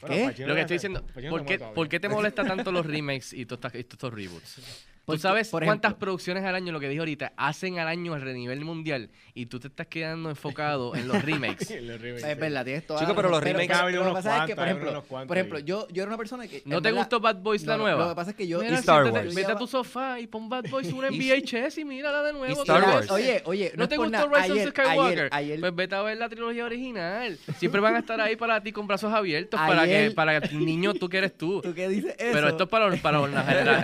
¿Qué? 0.06 0.34
Lo 0.46 0.54
que 0.54 0.62
estoy 0.62 0.76
diciendo, 0.76 1.04
¿por 1.04 1.22
qué, 1.24 1.30
muere 1.30 1.58
todavía. 1.58 1.74
¿por 1.74 1.90
qué 1.90 2.00
te 2.00 2.10
molesta 2.10 2.44
tanto 2.48 2.72
los 2.72 2.86
remakes 2.86 3.34
y 3.34 3.46
todos 3.48 3.66
estos, 3.66 3.76
estos 3.94 4.14
reboots? 4.14 4.62
Tú 5.08 5.14
Porque, 5.14 5.22
sabes 5.22 5.48
por 5.48 5.64
cuántas 5.64 5.92
ejemplo- 5.92 6.00
producciones 6.00 6.44
al 6.44 6.54
año, 6.54 6.74
lo 6.74 6.82
que 6.82 6.90
dije 6.90 7.00
ahorita, 7.00 7.32
hacen 7.38 7.80
al 7.80 7.88
año 7.88 8.14
a 8.14 8.20
nivel 8.20 8.66
mundial 8.66 9.10
y 9.34 9.46
tú 9.46 9.58
te 9.58 9.70
estás 9.70 9.88
quedando 9.88 10.30
enfocado 10.30 10.94
en 10.98 11.08
los 11.08 11.24
remakes. 11.24 11.70
Los 11.82 12.02
remakes, 12.02 12.26
Es 12.26 12.34
sí. 12.34 12.40
verdad, 12.42 12.66
tienes 12.66 12.86
toda 12.86 13.00
Chico, 13.00 13.16
pero 13.16 13.30
los 13.30 13.42
remakes- 13.42 13.68
pero 13.86 14.04
lo 14.04 14.10
que 14.10 14.14
pasa 14.16 14.40
es 14.40 14.48
que, 14.48 14.56
por 14.58 14.66
ejemplo, 14.66 14.92
unos 14.92 15.06
cuantos 15.06 15.28
por 15.30 15.38
ejemplo 15.38 15.58
ahí. 15.60 15.64
yo, 15.64 15.88
yo 15.94 16.04
era 16.04 16.10
una 16.10 16.18
persona 16.18 16.46
que... 16.50 16.62
¿No 16.66 16.76
en 16.78 16.84
te 16.84 16.90
verdad- 16.90 17.00
gustó 17.04 17.20
Bad 17.22 17.38
Boys 17.38 17.66
la 17.66 17.78
no, 17.78 17.84
nueva? 17.84 18.04
Lo 18.04 18.10
que 18.10 18.16
pasa 18.16 18.32
es 18.32 18.36
que 18.36 18.48
yo... 18.50 18.60
Mira, 18.60 18.80
Star 18.80 19.04
siéntate, 19.04 19.26
Wars. 19.28 19.36
vete 19.38 19.52
a 19.54 19.56
tu 19.56 19.66
sofá 19.68 20.20
y 20.20 20.28
pon 20.28 20.50
Bad 20.50 20.66
Boys 20.70 20.92
una 20.92 21.08
en 21.12 21.14
VHS 21.18 21.78
y 21.78 21.86
mírala 21.86 22.22
de 22.24 22.34
nuevo. 22.34 22.54
Y 22.58 22.60
Star 22.60 22.84
Wars. 22.84 23.10
Oye, 23.10 23.42
oye, 23.46 23.72
no, 23.76 23.78
¿No 23.78 23.84
es 23.84 23.90
te 23.90 23.96
gustó. 23.96 24.28
Rise 24.28 24.52
of 24.66 24.70
Skywalker? 24.72 25.20
ayer, 25.20 25.30
ayer, 25.32 25.60
Pues 25.62 25.74
vete 25.74 25.96
a 25.96 26.02
ver 26.02 26.18
la 26.18 26.28
trilogía 26.28 26.66
original. 26.66 27.38
Siempre 27.60 27.80
van 27.80 27.96
a 27.96 28.00
estar 28.00 28.20
ahí 28.20 28.36
para 28.36 28.60
ti 28.62 28.74
con 28.74 28.86
brazos 28.88 29.14
abiertos 29.14 29.58
para 29.58 29.86
que 29.86 30.12
para 30.12 30.36
el 30.36 30.66
niño 30.66 30.94
tú 30.96 31.08
que 31.08 31.20
eres 31.20 31.38
tú. 31.38 31.62
¿Tú 31.64 31.74
qué 31.74 31.88
dices 31.88 32.14
eso? 32.20 32.32
Pero 32.34 32.50
esto 32.50 32.64
es 32.66 32.70
para, 32.70 32.94
para, 32.98 33.22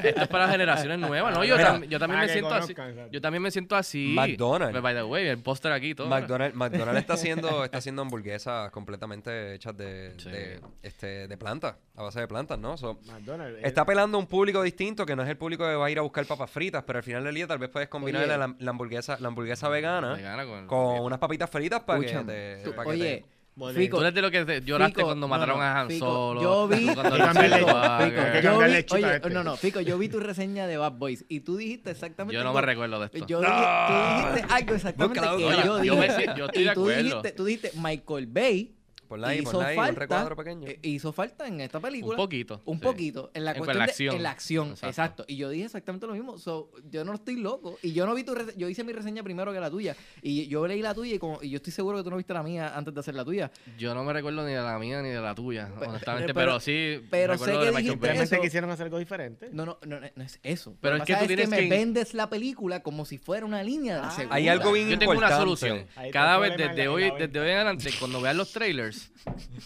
esto 0.04 0.22
es 0.22 0.28
para 0.28 0.50
generaciones 0.50 1.00
nuevas, 1.00 1.13
¿no? 1.22 1.44
Yo, 1.44 1.56
Mira, 1.58 1.76
tam- 1.76 1.88
yo 1.88 2.00
también 2.00 2.20
para 2.20 2.28
me 2.28 2.34
siento 2.34 2.54
así. 2.54 2.76
Yo 3.12 3.22
también 3.22 3.42
me 3.44 3.52
siento 3.52 3.76
así. 3.76 4.14
McDonald's. 4.16 4.82
By 4.82 4.96
the 4.96 5.04
way, 5.04 5.28
el 5.28 5.38
póster 5.40 5.72
aquí 5.72 5.90
y 5.92 5.96
todo. 5.96 6.08
McDonald's, 6.08 6.56
McDonald's 6.56 7.00
está 7.02 7.14
haciendo 7.16 7.64
está 7.66 7.78
haciendo 7.78 8.02
hamburguesas 8.02 8.72
completamente 8.72 9.56
hechas 9.56 9.76
de, 9.78 10.14
Sí. 10.18 10.30
de, 10.30 10.60
este, 10.82 11.28
de 11.28 11.38
plantas, 11.38 11.76
a 11.96 12.04
base 12.04 12.20
de 12.20 12.28
plantas, 12.28 12.58
¿no? 12.60 12.78
So, 12.78 13.00
McDonald's, 13.06 13.58
eh, 13.60 13.68
está 13.68 13.82
apelando 13.82 14.18
a 14.18 14.20
un 14.22 14.28
público 14.28 14.62
distinto 14.62 15.06
que 15.06 15.16
no 15.16 15.24
es 15.24 15.30
el 15.30 15.38
público 15.38 15.64
que 15.66 15.76
va 15.76 15.86
a 15.86 15.90
ir 15.90 16.00
a 16.00 16.02
buscar 16.02 16.26
papas 16.26 16.50
fritas, 16.50 16.84
pero 16.86 16.98
al 17.00 17.04
final 17.04 17.24
del 17.24 17.36
día 17.36 17.48
tal 17.48 17.58
vez 17.60 17.70
puedes 17.70 17.90
combinar 17.90 18.24
Oye. 18.24 18.38
la, 18.38 18.54
la 18.58 18.70
hamburguesa 18.72 19.18
la 19.20 19.28
hamburguesa 19.28 19.70
vegana 19.70 20.14
Vegana 20.16 20.46
con- 20.46 20.68
con 20.68 21.00
unas 21.02 21.20
papitas 21.20 21.50
fritas 21.50 21.82
para 21.82 22.00
que 22.00 22.06
Escúchame, 22.06 22.34
te, 22.34 22.64
tú- 22.64 22.72
para 22.76 22.84
que 22.86 22.90
oye, 22.92 23.26
Bueno, 23.56 23.78
Fico, 23.78 23.98
Tú 23.98 24.02
eres 24.04 24.16
de 24.16 24.22
lo 24.24 24.32
que 24.32 24.46
te- 24.46 24.62
lloraste 24.62 24.96
Fico, 24.96 25.08
cuando 25.08 25.28
no, 25.28 25.30
mataron 25.32 25.58
no, 25.60 25.64
a 25.64 25.82
Han 25.82 25.88
Fico, 25.90 26.06
Solo. 26.08 26.42
yo 26.42 26.68
vi- 26.68 26.86
cuando. 26.86 27.16
Fico, 27.16 28.42
yo 28.42 28.58
vi, 28.58 28.64
oye, 28.66 29.16
este. 29.16 29.30
no, 29.30 29.44
no, 29.44 29.58
Fico, 29.58 29.80
yo 29.82 29.98
vi 30.00 30.10
tu 30.10 30.20
reseña 30.20 30.66
de 30.66 30.78
Bad 30.78 30.94
Boys 30.94 31.24
y 31.30 31.42
tú 31.42 31.58
dijiste 31.58 31.92
exactamente... 31.92 32.34
Yo 32.36 32.44
no 32.44 32.52
me 32.52 32.62
recuerdo 32.62 33.00
de 33.00 33.06
esto. 33.06 33.26
Yo 33.28 33.42
dije- 33.42 33.52
tú 33.52 33.94
dijiste 34.34 34.54
algo 34.54 34.74
exactamente 34.76 35.20
Búscala, 35.20 35.38
que 35.38 35.44
búscala. 35.44 35.66
yo 35.66 35.74
Oye, 35.74 35.82
dije. 35.84 35.96
yo 35.96 35.96
me 35.96 36.38
yo 36.38 36.46
estoy 36.46 36.62
Y 36.64 36.66
de 36.66 36.74
tú 36.74 36.80
acuerdo. 36.82 37.04
dijiste, 37.04 37.32
tú 37.34 37.46
dijiste 37.46 37.72
Michael 37.80 38.28
Bay 38.28 38.76
Ponla 39.08 39.28
ahí, 39.30 39.40
hizo 39.40 39.52
ponla 39.52 39.68
ahí, 39.68 39.78
un 39.78 39.84
falta, 39.86 40.00
recuadro 40.00 40.36
pequeño. 40.36 40.68
eh, 40.68 40.80
hizo 40.82 41.14
falta 41.14 41.48
en 41.48 41.62
esta 41.62 41.80
película. 41.80 42.12
Un 42.14 42.18
poquito. 42.18 42.62
Un 42.66 42.78
sí. 42.78 42.84
poquito, 42.84 43.32
en 43.34 43.46
la 43.46 43.52
En 43.52 43.58
cuestión 43.58 43.78
la 43.80 43.86
de- 43.86 43.92
acción. 43.92 44.16
en 44.16 44.24
la 44.24 44.32
acción, 44.32 44.68
Exacto. 44.70 44.88
exacto. 44.88 45.26
Y 45.28 45.36
yo 45.38 45.50
dije 45.50 45.66
exactamente 45.66 46.08
lo 46.08 46.14
mismo. 46.14 46.38
So, 46.38 46.72
yo 46.90 47.04
no 47.06 47.14
estoy 47.14 47.36
loco. 47.38 47.78
Y 47.82 47.94
yo 47.94 48.06
no 48.06 48.16
vi 48.16 48.24
tu 48.24 48.34
yo 48.58 48.68
hice 48.70 48.84
mi 48.84 48.94
reseña 48.94 49.22
primero 49.24 49.54
que 49.54 49.60
la 49.60 49.70
tuya. 49.70 49.96
Y 50.22 50.48
yo 50.48 50.66
leí 50.68 50.82
la 50.82 50.94
tuya 50.94 51.16
y, 51.16 51.20
como, 51.20 51.40
y 51.44 51.50
yo 51.50 51.58
estoy 51.58 51.72
seguro 51.74 51.98
que 51.98 52.04
tú 52.04 52.10
no 52.10 52.18
viste 52.18 52.34
la 52.34 52.44
mía 52.44 52.76
antes 52.76 52.94
de 52.94 53.00
hacer 53.00 53.14
la 53.16 53.24
tuya. 53.26 53.52
Yo 53.78 53.94
no 53.94 54.04
me 54.04 54.14
recuerdo 54.14 54.46
ni 54.46 54.54
de 54.54 54.62
la 54.62 54.80
mía 54.80 55.02
ni 55.02 55.10
de 55.10 55.22
la 55.22 55.36
tuya, 55.36 55.70
Pe- 55.80 55.86
honestamente, 55.88 56.34
pero- 56.34 56.54
pero, 56.54 56.60
sí 56.60 57.00
pero 57.12 57.38
sé 57.38 57.52
que 57.52 57.72
dijiste 57.72 58.12
eso- 58.24 58.42
quisieron 58.42 58.70
hacer 58.72 58.86
algo 58.86 58.98
diferente. 59.00 59.50
No, 59.52 59.66
no, 59.66 59.78
no, 59.86 60.00
no 60.00 60.24
es 60.24 60.40
eso. 60.44 60.76
Pero 60.82 60.98
Lo 60.98 61.04
es 61.04 61.08
que 61.08 61.16
tú 61.16 61.28
tienes 61.28 61.50
me 61.50 61.58
que- 61.60 61.70
vendes 61.70 62.14
la 62.14 62.30
película 62.30 62.82
como 62.82 63.06
si 63.06 63.18
fuera 63.18 63.46
una 63.46 63.62
línea 63.64 63.96
de 63.96 64.02
la 64.02 64.08
Ah. 64.08 64.12
segunda. 64.12 64.36
Hay 64.36 64.48
algo 64.48 64.72
bien 64.72 64.90
Yo 64.90 64.98
tengo 65.00 65.12
una 65.14 65.30
solución. 65.36 65.86
Cada 66.12 66.38
vez 66.38 66.58
desde 66.58 66.88
hoy, 66.88 67.12
desde 67.18 67.40
hoy 67.40 67.50
en 67.50 67.56
adelante, 67.56 67.92
cuando 68.00 68.22
veas 68.22 68.36
los 68.36 68.52
trailers, 68.52 69.03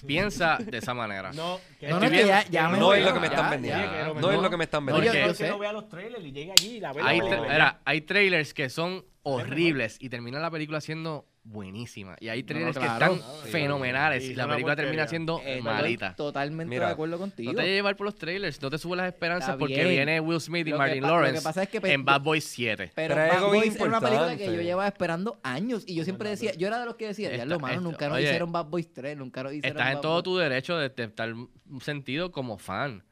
piensa 0.05 0.57
de 0.57 0.77
esa 0.77 0.93
manera. 0.93 1.31
No, 1.33 1.59
que 1.79 1.87
No, 1.87 1.99
no, 1.99 2.05
Estoy 2.05 2.17
que 2.17 2.23
viendo- 2.25 2.43
ya, 2.43 2.49
ya 2.49 2.69
me 2.69 2.77
No 2.77 2.85
voy, 2.85 2.99
es 2.99 3.05
lo 3.05 3.13
que 3.13 3.19
me 3.19 3.27
están 3.27 3.49
vendiendo. 3.49 4.13
No 4.15 4.31
es 4.31 4.41
lo 4.41 4.49
que 4.49 4.57
me 4.57 4.63
están 4.63 4.85
vendiendo. 4.85 5.47
no 5.49 5.59
vea 5.59 5.73
los 5.73 5.89
trailers 5.89 6.23
y 6.25 6.31
llega 6.31 6.53
allí 6.57 6.77
y 6.77 6.79
la 6.79 6.93
ve. 6.93 7.01
Hay, 7.03 7.19
la 7.19 7.25
tra- 7.25 7.29
película. 7.29 7.55
era, 7.55 7.79
hay 7.85 8.01
trailers 8.01 8.53
que 8.53 8.69
son 8.69 9.05
horribles 9.23 9.97
y 9.99 10.09
termina 10.09 10.39
la 10.39 10.49
película 10.51 10.79
siendo 10.81 11.25
buenísima. 11.49 12.15
Y 12.19 12.29
hay 12.29 12.41
No, 12.41 12.47
trailers 12.47 12.77
claro. 12.77 13.13
que 13.13 13.19
están 13.19 13.51
fenomenales 13.51 14.23
y 14.25 14.35
la 14.35 14.47
película 14.47 14.75
termina 14.75 15.07
siendo 15.07 15.41
Eh, 15.45 15.61
malita. 15.61 16.15
Totalmente 16.15 16.69
Mira, 16.69 16.87
de 16.87 16.93
acuerdo 16.93 17.17
contigo. 17.17 17.53
No 17.53 17.57
te 17.59 17.65
llevar 17.67 17.95
por 17.95 18.05
los 18.05 18.15
trailers, 18.15 18.61
no 18.61 18.69
te 18.69 18.77
subas 18.77 18.97
las 18.97 19.07
esperanzas 19.07 19.55
porque 19.57 19.85
viene 19.85 20.19
Will 20.19 20.39
Smith 20.41 20.67
y 20.67 20.71
Lo 20.71 20.75
que 20.75 20.79
Martin 20.79 21.01
pa- 21.01 21.07
lo 21.07 21.13
que 21.13 21.19
Lawrence 21.21 21.41
pasa 21.43 21.63
es 21.63 21.69
que 21.69 21.81
pe- 21.81 21.93
en 21.93 22.03
Bad 22.05 22.21
Boys 22.21 22.43
7. 22.43 22.91
Pero 22.95 23.15
Pero 23.15 23.27
Bad 23.33 23.45
Boys 23.47 23.75
era 23.75 23.85
una 23.85 24.01
película 24.01 24.37
que 24.37 24.45
yo 24.45 24.61
llevaba 24.61 24.87
esperando 24.87 25.39
años 25.43 25.83
y 25.87 25.95
yo 25.95 26.03
siempre 26.03 26.29
decía, 26.29 26.53
yo 26.53 26.67
era 26.67 26.79
de 26.79 26.85
los 26.85 26.95
que 26.95 27.07
decía, 27.07 27.35
ya 27.35 27.45
lo 27.45 27.59
mano, 27.59 27.73
esta- 27.75 27.83
nunca 27.83 28.09
nos 28.09 28.19
hicieron 28.19 28.51
Bad 28.51 28.65
Boys 28.65 28.91
3, 28.93 29.17
nunca 29.17 29.43
nos 29.43 29.53
hicieron 29.53 29.77
Estás 29.79 29.93
en 29.95 30.01
todo 30.01 30.13
Boys- 30.15 30.23
tu 30.23 30.37
derecho 30.37 30.77
de, 30.77 30.89
de 30.89 31.03
estar 31.03 31.33
sentido 31.81 32.31
como 32.31 32.57
fan. 32.57 33.03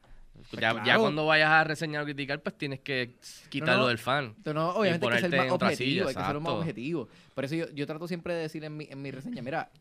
Ya, 0.52 0.60
ya 0.60 0.72
Pues 0.72 0.84
claro. 0.84 1.02
cuando 1.02 1.26
vayas 1.26 1.50
a 1.50 1.64
reseñar 1.64 2.04
o 2.04 2.06
criticar, 2.06 2.42
pues 2.42 2.58
tienes 2.58 2.80
que 2.80 3.16
quitarlo 3.50 3.84
no. 3.84 3.88
del 3.88 3.98
fan. 3.98 4.36
No, 4.46 4.70
obviamente 4.70 5.06
hay 5.08 5.14
que 5.14 5.20
ser 5.20 5.32
más 5.32 5.46
en 5.46 5.52
otra 5.52 5.68
objetivo, 5.70 5.90
silla, 5.90 6.02
hay 6.02 6.08
que 6.08 6.14
ser 6.14 6.22
más 6.22 6.36
exacto. 6.36 6.60
objetivo. 6.60 7.10
Por 7.34 7.46
eso 7.46 7.56
yo, 7.56 7.70
yo 7.72 7.88
trato 7.88 8.08
siempre 8.08 8.34
de 8.34 8.42
decir 8.42 8.64
en 8.64 8.78
mi, 8.78 8.88
en 8.90 9.02
mi 9.02 9.12
reseña, 9.12 9.42
mira, 9.42 9.72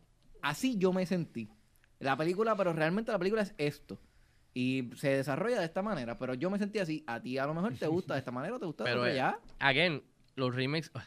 así 0.43 0.77
yo 0.77 0.93
me 0.93 1.07
sentí. 1.07 1.49
La 2.01 2.17
película, 2.17 2.57
pero 2.57 2.73
realmente 2.73 3.13
la 3.13 3.19
película 3.19 3.43
es 3.43 3.55
esto. 3.59 3.99
Y 4.53 4.91
se 4.97 5.09
desarrolla 5.17 5.59
de 5.59 5.65
esta 5.65 5.83
manera, 5.83 6.17
pero 6.17 6.35
yo 6.35 6.49
me 6.49 6.59
sentí 6.59 6.79
así. 6.79 7.03
A 7.07 7.21
ti 7.21 7.39
a 7.39 7.47
lo 7.47 7.55
mejor 7.55 7.75
te 7.75 7.87
gusta 7.89 8.15
de 8.15 8.21
esta 8.21 8.31
manera 8.31 8.55
o 8.55 8.61
te 8.61 8.67
gusta 8.67 8.85
de 8.85 8.91
Pero 8.91 9.01
otra 9.01 9.13
eh, 9.13 9.17
ya. 9.17 9.39
again, 9.59 10.03
los 10.37 10.55
remakes, 10.55 10.91
ah, 10.95 11.05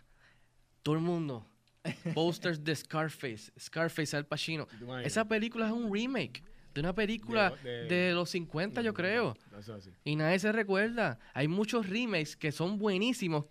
todo 0.83 0.95
el 0.95 1.01
mundo, 1.01 1.45
posters 2.13 2.63
de 2.63 2.75
Scarface, 2.75 3.51
Scarface 3.59 4.17
Al 4.17 4.25
Pacino. 4.25 4.67
Esa 5.03 5.25
película 5.25 5.67
es 5.67 5.71
un 5.71 5.93
remake 5.93 6.43
de 6.77 6.81
una 6.81 6.93
película 6.93 7.53
De- 7.63 7.69
de, 7.69 7.95
de- 8.07 8.13
los 8.13 8.29
50, 8.29 8.81
yo 8.83 8.93
creo. 8.93 9.35
Eso 9.59 9.75
es 9.75 9.87
así. 9.87 9.95
Y 10.03 10.15
nadie 10.15 10.37
se 10.39 10.51
recuerda. 10.51 11.17
Hay 11.33 11.47
muchos 11.47 11.89
remakes 11.89 12.35
que 12.37 12.51
son 12.51 12.77
buenísimos. 12.77 13.45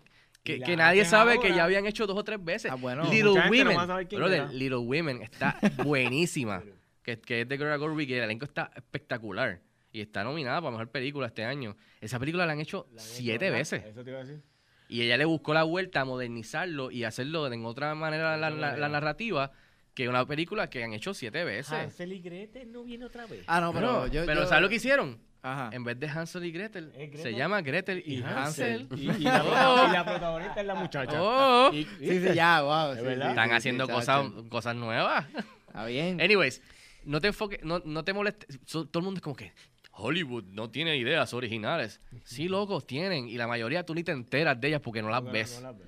Que, 0.45 0.61
que 0.61 0.77
nadie 0.77 1.05
sabe 1.05 1.41
que 1.41 1.53
ya 1.53 1.65
habían 1.65 1.87
hecho 1.87 2.07
dos 2.07 2.17
o 2.17 2.23
tres 2.23 2.43
veces. 2.45 2.71
Ah, 2.71 2.77
bueno. 2.77 3.03
Little 3.11 3.35
no 3.35 3.51
Women. 3.51 3.77
brother. 4.13 4.49
Little 4.55 4.77
Women 4.79 5.23
está 5.23 5.59
buenísima. 5.85 6.63
que, 7.03 7.19
que 7.21 7.41
es 7.41 7.49
de 7.49 7.57
Greta 7.57 7.79
Gerwig 7.81 8.09
y 8.11 8.15
el 8.15 8.23
elenco 8.25 8.45
está 8.45 8.71
espectacular. 8.77 9.61
Y 9.93 10.01
está 10.03 10.23
nominada 10.23 10.61
para 10.61 10.71
mejor 10.71 10.89
película 10.91 11.27
este 11.27 11.45
año. 11.45 11.77
Esa 12.01 12.19
película 12.21 12.47
la 12.47 12.53
han 12.53 12.61
hecho 12.61 12.87
La 12.93 13.03
han 13.03 13.09
hecho, 13.09 13.15
siete 13.17 13.51
veces. 13.51 13.85
Eso 13.87 14.05
te 14.05 14.11
iba 14.11 14.21
a 14.21 14.25
decir. 14.25 14.41
Y 14.89 15.03
ella 15.03 15.17
le 15.17 15.25
buscó 15.25 15.53
la 15.53 15.65
vuelta 15.65 16.03
a 16.03 16.05
modernizarlo 16.05 16.93
y 16.93 17.03
hacerlo 17.03 17.53
en 17.53 17.65
otra 17.65 17.93
manera 17.97 18.37
la, 18.37 18.51
la- 18.51 18.77
la 18.77 18.89
narrativa 18.89 19.51
que 19.97 20.09
una 20.09 20.25
película 20.27 20.71
que 20.71 20.85
han 20.85 20.93
hecho 20.93 21.13
siete 21.15 21.43
veces. 21.43 21.73
Hansel 21.73 22.13
y 22.13 22.21
Gretel 22.21 22.71
no 22.71 22.85
viene 22.85 23.07
otra 23.07 23.27
vez. 23.27 23.43
Ah, 23.49 23.61
no, 23.61 23.73
pero 23.73 24.03
pero 24.03 24.07
yo. 24.07 24.27
pero 24.27 24.43
yo- 24.43 24.47
¿sabes 24.47 24.63
lo 24.63 24.69
que 24.69 24.75
hicieron? 24.77 25.19
Ajá. 25.43 25.71
En 25.73 25.85
vez 25.85 25.99
de 25.99 26.09
Hansel 26.09 26.45
y 26.45 26.51
Gretel, 26.53 26.93
se 27.17 27.33
llama 27.33 27.63
Gretel 27.63 28.03
y, 28.05 28.23
Hansel. 28.23 28.89
Y, 28.97 29.03
y 29.03 29.07
la, 29.25 29.87
y 29.89 29.93
la 29.93 30.05
protagonista 30.07 30.61
es 30.61 30.67
la 30.67 30.75
muchacha. 30.75 31.23
Oh. 31.23 31.71
Y- 31.73 31.85
Sí, 31.99 32.21
sí, 32.21 32.35
ya, 32.35 32.63
wow. 32.63 32.93
¿Es 32.93 32.99
sí, 32.99 33.05
verdad? 33.05 33.25
sí, 33.27 33.31
Están 33.31 33.49
sí, 33.49 33.55
haciendo 33.55 33.87
sí, 33.87 33.93
cosas, 33.93 34.27
cosas 34.49 34.77
nuevas. 34.77 35.27
Está 35.67 35.87
bien. 35.87 36.21
Anyways, 36.21 36.61
no 37.05 37.21
te 37.21 37.29
enfoques, 37.29 37.63
no, 37.65 37.81
no 37.85 38.05
te 38.05 38.13
molestes. 38.13 38.59
So- 38.67 38.87
todo 38.87 39.01
el 39.01 39.05
mundo 39.05 39.19
es 39.19 39.23
como 39.23 39.37
que 39.37 39.53
Hollywood 39.93 40.45
no 40.49 40.69
tiene 40.69 40.97
ideas 40.99 41.33
originales. 41.33 42.01
Sí, 42.25 42.49
locos, 42.49 42.87
tienen. 42.87 43.29
Y 43.29 43.37
la 43.39 43.47
mayoría 43.47 43.87
tú 43.87 43.95
ni 43.95 44.03
te 44.05 44.13
enteras 44.13 44.61
de 44.61 44.69
ellas 44.69 44.81
porque 44.83 45.01
no 45.01 45.09
las 45.09 45.23
No, 45.23 45.31
ves. 45.33 45.55
no 45.63 45.69
la 45.69 45.73
ves. 45.73 45.87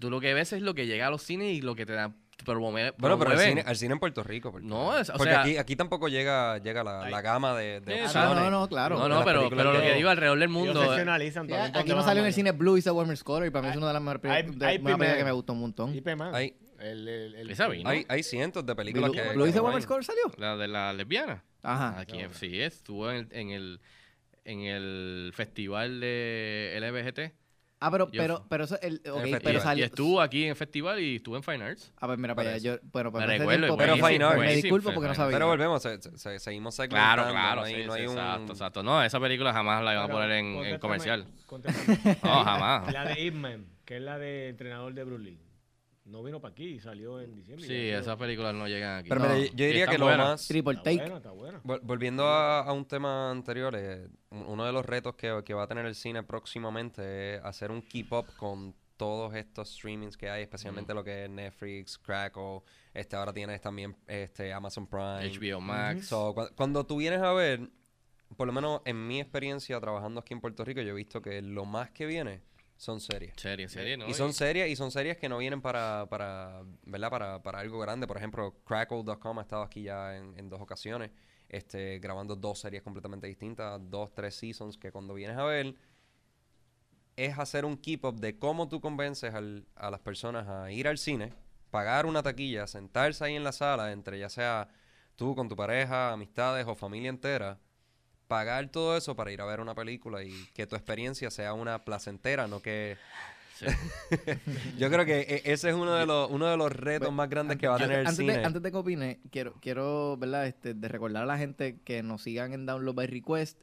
Tú 0.00 0.10
lo 0.10 0.20
que 0.20 0.34
ves 0.34 0.52
es 0.52 0.62
lo 0.62 0.74
que 0.74 0.86
llega 0.86 1.06
a 1.06 1.10
los 1.10 1.22
cines 1.22 1.52
y 1.52 1.60
lo 1.62 1.74
que 1.74 1.86
te 1.86 1.92
da 2.46 2.58
promueve. 2.58 2.94
Bueno, 2.98 3.18
pero 3.18 3.30
al 3.32 3.38
cine, 3.38 3.62
al 3.66 3.76
cine 3.76 3.92
en 3.94 3.98
Puerto 4.00 4.22
Rico. 4.22 4.50
Porque, 4.52 4.66
No, 4.66 4.98
es- 4.98 5.10
o 5.10 5.14
porque 5.14 5.32
sea- 5.32 5.40
aquí, 5.42 5.56
aquí 5.56 5.76
tampoco 5.76 6.08
llega, 6.08 6.58
llega 6.58 6.82
la, 6.84 7.08
la 7.10 7.20
gama 7.20 7.54
de, 7.56 7.80
de 7.80 7.94
Sí, 7.94 8.00
Ah, 8.02 8.06
opciones. 8.06 8.44
no, 8.44 8.50
no, 8.50 8.68
claro. 8.68 8.98
No, 8.98 9.08
no, 9.08 9.24
pero, 9.24 9.48
pero 9.50 9.72
lo 9.72 9.80
que- 9.80 9.94
digo 9.94 10.08
alrededor 10.08 10.38
del 10.38 10.48
mundo. 10.48 10.82
eh, 10.94 11.04
también 11.04 11.72
por 11.72 11.80
aquí 11.82 11.90
no 11.90 12.02
salió 12.02 12.22
en 12.22 12.26
el 12.28 12.32
cine 12.34 12.52
Blue 12.52 12.76
y 12.78 12.80
Warmer 12.88 13.16
Scholar 13.16 13.46
y 13.46 13.50
para 13.50 13.62
mí 13.64 13.70
es 13.70 13.76
una 13.76 13.88
de 13.88 13.92
las 13.92 14.02
mejores 14.02 14.20
películas. 14.22 15.16
que 15.16 15.24
me 15.24 15.32
gustó 15.32 15.52
un 15.52 15.60
montón. 15.60 15.92
Hay, 16.34 16.54
El, 16.78 17.08
el, 17.08 17.34
el, 17.36 17.50
Esa 17.50 17.68
vino. 17.68 17.88
hay, 17.88 18.04
hay 18.08 18.22
cientos 18.22 18.64
de 18.66 18.74
películas 18.74 19.10
Blue, 19.10 19.22
que... 19.22 19.28
Blue 19.32 19.44
que 19.44 19.50
y 19.50 19.52
the 19.52 19.58
no 19.58 19.64
Warmer. 19.64 19.82
Scholar 19.82 20.04
salió. 20.04 20.22
La 20.36 20.56
de 20.56 20.68
la 20.68 20.92
lesbiana. 20.92 21.42
Ajá. 21.62 21.98
Aquí 22.00 22.18
sí, 22.32 22.60
estuvo 22.60 23.10
en 23.10 23.16
el, 23.16 23.28
en 23.32 23.50
el, 23.50 23.80
en 24.44 24.60
el 24.60 25.32
festival 25.34 26.00
de 26.00 26.76
LBGT. 26.80 27.32
Ah, 27.78 27.90
pero, 27.90 28.10
Yo 28.10 28.22
pero, 28.22 28.46
pero 28.48 28.64
eso, 28.64 28.78
el, 28.80 28.94
ok, 29.06 29.18
festival. 29.20 29.40
pero 29.44 29.58
y, 29.58 29.60
salió. 29.60 29.84
y 29.84 29.86
estuvo 29.86 30.20
aquí 30.22 30.44
en 30.44 30.48
el 30.50 30.56
festival 30.56 30.98
y 30.98 31.16
estuvo 31.16 31.36
en 31.36 31.42
Fine 31.42 31.62
Arts. 31.64 31.92
Ah, 32.00 32.06
pues 32.06 32.18
mira, 32.18 32.34
para 32.34 32.50
allá, 32.54 32.58
yo, 32.58 32.78
bueno, 32.90 33.12
pues 33.12 33.26
Me 33.26 33.36
recuerdo, 33.38 33.60
tiempo, 33.66 33.76
Pero 33.76 33.94
Fine 34.06 34.24
Arts. 34.24 34.38
Me 34.40 34.54
disculpo 34.56 34.92
porque 34.94 35.08
no 35.08 35.14
sabía. 35.14 35.36
Pero 35.36 35.46
volvemos, 35.48 35.82
se- 35.82 36.00
se- 36.00 36.38
seguimos 36.38 36.74
Claro, 36.74 37.24
segmentando. 37.24 37.32
claro, 37.32 37.60
no 37.60 37.66
hay, 37.66 37.74
sí, 37.74 37.84
no 37.86 37.92
sí, 37.92 38.00
hay 38.00 38.06
un... 38.06 38.12
exacto, 38.12 38.52
exacto. 38.52 38.82
No, 38.82 39.02
esa 39.02 39.20
película 39.20 39.52
jamás 39.52 39.84
la 39.84 39.92
iban 39.92 40.04
a 40.04 40.08
poner 40.08 40.30
en, 40.32 40.46
en 40.64 40.78
comercial. 40.78 41.26
No, 42.22 42.44
jamás. 42.44 42.92
La 42.92 43.04
de 43.04 43.20
Ip 43.20 43.34
Man, 43.34 43.66
que 43.84 43.96
es 43.98 44.02
la 44.02 44.18
de 44.18 44.48
entrenador 44.48 44.94
de 44.94 45.04
Bruce 45.04 45.22
Lee. 45.24 45.38
No 46.06 46.22
vino 46.22 46.40
para 46.40 46.52
aquí, 46.52 46.78
salió 46.78 47.20
en 47.20 47.34
diciembre. 47.34 47.66
Sí, 47.66 47.72
y 47.74 47.88
esas 47.90 48.16
películas 48.16 48.54
no 48.54 48.68
llegan 48.68 48.98
aquí. 49.00 49.08
Pero 49.08 49.20
No. 49.22 49.26
mira, 49.34 49.38
yo, 49.46 49.64
Y 49.64 49.66
diría 49.68 49.86
que 49.88 49.98
lo 49.98 50.06
más... 50.06 50.46
Triple 50.46 50.74
Está 50.74 50.84
take. 50.84 50.96
buena, 51.00 51.16
está. 51.16 51.32
Vol- 51.32 51.80
Volviendo 51.82 52.24
a, 52.28 52.60
a 52.60 52.72
un 52.72 52.84
tema 52.86 53.30
anterior, 53.30 53.74
eh, 53.76 54.06
un- 54.30 54.46
uno 54.46 54.64
de 54.64 54.72
los 54.72 54.86
retos 54.86 55.16
que, 55.16 55.42
que 55.44 55.52
va 55.52 55.64
a 55.64 55.66
tener 55.66 55.84
el 55.84 55.96
cine 55.96 56.22
próximamente 56.22 57.34
es 57.36 57.44
hacer 57.44 57.70
un 57.72 57.82
keep 57.82 58.12
up 58.12 58.26
con 58.36 58.72
todos 58.96 59.34
estos 59.34 59.68
streamings 59.74 60.16
que 60.16 60.30
hay, 60.30 60.42
especialmente 60.44 60.94
lo 60.94 61.02
que 61.04 61.24
es 61.24 61.30
Netflix, 61.30 61.98
Crackle, 61.98 62.62
este 62.94 63.14
ahora 63.16 63.32
tienes 63.32 63.60
también 63.60 63.94
este 64.06 64.52
Amazon 64.52 64.86
Prime. 64.86 65.28
HBO 65.28 65.60
Max. 65.60 66.06
So, 66.06 66.32
cu- 66.34 66.48
cuando 66.54 66.86
tú 66.86 66.96
vienes 66.98 67.20
a 67.20 67.32
ver, 67.32 67.68
por 68.36 68.46
lo 68.46 68.52
menos 68.54 68.80
en 68.86 69.06
mi 69.06 69.20
experiencia 69.20 69.78
trabajando 69.80 70.20
aquí 70.20 70.32
en 70.34 70.40
Puerto 70.40 70.64
Rico, 70.64 70.80
yo 70.80 70.90
he 70.92 70.94
visto 70.94 71.20
que 71.20 71.42
lo 71.42 71.64
más 71.66 71.90
que 71.90 72.06
viene 72.06 72.40
son 72.76 73.00
series. 73.00 73.32
Serie, 73.36 73.68
serie, 73.68 73.96
¿no? 73.96 74.08
Y 74.08 74.14
son 74.14 74.32
series, 74.32 74.68
y 74.70 74.76
son 74.76 74.90
series 74.90 75.16
que 75.16 75.28
no 75.28 75.38
vienen 75.38 75.60
para, 75.62 76.06
para 76.10 76.62
¿verdad? 76.84 77.10
Para, 77.10 77.42
para 77.42 77.58
algo 77.60 77.78
grande. 77.78 78.06
Por 78.06 78.16
ejemplo, 78.16 78.54
Crackle.com 78.64 79.38
ha 79.38 79.42
estado 79.42 79.62
aquí 79.62 79.82
ya 79.84 80.16
en, 80.16 80.38
en 80.38 80.48
dos 80.48 80.60
ocasiones, 80.60 81.10
este, 81.48 81.98
grabando 81.98 82.36
dos 82.36 82.58
series 82.60 82.82
completamente 82.82 83.26
distintas, 83.26 83.80
dos, 83.90 84.12
tres 84.14 84.34
seasons, 84.34 84.76
que 84.76 84.92
cuando 84.92 85.14
vienes 85.14 85.36
a 85.38 85.44
ver, 85.44 85.74
es 87.16 87.38
hacer 87.38 87.64
un 87.64 87.76
keep 87.76 88.04
up 88.04 88.20
de 88.20 88.38
cómo 88.38 88.68
tú 88.68 88.80
convences 88.80 89.32
al- 89.34 89.66
a 89.74 89.90
las 89.90 90.00
personas 90.00 90.46
a 90.48 90.70
ir 90.70 90.86
al 90.86 90.98
cine, 90.98 91.32
pagar 91.70 92.06
una 92.06 92.22
taquilla, 92.22 92.66
sentarse 92.66 93.24
ahí 93.24 93.34
en 93.36 93.44
la 93.44 93.52
sala, 93.52 93.92
entre 93.92 94.18
ya 94.18 94.28
sea 94.28 94.68
tú 95.16 95.34
con 95.34 95.48
tu 95.48 95.56
pareja, 95.56 96.12
amistades 96.12 96.66
o 96.66 96.74
familia 96.74 97.08
entera, 97.08 97.58
pagar 98.28 98.68
todo 98.70 98.96
eso 98.96 99.14
para 99.16 99.30
ir 99.32 99.40
a 99.40 99.44
ver 99.46 99.60
una 99.60 99.74
película 99.74 100.22
y 100.24 100.32
que 100.54 100.66
tu 100.66 100.76
experiencia 100.76 101.30
sea 101.30 101.52
una 101.54 101.84
placentera, 101.84 102.46
no 102.46 102.60
que 102.60 102.96
Sí. 103.58 103.64
yo 104.78 104.90
creo 104.90 105.06
que 105.06 105.20
e- 105.20 105.42
ese 105.52 105.70
es 105.70 105.74
uno 105.74 105.94
de 105.94 106.04
los, 106.04 106.30
uno 106.30 106.46
de 106.46 106.58
los 106.58 106.70
retos 106.70 107.10
más 107.10 107.30
grandes 107.30 107.56
que 107.56 107.66
va 107.66 107.76
a 107.76 107.78
tener 107.78 108.00
el 108.00 108.06
antes 108.06 108.16
cine. 108.18 108.36
De, 108.38 108.44
antes 108.44 108.60
de 108.62 108.70
que 108.70 108.76
opine, 108.76 109.20
quiero, 109.30 109.54
quiero, 109.62 110.18
¿verdad? 110.18 110.46
Este, 110.46 110.74
de 110.74 110.88
recordar 110.88 111.22
a 111.22 111.26
la 111.26 111.38
gente 111.38 111.78
que 111.82 112.02
nos 112.02 112.22
sigan 112.22 112.52
en 112.52 112.66
Download 112.66 112.94
by 112.94 113.06
Request, 113.06 113.58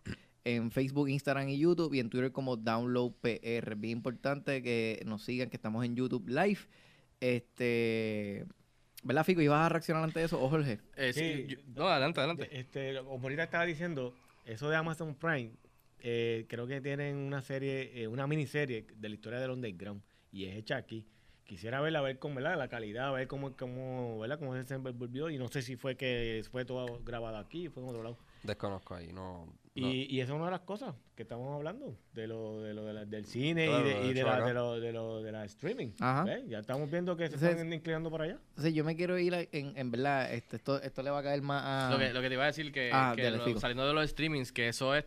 en 0.45 0.71
Facebook, 0.71 1.09
Instagram 1.09 1.47
y 1.49 1.59
YouTube, 1.59 1.93
y 1.93 1.99
en 1.99 2.09
Twitter 2.09 2.31
como 2.31 2.57
Download 2.57 3.11
PR. 3.21 3.75
Bien 3.75 3.97
importante 3.99 4.63
que 4.63 4.99
nos 5.05 5.23
sigan, 5.23 5.51
que 5.51 5.57
estamos 5.57 5.85
en 5.85 5.95
YouTube 5.95 6.27
Live. 6.27 6.61
Este, 7.19 8.45
¿verdad, 9.03 9.23
Fico? 9.23 9.41
¿Ibas 9.41 9.65
a 9.65 9.69
reaccionar 9.69 10.03
ante 10.03 10.23
eso? 10.23 10.41
¿O 10.41 10.49
Jorge? 10.49 10.79
Eh, 10.97 11.13
sí, 11.13 11.19
Sí. 11.19 11.55
yo- 11.55 11.57
no, 11.75 11.87
adelante, 11.87 12.19
adelante. 12.19 12.49
Este, 12.59 12.95
como 13.03 13.21
ahorita 13.23 13.43
estaba 13.43 13.65
diciendo, 13.65 14.15
eso 14.45 14.69
de 14.69 14.75
Amazon 14.75 15.15
Prime, 15.15 15.51
eh, 15.99 16.45
creo 16.49 16.67
que 16.67 16.81
tienen 16.81 17.15
una 17.15 17.41
serie, 17.41 18.01
eh, 18.01 18.07
una 18.07 18.27
miniserie 18.27 18.85
de 18.95 19.09
la 19.09 19.15
historia 19.15 19.39
del 19.39 19.51
underground 19.51 20.01
y 20.31 20.45
es 20.45 20.57
hecha 20.57 20.77
aquí. 20.77 21.05
Quisiera 21.45 21.81
verla, 21.81 22.01
ver 22.01 22.19
cómo, 22.19 22.35
¿verdad? 22.35 22.57
La 22.57 22.67
calidad, 22.67 23.13
ver 23.13 23.27
cómo, 23.27 23.55
cómo, 23.55 24.19
¿verdad? 24.19 24.39
Cómo 24.39 24.61
se 24.63 24.77
volvió 24.77 25.29
y 25.29 25.37
no 25.37 25.47
sé 25.49 25.61
si 25.61 25.75
fue 25.75 25.95
que 25.95 26.41
fue 26.51 26.65
todo 26.65 27.01
grabado 27.03 27.37
aquí 27.37 27.69
fue 27.69 27.83
en 27.83 27.89
otro 27.89 28.03
lado. 28.03 28.17
Desconozco 28.43 28.95
ahí, 28.95 29.11
no, 29.13 29.47
Y, 29.75 30.15
y 30.15 30.21
esa 30.21 30.33
es 30.33 30.35
una 30.35 30.45
de 30.45 30.51
las 30.51 30.61
cosas 30.61 30.93
que 31.15 31.23
estamos 31.23 31.51
hablando, 31.55 31.97
de 32.13 32.27
lo, 32.27 32.61
de 32.61 32.75
lo 32.75 32.85
de 32.85 32.93
la- 32.93 33.05
del 33.05 33.25
cine 33.25 33.65
Claro, 33.65 33.87
y, 33.87 33.91
de, 33.91 34.07
y 34.07 34.13
de 34.13 34.23
la, 34.23 34.41
de, 34.45 34.53
lo, 34.53 34.79
de, 34.79 34.93
lo, 34.93 35.23
de 35.23 35.31
la 35.31 35.45
streaming. 35.45 35.89
Ajá. 35.99 36.23
¿ves? 36.25 36.43
Ya 36.47 36.59
estamos 36.59 36.91
viendo 36.91 37.17
que 37.17 37.23
se 37.27 37.33
Entonces- 37.35 37.49
están 37.57 37.73
inclinando 37.73 38.11
para 38.11 38.25
allá. 38.25 38.37
Entonces 38.49 38.73
yo 38.75 38.83
me 38.83 38.95
quiero 38.95 39.17
ir 39.17 39.33
a- 39.33 39.41
en, 39.51 39.75
en 39.75 39.89
verdad, 39.89 40.31
este, 40.31 40.57
esto, 40.57 40.79
esto 40.79 41.01
le 41.01 41.09
va 41.09 41.19
a 41.19 41.23
caer 41.23 41.41
más 41.41 41.63
a... 41.65 41.91
Lo, 41.91 41.97
que, 41.97 42.13
lo 42.13 42.21
que 42.21 42.27
te 42.27 42.33
iba 42.35 42.43
a 42.43 42.47
decir 42.47 42.71
que, 42.71 42.91
Ah, 42.93 43.13
que 43.15 43.31
lo- 43.31 43.59
saliendo 43.59 43.87
de 43.87 43.93
los 43.95 44.07
streamings, 44.11 44.51
que 44.51 44.67
eso 44.67 44.93
es, 44.95 45.05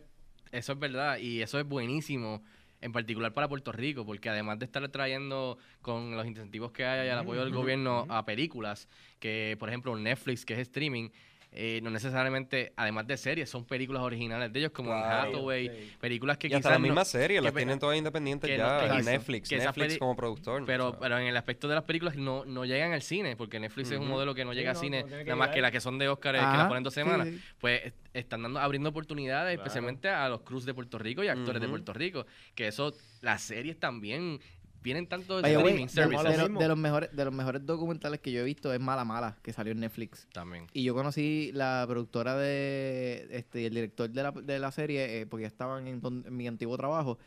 eso 0.51 0.73
es 0.73 0.79
verdad 0.79 1.17
y 1.17 1.41
eso 1.41 1.59
es 1.59 1.65
buenísimo, 1.65 2.43
en 2.81 2.91
particular 2.91 3.33
para 3.33 3.47
Puerto 3.47 3.71
Rico, 3.71 4.05
porque 4.05 4.27
además 4.29 4.59
de 4.59 4.65
estar 4.65 4.85
trayendo 4.89 5.57
con 5.81 6.15
los 6.17 6.25
incentivos 6.27 6.73
que 6.73 6.85
hay 6.85 7.07
y 7.07 7.09
el 7.09 7.17
apoyo 7.17 7.39
del 7.45 7.53
gobierno 7.53 8.05
a 8.09 8.25
películas, 8.25 8.89
que 9.19 9.55
por 9.59 9.69
ejemplo 9.69 9.95
Netflix, 9.97 10.43
que 10.45 10.53
es 10.55 10.59
streaming, 10.59 11.09
eh, 11.51 11.79
no 11.81 11.89
necesariamente, 11.89 12.73
además 12.75 13.07
de 13.07 13.17
series, 13.17 13.49
son 13.49 13.65
películas 13.65 14.03
originales 14.03 14.51
de 14.53 14.59
ellos, 14.59 14.71
como 14.71 14.93
en 14.93 14.99
Claro. 15.01 15.29
Hathaway, 15.31 15.67
Sí. 15.69 15.91
películas 15.99 16.37
que 16.37 16.47
y 16.47 16.51
hasta 16.53 16.59
quizás 16.59 16.71
las 16.73 16.79
no- 16.79 16.83
mismas 16.87 17.07
series, 17.07 17.39
que 17.39 17.43
las 17.45 17.53
tienen 17.53 17.79
todas 17.79 17.97
independientes 17.97 18.49
que 18.49 18.57
ya. 18.57 18.87
no- 18.87 18.99
y. 18.99 19.03
Netflix, 19.03 19.49
Que 19.49 19.57
Netflix 19.57 19.97
como 19.97 20.15
productor. 20.15 20.65
Pero, 20.65 20.89
o 20.89 20.91
sea. 20.91 20.99
pero 20.99 21.17
en 21.19 21.27
el 21.27 21.37
aspecto 21.37 21.67
de 21.67 21.75
las 21.75 21.83
películas 21.85 22.15
no, 22.15 22.45
no 22.45 22.65
llegan 22.65 22.93
al 22.93 23.01
cine, 23.01 23.35
porque 23.35 23.59
Netflix 23.59 23.91
es 23.91 23.99
un 23.99 24.07
modelo 24.07 24.35
que 24.35 24.45
no 24.45 24.53
llega 24.53 24.73
no, 24.73 24.79
al 24.79 24.83
cine, 24.83 25.03
no 25.03 25.09
que 25.09 25.23
nada 25.23 25.35
más 25.35 25.49
que 25.49 25.61
las 25.61 25.71
que 25.71 25.79
son 25.81 25.97
de 25.97 26.07
Oscar 26.09 26.35
que 26.35 26.41
Ajá, 26.41 26.57
las 26.57 26.67
ponen 26.67 26.83
dos 26.83 26.93
semanas. 26.93 27.27
sí. 27.27 27.41
Pues 27.59 27.85
est- 27.85 27.95
están 28.13 28.43
dando, 28.43 28.59
abriendo 28.59 28.89
oportunidades, 28.89 29.55
Claro. 29.55 29.67
especialmente 29.67 30.09
a 30.09 30.27
los 30.29 30.41
crews 30.41 30.65
de 30.65 30.73
Puerto 30.73 30.97
Rico 30.97 31.23
y 31.23 31.27
actores 31.27 31.61
de. 31.61 31.67
Puerto 31.67 31.93
Rico. 31.93 32.25
Que 32.55 32.67
eso, 32.67 32.93
las 33.21 33.41
series 33.41 33.79
también 33.79 34.39
vienen 34.87 35.07
tanto 35.07 35.41
de 35.41 35.43
streaming 35.59 35.87
services. 35.87 36.37
los- 36.37 36.49
mismo. 36.49 36.59
de 36.59 36.67
los 36.67 36.77
mejores, 36.77 37.15
de 37.15 37.25
los 37.25 37.33
mejores 37.33 37.65
documentales 37.65 38.19
que 38.19 38.31
yo 38.31 38.41
he 38.41 38.43
visto 38.43 38.73
es 38.73 38.79
Mala 38.79 39.05
Mala, 39.05 39.37
que 39.43 39.53
salió 39.53 39.71
en 39.73 39.79
Netflix. 39.81 40.27
También. 40.33 40.67
Y 40.73 40.83
yo 40.83 40.93
conocí 40.95 41.51
la 41.53 41.85
productora 41.87 42.35
de 42.35 43.27
este 43.31 43.61
y 43.61 43.65
el 43.65 43.73
director 43.73 44.09
de 44.09 44.23
la, 44.23 44.31
de 44.31 44.59
la 44.59 44.71
serie, 44.71 45.21
eh, 45.21 45.25
porque 45.25 45.45
estaban 45.45 45.87
en, 45.87 46.01
don- 46.01 46.23
en 46.25 46.35
mi 46.35 46.47
antiguo 46.47 46.75
trabajo. 46.77 47.17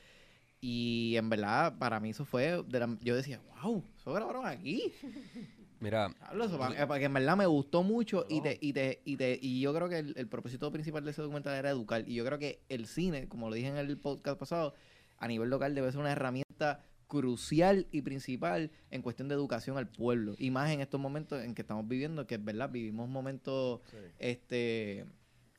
Y 0.61 1.15
en 1.17 1.31
verdad, 1.31 1.79
para 1.79 2.01
mí 2.01 2.11
eso 2.11 2.25
fue. 2.25 2.63
de 2.67 2.79
la- 2.81 2.97
yo 3.01 3.15
decía, 3.17 3.41
wow, 3.63 3.83
eso 3.97 4.13
grabaron 4.13 4.47
aquí. 4.47 4.93
Mira, 5.81 6.15
Hablo 6.21 6.45
eso, 6.45 6.59
pa- 6.59 6.75
eh, 6.77 6.87
porque 6.87 7.05
en 7.07 7.15
verdad 7.15 7.39
me 7.39 7.47
gustó 7.47 7.83
mucho 7.83 8.27
y, 8.29 8.43
te, 8.43 8.59
y, 8.61 8.75
te, 8.75 9.01
y, 9.07 9.17
te, 9.17 9.39
y 9.41 9.61
yo 9.63 9.73
creo 9.73 9.89
que 9.89 9.99
el, 10.01 10.13
el 10.19 10.27
propósito 10.29 10.71
principal 10.71 11.03
de 11.07 11.13
ese 11.13 11.23
documental 11.23 11.55
era 11.55 11.71
educar. 11.71 12.07
Y 12.07 12.15
yo 12.17 12.25
creo 12.27 12.39
que 12.39 12.61
el 12.69 12.87
cine, 12.87 13.29
como 13.29 13.49
lo 13.49 13.55
dije 13.55 13.69
en 13.69 13.79
el 13.79 13.97
podcast 13.97 14.39
pasado, 14.39 14.75
a 15.19 15.27
nivel 15.27 15.49
local 15.49 15.75
debe 15.75 15.91
ser 15.91 16.01
una 16.01 16.13
herramienta 16.13 16.85
crucial 17.11 17.87
y 17.91 18.01
principal 18.03 18.71
en 18.91 19.03
cuestión 19.03 19.29
de 19.29 19.35
educación 19.35 19.77
al 19.77 19.89
pueblo. 19.89 20.35
Y 20.39 20.51
más 20.51 20.71
en 20.71 20.81
estos 20.81 20.99
momentos 21.01 21.43
en 21.45 21.55
que 21.55 21.63
estamos 21.63 21.87
viviendo, 21.89 22.27
que 22.27 22.37
es 22.37 22.45
verdad, 22.45 22.71
vivimos 22.71 23.09
momentos 23.09 23.81
este 24.19 25.05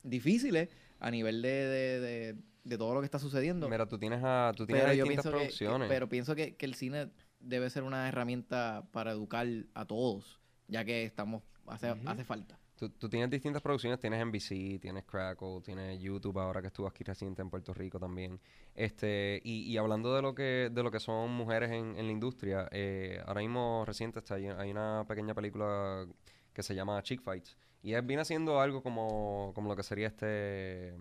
difíciles 0.02 0.68
a 0.98 1.10
nivel 1.10 1.42
de, 1.42 1.48
de, 1.50 2.00
de- 2.00 2.36
de 2.64 2.78
todo 2.78 2.94
lo 2.94 3.00
que 3.00 3.06
está 3.06 3.18
sucediendo. 3.18 3.68
mira, 3.68 3.86
tú 3.86 3.98
tienes 3.98 4.20
a, 4.22 4.52
tú 4.56 4.66
tienes 4.66 4.84
pero 4.84 4.94
distintas 4.94 5.24
pienso 5.24 5.30
que- 5.30 5.36
que, 5.36 5.40
producciones. 5.56 5.88
pero 5.88 6.08
pienso 6.08 6.34
que, 6.36 6.54
que 6.56 6.64
el 6.66 6.74
cine 6.74 7.10
debe 7.40 7.68
ser 7.70 7.82
una 7.82 8.08
herramienta 8.08 8.86
para 8.92 9.10
educar 9.10 9.46
a 9.74 9.84
todos, 9.84 10.40
ya 10.68 10.84
que 10.84 11.04
estamos 11.04 11.42
hace, 11.66 11.92
hace 12.06 12.24
falta. 12.24 12.58
Tú, 12.82 12.88
tú 12.90 13.08
tienes 13.08 13.30
distintas 13.30 13.62
producciones, 13.62 14.00
tienes 14.00 14.26
NBC, 14.26 14.80
tienes 14.80 15.04
Crackle, 15.04 15.60
tienes 15.64 16.00
YouTube 16.00 16.36
ahora 16.40 16.60
que 16.60 16.66
estuvo 16.66 16.88
aquí 16.88 17.04
reciente 17.04 17.40
en 17.40 17.48
Puerto 17.48 17.72
Rico 17.72 18.00
también. 18.00 18.40
Este, 18.74 19.40
y, 19.44 19.70
y 19.72 19.76
hablando 19.76 20.12
de 20.16 20.20
lo 20.20 20.34
que, 20.34 20.68
de 20.72 20.82
lo 20.82 20.90
que 20.90 20.98
son 20.98 21.30
mujeres 21.30 21.70
en, 21.70 21.96
en 21.96 22.06
la 22.06 22.10
industria, 22.12 22.68
eh, 22.72 23.22
ahora 23.24 23.40
mismo 23.40 23.84
reciente 23.86 24.18
está, 24.18 24.34
hay, 24.34 24.46
hay 24.48 24.72
una 24.72 25.04
pequeña 25.06 25.32
película 25.32 26.08
que 26.52 26.62
se 26.64 26.74
llama 26.74 27.00
Chick 27.04 27.22
Fights. 27.22 27.56
Y 27.84 27.94
es, 27.94 28.04
viene 28.04 28.22
haciendo 28.22 28.60
algo 28.60 28.82
como, 28.82 29.52
como 29.54 29.68
lo 29.68 29.76
que 29.76 29.84
sería 29.84 30.08
este 30.08 30.96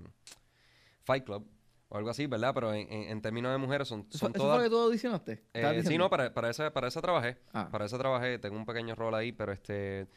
Fight 1.03 1.23
Club 1.25 1.47
o 1.89 1.97
algo 1.97 2.11
así, 2.11 2.27
¿verdad? 2.27 2.53
Pero 2.53 2.73
en, 2.75 2.91
en- 2.93 3.09
en 3.09 3.21
términos 3.23 3.51
de 3.51 3.57
mujeres 3.57 3.87
son, 3.87 4.05
¿Eso, 4.07 4.19
son 4.19 4.31
eso 4.35 4.43
todas... 4.43 4.57
fue 4.57 4.63
lo 4.65 4.69
que 4.69 4.75
tú 4.75 4.79
audicionaste? 4.81 5.31
Eh, 5.31 5.41
¿Estabas 5.53 5.85
sí, 5.87 5.97
no, 5.97 6.09
para, 6.11 6.31
para, 6.33 6.49
esa, 6.51 6.71
para 6.71 6.87
esa 6.89 7.01
trabajé. 7.01 7.37
Ah. 7.53 7.69
Para 7.71 7.85
esa 7.85 7.97
trabajé, 7.97 8.37
tengo 8.37 8.55
un 8.55 8.65
pequeño 8.67 8.93
rol 8.95 9.15
ahí, 9.15 9.31
pero 9.31 9.51
este 9.51 10.07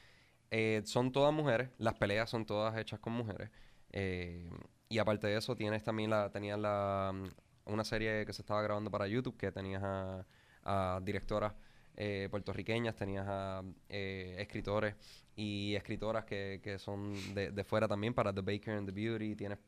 eh, 0.51 0.83
son 0.85 1.13
todas 1.13 1.33
mujeres, 1.33 1.71
las 1.79 1.95
peleas 1.95 2.31
son 2.31 2.45
todas 2.47 2.77
hechas 2.79 3.01
con 3.01 3.13
mujeres. 3.15 3.51
eh, 3.93 4.49
y 4.89 4.99
aparte 4.99 5.27
de 5.27 5.39
eso, 5.39 5.57
tienes 5.57 5.83
también 5.83 6.11
la, 6.11 6.31
tenías 6.31 6.59
la 6.59 7.11
mm, 7.15 7.73
una 7.73 7.85
serie 7.85 8.25
que 8.27 8.33
se 8.33 8.43
estaba 8.43 8.63
grabando 8.63 8.91
para 8.91 9.07
YouTube, 9.09 9.37
que 9.37 9.51
tenías 9.51 9.83
a, 9.83 10.25
a 10.63 11.01
directoras 11.03 11.55
eh, 11.97 12.29
puertorriqueñas, 12.31 12.95
tenías 12.95 13.27
a 13.29 13.63
eh, 13.89 14.37
escritores 14.39 14.95
y 15.37 15.75
escritoras 15.75 16.25
que, 16.25 16.61
que 16.63 16.79
son 16.79 17.15
de, 17.35 17.51
de 17.51 17.65
fuera 17.65 17.89
también, 17.89 18.15
para 18.15 18.33
The 18.33 18.43
Baker 18.43 18.75
and 18.75 18.87
the 18.87 18.93
Beauty. 18.93 19.35
Tienes, 19.37 19.59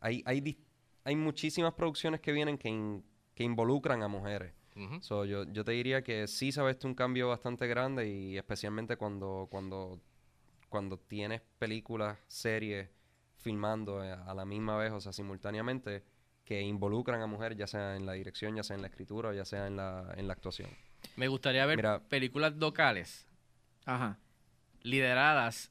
hay, 0.00 0.22
hay, 0.24 0.58
hay 1.04 1.16
muchísimas 1.16 1.74
producciones 1.74 2.20
que 2.20 2.32
vienen 2.32 2.56
que, 2.56 2.68
in- 2.68 3.04
que 3.34 3.44
involucran 3.44 4.02
a 4.02 4.08
mujeres. 4.08 4.52
So, 5.02 5.24
yo, 5.26 5.44
yo 5.52 5.62
te 5.64 5.72
diría 5.72 6.02
que 6.02 6.26
sí 6.26 6.52
visto 6.66 6.86
un 6.88 6.94
cambio 6.94 7.28
bastante 7.28 7.66
grande 7.66 8.08
y 8.08 8.38
especialmente 8.38 8.96
cuando, 8.96 9.46
cuando, 9.50 10.00
cuando 10.70 10.96
tienes 10.98 11.42
películas, 11.58 12.18
series 12.28 12.88
filmando 13.36 14.02
eh, 14.02 14.12
a 14.12 14.32
la 14.34 14.44
misma 14.46 14.76
vez, 14.78 14.92
o 14.92 15.00
sea, 15.00 15.12
simultáneamente, 15.12 16.02
que 16.44 16.62
involucran 16.62 17.20
a 17.20 17.26
mujeres, 17.26 17.58
ya 17.58 17.66
sea 17.66 17.96
en 17.96 18.06
la 18.06 18.12
dirección, 18.14 18.56
ya 18.56 18.62
sea 18.62 18.76
en 18.76 18.82
la 18.82 18.88
escritura, 18.88 19.28
o 19.28 19.32
ya 19.34 19.44
sea 19.44 19.66
en 19.66 19.76
la, 19.76 20.14
en 20.16 20.26
la 20.26 20.32
actuación. 20.32 20.70
Me 21.16 21.28
gustaría 21.28 21.64
ver 21.66 21.76
Mira. 21.76 22.00
películas 22.08 22.54
locales 22.56 23.26
Ajá. 23.84 24.18
lideradas 24.82 25.70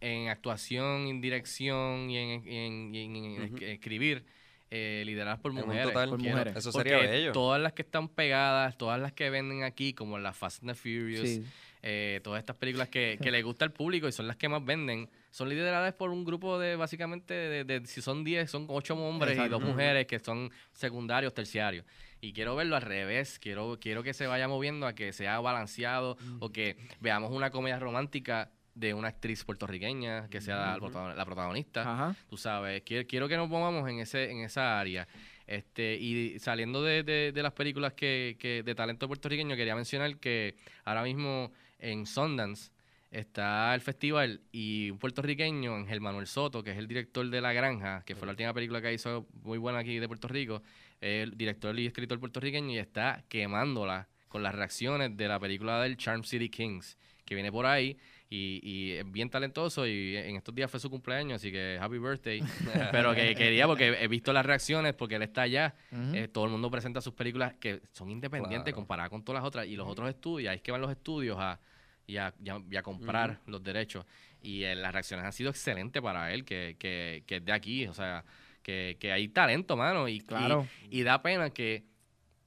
en 0.00 0.28
actuación, 0.28 1.06
en 1.08 1.20
dirección 1.20 2.10
y 2.10 2.16
en, 2.18 2.46
en- 2.94 3.62
escribir, 3.62 4.24
eh, 4.70 5.02
lideradas 5.06 5.40
por 5.40 5.52
En 5.52 5.58
un 5.58 5.64
mujeres. 5.66 5.88
total, 5.88 6.08
por 6.10 6.18
Quiero- 6.20 6.36
mujeres. 6.36 6.56
Eso 6.56 6.72
porque 6.72 6.90
sería 6.90 7.10
bello. 7.10 7.32
Todas 7.32 7.60
las 7.60 7.72
que 7.72 7.82
están 7.82 8.08
pegadas, 8.08 8.76
todas 8.78 9.00
las 9.00 9.12
que 9.12 9.30
venden 9.30 9.64
aquí, 9.64 9.94
como 9.94 10.18
las 10.18 10.36
Fast 10.36 10.62
and 10.62 10.70
the 10.72 10.74
Furious, 10.76 11.28
Sí. 11.28 11.44
Eh, 11.82 12.20
todas 12.24 12.40
estas 12.40 12.56
películas 12.56 12.88
que, 12.88 13.18
que 13.22 13.30
le 13.30 13.42
gusta 13.42 13.64
al 13.64 13.72
público 13.72 14.08
y 14.08 14.12
son 14.12 14.26
las 14.26 14.36
que 14.36 14.48
más 14.48 14.64
venden, 14.64 15.08
son 15.30 15.48
lideradas 15.48 15.94
por 15.94 16.10
un 16.10 16.24
grupo 16.24 16.58
de 16.58 16.76
básicamente, 16.76 17.34
de, 17.34 17.64
de- 17.64 17.86
si 17.86 18.00
son 18.02 18.24
10, 18.24 18.50
son 18.50 18.66
8 18.68 18.94
hombres 18.96 19.36
y 19.46 19.48
dos 19.48 19.62
mujeres 19.62 20.06
que 20.06 20.18
son 20.18 20.50
secundarios, 20.72 21.32
terciarios. 21.34 21.84
Y 22.20 22.32
quiero 22.32 22.56
verlo 22.56 22.74
al 22.74 22.82
revés, 22.82 23.38
quiero, 23.38 23.78
quiero 23.80 24.02
que 24.02 24.12
se 24.12 24.26
vaya 24.26 24.48
moviendo 24.48 24.86
a 24.86 24.94
que 24.94 25.12
sea 25.12 25.38
balanceado 25.40 26.16
o 26.40 26.50
que 26.50 26.76
veamos 27.00 27.30
una 27.30 27.50
comedia 27.50 27.78
romántica 27.78 28.50
de 28.74 28.94
una 28.94 29.08
actriz 29.08 29.44
puertorriqueña 29.44 30.28
que 30.28 30.40
sea 30.40 30.56
la 30.56 30.78
protagon- 30.78 31.14
la 31.16 31.24
protagonista 31.24 31.82
Ajá. 31.82 32.16
tú 32.28 32.36
sabes, 32.36 32.82
quiero, 32.82 33.06
quiero 33.08 33.28
que 33.28 33.36
nos 33.36 33.48
pongamos 33.48 33.88
en 33.88 33.98
ese 34.00 34.30
en 34.30 34.40
esa 34.40 34.78
área. 34.80 35.06
Este, 35.46 35.94
y 35.96 36.38
saliendo 36.40 36.82
de, 36.82 37.02
de- 37.02 37.32
de 37.32 37.42
las 37.42 37.52
películas 37.52 37.92
que, 37.94 38.36
que 38.38 38.62
de 38.62 38.74
talento 38.74 39.06
puertorriqueño, 39.08 39.56
quería 39.56 39.74
mencionar 39.74 40.16
que 40.18 40.56
ahora 40.84 41.02
mismo 41.02 41.52
en 41.78 42.06
Sundance 42.06 42.70
está 43.10 43.74
el 43.74 43.80
festival 43.80 44.42
y 44.52 44.90
un 44.90 44.98
puertorriqueño, 44.98 45.74
Ángel 45.74 46.00
Manuel 46.00 46.26
Soto, 46.26 46.62
que 46.62 46.72
es 46.72 46.78
el 46.78 46.88
director 46.88 47.28
de 47.28 47.40
La 47.40 47.52
Granja, 47.52 48.02
que 48.04 48.14
fue 48.14 48.26
la 48.26 48.32
última 48.32 48.52
película 48.52 48.82
que 48.82 48.92
hizo 48.92 49.26
muy 49.42 49.58
buena 49.58 49.78
aquí 49.78 49.98
de 49.98 50.08
Puerto 50.08 50.28
Rico, 50.28 50.62
el 51.00 51.36
director 51.36 51.78
y 51.78 51.86
escritor 51.86 52.20
puertorriqueño 52.20 52.70
y 52.70 52.78
está 52.78 53.24
quemándola 53.28 54.08
con 54.28 54.42
las 54.42 54.54
reacciones 54.54 55.16
de 55.16 55.28
la 55.28 55.40
película 55.40 55.82
del 55.82 55.96
Charm 55.96 56.22
City 56.24 56.50
Kings, 56.50 56.98
que 57.24 57.34
viene 57.34 57.50
por 57.50 57.66
ahí 57.66 57.96
y, 58.30 58.60
y 58.62 58.92
es 58.92 59.10
bien 59.10 59.30
talentoso 59.30 59.86
y 59.86 60.16
en 60.16 60.36
estos 60.36 60.54
días 60.54 60.70
fue 60.70 60.78
su 60.78 60.90
cumpleaños, 60.90 61.36
así 61.36 61.50
que 61.50 61.78
happy 61.80 61.98
birthday. 61.98 62.40
Pero 62.92 63.14
que 63.14 63.34
quería 63.34 63.66
porque 63.66 63.88
he 64.00 64.08
visto 64.08 64.32
las 64.32 64.44
reacciones 64.44 64.94
porque 64.94 65.14
él 65.16 65.22
está 65.22 65.42
allá. 65.42 65.74
Eh, 66.12 66.28
todo 66.28 66.44
el 66.44 66.50
mundo 66.50 66.70
presenta 66.70 67.00
sus 67.00 67.14
películas 67.14 67.54
que 67.58 67.80
son 67.92 68.10
independientes 68.10 68.64
Claro. 68.64 68.76
comparadas 68.76 69.10
con 69.10 69.24
todas 69.24 69.40
las 69.42 69.46
otras 69.48 69.66
y 69.66 69.76
los 69.76 69.88
otros 69.88 70.08
estudios, 70.10 70.50
ahí 70.50 70.56
es 70.56 70.62
que 70.62 70.72
van 70.72 70.80
los 70.82 70.90
estudios 70.90 71.38
a, 71.38 71.58
y 72.06 72.16
a, 72.18 72.34
y 72.42 72.48
a- 72.50 72.62
y 72.70 72.76
a 72.76 72.82
comprar 72.82 73.40
los 73.46 73.62
derechos. 73.62 74.04
Y 74.42 74.62
eh, 74.64 74.74
las 74.76 74.92
reacciones 74.92 75.24
han 75.24 75.32
sido 75.32 75.50
excelentes 75.50 76.00
para 76.02 76.32
él, 76.32 76.44
que, 76.44 76.76
que, 76.78 77.24
que 77.26 77.36
es 77.36 77.44
de 77.44 77.52
aquí, 77.52 77.86
o 77.86 77.94
sea, 77.94 78.24
que, 78.62 78.96
que 79.00 79.10
hay 79.10 79.28
talento, 79.28 79.76
mano. 79.76 80.06
Y, 80.06 80.20
Claro. 80.20 80.66
y, 80.90 81.00
y 81.00 81.02
da 81.02 81.22
pena 81.22 81.48
que 81.50 81.84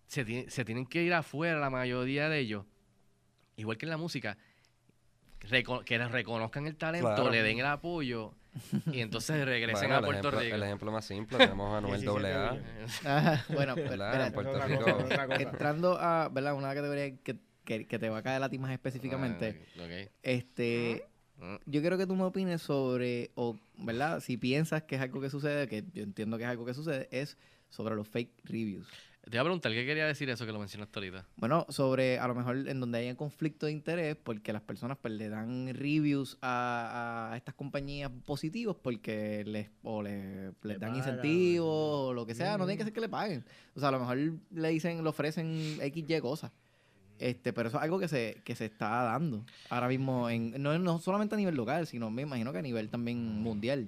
se, 0.07 0.49
se 0.49 0.63
tienen 0.63 0.85
que 0.85 1.01
ir 1.03 1.13
afuera 1.13 1.59
la 1.59 1.69
mayoría 1.71 2.29
de 2.29 2.39
ellos, 2.39 2.65
igual 3.57 3.77
que 3.77 3.85
en 3.85 3.89
la 3.91 3.97
música, 3.97 4.37
reco- 5.49 5.83
que 5.83 5.97
reconozcan 5.97 6.67
el 6.67 6.75
talento, 6.75 7.07
Claro. 7.07 7.29
le 7.31 7.41
den 7.43 7.59
el 7.59 7.65
apoyo 7.65 8.33
y 8.91 8.99
entonces 9.01 9.45
regresen 9.45 9.89
Bueno, 9.89 9.95
a 9.95 10.01
Puerto 10.01 10.19
ejemplo, 10.29 10.39
Rico. 10.41 10.55
el 10.55 10.63
ejemplo 10.63 10.91
más 10.91 11.05
simple, 11.05 11.37
tenemos 11.37 11.83
a 11.83 11.85
17 11.87 12.33
AA. 12.33 12.57
Ajá, 13.05 13.45
bueno, 13.53 13.75
cosa. 13.75 15.41
entrando 15.41 15.97
a 15.99 16.29
¿verdad? 16.29 16.53
una 16.55 16.73
categoría 16.73 17.15
que, 17.17 17.37
que, 17.63 17.87
que 17.87 17.99
te 17.99 18.09
va 18.09 18.19
a 18.19 18.23
caer 18.23 18.43
a 18.43 18.49
ti 18.49 18.57
más 18.59 18.71
específicamente, 18.71 19.65
Ah, 19.79 19.83
ok. 19.83 20.11
este, 20.23 21.05
yo 21.65 21.81
quiero 21.81 21.97
que 21.97 22.05
tú 22.05 22.15
me 22.15 22.23
opines 22.23 22.61
sobre, 22.61 23.31
o, 23.35 23.57
¿verdad? 23.77 24.19
Si 24.19 24.37
piensas 24.37 24.83
que 24.83 24.95
es 24.95 25.01
algo 25.01 25.21
que 25.21 25.29
sucede, 25.29 25.67
que 25.67 25.83
yo 25.93 26.03
entiendo 26.03 26.37
que 26.37 26.43
es 26.43 26.49
algo 26.49 26.65
que 26.65 26.73
sucede, 26.73 27.07
es 27.11 27.37
sobre 27.69 27.95
los 27.95 28.07
fake 28.07 28.31
reviews. 28.43 28.87
Te 29.23 29.37
iba 29.37 29.41
a 29.41 29.45
preguntar, 29.45 29.71
¿qué 29.71 29.85
quería 29.85 30.07
decir 30.07 30.29
eso 30.31 30.45
que 30.47 30.51
lo 30.51 30.57
mencionaste 30.59 30.97
ahorita? 30.97 31.25
Bueno, 31.35 31.65
sobre 31.69 32.17
a 32.17 32.27
lo 32.27 32.33
mejor 32.33 32.67
en 32.67 32.79
donde 32.79 32.97
hay 32.99 33.09
un 33.09 33.15
conflicto 33.15 33.67
de 33.67 33.71
interés, 33.71 34.15
porque 34.15 34.51
las 34.51 34.63
personas 34.63 34.97
pues 34.99 35.13
le 35.13 35.29
dan 35.29 35.73
reviews 35.75 36.37
a, 36.41 37.29
a 37.31 37.37
estas 37.37 37.53
compañías 37.53 38.11
positivos 38.25 38.75
porque 38.81 39.43
les, 39.45 39.69
o 39.83 40.01
le- 40.01 40.47
les 40.47 40.55
Le 40.63 40.73
dan 40.79 40.93
pagan, 40.93 40.95
incentivos 40.97 41.67
o- 41.69 42.13
lo 42.13 42.25
que 42.25 42.33
sea, 42.33 42.57
no 42.57 42.65
tiene 42.65 42.77
que 42.79 42.83
ser 42.85 42.93
que 42.93 42.99
le 43.01 43.09
paguen. 43.09 43.45
O 43.75 43.79
sea, 43.79 43.89
a 43.89 43.91
lo 43.91 43.99
mejor 43.99 44.17
le 44.51 44.69
dicen, 44.69 45.03
le 45.03 45.09
ofrecen 45.09 45.77
XY 45.79 46.19
cosas. 46.19 46.51
Este, 47.19 47.53
pero 47.53 47.69
eso 47.69 47.77
es 47.77 47.83
algo 47.83 47.99
que 47.99 48.07
se, 48.07 48.41
que 48.43 48.55
se 48.55 48.65
está 48.65 49.03
dando 49.03 49.45
ahora 49.69 49.87
mismo, 49.87 50.27
en, 50.31 50.59
no, 50.61 50.77
no 50.79 50.97
solamente 50.97 51.35
a 51.35 51.37
nivel 51.37 51.53
local, 51.53 51.85
sino 51.85 52.09
me 52.09 52.23
imagino 52.23 52.51
que 52.51 52.57
a 52.57 52.63
nivel 52.63 52.89
también 52.89 53.19
mundial. 53.43 53.87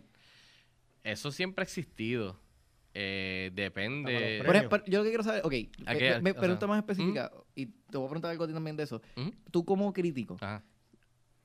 Eso 1.04 1.32
siempre 1.32 1.64
ha 1.64 1.66
existido. 1.66 2.38
Eh, 2.94 3.50
depende. 3.54 4.42
Por 4.46 4.56
ejemplo, 4.56 4.84
yo 4.86 5.00
lo 5.00 5.04
que 5.04 5.10
quiero 5.10 5.24
saber, 5.24 5.42
ok, 5.46 5.54
¿A 5.88 5.94
me- 5.94 6.00
qué? 6.00 6.10
me, 6.16 6.22
me 6.22 6.30
O 6.30 6.34
sea, 6.34 6.42
pregunta 6.42 6.68
más 6.68 6.78
específica, 6.80 7.32
y 7.56 7.66
te 7.66 7.98
voy 7.98 8.06
a 8.06 8.10
preguntar 8.10 8.32
algo 8.32 8.44
a 8.44 8.48
ti 8.48 8.54
también 8.54 8.78
de 8.78 8.84
eso. 8.84 9.02
Ujú. 9.16 9.32
Tú 9.52 9.66
como 9.66 9.92
crítico, 9.94 10.36
Ajá. 10.40 10.64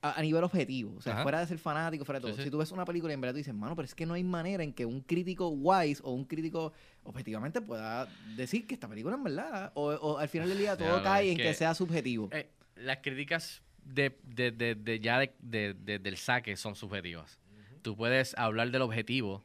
a, 0.03 0.19
a 0.19 0.23
nivel 0.23 0.45
objetivo, 0.45 0.95
o 0.97 1.01
sea, 1.01 1.15
Ajá. 1.15 1.23
fuera 1.23 1.41
de 1.41 1.47
ser 1.47 1.59
fanático, 1.59 2.05
fuera 2.05 2.21
de 2.21 2.27
todo. 2.27 2.37
sí. 2.37 2.43
Si 2.45 2.51
tú 2.51 2.59
ves 2.59 2.71
una 2.71 2.85
película 2.85 3.13
y 3.13 3.15
en 3.15 3.21
verdad 3.23 3.33
tú 3.35 3.39
dices, 3.39 3.55
mano, 3.55 3.75
pero 3.75 3.87
es 3.87 3.95
que 3.95 4.05
no 4.05 4.15
hay 4.15 4.25
manera 4.25 4.63
en 4.63 4.73
que 4.75 4.85
un 4.85 5.01
crítico 5.01 5.49
wise 5.49 6.03
o 6.05 6.13
un 6.13 6.25
crítico 6.27 6.73
objetivamente 7.03 7.61
pueda 7.63 8.07
decir 8.37 8.67
que 8.67 8.75
esta 8.75 8.87
película 8.89 9.17
en 9.17 9.25
verdad, 9.25 9.73
o, 9.75 9.87
o 9.89 10.19
al 10.19 10.29
final 10.29 10.49
del 10.51 10.59
día 10.59 10.77
todo 10.77 11.03
cae 11.03 11.31
en 11.31 11.37
que, 11.39 11.45
que- 11.45 11.55
sea 11.55 11.75
subjetivo. 11.75 12.29
Eh, 12.33 12.51
las 12.77 12.99
críticas 12.99 13.63
de, 13.83 14.19
de, 14.23 14.51
de, 14.51 14.75
de 14.75 15.01
ya 15.01 15.19
de- 15.19 15.35
de- 15.41 15.73
de- 15.75 15.99
del 15.99 16.17
saque 16.19 16.57
son 16.57 16.77
subjetivas. 16.77 17.41
Tú 17.81 17.97
puedes 17.97 18.37
hablar 18.37 18.71
del 18.71 18.83
objetivo 18.83 19.43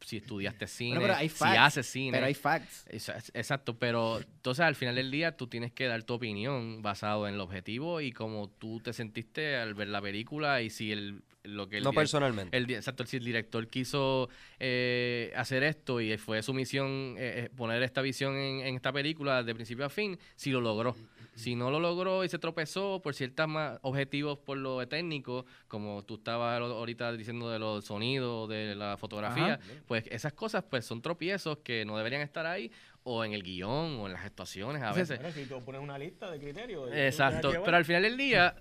si 0.00 0.16
estudiaste 0.18 0.66
cine, 0.66 1.00
pero 1.00 1.14
hay 1.14 1.28
si 1.28 1.36
facts, 1.36 1.58
haces 1.58 1.86
cine. 1.86 2.12
pero 2.12 2.26
hay 2.26 2.34
facts. 2.34 2.86
Exacto, 3.34 3.78
pero 3.78 4.18
entonces 4.18 4.64
al 4.64 4.74
final 4.74 4.94
del 4.94 5.10
día 5.10 5.36
tú 5.36 5.46
tienes 5.46 5.72
que 5.72 5.86
dar 5.86 6.02
tu 6.02 6.14
opinión 6.14 6.82
basado 6.82 7.28
en 7.28 7.34
el 7.34 7.40
objetivo 7.40 8.00
y 8.00 8.12
cómo 8.12 8.48
tú 8.48 8.80
te 8.80 8.92
sentiste 8.92 9.56
al 9.56 9.74
ver 9.74 9.88
la 9.88 10.00
película 10.00 10.62
y 10.62 10.70
si 10.70 10.92
el 10.92 11.22
lo 11.50 11.68
que 11.68 11.78
el 11.78 11.84
No 11.84 11.92
personalmente. 11.92 12.56
el 12.56 12.70
exacto, 12.70 13.04
si 13.06 13.16
el 13.18 13.24
director 13.24 13.66
quiso 13.68 14.28
eh, 14.58 15.32
hacer 15.36 15.62
esto 15.62 16.00
y 16.00 16.16
fue 16.18 16.42
su 16.42 16.52
misión 16.54 17.16
eh, 17.18 17.44
eh, 17.46 17.50
poner 17.56 17.82
esta 17.82 18.02
visión 18.02 18.36
en, 18.36 18.60
en 18.66 18.74
esta 18.76 18.92
película 18.92 19.42
de 19.42 19.54
principio 19.54 19.84
a 19.84 19.90
fin, 19.90 20.18
si 20.36 20.50
lo 20.50 20.60
logró. 20.60 20.94
Si 21.34 21.54
no 21.54 21.70
lo 21.70 21.80
logró 21.80 22.22
y 22.24 22.28
se 22.28 22.38
tropezó 22.38 23.00
por 23.00 23.14
ciertos 23.14 23.48
más 23.48 23.78
objetivos 23.82 24.38
por 24.38 24.58
lo 24.58 24.86
técnico, 24.88 25.46
como 25.68 26.04
tú 26.04 26.16
estabas 26.16 26.60
lo- 26.60 26.66
ahorita 26.76 27.12
diciendo 27.12 27.48
de 27.50 27.58
los 27.58 27.84
sonidos, 27.84 28.48
de 28.48 28.74
la 28.74 28.96
fotografía, 28.98 29.54
Ajá. 29.54 29.60
pues 29.86 30.04
esas 30.10 30.32
cosas 30.34 30.64
pues 30.68 30.84
son 30.84 31.00
tropiezos 31.00 31.58
que 31.58 31.84
no 31.86 31.96
deberían 31.96 32.20
estar 32.22 32.44
ahí 32.46 32.70
o 33.04 33.24
en 33.24 33.32
el 33.32 33.42
guion 33.42 33.98
o 34.00 34.06
en 34.06 34.12
las 34.12 34.24
actuaciones 34.26 34.82
a 34.82 34.92
veces. 34.92 35.18
Bueno, 35.18 35.34
si 35.34 35.46
tú 35.46 35.64
pones 35.64 35.80
una 35.80 35.96
lista 35.98 36.30
de 36.30 36.38
criterios. 36.38 36.90
tú 36.90 36.94
Exacto, 36.94 37.52
pero 37.64 37.76
al 37.76 37.84
final 37.86 38.02
del 38.02 38.16
día, 38.18 38.54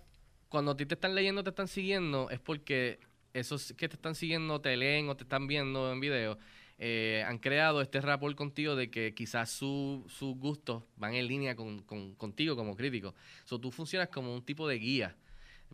cuando 0.49 0.71
a 0.71 0.77
ti 0.77 0.85
te 0.85 0.95
están 0.95 1.15
leyendo, 1.15 1.43
te 1.43 1.51
están 1.51 1.67
siguiendo, 1.67 2.29
es 2.29 2.39
porque 2.39 2.99
esos 3.33 3.73
que 3.77 3.87
te 3.87 3.95
están 3.95 4.15
siguiendo, 4.15 4.59
te 4.59 4.75
leen 4.75 5.07
o 5.09 5.15
te 5.15 5.23
están 5.23 5.47
viendo 5.47 5.91
en 5.91 5.99
video, 5.99 6.37
eh, 6.79 7.23
han 7.27 7.37
creado 7.37 7.81
este 7.81 8.01
rapport 8.01 8.35
contigo 8.35 8.75
de 8.75 8.89
que 8.89 9.13
quizás 9.13 9.49
su- 9.51 10.05
sus 10.07 10.35
gustos 10.37 10.83
van 10.95 11.13
en 11.13 11.27
línea 11.27 11.55
con, 11.55 11.83
con- 11.83 12.15
contigo 12.15 12.55
como 12.55 12.75
crítico. 12.75 13.13
So, 13.43 13.59
tú 13.59 13.71
funcionas 13.71 14.09
como 14.09 14.33
un 14.33 14.43
tipo 14.43 14.67
de 14.67 14.75
guía. 14.79 15.15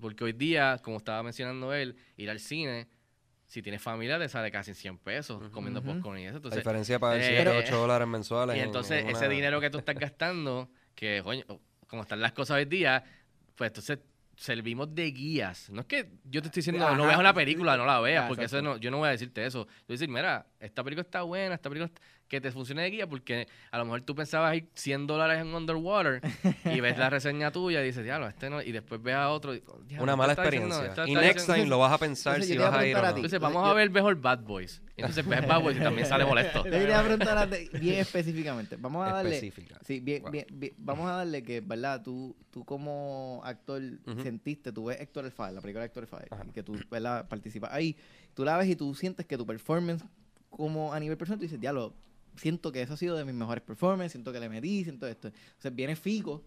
Porque 0.02 0.26
hoy 0.26 0.34
día, 0.34 0.78
como 0.84 0.98
estaba 0.98 1.24
mencionando 1.24 1.74
él, 1.74 1.96
ir 2.18 2.30
al 2.30 2.40
cine, 2.42 2.88
si 3.48 3.62
tienes 3.62 3.82
familia, 3.82 4.20
te 4.20 4.28
sale 4.28 4.52
casi 4.52 4.74
100 4.74 4.98
pesos 4.98 5.48
comiendo 5.52 5.80
Ujú. 5.80 5.94
popcorn 5.94 6.20
y 6.20 6.24
eso. 6.26 6.32
La 6.34 6.38
Entonces, 6.38 6.60
diferencia 6.60 7.00
para 7.00 7.18
eh, 7.18 7.24
7 7.24 7.50
eh, 7.50 7.58
8 7.60 7.78
dólares 7.78 8.08
mensuales. 8.08 8.58
y 8.58 8.60
en- 8.60 8.66
entonces 8.66 9.04
en 9.04 9.10
ese 9.10 9.20
una- 9.26 9.34
dinero 9.34 9.62
que 9.62 9.70
tú 9.70 9.78
estás 9.78 9.96
gastando, 9.96 10.70
que 10.96 11.22
coño, 11.24 11.46
como 11.88 12.02
están 12.02 12.20
las 12.20 12.34
cosas 12.34 12.58
hoy 12.58 12.66
día, 12.66 13.06
pues 13.56 13.70
entonces 13.70 14.00
servimos 14.36 14.94
de 14.94 15.12
guías. 15.12 15.70
No 15.70 15.82
es 15.82 15.88
que 15.88 16.10
yo 16.26 16.42
te 16.42 16.48
estoy 16.48 16.60
diciendo, 16.62 16.86
Ajá. 16.86 16.96
no 16.96 17.06
veas 17.08 17.20
una 17.20 17.34
película, 17.34 17.78
no 17.78 17.86
la 17.86 18.00
veas, 18.00 18.26
Ah, 18.26 18.28
porque 18.28 18.46
eso 18.46 18.62
no, 18.62 18.78
yo 18.78 18.92
no 18.92 18.98
voy 18.98 19.08
a 19.08 19.12
decirte 19.12 19.46
eso. 19.46 19.60
Yo 19.66 19.66
voy 19.88 19.94
a 19.94 19.94
decir, 19.94 20.10
mira, 20.10 20.46
esta 20.60 20.84
película 20.84 21.04
está 21.04 21.22
buena, 21.24 21.56
esta 21.56 21.70
película 21.70 21.86
está- 21.88 22.02
que 22.28 22.42
te 22.42 22.52
funcione 22.52 22.82
de 22.82 22.90
guía, 22.90 23.08
porque 23.08 23.48
a 23.70 23.78
lo 23.78 23.86
mejor 23.86 24.02
tú 24.02 24.16
pensabas 24.16 24.56
ir 24.56 24.68
100 24.74 25.06
dólares 25.06 25.40
en 25.42 25.54
Underwater 25.54 26.22
y 26.66 26.80
ves 26.80 26.98
la 26.98 27.10
reseña 27.12 27.52
tuya 27.52 27.82
y 27.84 27.86
dices, 27.86 28.04
diablo, 28.04 28.28
este 28.28 28.50
no, 28.50 28.62
y 28.64 28.72
después 28.72 29.02
ves 29.02 29.14
a 29.16 29.30
otro. 29.30 29.54
y, 29.54 29.62
"Diablo, 29.88 30.04
Una 30.04 30.16
mala 30.16 30.34
diciendo- 30.34 30.66
experiencia. 30.76 30.86
este 30.88 31.02
Y 31.12 31.14
está 31.14 31.22
next 31.22 31.36
diciendo- 31.42 31.54
time 31.56 31.70
lo 31.70 31.80
vas 31.80 31.94
a 31.94 31.98
pensar 32.00 32.34
Entonces, 32.36 32.50
si 32.52 32.58
te 32.58 32.64
vas 32.64 32.74
a 32.74 32.80
a 32.80 32.86
ir 32.88 32.96
o 32.96 33.00
a 33.00 33.02
no. 33.04 33.10
Entonces 33.16 33.40
vamos 33.40 33.68
a 33.70 33.74
ver 33.74 33.90
mejor 33.92 34.16
Bad 34.20 34.40
Boys. 34.40 34.82
Entonces 34.98 35.28
ves 35.28 35.48
Bad 35.48 35.62
Boys 35.62 35.78
y 35.78 35.80
también 35.82 36.08
sale 36.08 36.26
molesto. 36.26 36.66
Yo 36.66 36.72
quería 36.72 37.04
preguntar 37.04 37.38
a- 37.38 37.46
bien 37.46 38.00
específicamente. 38.00 38.76
Vamos 38.78 39.08
a 39.08 39.14
darle. 39.14 39.36
Específica. 39.36 39.80
Sí, 39.86 40.00
bien, 40.00 40.24
Wow. 40.24 40.32
bien, 40.32 40.46
bien. 40.52 40.74
Vamos 40.78 41.08
a 41.08 41.18
darle 41.18 41.44
que, 41.44 41.62
¿verdad? 41.62 42.02
Tú, 42.02 42.36
tú 42.50 42.66
como 42.66 43.42
actor 43.44 43.82
sentiste, 44.24 44.72
tú 44.72 44.86
ves 44.86 45.00
Héctor 45.00 45.26
el 45.26 45.34
la 45.38 45.62
película 45.62 45.82
de 45.82 45.86
Héctor 45.88 46.08
el 46.12 46.28
Ajá. 46.34 46.44
que 46.54 46.64
tú, 46.64 46.76
¿verdad? 46.90 47.28
Participas 47.28 47.72
ahí. 47.72 47.96
Tú 48.34 48.44
la 48.44 48.58
ves 48.58 48.68
y 48.70 48.76
tú 48.76 48.96
sientes 48.96 49.26
que 49.28 49.38
tu 49.38 49.46
performance, 49.46 50.04
como 50.50 50.94
a 50.94 51.00
nivel 51.00 51.18
personal, 51.18 51.38
tú 51.40 51.44
dices, 51.44 51.60
diablo, 51.60 51.94
siento 52.38 52.72
que 52.72 52.82
eso 52.82 52.94
ha 52.94 52.98
sido 52.98 53.16
de 53.16 53.26
mis 53.26 53.34
mejores 53.36 53.64
performances, 53.64 54.12
siento 54.14 54.32
que 54.32 54.40
le 54.40 54.50
metí, 54.50 54.84
siento 54.84 55.08
esto. 55.08 55.30
O 55.30 55.62
sea, 55.62 55.72
viene 55.72 55.96
Fico, 55.96 56.44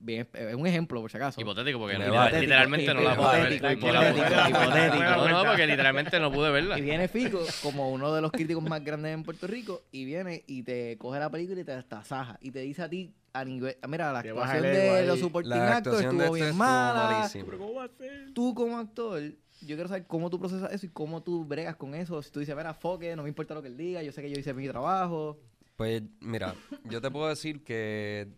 bien, 0.00 0.28
es 0.32 0.54
un 0.54 0.66
ejemplo, 0.66 1.00
por 1.00 1.10
si 1.10 1.16
acaso. 1.16 1.40
Hipotético, 1.40 1.78
porque 1.78 1.98
literalmente 1.98 2.94
no 2.94 3.00
la 3.02 3.16
pude 3.16 3.42
ver. 3.42 3.52
Hipotético, 3.52 3.86
No 3.86 3.92
la 3.92 4.00
pude 4.00 4.22
ver. 4.22 4.32
hipotético, 4.32 4.60
hipotético. 4.60 5.04
No, 5.04 5.28
no, 5.28 5.44
porque 5.44 5.66
literalmente 5.66 6.20
no 6.20 6.32
pude 6.32 6.50
verla. 6.50 6.78
Y 6.78 6.82
viene 6.82 7.08
Fico 7.08 7.40
como 7.62 7.90
uno 7.90 8.12
de 8.14 8.20
los 8.20 8.30
críticos 8.32 8.62
más 8.62 8.82
grandes 8.84 9.14
en 9.14 9.22
Puerto 9.22 9.46
Rico 9.46 9.82
y 9.92 10.04
viene 10.04 10.44
y 10.46 10.62
te 10.62 10.96
coge 10.98 11.18
la 11.18 11.30
película 11.30 11.60
y 11.60 11.64
te 11.64 11.82
tasaja 11.82 12.38
y 12.40 12.50
te 12.50 12.60
dice 12.60 12.82
a 12.82 12.88
ti 12.88 13.12
a 13.32 13.44
nivel, 13.44 13.76
mira, 13.88 14.12
la 14.12 14.20
actuación 14.20 14.62
de 14.62 14.90
ahí. 14.90 15.06
los 15.08 15.18
supporting 15.18 15.52
actors 15.54 16.00
estuvo 16.02 16.22
este 16.22 16.34
bien 16.34 16.46
estuvo 16.46 16.58
mala. 16.58 17.28
Pero 17.32 17.58
¿cómo 17.58 17.74
va 17.74 17.84
a 17.84 17.88
ser? 17.88 18.32
Tú 18.32 18.54
como 18.54 18.78
actor, 18.78 19.22
yo 19.66 19.76
quiero 19.76 19.88
saber 19.88 20.06
cómo 20.06 20.30
tú 20.30 20.38
procesas 20.38 20.72
eso 20.72 20.86
y 20.86 20.88
cómo 20.90 21.22
tú 21.22 21.44
bregas 21.44 21.76
con 21.76 21.94
eso. 21.94 22.20
Si 22.22 22.30
tú 22.30 22.40
dices, 22.40 22.54
mira, 22.56 22.74
foque, 22.74 23.14
no 23.16 23.22
me 23.22 23.28
importa 23.28 23.54
lo 23.54 23.62
que 23.62 23.68
él 23.68 23.76
diga, 23.76 24.02
yo 24.02 24.12
sé 24.12 24.22
que 24.22 24.30
yo 24.30 24.38
hice 24.38 24.52
mi 24.54 24.68
trabajo. 24.68 25.38
Pues 25.76 26.02
mira, 26.20 26.54
yo 26.84 27.00
te 27.00 27.10
puedo 27.10 27.28
decir 27.28 27.64
que 27.64 28.28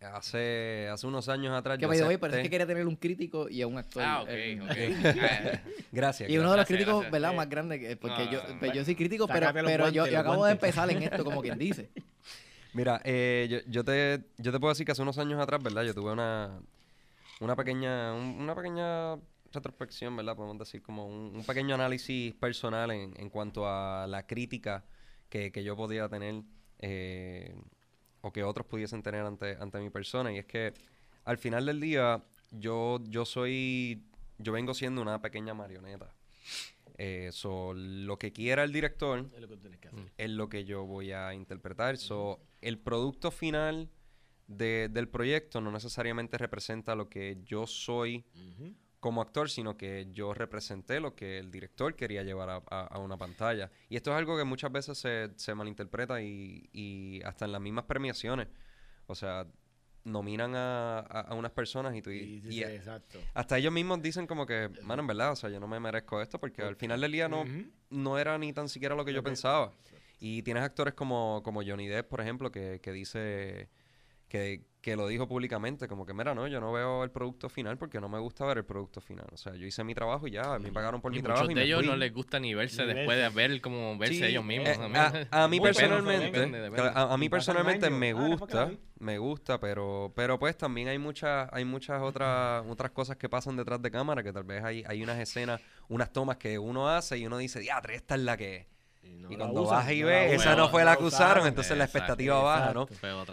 hace, 0.00 0.88
hace 0.92 1.06
unos 1.06 1.28
años 1.28 1.52
atrás 1.54 1.78
Que 1.78 1.82
yo 1.84 1.88
way, 1.88 1.98
pero 1.98 2.08
es 2.10 2.18
acepté- 2.38 2.42
que 2.42 2.50
quería 2.50 2.66
tener 2.66 2.86
un 2.86 2.96
crítico 2.96 3.48
y 3.48 3.62
a 3.62 3.66
un 3.66 3.78
actor. 3.78 4.02
Ah, 4.04 4.22
ok, 4.22 4.28
eh, 4.30 4.60
ok. 4.60 4.70
eh, 4.76 5.60
Gracias. 5.92 6.28
Y 6.30 6.38
uno 6.38 6.50
de 6.50 6.56
los 6.58 6.66
críticos, 6.66 6.94
gracias. 6.94 7.12
¿verdad? 7.12 7.34
Más 7.34 7.48
grandes, 7.48 7.80
que- 7.80 7.96
porque 7.96 8.24
no, 8.24 8.30
yo, 8.32 8.48
no, 8.48 8.58
pues 8.58 8.72
yo 8.72 8.84
soy 8.84 8.94
crítico, 8.96 9.26
pero, 9.28 9.46
Sácate 9.46 9.64
pero 9.64 9.88
yo, 9.88 9.92
guantes, 10.02 10.12
yo 10.12 10.18
acabo 10.20 10.44
de 10.46 10.52
empezar 10.52 10.90
en 10.90 11.02
esto, 11.02 11.24
como 11.24 11.40
quien 11.42 11.58
dice. 11.58 11.90
Mira, 12.74 13.00
eh, 13.04 13.46
yo, 13.50 13.58
yo 13.70 13.84
te, 13.84 14.22
yo 14.38 14.50
te 14.50 14.58
puedo 14.58 14.72
decir 14.72 14.86
que 14.86 14.92
hace 14.92 15.02
unos 15.02 15.18
años 15.18 15.38
atrás, 15.40 15.62
¿verdad? 15.62 15.82
Yo 15.82 15.92
tuve 15.94 16.10
una, 16.12 16.58
una 17.40 17.54
pequeña, 17.54 18.14
un- 18.14 18.36
una 18.40 18.54
pequeña 18.54 19.16
retrospección, 19.52 20.16
¿verdad? 20.16 20.34
Podemos 20.36 20.58
decir 20.58 20.82
como 20.82 21.06
un, 21.06 21.34
un 21.36 21.44
pequeño 21.44 21.74
análisis 21.74 22.34
personal 22.34 22.90
en, 22.90 23.14
en 23.18 23.30
cuanto 23.30 23.66
a 23.68 24.06
la 24.06 24.26
crítica 24.26 24.84
que, 25.28 25.50
que 25.52 25.62
yo 25.64 25.76
podía 25.76 26.08
tener 26.08 26.42
eh, 26.80 27.54
o 28.20 28.32
que 28.32 28.42
otros 28.44 28.66
pudiesen 28.66 29.02
tener 29.02 29.22
ante, 29.24 29.56
ante 29.60 29.78
mi 29.80 29.90
persona. 29.90 30.32
Y 30.32 30.38
es 30.38 30.46
que 30.46 30.72
al 31.24 31.38
final 31.38 31.66
del 31.66 31.80
día 31.80 32.22
yo, 32.50 32.98
yo 33.04 33.24
soy, 33.24 34.02
yo 34.38 34.52
vengo 34.52 34.74
siendo 34.74 35.00
una 35.02 35.20
pequeña 35.20 35.54
marioneta. 35.54 36.12
Eh, 36.98 37.30
so, 37.32 37.72
lo 37.74 38.18
que 38.18 38.32
quiera 38.32 38.64
el 38.64 38.72
director 38.72 39.26
Es 39.34 39.40
lo 39.40 39.48
que 39.48 39.58
que 39.58 39.88
hacer. 39.88 40.12
es 40.18 40.30
lo 40.30 40.48
que 40.48 40.64
yo 40.64 40.84
voy 40.84 41.12
a 41.12 41.32
interpretar. 41.34 41.96
So, 41.96 42.40
el 42.60 42.78
producto 42.78 43.30
final 43.30 43.88
de- 44.46 44.88
del 44.90 45.08
proyecto 45.08 45.60
no 45.60 45.70
necesariamente 45.72 46.36
representa 46.36 46.94
lo 46.94 47.08
que 47.08 47.38
yo 47.44 47.66
soy 47.66 48.24
Ujú. 48.34 48.74
Como 49.02 49.20
actor, 49.20 49.50
sino 49.50 49.76
que 49.76 50.06
yo 50.12 50.32
representé 50.32 51.00
lo 51.00 51.16
que 51.16 51.40
el 51.40 51.50
director 51.50 51.96
quería 51.96 52.22
llevar 52.22 52.48
a, 52.50 52.62
a- 52.70 52.86
a 52.86 52.98
una 53.00 53.16
pantalla. 53.16 53.68
Y 53.88 53.96
esto 53.96 54.12
es 54.12 54.16
algo 54.16 54.38
que 54.38 54.44
muchas 54.44 54.70
veces 54.70 54.96
se, 54.96 55.30
se 55.34 55.56
malinterpreta 55.56 56.22
y, 56.22 56.68
y 56.72 57.20
hasta 57.24 57.46
en 57.46 57.50
las 57.50 57.60
mismas 57.60 57.86
premiaciones. 57.86 58.46
O 59.08 59.16
sea, 59.16 59.44
nominan 60.04 60.54
a, 60.54 61.00
a- 61.00 61.34
unas 61.34 61.50
personas 61.50 61.96
y, 61.96 62.00
tú, 62.02 62.10
y- 62.10 62.40
exacto. 62.76 63.18
hasta 63.34 63.58
ellos 63.58 63.72
mismos 63.72 64.00
dicen 64.00 64.28
como 64.28 64.46
que, 64.46 64.70
mano, 64.84 65.00
en 65.02 65.08
verdad, 65.08 65.32
o 65.32 65.36
sea, 65.36 65.50
yo 65.50 65.58
no 65.58 65.66
me 65.66 65.80
merezco 65.80 66.22
esto 66.22 66.38
porque 66.38 66.62
al 66.62 66.76
final 66.76 67.00
del 67.00 67.10
día 67.10 67.28
no, 67.28 67.44
no 67.90 68.18
era 68.20 68.38
ni 68.38 68.52
tan 68.52 68.68
siquiera 68.68 68.94
lo 68.94 69.04
que 69.04 69.12
yo 69.12 69.22
pensaba. 69.24 69.72
Y 70.20 70.42
tienes 70.44 70.62
actores 70.62 70.94
como, 70.94 71.40
como 71.42 71.60
Johnny 71.64 71.88
Depp, 71.88 72.08
por 72.08 72.20
ejemplo, 72.20 72.52
que, 72.52 72.78
que 72.80 72.92
dice, 72.92 73.68
que, 74.32 74.64
que 74.80 74.96
lo 74.96 75.06
dijo 75.08 75.28
públicamente, 75.28 75.86
como 75.88 76.06
que, 76.06 76.14
mira, 76.14 76.34
no, 76.34 76.46
yo 76.48 76.58
no 76.58 76.72
veo 76.72 77.04
el 77.04 77.10
producto 77.10 77.50
final 77.50 77.76
porque 77.76 78.00
no 78.00 78.08
me 78.08 78.18
gusta 78.18 78.46
ver 78.46 78.56
el 78.56 78.64
producto 78.64 79.02
final. 79.02 79.26
O 79.30 79.36
sea, 79.36 79.54
yo 79.54 79.66
hice 79.66 79.84
mi 79.84 79.94
trabajo 79.94 80.26
y 80.26 80.30
ya, 80.30 80.58
me 80.58 80.72
pagaron 80.72 81.02
por 81.02 81.12
Y 81.12 81.16
mi 81.16 81.20
muchos 81.20 81.26
trabajo 81.34 81.50
y 81.50 81.54
de 81.54 81.60
me 81.60 81.66
ellos 81.66 81.80
fui. 81.80 81.86
no 81.88 81.96
les 81.96 82.14
gusta 82.14 82.40
ni 82.40 82.54
verse 82.54 82.86
Ni 82.86 82.94
después 82.94 83.18
de 83.18 83.28
ver 83.28 83.60
como 83.60 83.98
verse 83.98 84.14
Sí, 84.14 84.24
ellos 84.24 84.42
mismos. 84.42 84.68
eh, 84.68 85.26
a, 85.30 85.42
a 85.44 85.48
mí 85.48 85.60
personalmente, 85.60 86.24
depende, 86.24 86.58
depende. 86.60 86.76
claro, 86.90 86.98
a, 86.98 87.12
a 87.12 87.16
mí 87.18 87.28
personalmente 87.28 87.90
me 87.90 88.10
Ah, 88.10 88.14
gusta, 88.14 88.70
me 88.98 89.18
gusta, 89.18 89.60
pero, 89.60 90.12
pero 90.16 90.38
pues 90.38 90.56
también 90.56 90.88
hay 90.88 90.98
muchas, 90.98 91.50
hay 91.52 91.66
muchas 91.66 92.00
otras, 92.00 92.64
otras 92.66 92.90
cosas 92.92 93.18
que 93.18 93.28
pasan 93.28 93.56
detrás 93.58 93.82
de 93.82 93.90
cámara, 93.90 94.22
que 94.22 94.32
tal 94.32 94.44
vez 94.44 94.64
hay, 94.64 94.82
hay 94.86 95.02
unas 95.02 95.18
escenas, 95.18 95.60
unas 95.88 96.10
tomas 96.10 96.38
que 96.38 96.58
uno 96.58 96.88
hace 96.88 97.18
y 97.18 97.26
uno 97.26 97.36
dice, 97.36 97.60
diatre, 97.60 97.94
esta 97.96 98.14
es 98.14 98.22
la 98.22 98.38
que, 98.38 98.66
no 99.02 99.30
Y 99.30 99.36
cuando 99.36 99.62
usan, 99.62 99.78
baja 99.78 99.92
y 99.92 100.00
no 100.00 100.06
ve, 100.06 100.12
la 100.28 100.34
esa 100.34 100.56
no 100.56 100.68
fue 100.68 100.84
la 100.84 100.96
que 100.96 101.04
usaron. 101.04 101.46
entonces 101.46 101.76
la 101.76 101.84
Exacto, 101.84 101.98
expectativa 101.98 102.40
baja, 102.42 102.72
¿no? 102.72 102.86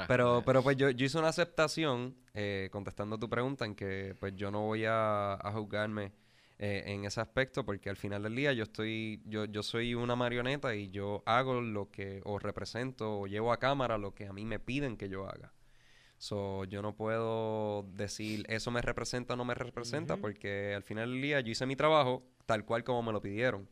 Pero, 0.08 0.44
pero 0.46 0.64
pues 0.64 0.78
yo, 0.78 0.90
yo 0.90 1.06
hice 1.06 1.18
una 1.18 1.30
aceptación, 1.30 2.16
eh, 2.34 2.70
contestando 2.72 3.18
tu 3.18 3.30
pregunta, 3.30 3.66
en 3.66 3.76
que 3.76 4.16
pues 4.20 4.36
yo 4.36 4.52
no 4.52 4.62
voy 4.62 4.86
a, 4.86 5.34
a 5.34 5.52
juzgarme 5.52 6.12
eh, 6.58 6.84
en 6.88 7.06
ese 7.06 7.22
aspecto, 7.22 7.66
porque 7.66 7.90
al 7.90 7.98
final 7.98 8.24
del 8.24 8.36
día 8.36 8.52
yo 8.54 8.64
estoy, 8.64 9.22
yo, 9.26 9.46
yo 9.46 9.64
soy 9.64 9.94
una 9.96 10.16
marioneta 10.16 10.76
y 10.76 10.90
yo 10.90 11.24
hago 11.26 11.62
lo 11.62 11.90
que, 11.92 12.22
o 12.26 12.40
represento, 12.40 13.20
o 13.22 13.28
llevo 13.28 13.54
a 13.54 13.60
cámara 13.60 13.98
lo 13.98 14.14
que 14.14 14.28
a 14.28 14.34
mí 14.34 14.46
me 14.46 14.60
piden 14.60 14.98
que 14.98 15.08
yo 15.10 15.26
haga. 15.28 15.54
So, 16.18 16.66
yo 16.66 16.82
no 16.82 16.96
puedo 16.96 17.84
decir 17.94 18.44
eso 18.50 18.72
me 18.72 18.82
representa 18.82 19.36
o 19.36 19.38
no 19.38 19.46
me 19.46 19.54
representa, 19.54 20.18
porque 20.18 20.74
al 20.76 20.84
final 20.84 21.12
del 21.12 21.22
día 21.22 21.40
yo 21.40 21.52
hice 21.52 21.66
mi 21.66 21.78
trabajo 21.78 22.24
tal 22.46 22.66
cual 22.66 22.84
como 22.84 23.04
me 23.04 23.14
lo 23.14 23.22
pidieron. 23.22 23.70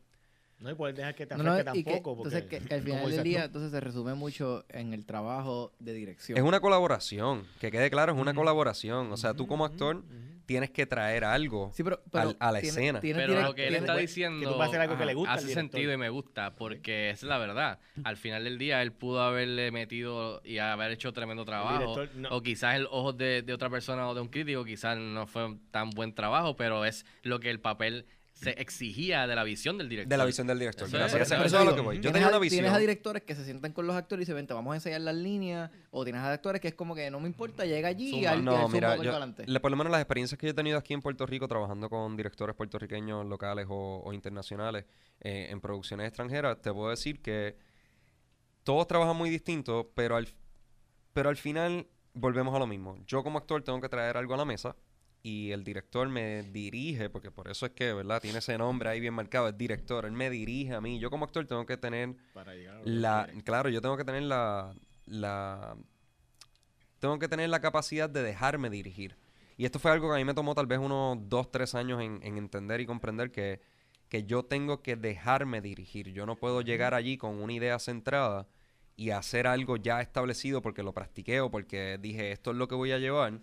No, 0.60 0.70
y 0.70 0.74
puedes 0.74 0.96
dejar 0.96 1.14
que 1.14 1.24
te 1.26 1.36
No, 1.36 1.44
no, 1.44 1.52
afecte 1.52 1.84
que, 1.84 1.90
tampoco. 1.92 2.16
entonces 2.16 2.42
porque, 2.42 2.58
que, 2.60 2.66
que 2.66 2.74
al 2.74 2.82
final 2.82 3.10
del 3.10 3.22
día 3.22 3.44
entonces 3.44 3.70
se 3.70 3.80
resume 3.80 4.14
mucho 4.14 4.64
en 4.68 4.92
el 4.92 5.06
trabajo 5.06 5.72
de 5.78 5.92
dirección. 5.92 6.36
Es 6.36 6.42
una 6.44 6.60
colaboración, 6.60 7.44
que 7.60 7.70
quede 7.70 7.90
claro, 7.90 8.12
es 8.12 8.18
una 8.18 8.34
colaboración. 8.34 9.12
O 9.12 9.16
sea, 9.16 9.34
tú 9.34 9.46
como 9.46 9.64
actor 9.64 10.02
tienes 10.46 10.70
que 10.70 10.86
traer 10.86 11.24
algo. 11.24 11.70
Sí, 11.74 11.82
pero, 11.84 12.02
pero 12.10 12.34
a 12.40 12.50
la 12.52 12.60
tiene- 12.60 12.68
escena. 12.78 13.00
tiene 13.00 13.20
Pero 13.20 13.42
lo 13.42 13.54
que 13.54 13.64
él 13.64 13.68
tiene- 13.68 13.78
está 13.86 13.94
que 13.96 14.00
diciendo 14.00 14.50
tú 14.52 14.58
vas 14.58 14.66
a 14.66 14.70
hacer 14.70 14.80
algo 14.80 14.96
que 14.96 15.04
le 15.04 15.12
gusta 15.14 15.34
hace 15.34 15.52
sentido 15.52 15.92
y 15.92 15.96
me 15.98 16.08
gusta, 16.08 16.54
porque 16.56 17.10
es 17.10 17.22
la 17.22 17.36
verdad. 17.38 17.78
Al 18.02 18.16
final 18.16 18.44
del 18.44 18.56
día, 18.58 18.80
él 18.82 18.92
pudo 18.92 19.22
haberle 19.22 19.70
metido 19.70 20.40
y 20.44 20.58
haber 20.58 20.90
hecho 20.92 21.12
tremendo 21.12 21.44
trabajo. 21.44 21.78
director, 22.00 22.10
no. 22.16 22.30
O 22.30 22.42
quizás 22.42 22.76
el 22.76 22.86
ojo 22.90 23.12
de, 23.12 23.42
de 23.42 23.52
otra 23.52 23.68
persona 23.70 24.08
o 24.08 24.14
de 24.14 24.22
un 24.22 24.28
crítico, 24.28 24.64
quizás 24.64 24.96
no 24.98 25.26
fue 25.26 25.56
tan 25.70 25.90
buen 25.90 26.14
trabajo, 26.14 26.56
pero 26.56 26.84
es 26.86 27.04
lo 27.22 27.38
que 27.40 27.50
el 27.50 27.60
papel 27.60 28.06
se 28.40 28.50
exigía 28.50 29.26
de 29.26 29.34
la 29.34 29.42
visión 29.42 29.78
del 29.78 29.88
director. 29.88 30.08
De 30.10 30.16
la 30.16 30.24
visión 30.24 30.46
del 30.46 30.58
director. 30.60 30.86
Eso 30.86 30.96
Gracias. 30.96 31.20
es, 31.22 31.26
Eso, 31.26 31.34
eso 31.34 31.44
eso 31.44 31.56
es 31.56 31.62
a 31.62 31.64
lo 31.70 31.74
que 31.74 31.80
voy. 31.80 31.96
Yo 31.96 32.02
tienes 32.02 32.12
tenía 32.14 32.26
a- 32.26 32.30
una 32.30 32.38
visión. 32.38 32.58
Tienes 32.60 32.72
a 32.72 32.78
directores 32.78 33.22
que 33.24 33.34
se 33.34 33.44
sientan 33.44 33.72
con 33.72 33.86
los 33.86 33.96
actores 33.96 34.22
y 34.22 34.26
se 34.26 34.32
ven, 34.34 34.46
te 34.46 34.54
vamos 34.54 34.72
a 34.72 34.76
ensayar 34.76 35.00
las 35.00 35.16
líneas. 35.16 35.70
O 35.90 36.04
tienes 36.04 36.22
a 36.22 36.32
actores 36.32 36.60
que 36.60 36.68
es 36.68 36.74
como 36.74 36.94
que 36.94 37.10
no 37.10 37.18
me 37.18 37.26
importa, 37.26 37.64
llega 37.64 37.88
allí 37.88 38.14
y 38.20 38.26
al, 38.26 38.44
No, 38.44 38.66
al 38.66 38.72
mira, 38.72 38.94
yo- 38.96 39.10
adelante. 39.10 39.44
le- 39.46 39.58
por 39.60 39.70
lo 39.72 39.76
menos 39.76 39.90
las 39.90 40.00
experiencias 40.00 40.38
que 40.38 40.46
yo 40.46 40.50
he 40.52 40.54
tenido 40.54 40.78
aquí 40.78 40.94
en 40.94 41.00
Puerto 41.02 41.26
Rico 41.26 41.48
trabajando 41.48 41.90
con 41.90 42.16
directores 42.16 42.54
puertorriqueños 42.54 43.26
locales 43.26 43.66
o, 43.68 44.02
o 44.04 44.12
internacionales 44.12 44.84
eh, 45.20 45.48
en 45.50 45.60
producciones 45.60 46.06
extranjeras, 46.06 46.60
te 46.62 46.72
puedo 46.72 46.90
decir 46.90 47.20
que 47.20 47.56
todos 48.62 48.86
trabajan 48.86 49.16
muy 49.16 49.30
distinto, 49.30 49.90
pero 49.94 50.16
al, 50.16 50.28
pero 51.12 51.28
al 51.28 51.36
final 51.36 51.86
volvemos 52.12 52.54
a 52.54 52.58
lo 52.58 52.66
mismo. 52.66 52.96
Yo 53.06 53.22
como 53.22 53.38
actor 53.38 53.62
tengo 53.62 53.80
que 53.80 53.88
traer 53.88 54.16
algo 54.16 54.34
a 54.34 54.36
la 54.36 54.44
mesa 54.44 54.76
y 55.28 55.52
el 55.52 55.62
director 55.62 56.08
me 56.08 56.42
dirige, 56.42 57.10
porque 57.10 57.30
por 57.30 57.50
eso 57.50 57.66
es 57.66 57.72
que, 57.72 57.92
¿verdad? 57.92 58.22
Tiene 58.22 58.38
ese 58.38 58.56
nombre 58.56 58.88
ahí 58.88 58.98
bien 58.98 59.12
marcado, 59.12 59.48
es 59.48 59.58
director, 59.58 60.06
él 60.06 60.12
me 60.12 60.30
dirige 60.30 60.74
a 60.74 60.80
mí. 60.80 60.98
Yo 60.98 61.10
como 61.10 61.26
actor 61.26 61.46
tengo 61.46 61.66
que 61.66 61.76
tener 61.76 62.16
Para 62.32 62.54
llegar 62.54 62.80
la, 62.84 63.28
claro, 63.44 63.68
yo 63.68 63.82
tengo 63.82 63.98
que 63.98 64.04
tener 64.04 64.22
la, 64.22 64.74
la, 65.04 65.76
tengo 66.98 67.18
que 67.18 67.28
tener 67.28 67.50
la 67.50 67.60
capacidad 67.60 68.08
de 68.08 68.22
dejarme 68.22 68.70
dirigir. 68.70 69.16
Y 69.58 69.66
esto 69.66 69.78
fue 69.78 69.90
algo 69.90 70.08
que 70.08 70.14
a 70.14 70.18
mí 70.18 70.24
me 70.24 70.32
tomó 70.32 70.54
tal 70.54 70.66
vez 70.66 70.78
unos 70.78 71.18
dos, 71.28 71.50
tres 71.50 71.74
años 71.74 72.00
en, 72.00 72.20
en 72.22 72.38
entender 72.38 72.80
y 72.80 72.86
comprender 72.86 73.30
que, 73.30 73.60
que 74.08 74.24
yo 74.24 74.44
tengo 74.44 74.82
que 74.82 74.96
dejarme 74.96 75.60
dirigir. 75.60 76.08
Yo 76.08 76.24
no 76.24 76.36
puedo 76.36 76.62
llegar 76.62 76.94
allí 76.94 77.18
con 77.18 77.42
una 77.42 77.52
idea 77.52 77.78
centrada 77.78 78.46
y 78.96 79.10
hacer 79.10 79.46
algo 79.46 79.76
ya 79.76 80.00
establecido 80.00 80.62
porque 80.62 80.82
lo 80.82 80.94
practiqué 80.94 81.40
o 81.40 81.50
porque 81.50 81.98
dije 82.00 82.32
esto 82.32 82.52
es 82.52 82.56
lo 82.56 82.66
que 82.66 82.74
voy 82.74 82.92
a 82.92 82.98
llevar 82.98 83.40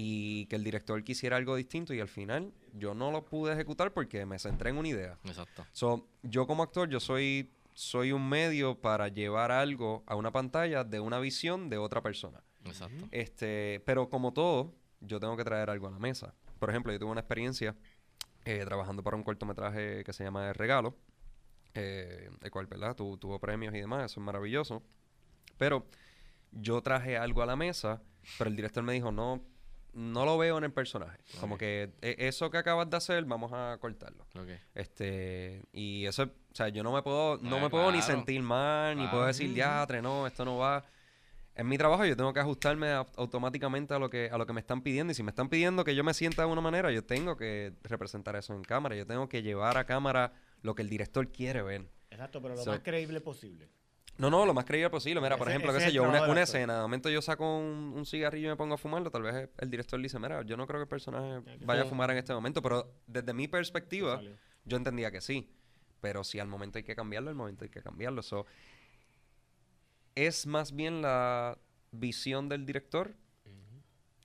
y 0.00 0.46
que 0.46 0.54
el 0.54 0.62
director 0.62 1.02
quisiera 1.02 1.36
algo 1.36 1.56
distinto 1.56 1.92
y 1.92 1.98
al 1.98 2.06
final 2.06 2.52
yo 2.72 2.94
no 2.94 3.10
lo 3.10 3.24
pude 3.24 3.52
ejecutar 3.52 3.92
porque 3.92 4.24
me 4.26 4.38
centré 4.38 4.70
en 4.70 4.76
una 4.76 4.86
idea. 4.86 5.18
Exacto. 5.24 5.66
So, 5.72 6.06
yo 6.22 6.46
como 6.46 6.62
actor, 6.62 6.88
yo 6.88 7.00
soy, 7.00 7.50
soy 7.74 8.12
un 8.12 8.28
medio 8.28 8.80
para 8.80 9.08
llevar 9.08 9.50
algo 9.50 10.04
a 10.06 10.14
una 10.14 10.30
pantalla 10.30 10.84
de 10.84 11.00
una 11.00 11.18
visión 11.18 11.68
de 11.68 11.78
otra 11.78 12.00
persona. 12.00 12.40
Exacto. 12.64 13.08
Este, 13.10 13.82
pero 13.86 14.08
como 14.08 14.32
todo, 14.32 14.72
yo 15.00 15.18
tengo 15.18 15.36
que 15.36 15.42
traer 15.42 15.68
algo 15.68 15.88
a 15.88 15.90
la 15.90 15.98
mesa. 15.98 16.32
Por 16.60 16.70
ejemplo, 16.70 16.92
yo 16.92 17.00
tuve 17.00 17.10
una 17.10 17.20
experiencia 17.22 17.74
eh, 18.44 18.62
trabajando 18.64 19.02
para 19.02 19.16
un 19.16 19.24
cortometraje 19.24 20.04
que 20.04 20.12
se 20.12 20.22
llama 20.22 20.48
El 20.48 20.54
Regalo, 20.54 20.94
eh, 21.74 22.30
el 22.40 22.50
cual, 22.52 22.66
¿verdad? 22.66 22.94
Tu- 22.94 23.16
tuvo 23.18 23.40
premios 23.40 23.74
y 23.74 23.78
demás, 23.78 24.12
eso 24.12 24.20
es 24.20 24.24
maravilloso. 24.24 24.80
Pero 25.56 25.86
yo 26.52 26.80
traje 26.82 27.16
algo 27.16 27.42
a 27.42 27.46
la 27.46 27.56
mesa, 27.56 28.00
pero 28.38 28.48
el 28.48 28.54
director 28.54 28.84
me 28.84 28.92
dijo, 28.92 29.10
no, 29.10 29.42
no 29.92 30.24
lo 30.24 30.38
veo 30.38 30.58
en 30.58 30.64
el 30.64 30.72
personaje. 30.72 31.18
Como 31.40 31.58
que 31.58 31.90
"E- 32.02 32.16
eso 32.28 32.50
que 32.50 32.58
acabas 32.58 32.88
de 32.90 32.96
hacer, 32.96 33.24
vamos 33.24 33.52
a 33.52 33.76
cortarlo. 33.80 34.26
Este, 34.74 35.62
y 35.72 36.06
eso, 36.06 36.24
o 36.24 36.54
sea, 36.54 36.68
yo 36.68 36.82
no 36.82 36.92
me 36.92 37.02
puedo, 37.02 37.38
no 37.38 37.56
Ah, 37.56 37.60
me 37.60 37.70
puedo 37.70 37.90
ni 37.92 38.00
sentir 38.02 38.42
mal, 38.42 38.96
ni 38.96 39.06
puedo 39.08 39.26
decir, 39.26 39.52
diatre, 39.54 40.00
no, 40.02 40.26
esto 40.26 40.44
no 40.44 40.56
va. 40.58 40.84
En 41.54 41.66
mi 41.66 41.76
trabajo 41.76 42.04
yo 42.06 42.16
tengo 42.16 42.32
que 42.32 42.38
ajustarme 42.38 42.86
au- 42.94 43.08
automáticamente 43.16 43.92
a 43.92 43.98
lo 43.98 44.08
que 44.08 44.30
a 44.30 44.38
lo 44.38 44.46
que 44.46 44.52
me 44.52 44.60
están 44.60 44.80
pidiendo. 44.82 45.10
Y 45.10 45.14
si 45.14 45.24
me 45.24 45.30
están 45.30 45.48
pidiendo 45.48 45.82
que 45.84 45.94
yo 45.96 46.04
me 46.04 46.14
sienta 46.14 46.42
de 46.42 46.48
una 46.48 46.60
manera, 46.60 46.92
yo 46.92 47.04
tengo 47.04 47.36
que 47.36 47.72
representar 47.82 48.36
eso 48.36 48.54
en 48.54 48.62
cámara. 48.62 48.94
Yo 48.94 49.04
tengo 49.06 49.28
que 49.28 49.42
llevar 49.42 49.76
a 49.76 49.84
cámara 49.84 50.32
lo 50.62 50.76
que 50.76 50.82
el 50.82 50.88
director 50.88 51.26
quiere 51.32 51.62
ver. 51.62 51.88
Exacto, 52.10 52.40
pero 52.40 52.54
lo 52.54 52.62
So- 52.62 52.70
más 52.70 52.80
creíble 52.80 53.20
posible. 53.20 53.68
No, 54.18 54.30
no, 54.30 54.44
lo 54.44 54.52
más 54.52 54.64
creíble 54.64 54.90
posible. 54.90 55.20
Mira, 55.20 55.36
por 55.36 55.48
ejemplo, 55.48 55.72
qué 55.72 55.80
sé 55.80 55.92
yo, 55.92 56.02
una, 56.02 56.28
una 56.28 56.42
escena. 56.42 56.74
De 56.74 56.82
momento 56.82 57.08
yo 57.08 57.22
saco 57.22 57.58
un, 57.58 57.92
un 57.96 58.04
cigarrillo 58.04 58.48
y 58.48 58.50
me 58.50 58.56
pongo 58.56 58.74
a 58.74 58.78
fumarlo. 58.78 59.10
Tal 59.10 59.22
vez 59.22 59.48
el 59.58 59.70
director 59.70 60.00
dice, 60.00 60.18
mira, 60.18 60.42
yo 60.42 60.56
no 60.56 60.66
creo 60.66 60.80
que 60.80 60.82
el 60.82 60.88
personaje 60.88 61.40
vaya 61.60 61.82
a 61.82 61.84
fumar 61.84 62.10
en 62.10 62.18
este 62.18 62.34
momento. 62.34 62.60
Pero 62.60 62.92
desde 63.06 63.32
mi 63.32 63.46
perspectiva, 63.46 64.20
yo 64.64 64.76
entendía 64.76 65.10
que 65.12 65.20
sí. 65.20 65.48
Pero 66.00 66.24
si 66.24 66.40
al 66.40 66.48
momento 66.48 66.78
hay 66.78 66.84
que 66.84 66.96
cambiarlo, 66.96 67.30
al 67.30 67.36
momento 67.36 67.64
hay 67.64 67.70
que 67.70 67.80
cambiarlo. 67.80 68.22
So, 68.22 68.46
es 70.16 70.46
más 70.46 70.74
bien 70.74 71.00
la 71.00 71.58
visión 71.92 72.48
del 72.48 72.66
director 72.66 73.14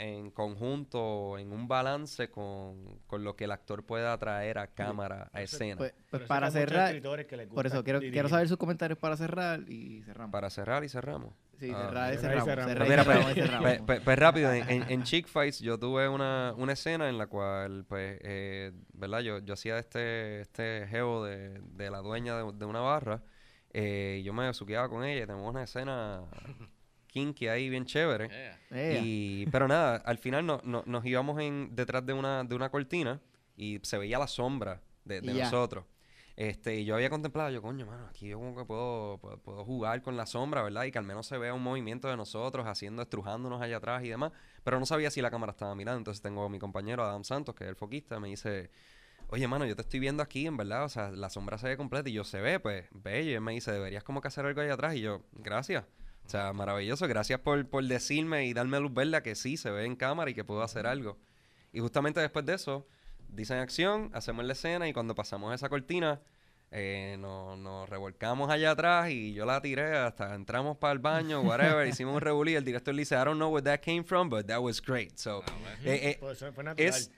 en 0.03 0.31
conjunto, 0.31 1.37
en 1.37 1.51
un 1.53 1.67
balance 1.67 2.29
con, 2.29 2.99
con 3.07 3.23
lo 3.23 3.35
que 3.35 3.45
el 3.45 3.51
actor 3.51 3.85
pueda 3.85 4.17
traer 4.17 4.57
a 4.57 4.67
cámara, 4.67 5.29
a 5.31 5.41
escena. 5.41 5.77
Pues, 5.77 5.93
Por 5.93 6.01
pues 6.09 6.21
eso 6.23 6.27
para 6.27 6.51
cerrar, 6.51 6.87
escritores 6.87 7.25
que 7.25 7.37
les 7.37 7.47
por 7.47 7.65
eso 7.65 7.83
quiero, 7.83 7.99
dirigir. 7.99 8.13
quiero 8.13 8.29
saber 8.29 8.47
sus 8.47 8.57
comentarios 8.57 8.99
para 8.99 9.15
cerrar 9.17 9.61
y 9.69 10.01
cerramos. 10.03 10.31
Para 10.31 10.49
cerrar 10.49 10.83
y 10.83 10.89
cerramos. 10.89 11.33
Sí, 11.59 11.71
Ah, 11.73 11.87
cerrar 11.87 12.13
y 12.13 12.17
cerramos. 12.17 13.81
Pues 14.03 14.19
rápido, 14.19 14.51
en, 14.51 14.69
en, 14.69 14.83
en 14.89 15.03
Chick 15.03 15.27
Fights 15.27 15.59
yo 15.59 15.79
tuve 15.79 16.09
una, 16.09 16.53
una 16.57 16.73
escena 16.73 17.07
en 17.07 17.17
la 17.17 17.27
cual, 17.27 17.85
pues, 17.87 18.19
eh, 18.23 18.71
¿verdad? 18.93 19.19
Yo, 19.21 19.39
yo 19.39 19.53
hacía 19.53 19.77
este, 19.77 20.41
este 20.41 20.85
geo 20.89 21.23
de, 21.23 21.59
de 21.61 21.89
la 21.89 21.99
dueña 21.99 22.35
de, 22.35 22.51
de 22.53 22.65
una 22.65 22.81
barra 22.81 23.21
eh, 23.71 24.17
y 24.19 24.23
yo 24.23 24.33
me 24.33 24.53
suqueaba 24.53 24.89
con 24.89 25.03
ella 25.05 25.23
y 25.23 25.27
tenemos 25.27 25.49
una 25.49 25.63
escena 25.63 26.23
kinky 27.13 27.47
ahí 27.47 27.69
bien 27.69 27.85
chévere. 27.85 28.27
Yeah. 28.29 28.59
Y, 29.03 29.45
pero 29.51 29.67
nada, 29.67 29.97
al 29.97 30.17
final 30.17 30.45
no- 30.45 30.59
no- 30.63 30.83
nos 30.85 31.05
íbamos 31.05 31.39
en, 31.39 31.75
detrás 31.75 32.05
de 32.05 32.13
una, 32.13 32.43
de 32.43 32.55
una 32.55 32.69
cortina 32.69 33.21
y 33.55 33.79
se 33.83 33.97
veía 33.97 34.17
la 34.19 34.27
sombra 34.27 34.81
de, 35.05 35.21
de 35.21 35.31
nosotros. 35.45 35.85
Este, 36.35 36.75
y 36.79 36.85
yo 36.85 36.95
había 36.95 37.11
contemplado, 37.11 37.51
yo, 37.51 37.61
coño, 37.61 37.85
mano, 37.85 38.07
aquí 38.07 38.29
yo 38.29 38.39
como 38.39 38.55
que 38.57 38.65
puedo, 38.65 39.19
puedo, 39.19 39.37
puedo 39.37 39.63
jugar 39.63 40.01
con 40.01 40.17
la 40.17 40.25
sombra, 40.25 40.63
¿verdad? 40.63 40.85
Y 40.85 40.91
que 40.91 40.97
al 40.97 41.05
menos 41.05 41.27
se 41.27 41.37
vea 41.37 41.53
un 41.53 41.61
movimiento 41.61 42.07
de 42.07 42.17
nosotros 42.17 42.65
haciendo, 42.65 43.03
estrujándonos 43.03 43.61
allá 43.61 43.77
atrás 43.77 44.03
y 44.03 44.09
demás. 44.09 44.31
Pero 44.63 44.79
no 44.79 44.87
sabía 44.87 45.11
si 45.11 45.21
la 45.21 45.29
cámara 45.29 45.51
estaba 45.51 45.75
mirando. 45.75 45.99
Entonces 45.99 46.23
tengo 46.23 46.43
a 46.43 46.49
mi 46.49 46.57
compañero 46.57 47.03
Adam 47.03 47.23
Santos, 47.23 47.53
que 47.53 47.65
es 47.65 47.69
el 47.69 47.75
foquista, 47.75 48.19
me 48.19 48.29
dice, 48.29 48.71
oye, 49.27 49.47
mano, 49.47 49.65
yo 49.67 49.75
te 49.75 49.83
estoy 49.83 49.99
viendo 49.99 50.23
aquí, 50.23 50.47
en 50.47 50.57
verdad, 50.57 50.85
o 50.85 50.89
sea, 50.89 51.11
la 51.11 51.29
sombra 51.29 51.59
se 51.59 51.67
ve 51.67 51.77
completa 51.77 52.09
y 52.09 52.13
yo 52.13 52.23
se 52.23 52.41
ve, 52.41 52.59
pues, 52.59 52.87
bello. 52.91 53.29
Y 53.29 53.33
él 53.35 53.41
me 53.41 53.51
dice, 53.51 53.71
deberías 53.71 54.03
como 54.03 54.19
que 54.19 54.29
hacer 54.29 54.43
algo 54.43 54.59
allá 54.61 54.73
atrás. 54.73 54.95
Y 54.95 55.01
yo, 55.01 55.21
gracias. 55.33 55.85
O 56.25 56.29
sea, 56.29 56.53
maravilloso. 56.53 57.07
Gracias 57.07 57.39
por, 57.39 57.67
por 57.67 57.83
decirme 57.83 58.45
y 58.45 58.53
darme 58.53 58.79
luz 58.79 58.93
verde 58.93 59.21
que 59.21 59.35
sí, 59.35 59.57
se 59.57 59.69
ve 59.71 59.85
en 59.85 59.95
cámara 59.95 60.31
y 60.31 60.33
que 60.33 60.43
puedo 60.43 60.61
hacer 60.63 60.87
algo. 60.87 61.17
Y 61.71 61.79
justamente 61.79 62.19
después 62.21 62.45
de 62.45 62.53
eso, 62.55 62.87
dicen 63.29 63.57
acción, 63.59 64.09
hacemos 64.13 64.45
la 64.45 64.53
escena 64.53 64.87
y 64.87 64.93
cuando 64.93 65.15
pasamos 65.15 65.53
esa 65.53 65.69
cortina, 65.69 66.21
eh, 66.71 67.17
nos, 67.19 67.57
nos 67.59 67.87
revolcamos 67.89 68.49
allá 68.49 68.71
atrás 68.71 69.09
y 69.11 69.33
yo 69.33 69.45
la 69.45 69.61
tiré 69.61 69.95
hasta 69.97 70.33
entramos 70.33 70.77
para 70.77 70.93
el 70.93 70.99
baño, 70.99 71.41
whatever, 71.41 71.87
hicimos 71.87 72.15
un 72.15 72.21
revolí. 72.21 72.55
El 72.55 72.63
director 72.65 72.95
dice, 72.95 73.15
I 73.15 73.25
don't 73.25 73.35
know 73.35 73.49
where 73.53 73.63
that 73.63 73.81
came 73.83 74.03
from, 74.03 74.29
but 74.29 74.47
that 74.47 74.59
was 74.59 74.81
great. 74.81 75.17
So, 75.17 75.43
Ah, 75.47 75.75
eh, 75.83 75.99
eh, 76.11 76.17
Pues 76.19 76.39
fue 76.39 76.63
natural. 76.63 76.77
es, 76.89 77.11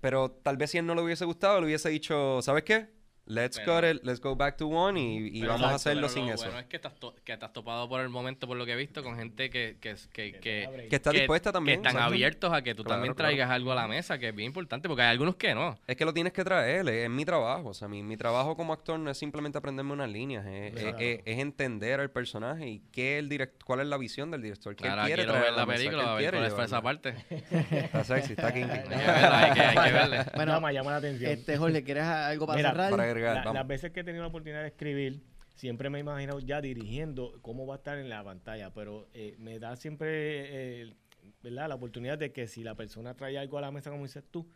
pero 0.00 0.30
tal 0.30 0.56
vez 0.56 0.70
si 0.70 0.78
él 0.78 0.86
no 0.86 0.94
le 0.94 1.02
hubiese 1.02 1.24
gustado, 1.24 1.60
le 1.60 1.66
hubiese 1.66 1.88
dicho, 1.88 2.40
¿sabes 2.42 2.64
qué? 2.64 2.88
Let's 3.28 3.58
Pero- 3.58 3.74
cut 3.80 3.84
it, 3.96 4.04
let's 4.04 4.20
go 4.20 4.36
back 4.36 4.56
to 4.58 4.68
one 4.68 5.00
y, 5.00 5.38
y 5.38 5.40
vamos 5.42 5.62
a 5.62 5.74
exacto, 5.74 5.74
hacerlo 5.76 6.06
pero 6.06 6.12
sin 6.12 6.28
eso. 6.32 6.44
Bueno, 6.44 6.60
es 6.60 6.66
que 6.66 6.76
has 6.76 6.94
to- 6.94 7.14
que 7.24 7.32
has 7.32 7.52
topado 7.52 7.88
por 7.88 8.00
el 8.00 8.08
momento, 8.08 8.46
por 8.46 8.56
lo 8.56 8.64
que 8.64 8.72
he 8.72 8.76
visto, 8.76 9.02
con 9.02 9.16
gente 9.16 9.50
que, 9.50 9.76
que, 9.80 9.96
que, 10.12 10.32
que. 10.38 10.86
Que 10.88 10.96
está 10.96 11.10
dispuesta 11.10 11.50
también. 11.50 11.82
que 11.82 11.88
están 11.88 12.00
abiertos 12.02 12.52
a 12.52 12.62
que 12.62 12.74
tú 12.76 12.84
Claro, 12.84 12.96
también 12.98 13.14
claro. 13.14 13.28
traigas 13.30 13.50
algo 13.50 13.72
a 13.72 13.74
la 13.74 13.88
mesa, 13.88 14.18
que 14.18 14.28
es 14.28 14.34
bien 14.34 14.46
importante, 14.46 14.86
porque 14.88 15.02
hay 15.02 15.08
algunos 15.10 15.34
que 15.34 15.54
no. 15.56 15.76
Es 15.88 15.96
que 15.96 16.04
lo 16.04 16.14
tienes 16.14 16.32
que 16.32 16.44
traer, 16.44 16.88
es, 16.88 17.04
es 17.04 17.10
mi 17.10 17.24
trabajo. 17.24 17.70
O 17.70 17.74
sea, 17.74 17.88
mi, 17.88 18.02
mi 18.04 18.16
trabajo 18.16 18.56
como 18.56 18.72
actor 18.72 18.96
no 18.98 19.10
es 19.10 19.18
simplemente 19.18 19.58
aprenderme 19.58 19.92
unas 19.92 20.08
líneas, 20.08 20.46
es, 20.46 20.74
es- 20.76 20.82
Claro. 20.82 20.98
es- 21.00 21.20
es 21.24 21.38
entender 21.40 21.98
al 22.00 22.10
personaje 22.12 22.68
y 22.68 22.82
qué 22.92 23.18
el 23.18 23.28
direct, 23.28 23.60
cuál 23.64 23.80
es 23.80 23.88
la 23.88 23.98
visión 23.98 24.30
del 24.30 24.40
director, 24.42 24.76
qué 24.76 24.84
Claro, 24.84 25.00
él 25.00 25.06
quiere 25.08 25.22
quiero 25.24 25.32
traer 25.32 25.44
ver 25.52 25.54
a 25.54 25.66
la 25.66 25.72
película, 25.72 26.02
a 26.12 26.14
ver 26.14 26.22
quiere 26.22 26.38
cuál 26.38 26.50
fue 26.52 26.64
esa 26.64 26.80
parte. 26.80 27.14
Está 27.50 28.04
sexy, 28.04 28.34
está 28.34 28.52
kinky. 28.54 28.70
Hay 28.70 28.82
que 28.84 28.88
verla, 28.96 29.40
hay 29.42 29.52
que, 29.90 29.92
verla. 29.92 30.32
Bueno, 30.36 30.52
llama, 30.54 30.72
llama 30.72 30.90
la 30.92 30.96
atención. 30.98 31.30
Este, 31.32 31.56
Jorge, 31.56 31.82
¿quieres 31.82 32.04
algo 32.04 32.46
para 32.46 32.56
Mira, 32.58 32.70
cerrar? 32.70 33.15
La- 33.20 33.52
las 33.52 33.66
veces 33.66 33.90
que 33.92 34.00
he 34.00 34.04
tenido 34.04 34.22
la 34.22 34.28
oportunidad 34.28 34.62
de 34.62 34.68
escribir, 34.68 35.22
siempre 35.54 35.90
me 35.90 35.98
he 35.98 36.00
imaginado 36.00 36.38
ya 36.40 36.60
dirigiendo 36.60 37.38
cómo 37.42 37.66
va 37.66 37.74
a 37.74 37.78
estar 37.78 37.98
en 37.98 38.08
la 38.08 38.22
pantalla, 38.22 38.72
pero 38.74 39.08
eh, 39.14 39.36
me 39.38 39.58
da 39.58 39.76
siempre 39.76 40.82
eh, 40.82 40.94
¿verdad? 41.42 41.68
la 41.68 41.74
oportunidad 41.76 42.18
de 42.18 42.32
que 42.32 42.46
si 42.46 42.62
la 42.62 42.74
persona 42.74 43.14
trae 43.14 43.38
algo 43.38 43.58
a 43.58 43.60
la 43.62 43.70
mesa, 43.70 43.90
como 43.90 44.02
dices 44.04 44.24
tú, 44.30 44.46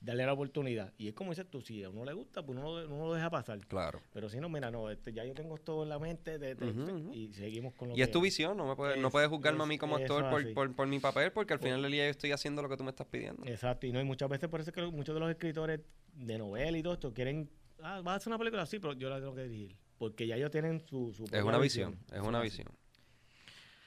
darle 0.00 0.26
la 0.26 0.32
oportunidad. 0.32 0.92
Y 0.98 1.06
es 1.08 1.14
como 1.14 1.30
dices 1.30 1.46
tú, 1.48 1.60
si 1.60 1.82
a 1.84 1.88
uno 1.88 2.04
le 2.04 2.12
gusta, 2.12 2.44
pues 2.44 2.58
uno, 2.58 2.72
uno 2.72 3.06
lo 3.06 3.14
deja 3.14 3.30
pasar. 3.30 3.60
Claro. 3.60 4.00
Pero 4.12 4.28
si 4.28 4.40
no, 4.40 4.48
mira, 4.48 4.68
no, 4.70 4.90
este, 4.90 5.12
ya 5.12 5.24
yo 5.24 5.32
tengo 5.32 5.56
todo 5.58 5.84
en 5.84 5.90
la 5.90 5.98
mente 6.00 6.38
de, 6.40 6.56
de- 6.56 7.14
y 7.14 7.32
seguimos 7.32 7.72
con 7.74 7.88
lo 7.88 7.94
Y 7.94 7.98
que 7.98 8.02
es 8.02 8.10
tu 8.10 8.20
visión, 8.20 8.56
no 8.56 8.66
me 8.66 8.74
puedes, 8.74 8.98
no 9.00 9.06
Es- 9.08 9.12
puedes 9.12 9.28
juzgarme 9.28 9.62
a 9.62 9.66
mí 9.66 9.78
como 9.78 9.96
actor 9.96 10.28
por, 10.28 10.52
por, 10.54 10.74
por 10.74 10.86
mi 10.88 10.98
papel, 10.98 11.30
porque 11.30 11.52
al 11.52 11.60
final 11.60 11.80
del 11.82 11.92
día 11.92 12.04
yo 12.04 12.10
estoy 12.10 12.32
haciendo 12.32 12.62
lo 12.62 12.68
que 12.68 12.76
tú 12.76 12.82
me 12.82 12.90
estás 12.90 13.06
pidiendo. 13.06 13.46
Exacto, 13.46 13.86
y 13.86 13.92
no, 13.92 14.00
y 14.00 14.04
muchas 14.04 14.28
veces 14.28 14.48
por 14.48 14.60
eso 14.60 14.70
es 14.70 14.74
que 14.74 14.82
muchos 14.82 15.14
de 15.14 15.20
los 15.20 15.30
escritores 15.30 15.80
de 16.14 16.36
novela 16.38 16.76
y 16.76 16.82
todo 16.82 16.94
esto 16.94 17.14
quieren, 17.14 17.48
ah, 17.82 18.00
vas 18.02 18.14
a 18.14 18.16
hacer 18.16 18.28
una 18.30 18.38
película 18.38 18.62
así, 18.62 18.78
pero 18.78 18.92
yo 18.94 19.08
la 19.10 19.18
tengo 19.20 19.34
que 19.34 19.42
dirigir. 19.44 19.76
Porque 19.98 20.26
ya 20.26 20.36
ellos 20.36 20.50
tienen 20.50 20.80
su, 20.80 21.12
su 21.12 21.24
Es 21.32 21.42
una 21.42 21.58
visión, 21.58 21.96
es 22.12 22.20
una 22.20 22.40
así. 22.40 22.50
visión. 22.50 22.68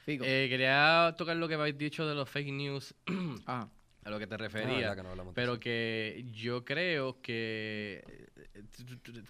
Fico. 0.05 0.23
Eh, 0.23 0.47
quería 0.49 1.15
tocar 1.17 1.35
lo 1.35 1.47
que 1.47 1.55
habéis 1.55 1.77
dicho 1.77 2.05
de 2.07 2.13
los 2.15 2.29
fake 2.29 2.51
news, 2.51 2.93
Ajá. 3.45 3.69
a 4.05 4.09
lo 4.09 4.19
que 4.19 4.27
te 4.27 4.35
Ah, 4.35 4.37
refería. 4.37 4.93
verdad 4.93 4.95
que 4.95 5.15
no 5.17 5.33
Pero 5.33 5.59
que 5.59 6.25
yo 6.31 6.63
creo 6.63 7.21
que, 7.21 8.27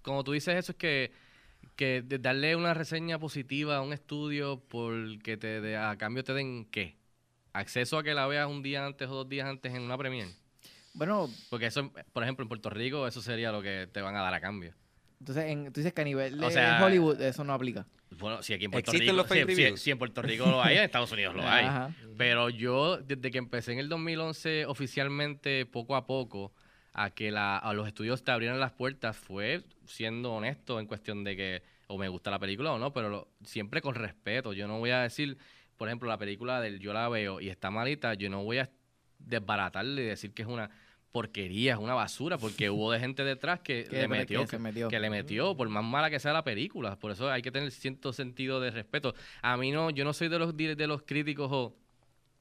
como 0.01 0.23
tú 0.23 0.33
dices 0.33 0.55
eso, 0.55 0.73
es 0.73 0.77
que, 0.77 1.11
que 1.77 2.03
darle 2.19 2.55
una 2.55 2.73
reseña 2.73 3.17
positiva 3.17 3.77
a 3.77 3.81
un 3.81 3.93
estudio 3.93 4.61
porque 4.67 5.37
te 5.37 5.61
de- 5.61 5.77
a 5.77 5.97
cambio 5.97 6.23
te 6.23 6.33
den 6.33 6.65
qué? 6.65 6.97
Acceso 7.53 7.97
a 7.97 8.03
que 8.03 8.13
la 8.13 8.27
veas 8.27 8.49
un 8.49 8.61
día 8.61 8.85
antes 8.85 9.07
o 9.07 9.15
dos 9.15 9.29
días 9.29 9.47
antes 9.47 9.73
en 9.73 9.81
una 9.81 9.97
premiere. 9.97 10.31
Bueno, 10.95 11.29
Porque 11.49 11.67
eso, 11.67 11.91
por 12.13 12.23
ejemplo, 12.23 12.43
en 12.43 12.49
Puerto 12.49 12.69
Rico, 12.69 13.05
eso 13.07 13.21
sería 13.21 13.51
lo 13.51 13.61
que 13.61 13.87
te 13.91 14.01
van 14.01 14.15
a 14.15 14.21
dar 14.21 14.33
a 14.33 14.41
cambio. 14.41 14.73
entonces 15.19 15.45
en- 15.45 15.65
tú 15.71 15.79
dices 15.79 15.93
que 15.93 16.01
a 16.01 16.05
nivel 16.05 16.37
de 16.39 16.45
O 16.45 16.51
sea, 16.51 16.83
Hollywood 16.83 17.19
eso 17.21 17.43
no 17.43 17.53
aplica. 17.53 17.85
Bueno, 18.19 18.43
si 18.43 18.53
aquí 18.53 18.65
en 18.65 18.71
Puerto 18.71 18.91
¿Existen 18.91 19.15
Rico. 19.15 19.17
los 19.23 19.27
si- 19.27 19.33
si- 19.55 19.61
reviews? 19.63 19.81
si 19.81 19.91
en 19.91 19.97
Puerto 19.97 20.21
Rico 20.21 20.45
lo 20.45 20.61
hay, 20.63 20.77
en 20.77 20.83
Estados 20.83 21.11
Unidos 21.11 21.35
lo 21.35 21.41
hay. 21.47 21.65
Ajá. 21.65 21.91
Pero 22.17 22.49
yo, 22.49 22.97
desde 22.97 23.31
que 23.31 23.37
empecé 23.37 23.73
en 23.73 23.79
el 23.79 23.89
2011, 23.89 24.65
oficialmente, 24.65 25.65
poco 25.65 25.95
a 25.95 26.05
poco, 26.05 26.53
a 26.93 27.09
que 27.09 27.31
la, 27.31 27.57
a 27.57 27.73
los 27.73 27.87
estudios 27.87 28.23
te 28.23 28.31
abrieran 28.31 28.59
las 28.59 28.71
puertas, 28.71 29.17
fue 29.17 29.63
siendo 29.85 30.33
honesto 30.33 30.79
en 30.79 30.85
cuestión 30.87 31.23
de 31.23 31.35
que 31.35 31.63
o 31.87 31.97
me 31.97 32.07
gusta 32.07 32.31
la 32.31 32.39
película 32.39 32.71
o 32.73 32.79
no, 32.79 32.93
pero 32.93 33.09
lo- 33.09 33.27
siempre 33.43 33.81
con 33.81 33.95
respeto. 33.95 34.53
Yo 34.53 34.67
no 34.67 34.79
voy 34.79 34.91
a 34.91 35.01
decir, 35.01 35.37
por 35.77 35.87
ejemplo, 35.89 36.07
la 36.07 36.17
película 36.17 36.61
del 36.61 36.79
yo 36.79 36.93
la 36.93 37.09
veo 37.09 37.41
y 37.41 37.49
está 37.49 37.69
malita, 37.71 38.13
yo 38.13 38.29
no 38.29 38.43
voy 38.43 38.59
a 38.59 38.69
desbaratarle 39.19 40.03
y 40.03 40.05
decir 40.05 40.33
que 40.33 40.41
es 40.43 40.47
una 40.47 40.69
porquería, 41.15 41.75
es 41.75 41.79
una 41.79 41.93
basura, 41.93 42.37
porque 42.37 42.69
hubo 42.69 42.91
de 42.91 42.99
gente 42.99 43.23
detrás 43.23 43.61
que, 43.61 43.87
le 43.89 44.01
que 44.01 44.07
metió, 44.09 44.45
que 44.89 44.99
le 44.99 45.09
metió, 45.09 45.55
por 45.55 45.69
más 45.69 45.81
mala 45.81 46.09
que 46.09 46.19
sea 46.19 46.33
la 46.33 46.43
película. 46.43 46.99
Por 46.99 47.11
eso 47.11 47.31
hay 47.31 47.41
que 47.41 47.51
tener 47.51 47.71
cierto 47.71 48.11
sentido 48.11 48.59
de 48.59 48.69
respeto. 48.69 49.15
A 49.41 49.55
mí 49.55 49.71
no, 49.71 49.91
yo 49.91 50.03
no 50.03 50.11
soy 50.11 50.27
de 50.27 50.39
los 50.39 50.57
de 50.57 50.87
los 50.87 51.03
críticos 51.03 51.49
o 51.53 51.73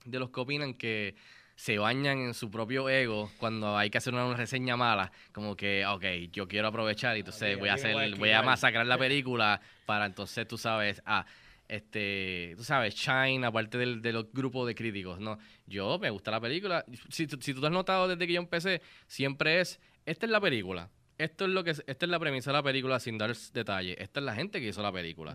de 0.05 0.19
los 0.19 0.31
que 0.31 0.41
opinan 0.41 0.75
que 0.75 1.15
se 1.55 1.79
bañan 1.79 2.19
en 2.19 2.35
su 2.35 2.51
propio 2.51 2.89
ego 2.89 3.31
cuando 3.39 3.77
hay 3.77 3.91
que 3.91 3.99
hacer 3.99 4.13
una, 4.13 4.27
una 4.27 4.37
reseña 4.37 4.77
mala, 4.77 5.13
como 5.31 5.57
que, 5.57 5.87
ok, 5.87 6.05
yo 6.33 6.49
quiero 6.49 6.67
aprovechar 6.67 7.17
y 7.17 7.21
entonces 7.21 7.57
voy 7.57 7.69
a 7.69 7.75
hacer, 7.75 8.17
voy 8.17 8.33
a 8.33 8.43
masacrar 8.43 8.87
la 8.87 8.99
película 8.99 9.61
para 9.87 10.07
entonces 10.07 10.49
tú 10.49 10.59
sabes, 10.59 11.01
ah, 11.07 11.25
este, 11.69 12.55
tú 12.57 12.65
sabes, 12.65 12.95
Shine, 12.95 13.47
aparte 13.47 13.79
del, 13.79 14.03
de 14.03 14.13
los 14.13 14.33
grupos 14.33 14.67
de 14.67 14.75
críticos, 14.75 15.21
¿no? 15.21 15.39
Yo 15.67 15.99
me 15.99 16.11
gusta 16.11 16.31
la 16.31 16.41
película. 16.41 16.85
Si, 17.11 17.27
tú- 17.27 17.39
si 17.41 17.55
tú 17.55 17.61
te 17.61 17.67
has 17.67 17.73
notado 17.73 18.09
desde 18.09 18.27
que 18.27 18.33
yo 18.35 18.41
empecé, 18.41 18.83
siempre 19.07 19.61
es, 19.61 19.81
esta 20.07 20.27
es 20.27 20.33
la 20.33 20.41
película. 20.41 20.91
Esto 21.17 21.45
es 21.45 21.51
lo 21.51 21.63
que 21.65 21.71
es- 21.71 21.85
esta 21.87 22.07
es 22.07 22.11
la 22.11 22.19
premisa 22.19 22.51
de 22.51 22.55
la 22.59 22.63
película 22.63 22.99
sin 23.01 23.19
dar 23.19 23.35
detalle. 23.53 23.97
Esta 24.03 24.21
es 24.21 24.27
la 24.27 24.35
gente 24.35 24.61
que 24.61 24.69
hizo 24.69 24.83
la 24.83 24.93
película. 24.93 25.33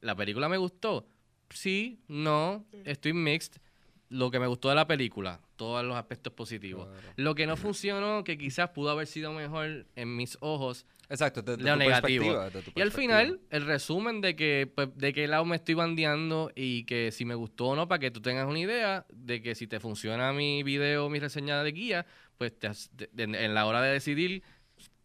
¿La 0.00 0.14
película 0.16 0.48
me 0.48 0.56
gustó? 0.56 1.06
Sí, 1.50 2.00
no, 2.08 2.64
estoy 2.84 3.12
mixed. 3.12 3.60
Lo 4.10 4.28
que 4.32 4.40
me 4.40 4.48
gustó 4.48 4.68
de 4.68 4.74
la 4.74 4.88
película, 4.88 5.40
todos 5.54 5.84
los 5.84 5.96
aspectos 5.96 6.32
positivos. 6.32 6.88
Claro. 6.88 7.14
Lo 7.16 7.34
que 7.36 7.46
no 7.46 7.56
funcionó, 7.56 8.24
que 8.24 8.36
quizás 8.36 8.70
pudo 8.70 8.90
haber 8.90 9.06
sido 9.06 9.32
mejor 9.32 9.86
en 9.94 10.16
mis 10.16 10.36
ojos, 10.40 10.84
Exacto, 11.08 11.42
desde 11.42 11.62
lo 11.62 11.72
tu 11.74 11.78
negativo. 11.78 12.36
y 12.74 12.80
al 12.80 12.90
final, 12.90 13.40
el 13.50 13.64
resumen 13.66 14.20
de 14.20 14.34
que 14.34 14.70
pues, 14.74 14.88
de 14.96 15.12
qué 15.12 15.28
lado 15.28 15.44
me 15.44 15.54
estoy 15.54 15.74
bandeando 15.74 16.50
y 16.56 16.84
que 16.86 17.12
si 17.12 17.24
me 17.24 17.36
gustó 17.36 17.68
o 17.68 17.76
no, 17.76 17.86
para 17.86 18.00
que 18.00 18.10
tú 18.10 18.20
tengas 18.20 18.48
una 18.48 18.58
idea 18.58 19.06
de 19.12 19.40
que 19.42 19.54
si 19.54 19.68
te 19.68 19.78
funciona 19.78 20.32
mi 20.32 20.64
video, 20.64 21.08
mi 21.08 21.20
reseña 21.20 21.62
de 21.62 21.70
guía, 21.70 22.04
pues 22.36 22.58
te 22.58 22.68
de- 22.92 23.08
de- 23.12 23.44
en 23.44 23.54
la 23.54 23.66
hora 23.66 23.80
de 23.80 23.92
decidir 23.92 24.42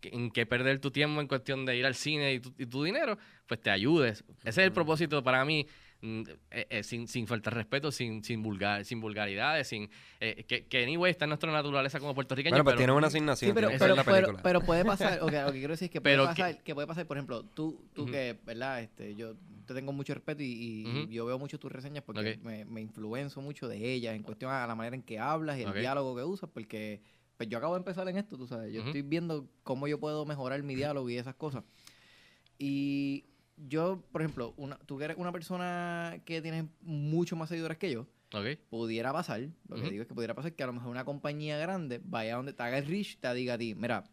en 0.01 0.29
qué 0.31 0.45
perder 0.47 0.79
tu 0.79 0.89
tiempo 0.91 1.21
en 1.21 1.27
cuestión 1.27 1.65
de 1.65 1.77
ir 1.77 1.85
al 1.85 1.95
cine 1.95 2.33
y 2.33 2.39
tu, 2.39 2.53
y 2.57 2.65
tu 2.67 2.83
dinero, 2.83 3.17
pues 3.47 3.59
te 3.61 3.69
ayudes. 3.71 4.23
Ese 4.43 4.49
es 4.49 4.57
el 4.67 4.71
propósito 4.71 5.23
para 5.23 5.43
mí, 5.45 5.65
eh, 6.01 6.67
eh, 6.69 6.83
sin, 6.83 7.07
sin 7.07 7.25
faltar 7.25 7.53
respeto, 7.55 7.91
sin, 7.91 8.23
sin, 8.23 8.43
vulgar, 8.43 8.85
sin 8.85 8.99
vulgaridades, 9.01 9.67
sin 9.67 9.89
eh, 10.19 10.43
que, 10.47 10.65
que 10.65 10.83
anyway 10.83 11.09
está 11.11 11.25
en 11.25 11.29
nuestra 11.29 11.51
naturaleza 11.51 11.99
como 11.99 12.13
puerturiqueños. 12.13 12.53
Bueno, 12.53 12.63
pues 12.63 12.73
pero- 12.73 12.79
tiene 12.79 12.93
una 12.93 13.09
Sí, 13.09 13.17
asignación, 13.17 13.55
pero, 13.55 13.69
que 13.69 13.77
pero, 13.79 13.95
ver 13.95 13.97
la 13.97 14.03
pero, 14.03 14.37
pero 14.43 14.61
puede 14.61 14.85
pasar, 14.85 15.21
ok, 15.23 15.31
lo 15.31 15.51
que 15.53 15.59
quiero 15.59 15.73
decir 15.73 15.85
es 15.85 15.91
que 15.91 16.01
puede, 16.01 16.15
Pero 16.15 16.23
que- 16.33 16.41
pasar, 16.41 16.63
que 16.63 16.73
puede 16.75 16.87
pasar, 16.87 17.07
por 17.07 17.17
ejemplo, 17.17 17.43
tú, 17.43 17.85
tú 17.93 18.03
Ujú. 18.03 18.11
que, 18.11 18.37
¿verdad? 18.45 18.81
Este, 18.81 19.15
yo 19.15 19.35
te 19.65 19.73
tengo 19.73 19.91
mucho 19.93 20.13
respeto 20.13 20.43
y, 20.43 20.45
y- 20.45 20.81
y 20.87 21.01
Ujú. 21.03 21.11
yo 21.11 21.25
veo 21.25 21.39
mucho 21.39 21.57
tus 21.59 21.71
reseñas 21.71 22.03
porque 22.03 22.33
Ok. 22.37 22.43
me, 22.43 22.65
me 22.65 22.81
influenzo 22.81 23.41
mucho 23.41 23.67
de 23.67 23.93
ellas 23.93 24.15
en 24.15 24.21
cuestión 24.23 24.51
a 24.51 24.67
la 24.67 24.75
manera 24.75 24.95
en 24.95 25.01
que 25.01 25.17
hablas 25.17 25.57
y 25.57 25.63
el 25.63 25.69
Ok. 25.69 25.75
diálogo 25.77 26.15
que 26.15 26.23
usas, 26.23 26.49
porque 26.53 27.01
pues 27.37 27.49
yo 27.49 27.57
acabo 27.57 27.73
de 27.73 27.79
empezar 27.79 28.07
en 28.07 28.17
esto, 28.17 28.37
tú 28.37 28.45
sabes, 28.47 28.71
yo 28.71 28.81
Ujú. 28.81 28.89
estoy 28.89 29.01
viendo 29.01 29.49
cómo 29.63 29.87
yo 29.87 29.99
puedo 29.99 30.25
mejorar 30.25 30.61
mi 30.63 30.75
diálogo 30.75 31.09
y 31.09 31.17
esas 31.17 31.35
cosas. 31.35 31.63
Y 32.57 33.25
yo, 33.57 34.03
por 34.11 34.21
ejemplo, 34.21 34.53
una, 34.57 34.77
tú 34.85 34.97
que 34.97 35.05
eres 35.05 35.17
una 35.17 35.31
persona 35.31 36.19
que 36.25 36.41
tienes 36.41 36.65
mucho 36.81 37.35
más 37.35 37.49
seguidores 37.49 37.77
que 37.77 37.91
yo, 37.91 38.07
pudiera 38.69 39.13
pasar, 39.13 39.41
lo 39.69 39.75
que 39.77 39.89
digo 39.89 40.01
es 40.01 40.07
que 40.07 40.13
pudiera 40.13 40.33
pasar 40.33 40.53
que 40.53 40.63
a 40.63 40.67
lo 40.67 40.73
mejor 40.73 40.89
una 40.89 41.05
compañía 41.05 41.57
grande 41.57 42.01
vaya 42.03 42.35
donde 42.35 42.53
te 42.53 42.63
haga 42.63 42.77
el 42.77 42.85
reach, 42.85 43.17
te 43.19 43.33
diga 43.33 43.53
a 43.53 43.57
ti, 43.57 43.75
mira, 43.75 44.03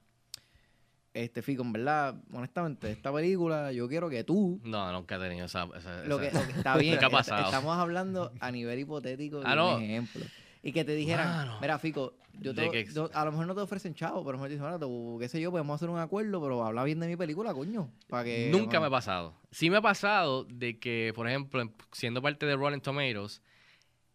este 1.15 1.43
Fico, 1.43 1.63
en 1.63 1.73
verdad, 1.73 2.15
honestamente, 2.33 2.91
esta 2.91 3.13
película, 3.13 3.71
yo 3.73 3.87
quiero 3.89 4.09
que 4.09 4.25
tú, 4.25 4.61
No, 4.65 4.91
nunca 4.93 5.17
he 5.17 5.19
tenido 5.19 5.45
esa... 5.47 5.69
esa- 5.77 6.05
lo 6.05 6.19
que, 6.19 6.29
esa- 6.29 6.41
lo 6.41 6.47
que 6.47 6.53
está 6.53 6.77
bien, 6.79 6.99
ha 7.05 7.11
pasado. 7.11 7.45
estamos 7.45 7.77
hablando 7.77 8.33
a 8.41 8.51
nivel 8.51 8.79
hipotético 8.79 9.41
de 9.41 9.47
Ah, 9.47 9.55
no. 9.57 9.77
un 9.77 9.83
ejemplo. 9.83 10.25
Y 10.63 10.73
que 10.73 10.85
te 10.85 10.95
dijeran, 10.95 11.29
Mano. 11.29 11.59
mira, 11.61 11.79
Fico, 11.79 12.15
yo 12.41 12.55
te- 12.55 12.71
que- 12.71 12.85
yo- 12.93 13.11
a 13.13 13.25
lo 13.25 13.33
mejor 13.33 13.47
no 13.47 13.55
te 13.55 13.61
ofrecen 13.63 13.95
chavo, 13.95 14.25
pero 14.25 14.31
a 14.31 14.33
lo 14.33 14.39
mejor 14.39 14.49
te 14.49 14.55
dicen, 14.55 14.67
mira, 14.67 14.79
tú, 14.79 15.17
qué 15.21 15.29
sé 15.29 15.41
yo, 15.41 15.51
podemos 15.51 15.75
hacer 15.75 15.91
un 15.91 15.99
acuerdo, 15.99 16.41
pero 16.41 16.65
habla 16.65 16.85
bien 16.85 17.01
de 17.01 17.09
mi 17.09 17.17
película, 17.17 17.53
coño. 17.53 17.91
Para 18.09 18.25
que, 18.25 18.49
Nunca 18.51 18.79
me 18.81 18.87
ha 18.87 18.91
pasado. 18.91 19.35
Sí 19.51 19.71
me 19.71 19.79
ha 19.79 19.83
pasado 19.83 20.45
de 20.45 20.79
que, 20.79 21.13
por 21.15 21.29
ejemplo, 21.29 21.61
en- 21.61 21.75
siendo 21.91 22.23
parte 22.23 22.47
de 22.47 22.55
Rolling 22.57 22.81
Tomatoes, 22.81 23.43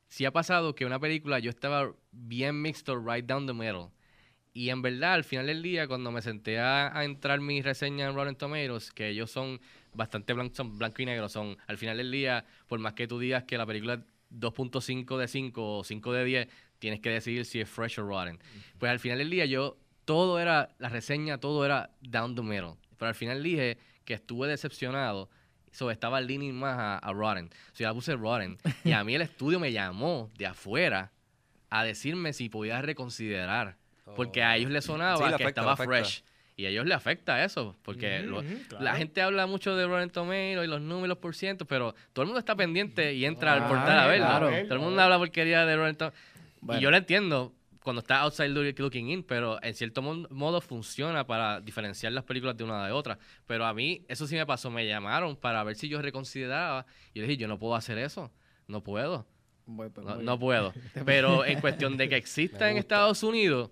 sí 0.07 0.23
ha 0.25 0.31
pasado 0.31 0.73
que 0.73 0.85
una 0.85 0.99
película 0.99 1.39
yo 1.39 1.49
estaba 1.49 1.91
bien 2.11 2.61
mixed 2.61 2.87
or 2.89 3.03
right 3.05 3.25
down 3.25 3.45
the 3.45 3.53
middle. 3.53 3.89
Y 4.53 4.69
en 4.69 4.81
verdad, 4.81 5.13
al 5.13 5.23
final 5.23 5.47
del 5.47 5.61
día, 5.61 5.87
cuando 5.87 6.11
me 6.11 6.21
senté 6.21 6.59
a, 6.59 6.97
a 6.97 7.03
entrar 7.03 7.39
mi 7.41 7.61
reseña 7.61 8.07
en 8.07 8.15
Rolling 8.15 8.35
Tomatoes, 8.35 8.91
que 8.91 9.09
ellos 9.09 9.29
son 9.29 9.59
bastante 9.93 10.33
blancos, 10.33 10.57
son 10.57 10.77
blanco 10.79 11.01
y 11.01 11.05
negro, 11.05 11.29
son 11.29 11.57
al 11.67 11.77
final 11.77 11.97
del 11.97 12.09
día, 12.11 12.45
por 12.67 12.79
más 12.79 12.93
que 12.93 13.07
tú 13.07 13.19
digas 13.19 13.43
que 13.43 13.57
la 13.57 13.65
película 13.67 14.03
2.5 14.31 15.17
de 15.17 15.27
5 15.27 15.77
o 15.79 15.83
5 15.83 16.13
de 16.13 16.25
10, 16.25 16.47
tienes 16.79 16.99
que 16.99 17.09
decidir 17.09 17.45
si 17.45 17.59
es 17.59 17.69
fresh 17.69 17.99
o 17.99 18.03
rotten. 18.07 18.39
Pues 18.77 18.91
al 18.91 18.99
final 18.99 19.17
del 19.19 19.29
día 19.29 19.45
yo, 19.45 19.77
todo 20.05 20.39
era, 20.39 20.69
la 20.79 20.89
reseña, 20.89 21.39
todo 21.39 21.65
era 21.65 21.91
down 22.01 22.35
the 22.35 22.41
middle. 22.41 22.75
Pero 22.97 23.09
al 23.09 23.15
final 23.15 23.43
dije 23.43 23.77
que 24.05 24.13
estuve 24.13 24.47
decepcionado, 24.47 25.29
so 25.71 25.91
estaba 25.91 26.21
leaning 26.21 26.55
más 26.55 26.77
a, 26.77 26.97
a 26.97 27.13
rotten. 27.13 27.49
So 27.73 27.79
yo 27.79 27.87
la 27.87 27.93
puse 27.93 28.15
rotten. 28.15 28.57
Y 28.83 28.91
a 28.93 29.03
mí 29.03 29.15
el 29.15 29.21
estudio 29.21 29.59
me 29.59 29.71
llamó 29.71 30.29
de 30.37 30.47
afuera 30.47 31.11
a 31.69 31.83
decirme 31.83 32.33
si 32.33 32.49
podía 32.49 32.81
reconsiderar. 32.81 33.77
Porque 34.15 34.41
a 34.41 34.55
ellos 34.55 34.71
les 34.71 34.85
sonaba 34.85 35.17
Sí, 35.17 35.23
le 35.23 35.29
que 35.29 35.43
afecta, 35.43 35.61
estaba 35.61 35.75
fresh. 35.75 36.23
Y 36.59 36.65
a 36.65 36.69
ellos 36.69 36.85
les 36.87 36.97
afecta 36.97 37.43
eso, 37.45 37.77
porque 37.83 38.19
lo- 38.23 38.43
la 38.79 38.95
gente 38.95 39.21
habla 39.21 39.45
mucho 39.45 39.75
de 39.75 39.85
Rotten 39.85 40.09
Tomatoes 40.09 40.65
y 40.65 40.67
los 40.67 40.81
números 40.81 41.19
por 41.19 41.35
cientos, 41.35 41.67
pero 41.67 41.93
todo 42.13 42.23
el 42.23 42.27
mundo 42.27 42.39
está 42.39 42.55
pendiente 42.55 43.13
y 43.13 43.25
entra 43.25 43.53
al 43.53 43.61
Ah, 43.63 43.67
portal 43.67 43.99
a 43.99 44.07
verlo. 44.07 44.25
claro. 44.25 44.49
Todo 44.63 44.73
el 44.73 44.79
mundo 44.79 45.01
habla 45.01 45.19
porquería 45.19 45.65
de 45.67 45.75
Rotten 45.77 45.95
Tomatoes. 45.97 46.21
Bueno. 46.61 46.79
Y 46.81 46.83
yo 46.83 46.89
lo 46.91 46.97
entiendo 46.97 47.53
cuando 47.83 47.99
está 48.01 48.21
outside 48.21 48.49
look- 48.49 48.79
looking 48.79 49.09
in, 49.11 49.21
pero 49.23 49.61
en 49.63 49.75
cierto 49.75 50.01
modo 50.01 50.59
funciona 50.59 51.27
para 51.27 51.61
diferenciar 51.61 52.11
las 52.11 52.23
películas 52.23 52.57
de 52.57 52.63
una 52.63 52.85
de 52.87 52.91
otra. 52.91 53.19
Pero 53.45 53.63
a 53.65 53.73
mí 53.75 54.03
eso 54.09 54.25
sí 54.25 54.35
me 54.35 54.45
pasó, 54.47 54.71
me 54.71 54.85
llamaron 54.87 55.35
para 55.35 55.63
ver 55.63 55.75
si 55.75 55.87
yo 55.87 56.01
reconsideraba 56.01 56.87
y 57.13 57.19
yo 57.19 57.21
dije, 57.27 57.37
yo 57.37 57.47
no 57.47 57.59
puedo 57.59 57.75
hacer 57.75 57.99
eso, 57.99 58.31
no 58.67 58.81
puedo. 58.83 59.27
Bueno, 59.67 59.93
No, 60.23 60.39
puedo. 60.39 60.73
Pero 61.05 61.45
en 61.45 61.61
cuestión 61.61 61.97
de 61.97 62.09
que 62.09 62.15
exista 62.17 62.71
en. 62.71 62.77
Estados 62.77 63.21
Unidos, 63.21 63.69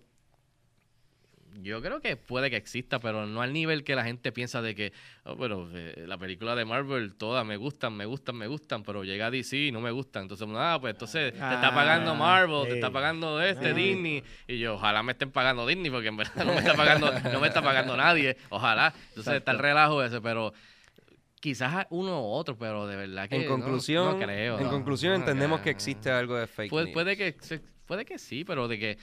yo 1.61 1.81
creo 1.81 2.01
que 2.01 2.17
puede 2.17 2.49
que 2.49 2.57
exista, 2.57 2.99
pero 2.99 3.25
no 3.25 3.41
al 3.41 3.53
nivel 3.53 3.83
que 3.83 3.95
la 3.95 4.03
gente 4.03 4.31
piensa 4.31 4.61
de 4.61 4.75
que, 4.75 4.93
oh, 5.23 5.35
pero 5.37 5.69
eh, 5.73 6.03
la 6.07 6.17
película 6.17 6.55
de 6.55 6.65
Marvel, 6.65 7.15
todas 7.15 7.45
me 7.45 7.57
gustan, 7.57 7.93
me 7.95 8.05
gustan, 8.05 8.35
me 8.35 8.47
gustan, 8.47 8.83
pero 8.83 9.03
llega 9.03 9.27
a 9.27 9.31
DC 9.31 9.57
y 9.57 9.71
no 9.71 9.79
me 9.81 9.91
gustan. 9.91 10.23
Entonces, 10.23 10.47
ah, 10.51 10.77
pues 10.81 10.93
entonces 10.93 11.31
te 11.31 11.37
está 11.37 11.73
pagando 11.73 12.11
Ah, 12.11 12.15
Marvel, 12.15 12.67
te 12.67 12.73
está 12.75 12.91
pagando 12.91 13.41
este, 13.41 13.69
Ah. 13.69 13.73
Disney. 13.73 14.23
Y 14.47 14.59
yo, 14.59 14.75
ojalá 14.75 15.01
me 15.03 15.13
estén 15.13 15.31
pagando 15.31 15.65
Disney, 15.65 15.89
porque 15.91 16.09
en 16.09 16.17
verdad 16.17 16.45
no 16.45 16.53
me 16.53 16.59
está 16.59 16.73
pagando, 16.75 17.11
no 17.31 17.39
me 17.39 17.47
está 17.47 17.61
pagando 17.61 17.95
nadie. 17.97 18.37
Ojalá. 18.49 18.93
Entonces 19.09 19.33
está 19.35 19.51
el 19.51 19.59
relajo 19.59 20.03
ese, 20.03 20.19
pero 20.21 20.53
quizás 21.39 21.85
uno 21.91 22.21
u 22.21 22.31
otro, 22.31 22.57
pero 22.57 22.87
de 22.87 22.95
verdad 22.95 23.29
que 23.29 23.35
En 23.35 23.43
no- 23.43 23.49
conclusión, 23.49 24.19
no, 24.19 24.25
creo. 24.25 24.57
en 24.57 24.63
no, 24.65 24.71
conclusión 24.71 25.13
no 25.13 25.19
entendemos 25.19 25.61
que 25.61 25.69
existe 25.69 26.09
algo 26.09 26.35
de 26.35 26.47
fake 26.47 26.69
Puede, 26.69 26.85
news. 26.85 26.93
puede 26.93 27.15
que 27.17 27.35
se- 27.39 27.61
puede 27.85 28.03
que 28.03 28.17
sí, 28.17 28.43
pero 28.43 28.67
de 28.67 28.79
que 28.79 28.97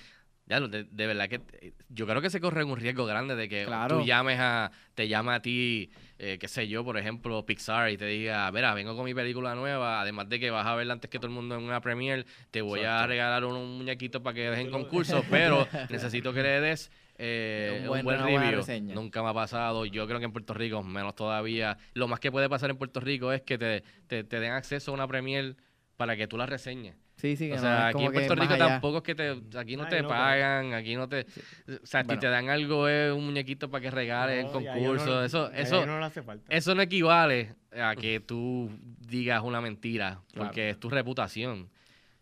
ya 0.53 0.61
de, 0.61 0.85
de 0.85 1.07
verdad 1.07 1.29
que 1.29 1.41
yo 1.89 2.07
creo 2.07 2.21
que 2.21 2.29
se 2.31 2.41
corre 2.41 2.63
un 2.65 2.77
riesgo 2.77 3.07
grande 3.07 3.35
de 3.37 3.49
que 3.49 3.65
Claro. 3.65 3.99
tú 4.01 4.05
llames 4.05 4.39
a 4.41 4.71
te 4.95 5.09
llame 5.09 5.33
a 5.33 5.41
ti 5.41 5.91
eh, 6.19 6.37
qué 6.39 6.47
sé 6.47 6.69
yo, 6.69 6.85
por 6.85 6.97
ejemplo, 6.99 7.45
Pixar 7.45 7.91
y 7.91 7.97
te 7.97 8.05
diga, 8.07 8.51
mira, 8.53 8.75
vengo 8.75 8.95
con 8.95 9.05
mi 9.07 9.15
película 9.15 9.55
nueva, 9.57 10.01
además 10.03 10.29
de 10.29 10.39
que 10.39 10.51
vas 10.51 10.67
a 10.67 10.75
verla 10.77 10.93
antes 10.93 11.11
que 11.11 11.19
todo 11.19 11.27
el 11.29 11.33
mundo 11.35 11.57
en 11.57 11.63
una 11.63 11.81
premiere, 11.81 12.27
te 12.51 12.61
voy 12.63 12.81
a 12.81 13.05
regalar 13.07 13.45
un, 13.45 13.57
un 13.57 13.79
muñequito 13.79 14.23
para 14.23 14.35
que 14.35 14.51
des 14.51 14.59
en 14.61 14.67
Tú 14.67 14.73
lo- 14.73 14.79
concurso, 14.79 15.25
pero 15.31 15.67
necesito 15.91 16.33
que 16.33 16.43
le 16.43 16.61
des 16.61 16.93
eh, 17.19 17.79
Un 17.79 17.83
un 17.83 17.89
buen- 17.89 18.05
buen, 18.05 18.41
review. 18.41 18.95
Nunca 18.95 19.23
me 19.23 19.31
ha 19.31 19.35
pasado. 19.35 19.85
Yo 19.87 20.07
creo 20.07 20.19
que 20.19 20.25
en 20.27 20.33
Puerto 20.33 20.55
Rico, 20.55 20.83
menos 20.83 21.15
todavía. 21.15 21.77
Lo 21.95 22.07
más 22.09 22.21
que 22.21 22.31
puede 22.33 22.49
pasar 22.49 22.71
en 22.71 22.77
Puerto 22.77 23.01
Rico 23.01 23.33
es 23.33 23.43
que 23.43 23.59
te, 23.59 23.83
te, 24.07 24.23
te 24.25 24.41
den 24.41 24.53
acceso 24.53 24.91
a 24.91 24.95
una 24.95 25.07
premiere 25.09 25.55
para 25.97 26.17
que 26.17 26.27
tú 26.27 26.37
la 26.39 26.47
reseñes. 26.47 26.95
Sí, 27.23 27.37
sí, 27.37 27.47
que 27.47 27.55
O 27.55 27.59
sea, 27.59 27.87
aquí 27.87 28.05
en 28.05 28.13
Puerto 28.13 28.35
Rico 28.35 28.57
tampoco 28.57 28.97
es 28.97 29.03
que 29.05 29.15
te, 29.15 29.31
aquí 29.57 29.77
no 29.77 29.85
Ay, 29.85 29.91
te 29.91 30.03
no, 30.03 30.09
pero- 30.09 30.09
pagan, 30.09 30.75
aquí 30.75 30.97
no 30.97 31.09
te, 31.09 31.21
o 31.21 31.87
sea, 31.87 32.03
si 32.03 32.17
te 32.19 32.27
dan 32.27 32.49
algo 32.51 32.89
es 32.89 33.13
un 33.13 33.25
muñequito 33.27 33.71
para 33.71 33.81
que 33.81 33.93
regales 33.93 34.45
No, 34.53 34.61
ya 34.61 34.73
concurso, 34.73 35.07
no- 35.07 35.23
eso, 35.25 35.53
eso, 35.53 35.81
ya 35.81 35.87
no 35.87 36.01
le 36.01 36.05
hace 36.07 36.21
falta. 36.25 36.45
eso 36.53 36.75
no 36.75 36.83
equivale 36.83 37.55
a 37.81 37.95
que 37.95 38.19
tú 38.19 38.69
digas 38.99 39.41
una 39.45 39.61
mentira, 39.61 40.21
Claro. 40.33 40.49
porque 40.49 40.71
es 40.71 40.81
tu 40.81 40.91
reputación. 40.91 41.69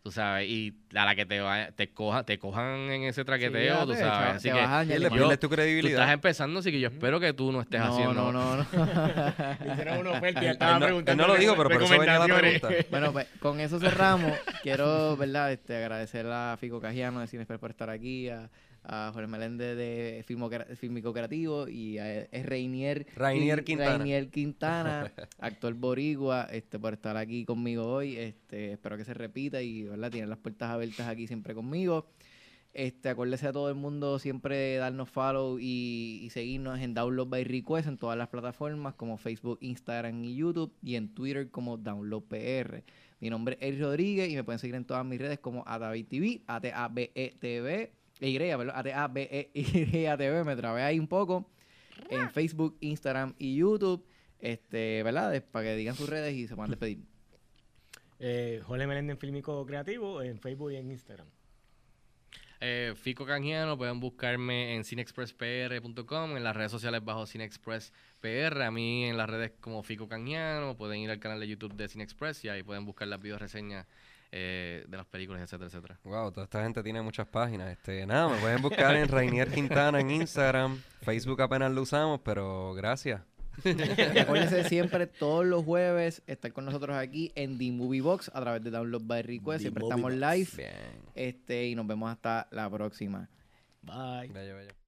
Tú 0.03 0.11
sabes, 0.11 0.49
y 0.49 0.73
a 0.95 1.05
la 1.05 1.15
que 1.15 1.27
te 1.27 1.41
va- 1.41 1.73
te 1.73 1.91
coja, 1.93 2.25
te 2.25 2.39
cojan 2.39 2.91
en 2.91 3.03
ese 3.03 3.23
traqueteo, 3.23 3.81
ya 3.81 3.85
tú 3.85 3.93
sabes. 3.95 4.37
Así 4.37 4.51
que 4.51 4.59
añadir. 4.59 5.11
yo- 5.11 5.29
tu 5.29 5.37
tú 5.37 5.51
credibilidad. 5.51 6.01
estás 6.01 6.15
empezando, 6.15 6.61
así 6.61 6.73
que 6.73 6.81
yo 6.81 6.89
espero 6.89 7.21
que 7.21 7.35
tú 7.35 7.53
no 7.53 7.61
estés 7.61 7.81
no, 7.81 7.87
haciendo. 7.93 8.33
no, 8.33 8.33
no, 8.33 8.57
no. 8.57 8.63
Hicieron 9.75 9.99
una 9.99 10.13
oferta 10.13 10.43
y 10.43 10.47
Él- 10.47 10.53
estaba 10.53 10.73
él 10.73 10.81
no- 10.81 10.87
preguntando 10.87 11.23
él 11.23 11.29
no 11.29 11.35
lo 11.35 11.39
dijo, 11.41 11.53
reco- 11.53 11.57
pero 11.69 11.69
por 11.69 11.83
eso 11.83 11.99
venía 11.99 12.19
la 12.19 12.35
pregunta. 12.39 12.69
Bueno, 12.91 13.13
pues 13.13 13.27
con 13.41 13.61
eso 13.61 13.79
cerramos. 13.79 14.33
Quiero, 14.63 15.19
¿verdad? 15.19 15.53
Este, 15.53 15.77
agradecer 15.77 16.27
a 16.29 16.57
Fico 16.59 16.81
Cajiano 16.81 17.21
de 17.21 17.27
Cinespер 17.27 17.59
por 17.59 17.71
estar 17.71 17.91
aquí, 17.91 18.31
a, 18.31 18.49
a 18.83 19.11
Jorge 19.13 19.27
Meléndez 19.29 19.77
de 19.77 20.25
Filmo, 20.27 20.51
Filmico 20.77 21.13
Creativo 21.13 21.69
y 21.69 21.99
a 21.99 22.23
E- 22.25 22.43
Rainier, 22.45 23.07
Rainier 23.17 23.61
Quin- 23.61 23.65
Quintana. 23.65 24.31
Quintana, 24.31 25.13
actor 25.39 25.75
boricua, 25.75 26.49
este, 26.51 26.79
por 26.79 26.95
estar 26.95 27.17
aquí 27.17 27.45
conmigo 27.45 27.87
hoy. 27.87 28.17
Este, 28.17 28.73
espero 28.73 28.97
que 28.97 29.05
se 29.05 29.15
repita 29.15 29.61
y, 29.63 29.85
¿verdad? 29.85 30.11
Tienen 30.11 30.31
las 30.31 30.39
puertas 30.39 30.71
abiertas 30.71 31.09
aquí 31.09 31.27
siempre 31.27 31.55
conmigo. 31.55 32.07
Este, 32.73 33.09
acuérdese 33.09 33.49
a 33.49 33.53
todo 33.53 33.69
el 33.69 33.75
mundo 33.75 34.21
siempre 34.21 34.77
darnos 34.77 35.11
follow 35.11 35.59
y, 35.59 36.21
y 36.23 36.31
seguirnos 36.31 36.79
en 36.79 36.95
Download 36.95 37.27
by 37.29 37.43
Request 37.43 37.89
en 37.89 37.99
todas 37.99 38.17
las 38.17 38.29
plataformas 38.29 38.95
como 38.95 39.19
Facebook, 39.19 39.59
Instagram 39.61 40.25
y 40.25 40.37
YouTube 40.37 40.73
y 40.81 40.95
en 40.95 41.13
Twitter 41.13 41.51
como 41.51 41.77
Download 41.79 42.23
PR. 42.23 42.85
Mi 43.19 43.29
nombre 43.29 43.59
es 43.61 43.67
Eric 43.71 43.81
Rodríguez 43.81 44.31
y 44.31 44.37
me 44.37 44.45
pueden 44.45 44.61
seguir 44.61 44.77
en 44.77 44.85
todas 44.85 45.05
mis 45.05 45.19
redes 45.21 45.41
como 45.41 45.65
ATABTV, 45.67 46.43
A-T-A-B-E-T-V, 46.47 47.93
Y, 48.21 48.39
perdón, 48.39 48.73
A-T-A-B-E-Y-T-V, 48.75 50.45
me 50.45 50.57
trabé 50.57 50.83
ahí 50.83 50.99
un 50.99 51.09
poco 51.09 51.51
en 52.11 52.31
Facebook, 52.31 52.77
Instagram 52.81 53.35
y 53.39 53.57
YouTube, 53.57 54.05
este, 54.39 55.03
¿verdad? 55.03 55.43
Para 55.51 55.67
que 55.67 55.77
digan 55.77 55.95
sus 55.95 56.09
redes 56.09 56.35
y 56.35 56.47
se 56.47 56.55
puedan 56.55 56.71
despedir. 56.71 56.99
Eh, 58.19 58.61
Jorge 58.67 58.87
Meléndez 58.87 59.15
en 59.15 59.19
Filmico 59.19 59.65
Creativo 59.65 60.23
en 60.23 60.39
Facebook 60.39 60.73
y 60.73 60.77
en 60.77 60.91
Instagram. 60.91 61.27
Eh, 62.63 62.93
Fico 62.95 63.25
Canjiano, 63.25 63.79
pueden 63.79 64.01
buscarme 64.01 64.75
en 64.77 64.85
cinexpresspr.com, 64.85 66.37
en 66.37 66.45
las 66.45 66.55
redes 66.55 66.71
sociales 66.71 67.03
bajo 67.03 67.27
cinexpresspr, 67.27 68.61
a 68.61 68.71
mí 68.71 69.07
en 69.07 69.17
las 69.17 69.31
redes 69.31 69.53
como 69.61 69.83
Fico 69.83 70.07
Canjiano, 70.07 70.77
pueden 70.77 71.01
ir 71.01 71.11
al 71.11 71.19
canal 71.19 71.41
de 71.41 71.49
YouTube 71.49 71.73
de 71.73 71.89
Cinexpress 71.89 72.45
y 72.45 72.51
ahí 72.51 72.63
pueden 72.63 72.85
buscar 72.85 73.09
las 73.09 73.23
video 73.23 73.39
reseñas 73.39 73.87
eh, 74.33 74.85
de 74.89 74.97
las 74.97 75.07
películas, 75.07 75.43
etcétera, 75.43 75.67
etcétera. 75.69 76.01
Wow, 76.05 76.31
toda 76.31 76.45
esta 76.45 76.63
gente 76.63 76.83
tiene 76.83 77.03
muchas 77.03 77.27
páginas. 77.27 77.71
Este, 77.71 78.07
nada, 78.07 78.29
me 78.29 78.39
pueden 78.39 78.63
buscar 78.63 78.95
en 78.95 79.09
Rainier 79.09 79.51
Quintana 79.51 80.01
en 80.01 80.11
Instagram. 80.11 80.81
Facebook 81.03 81.43
apenas 81.43 81.73
lo 81.73 81.83
usamos, 81.83 82.21
pero 82.25 82.73
gracias. 82.75 83.23
Recuérdense 83.65 84.65
siempre 84.69 85.07
todos 85.07 85.45
los 85.45 85.65
jueves 85.65 86.23
estar 86.27 86.53
con 86.53 86.65
nosotros 86.65 86.97
aquí 86.97 87.33
en 87.35 87.59
The 87.59 87.73
Movie 87.73 88.01
Box 88.01 88.31
a 88.33 88.41
través 88.41 88.63
de 88.63 88.71
Download 88.71 89.03
by 89.03 89.23
Request. 89.23 89.63
Siempre 89.63 89.85
estamos 89.85 90.13
Box. 90.13 90.15
live. 90.15 90.51
Bien. 90.57 91.03
Este, 91.15 91.67
y 91.67 91.75
nos 91.75 91.87
vemos 91.87 92.11
hasta 92.11 92.49
la 92.53 92.71
próxima. 92.71 93.29
Bye. 93.83 94.29
Bello, 94.29 94.57
bello. 94.57 94.80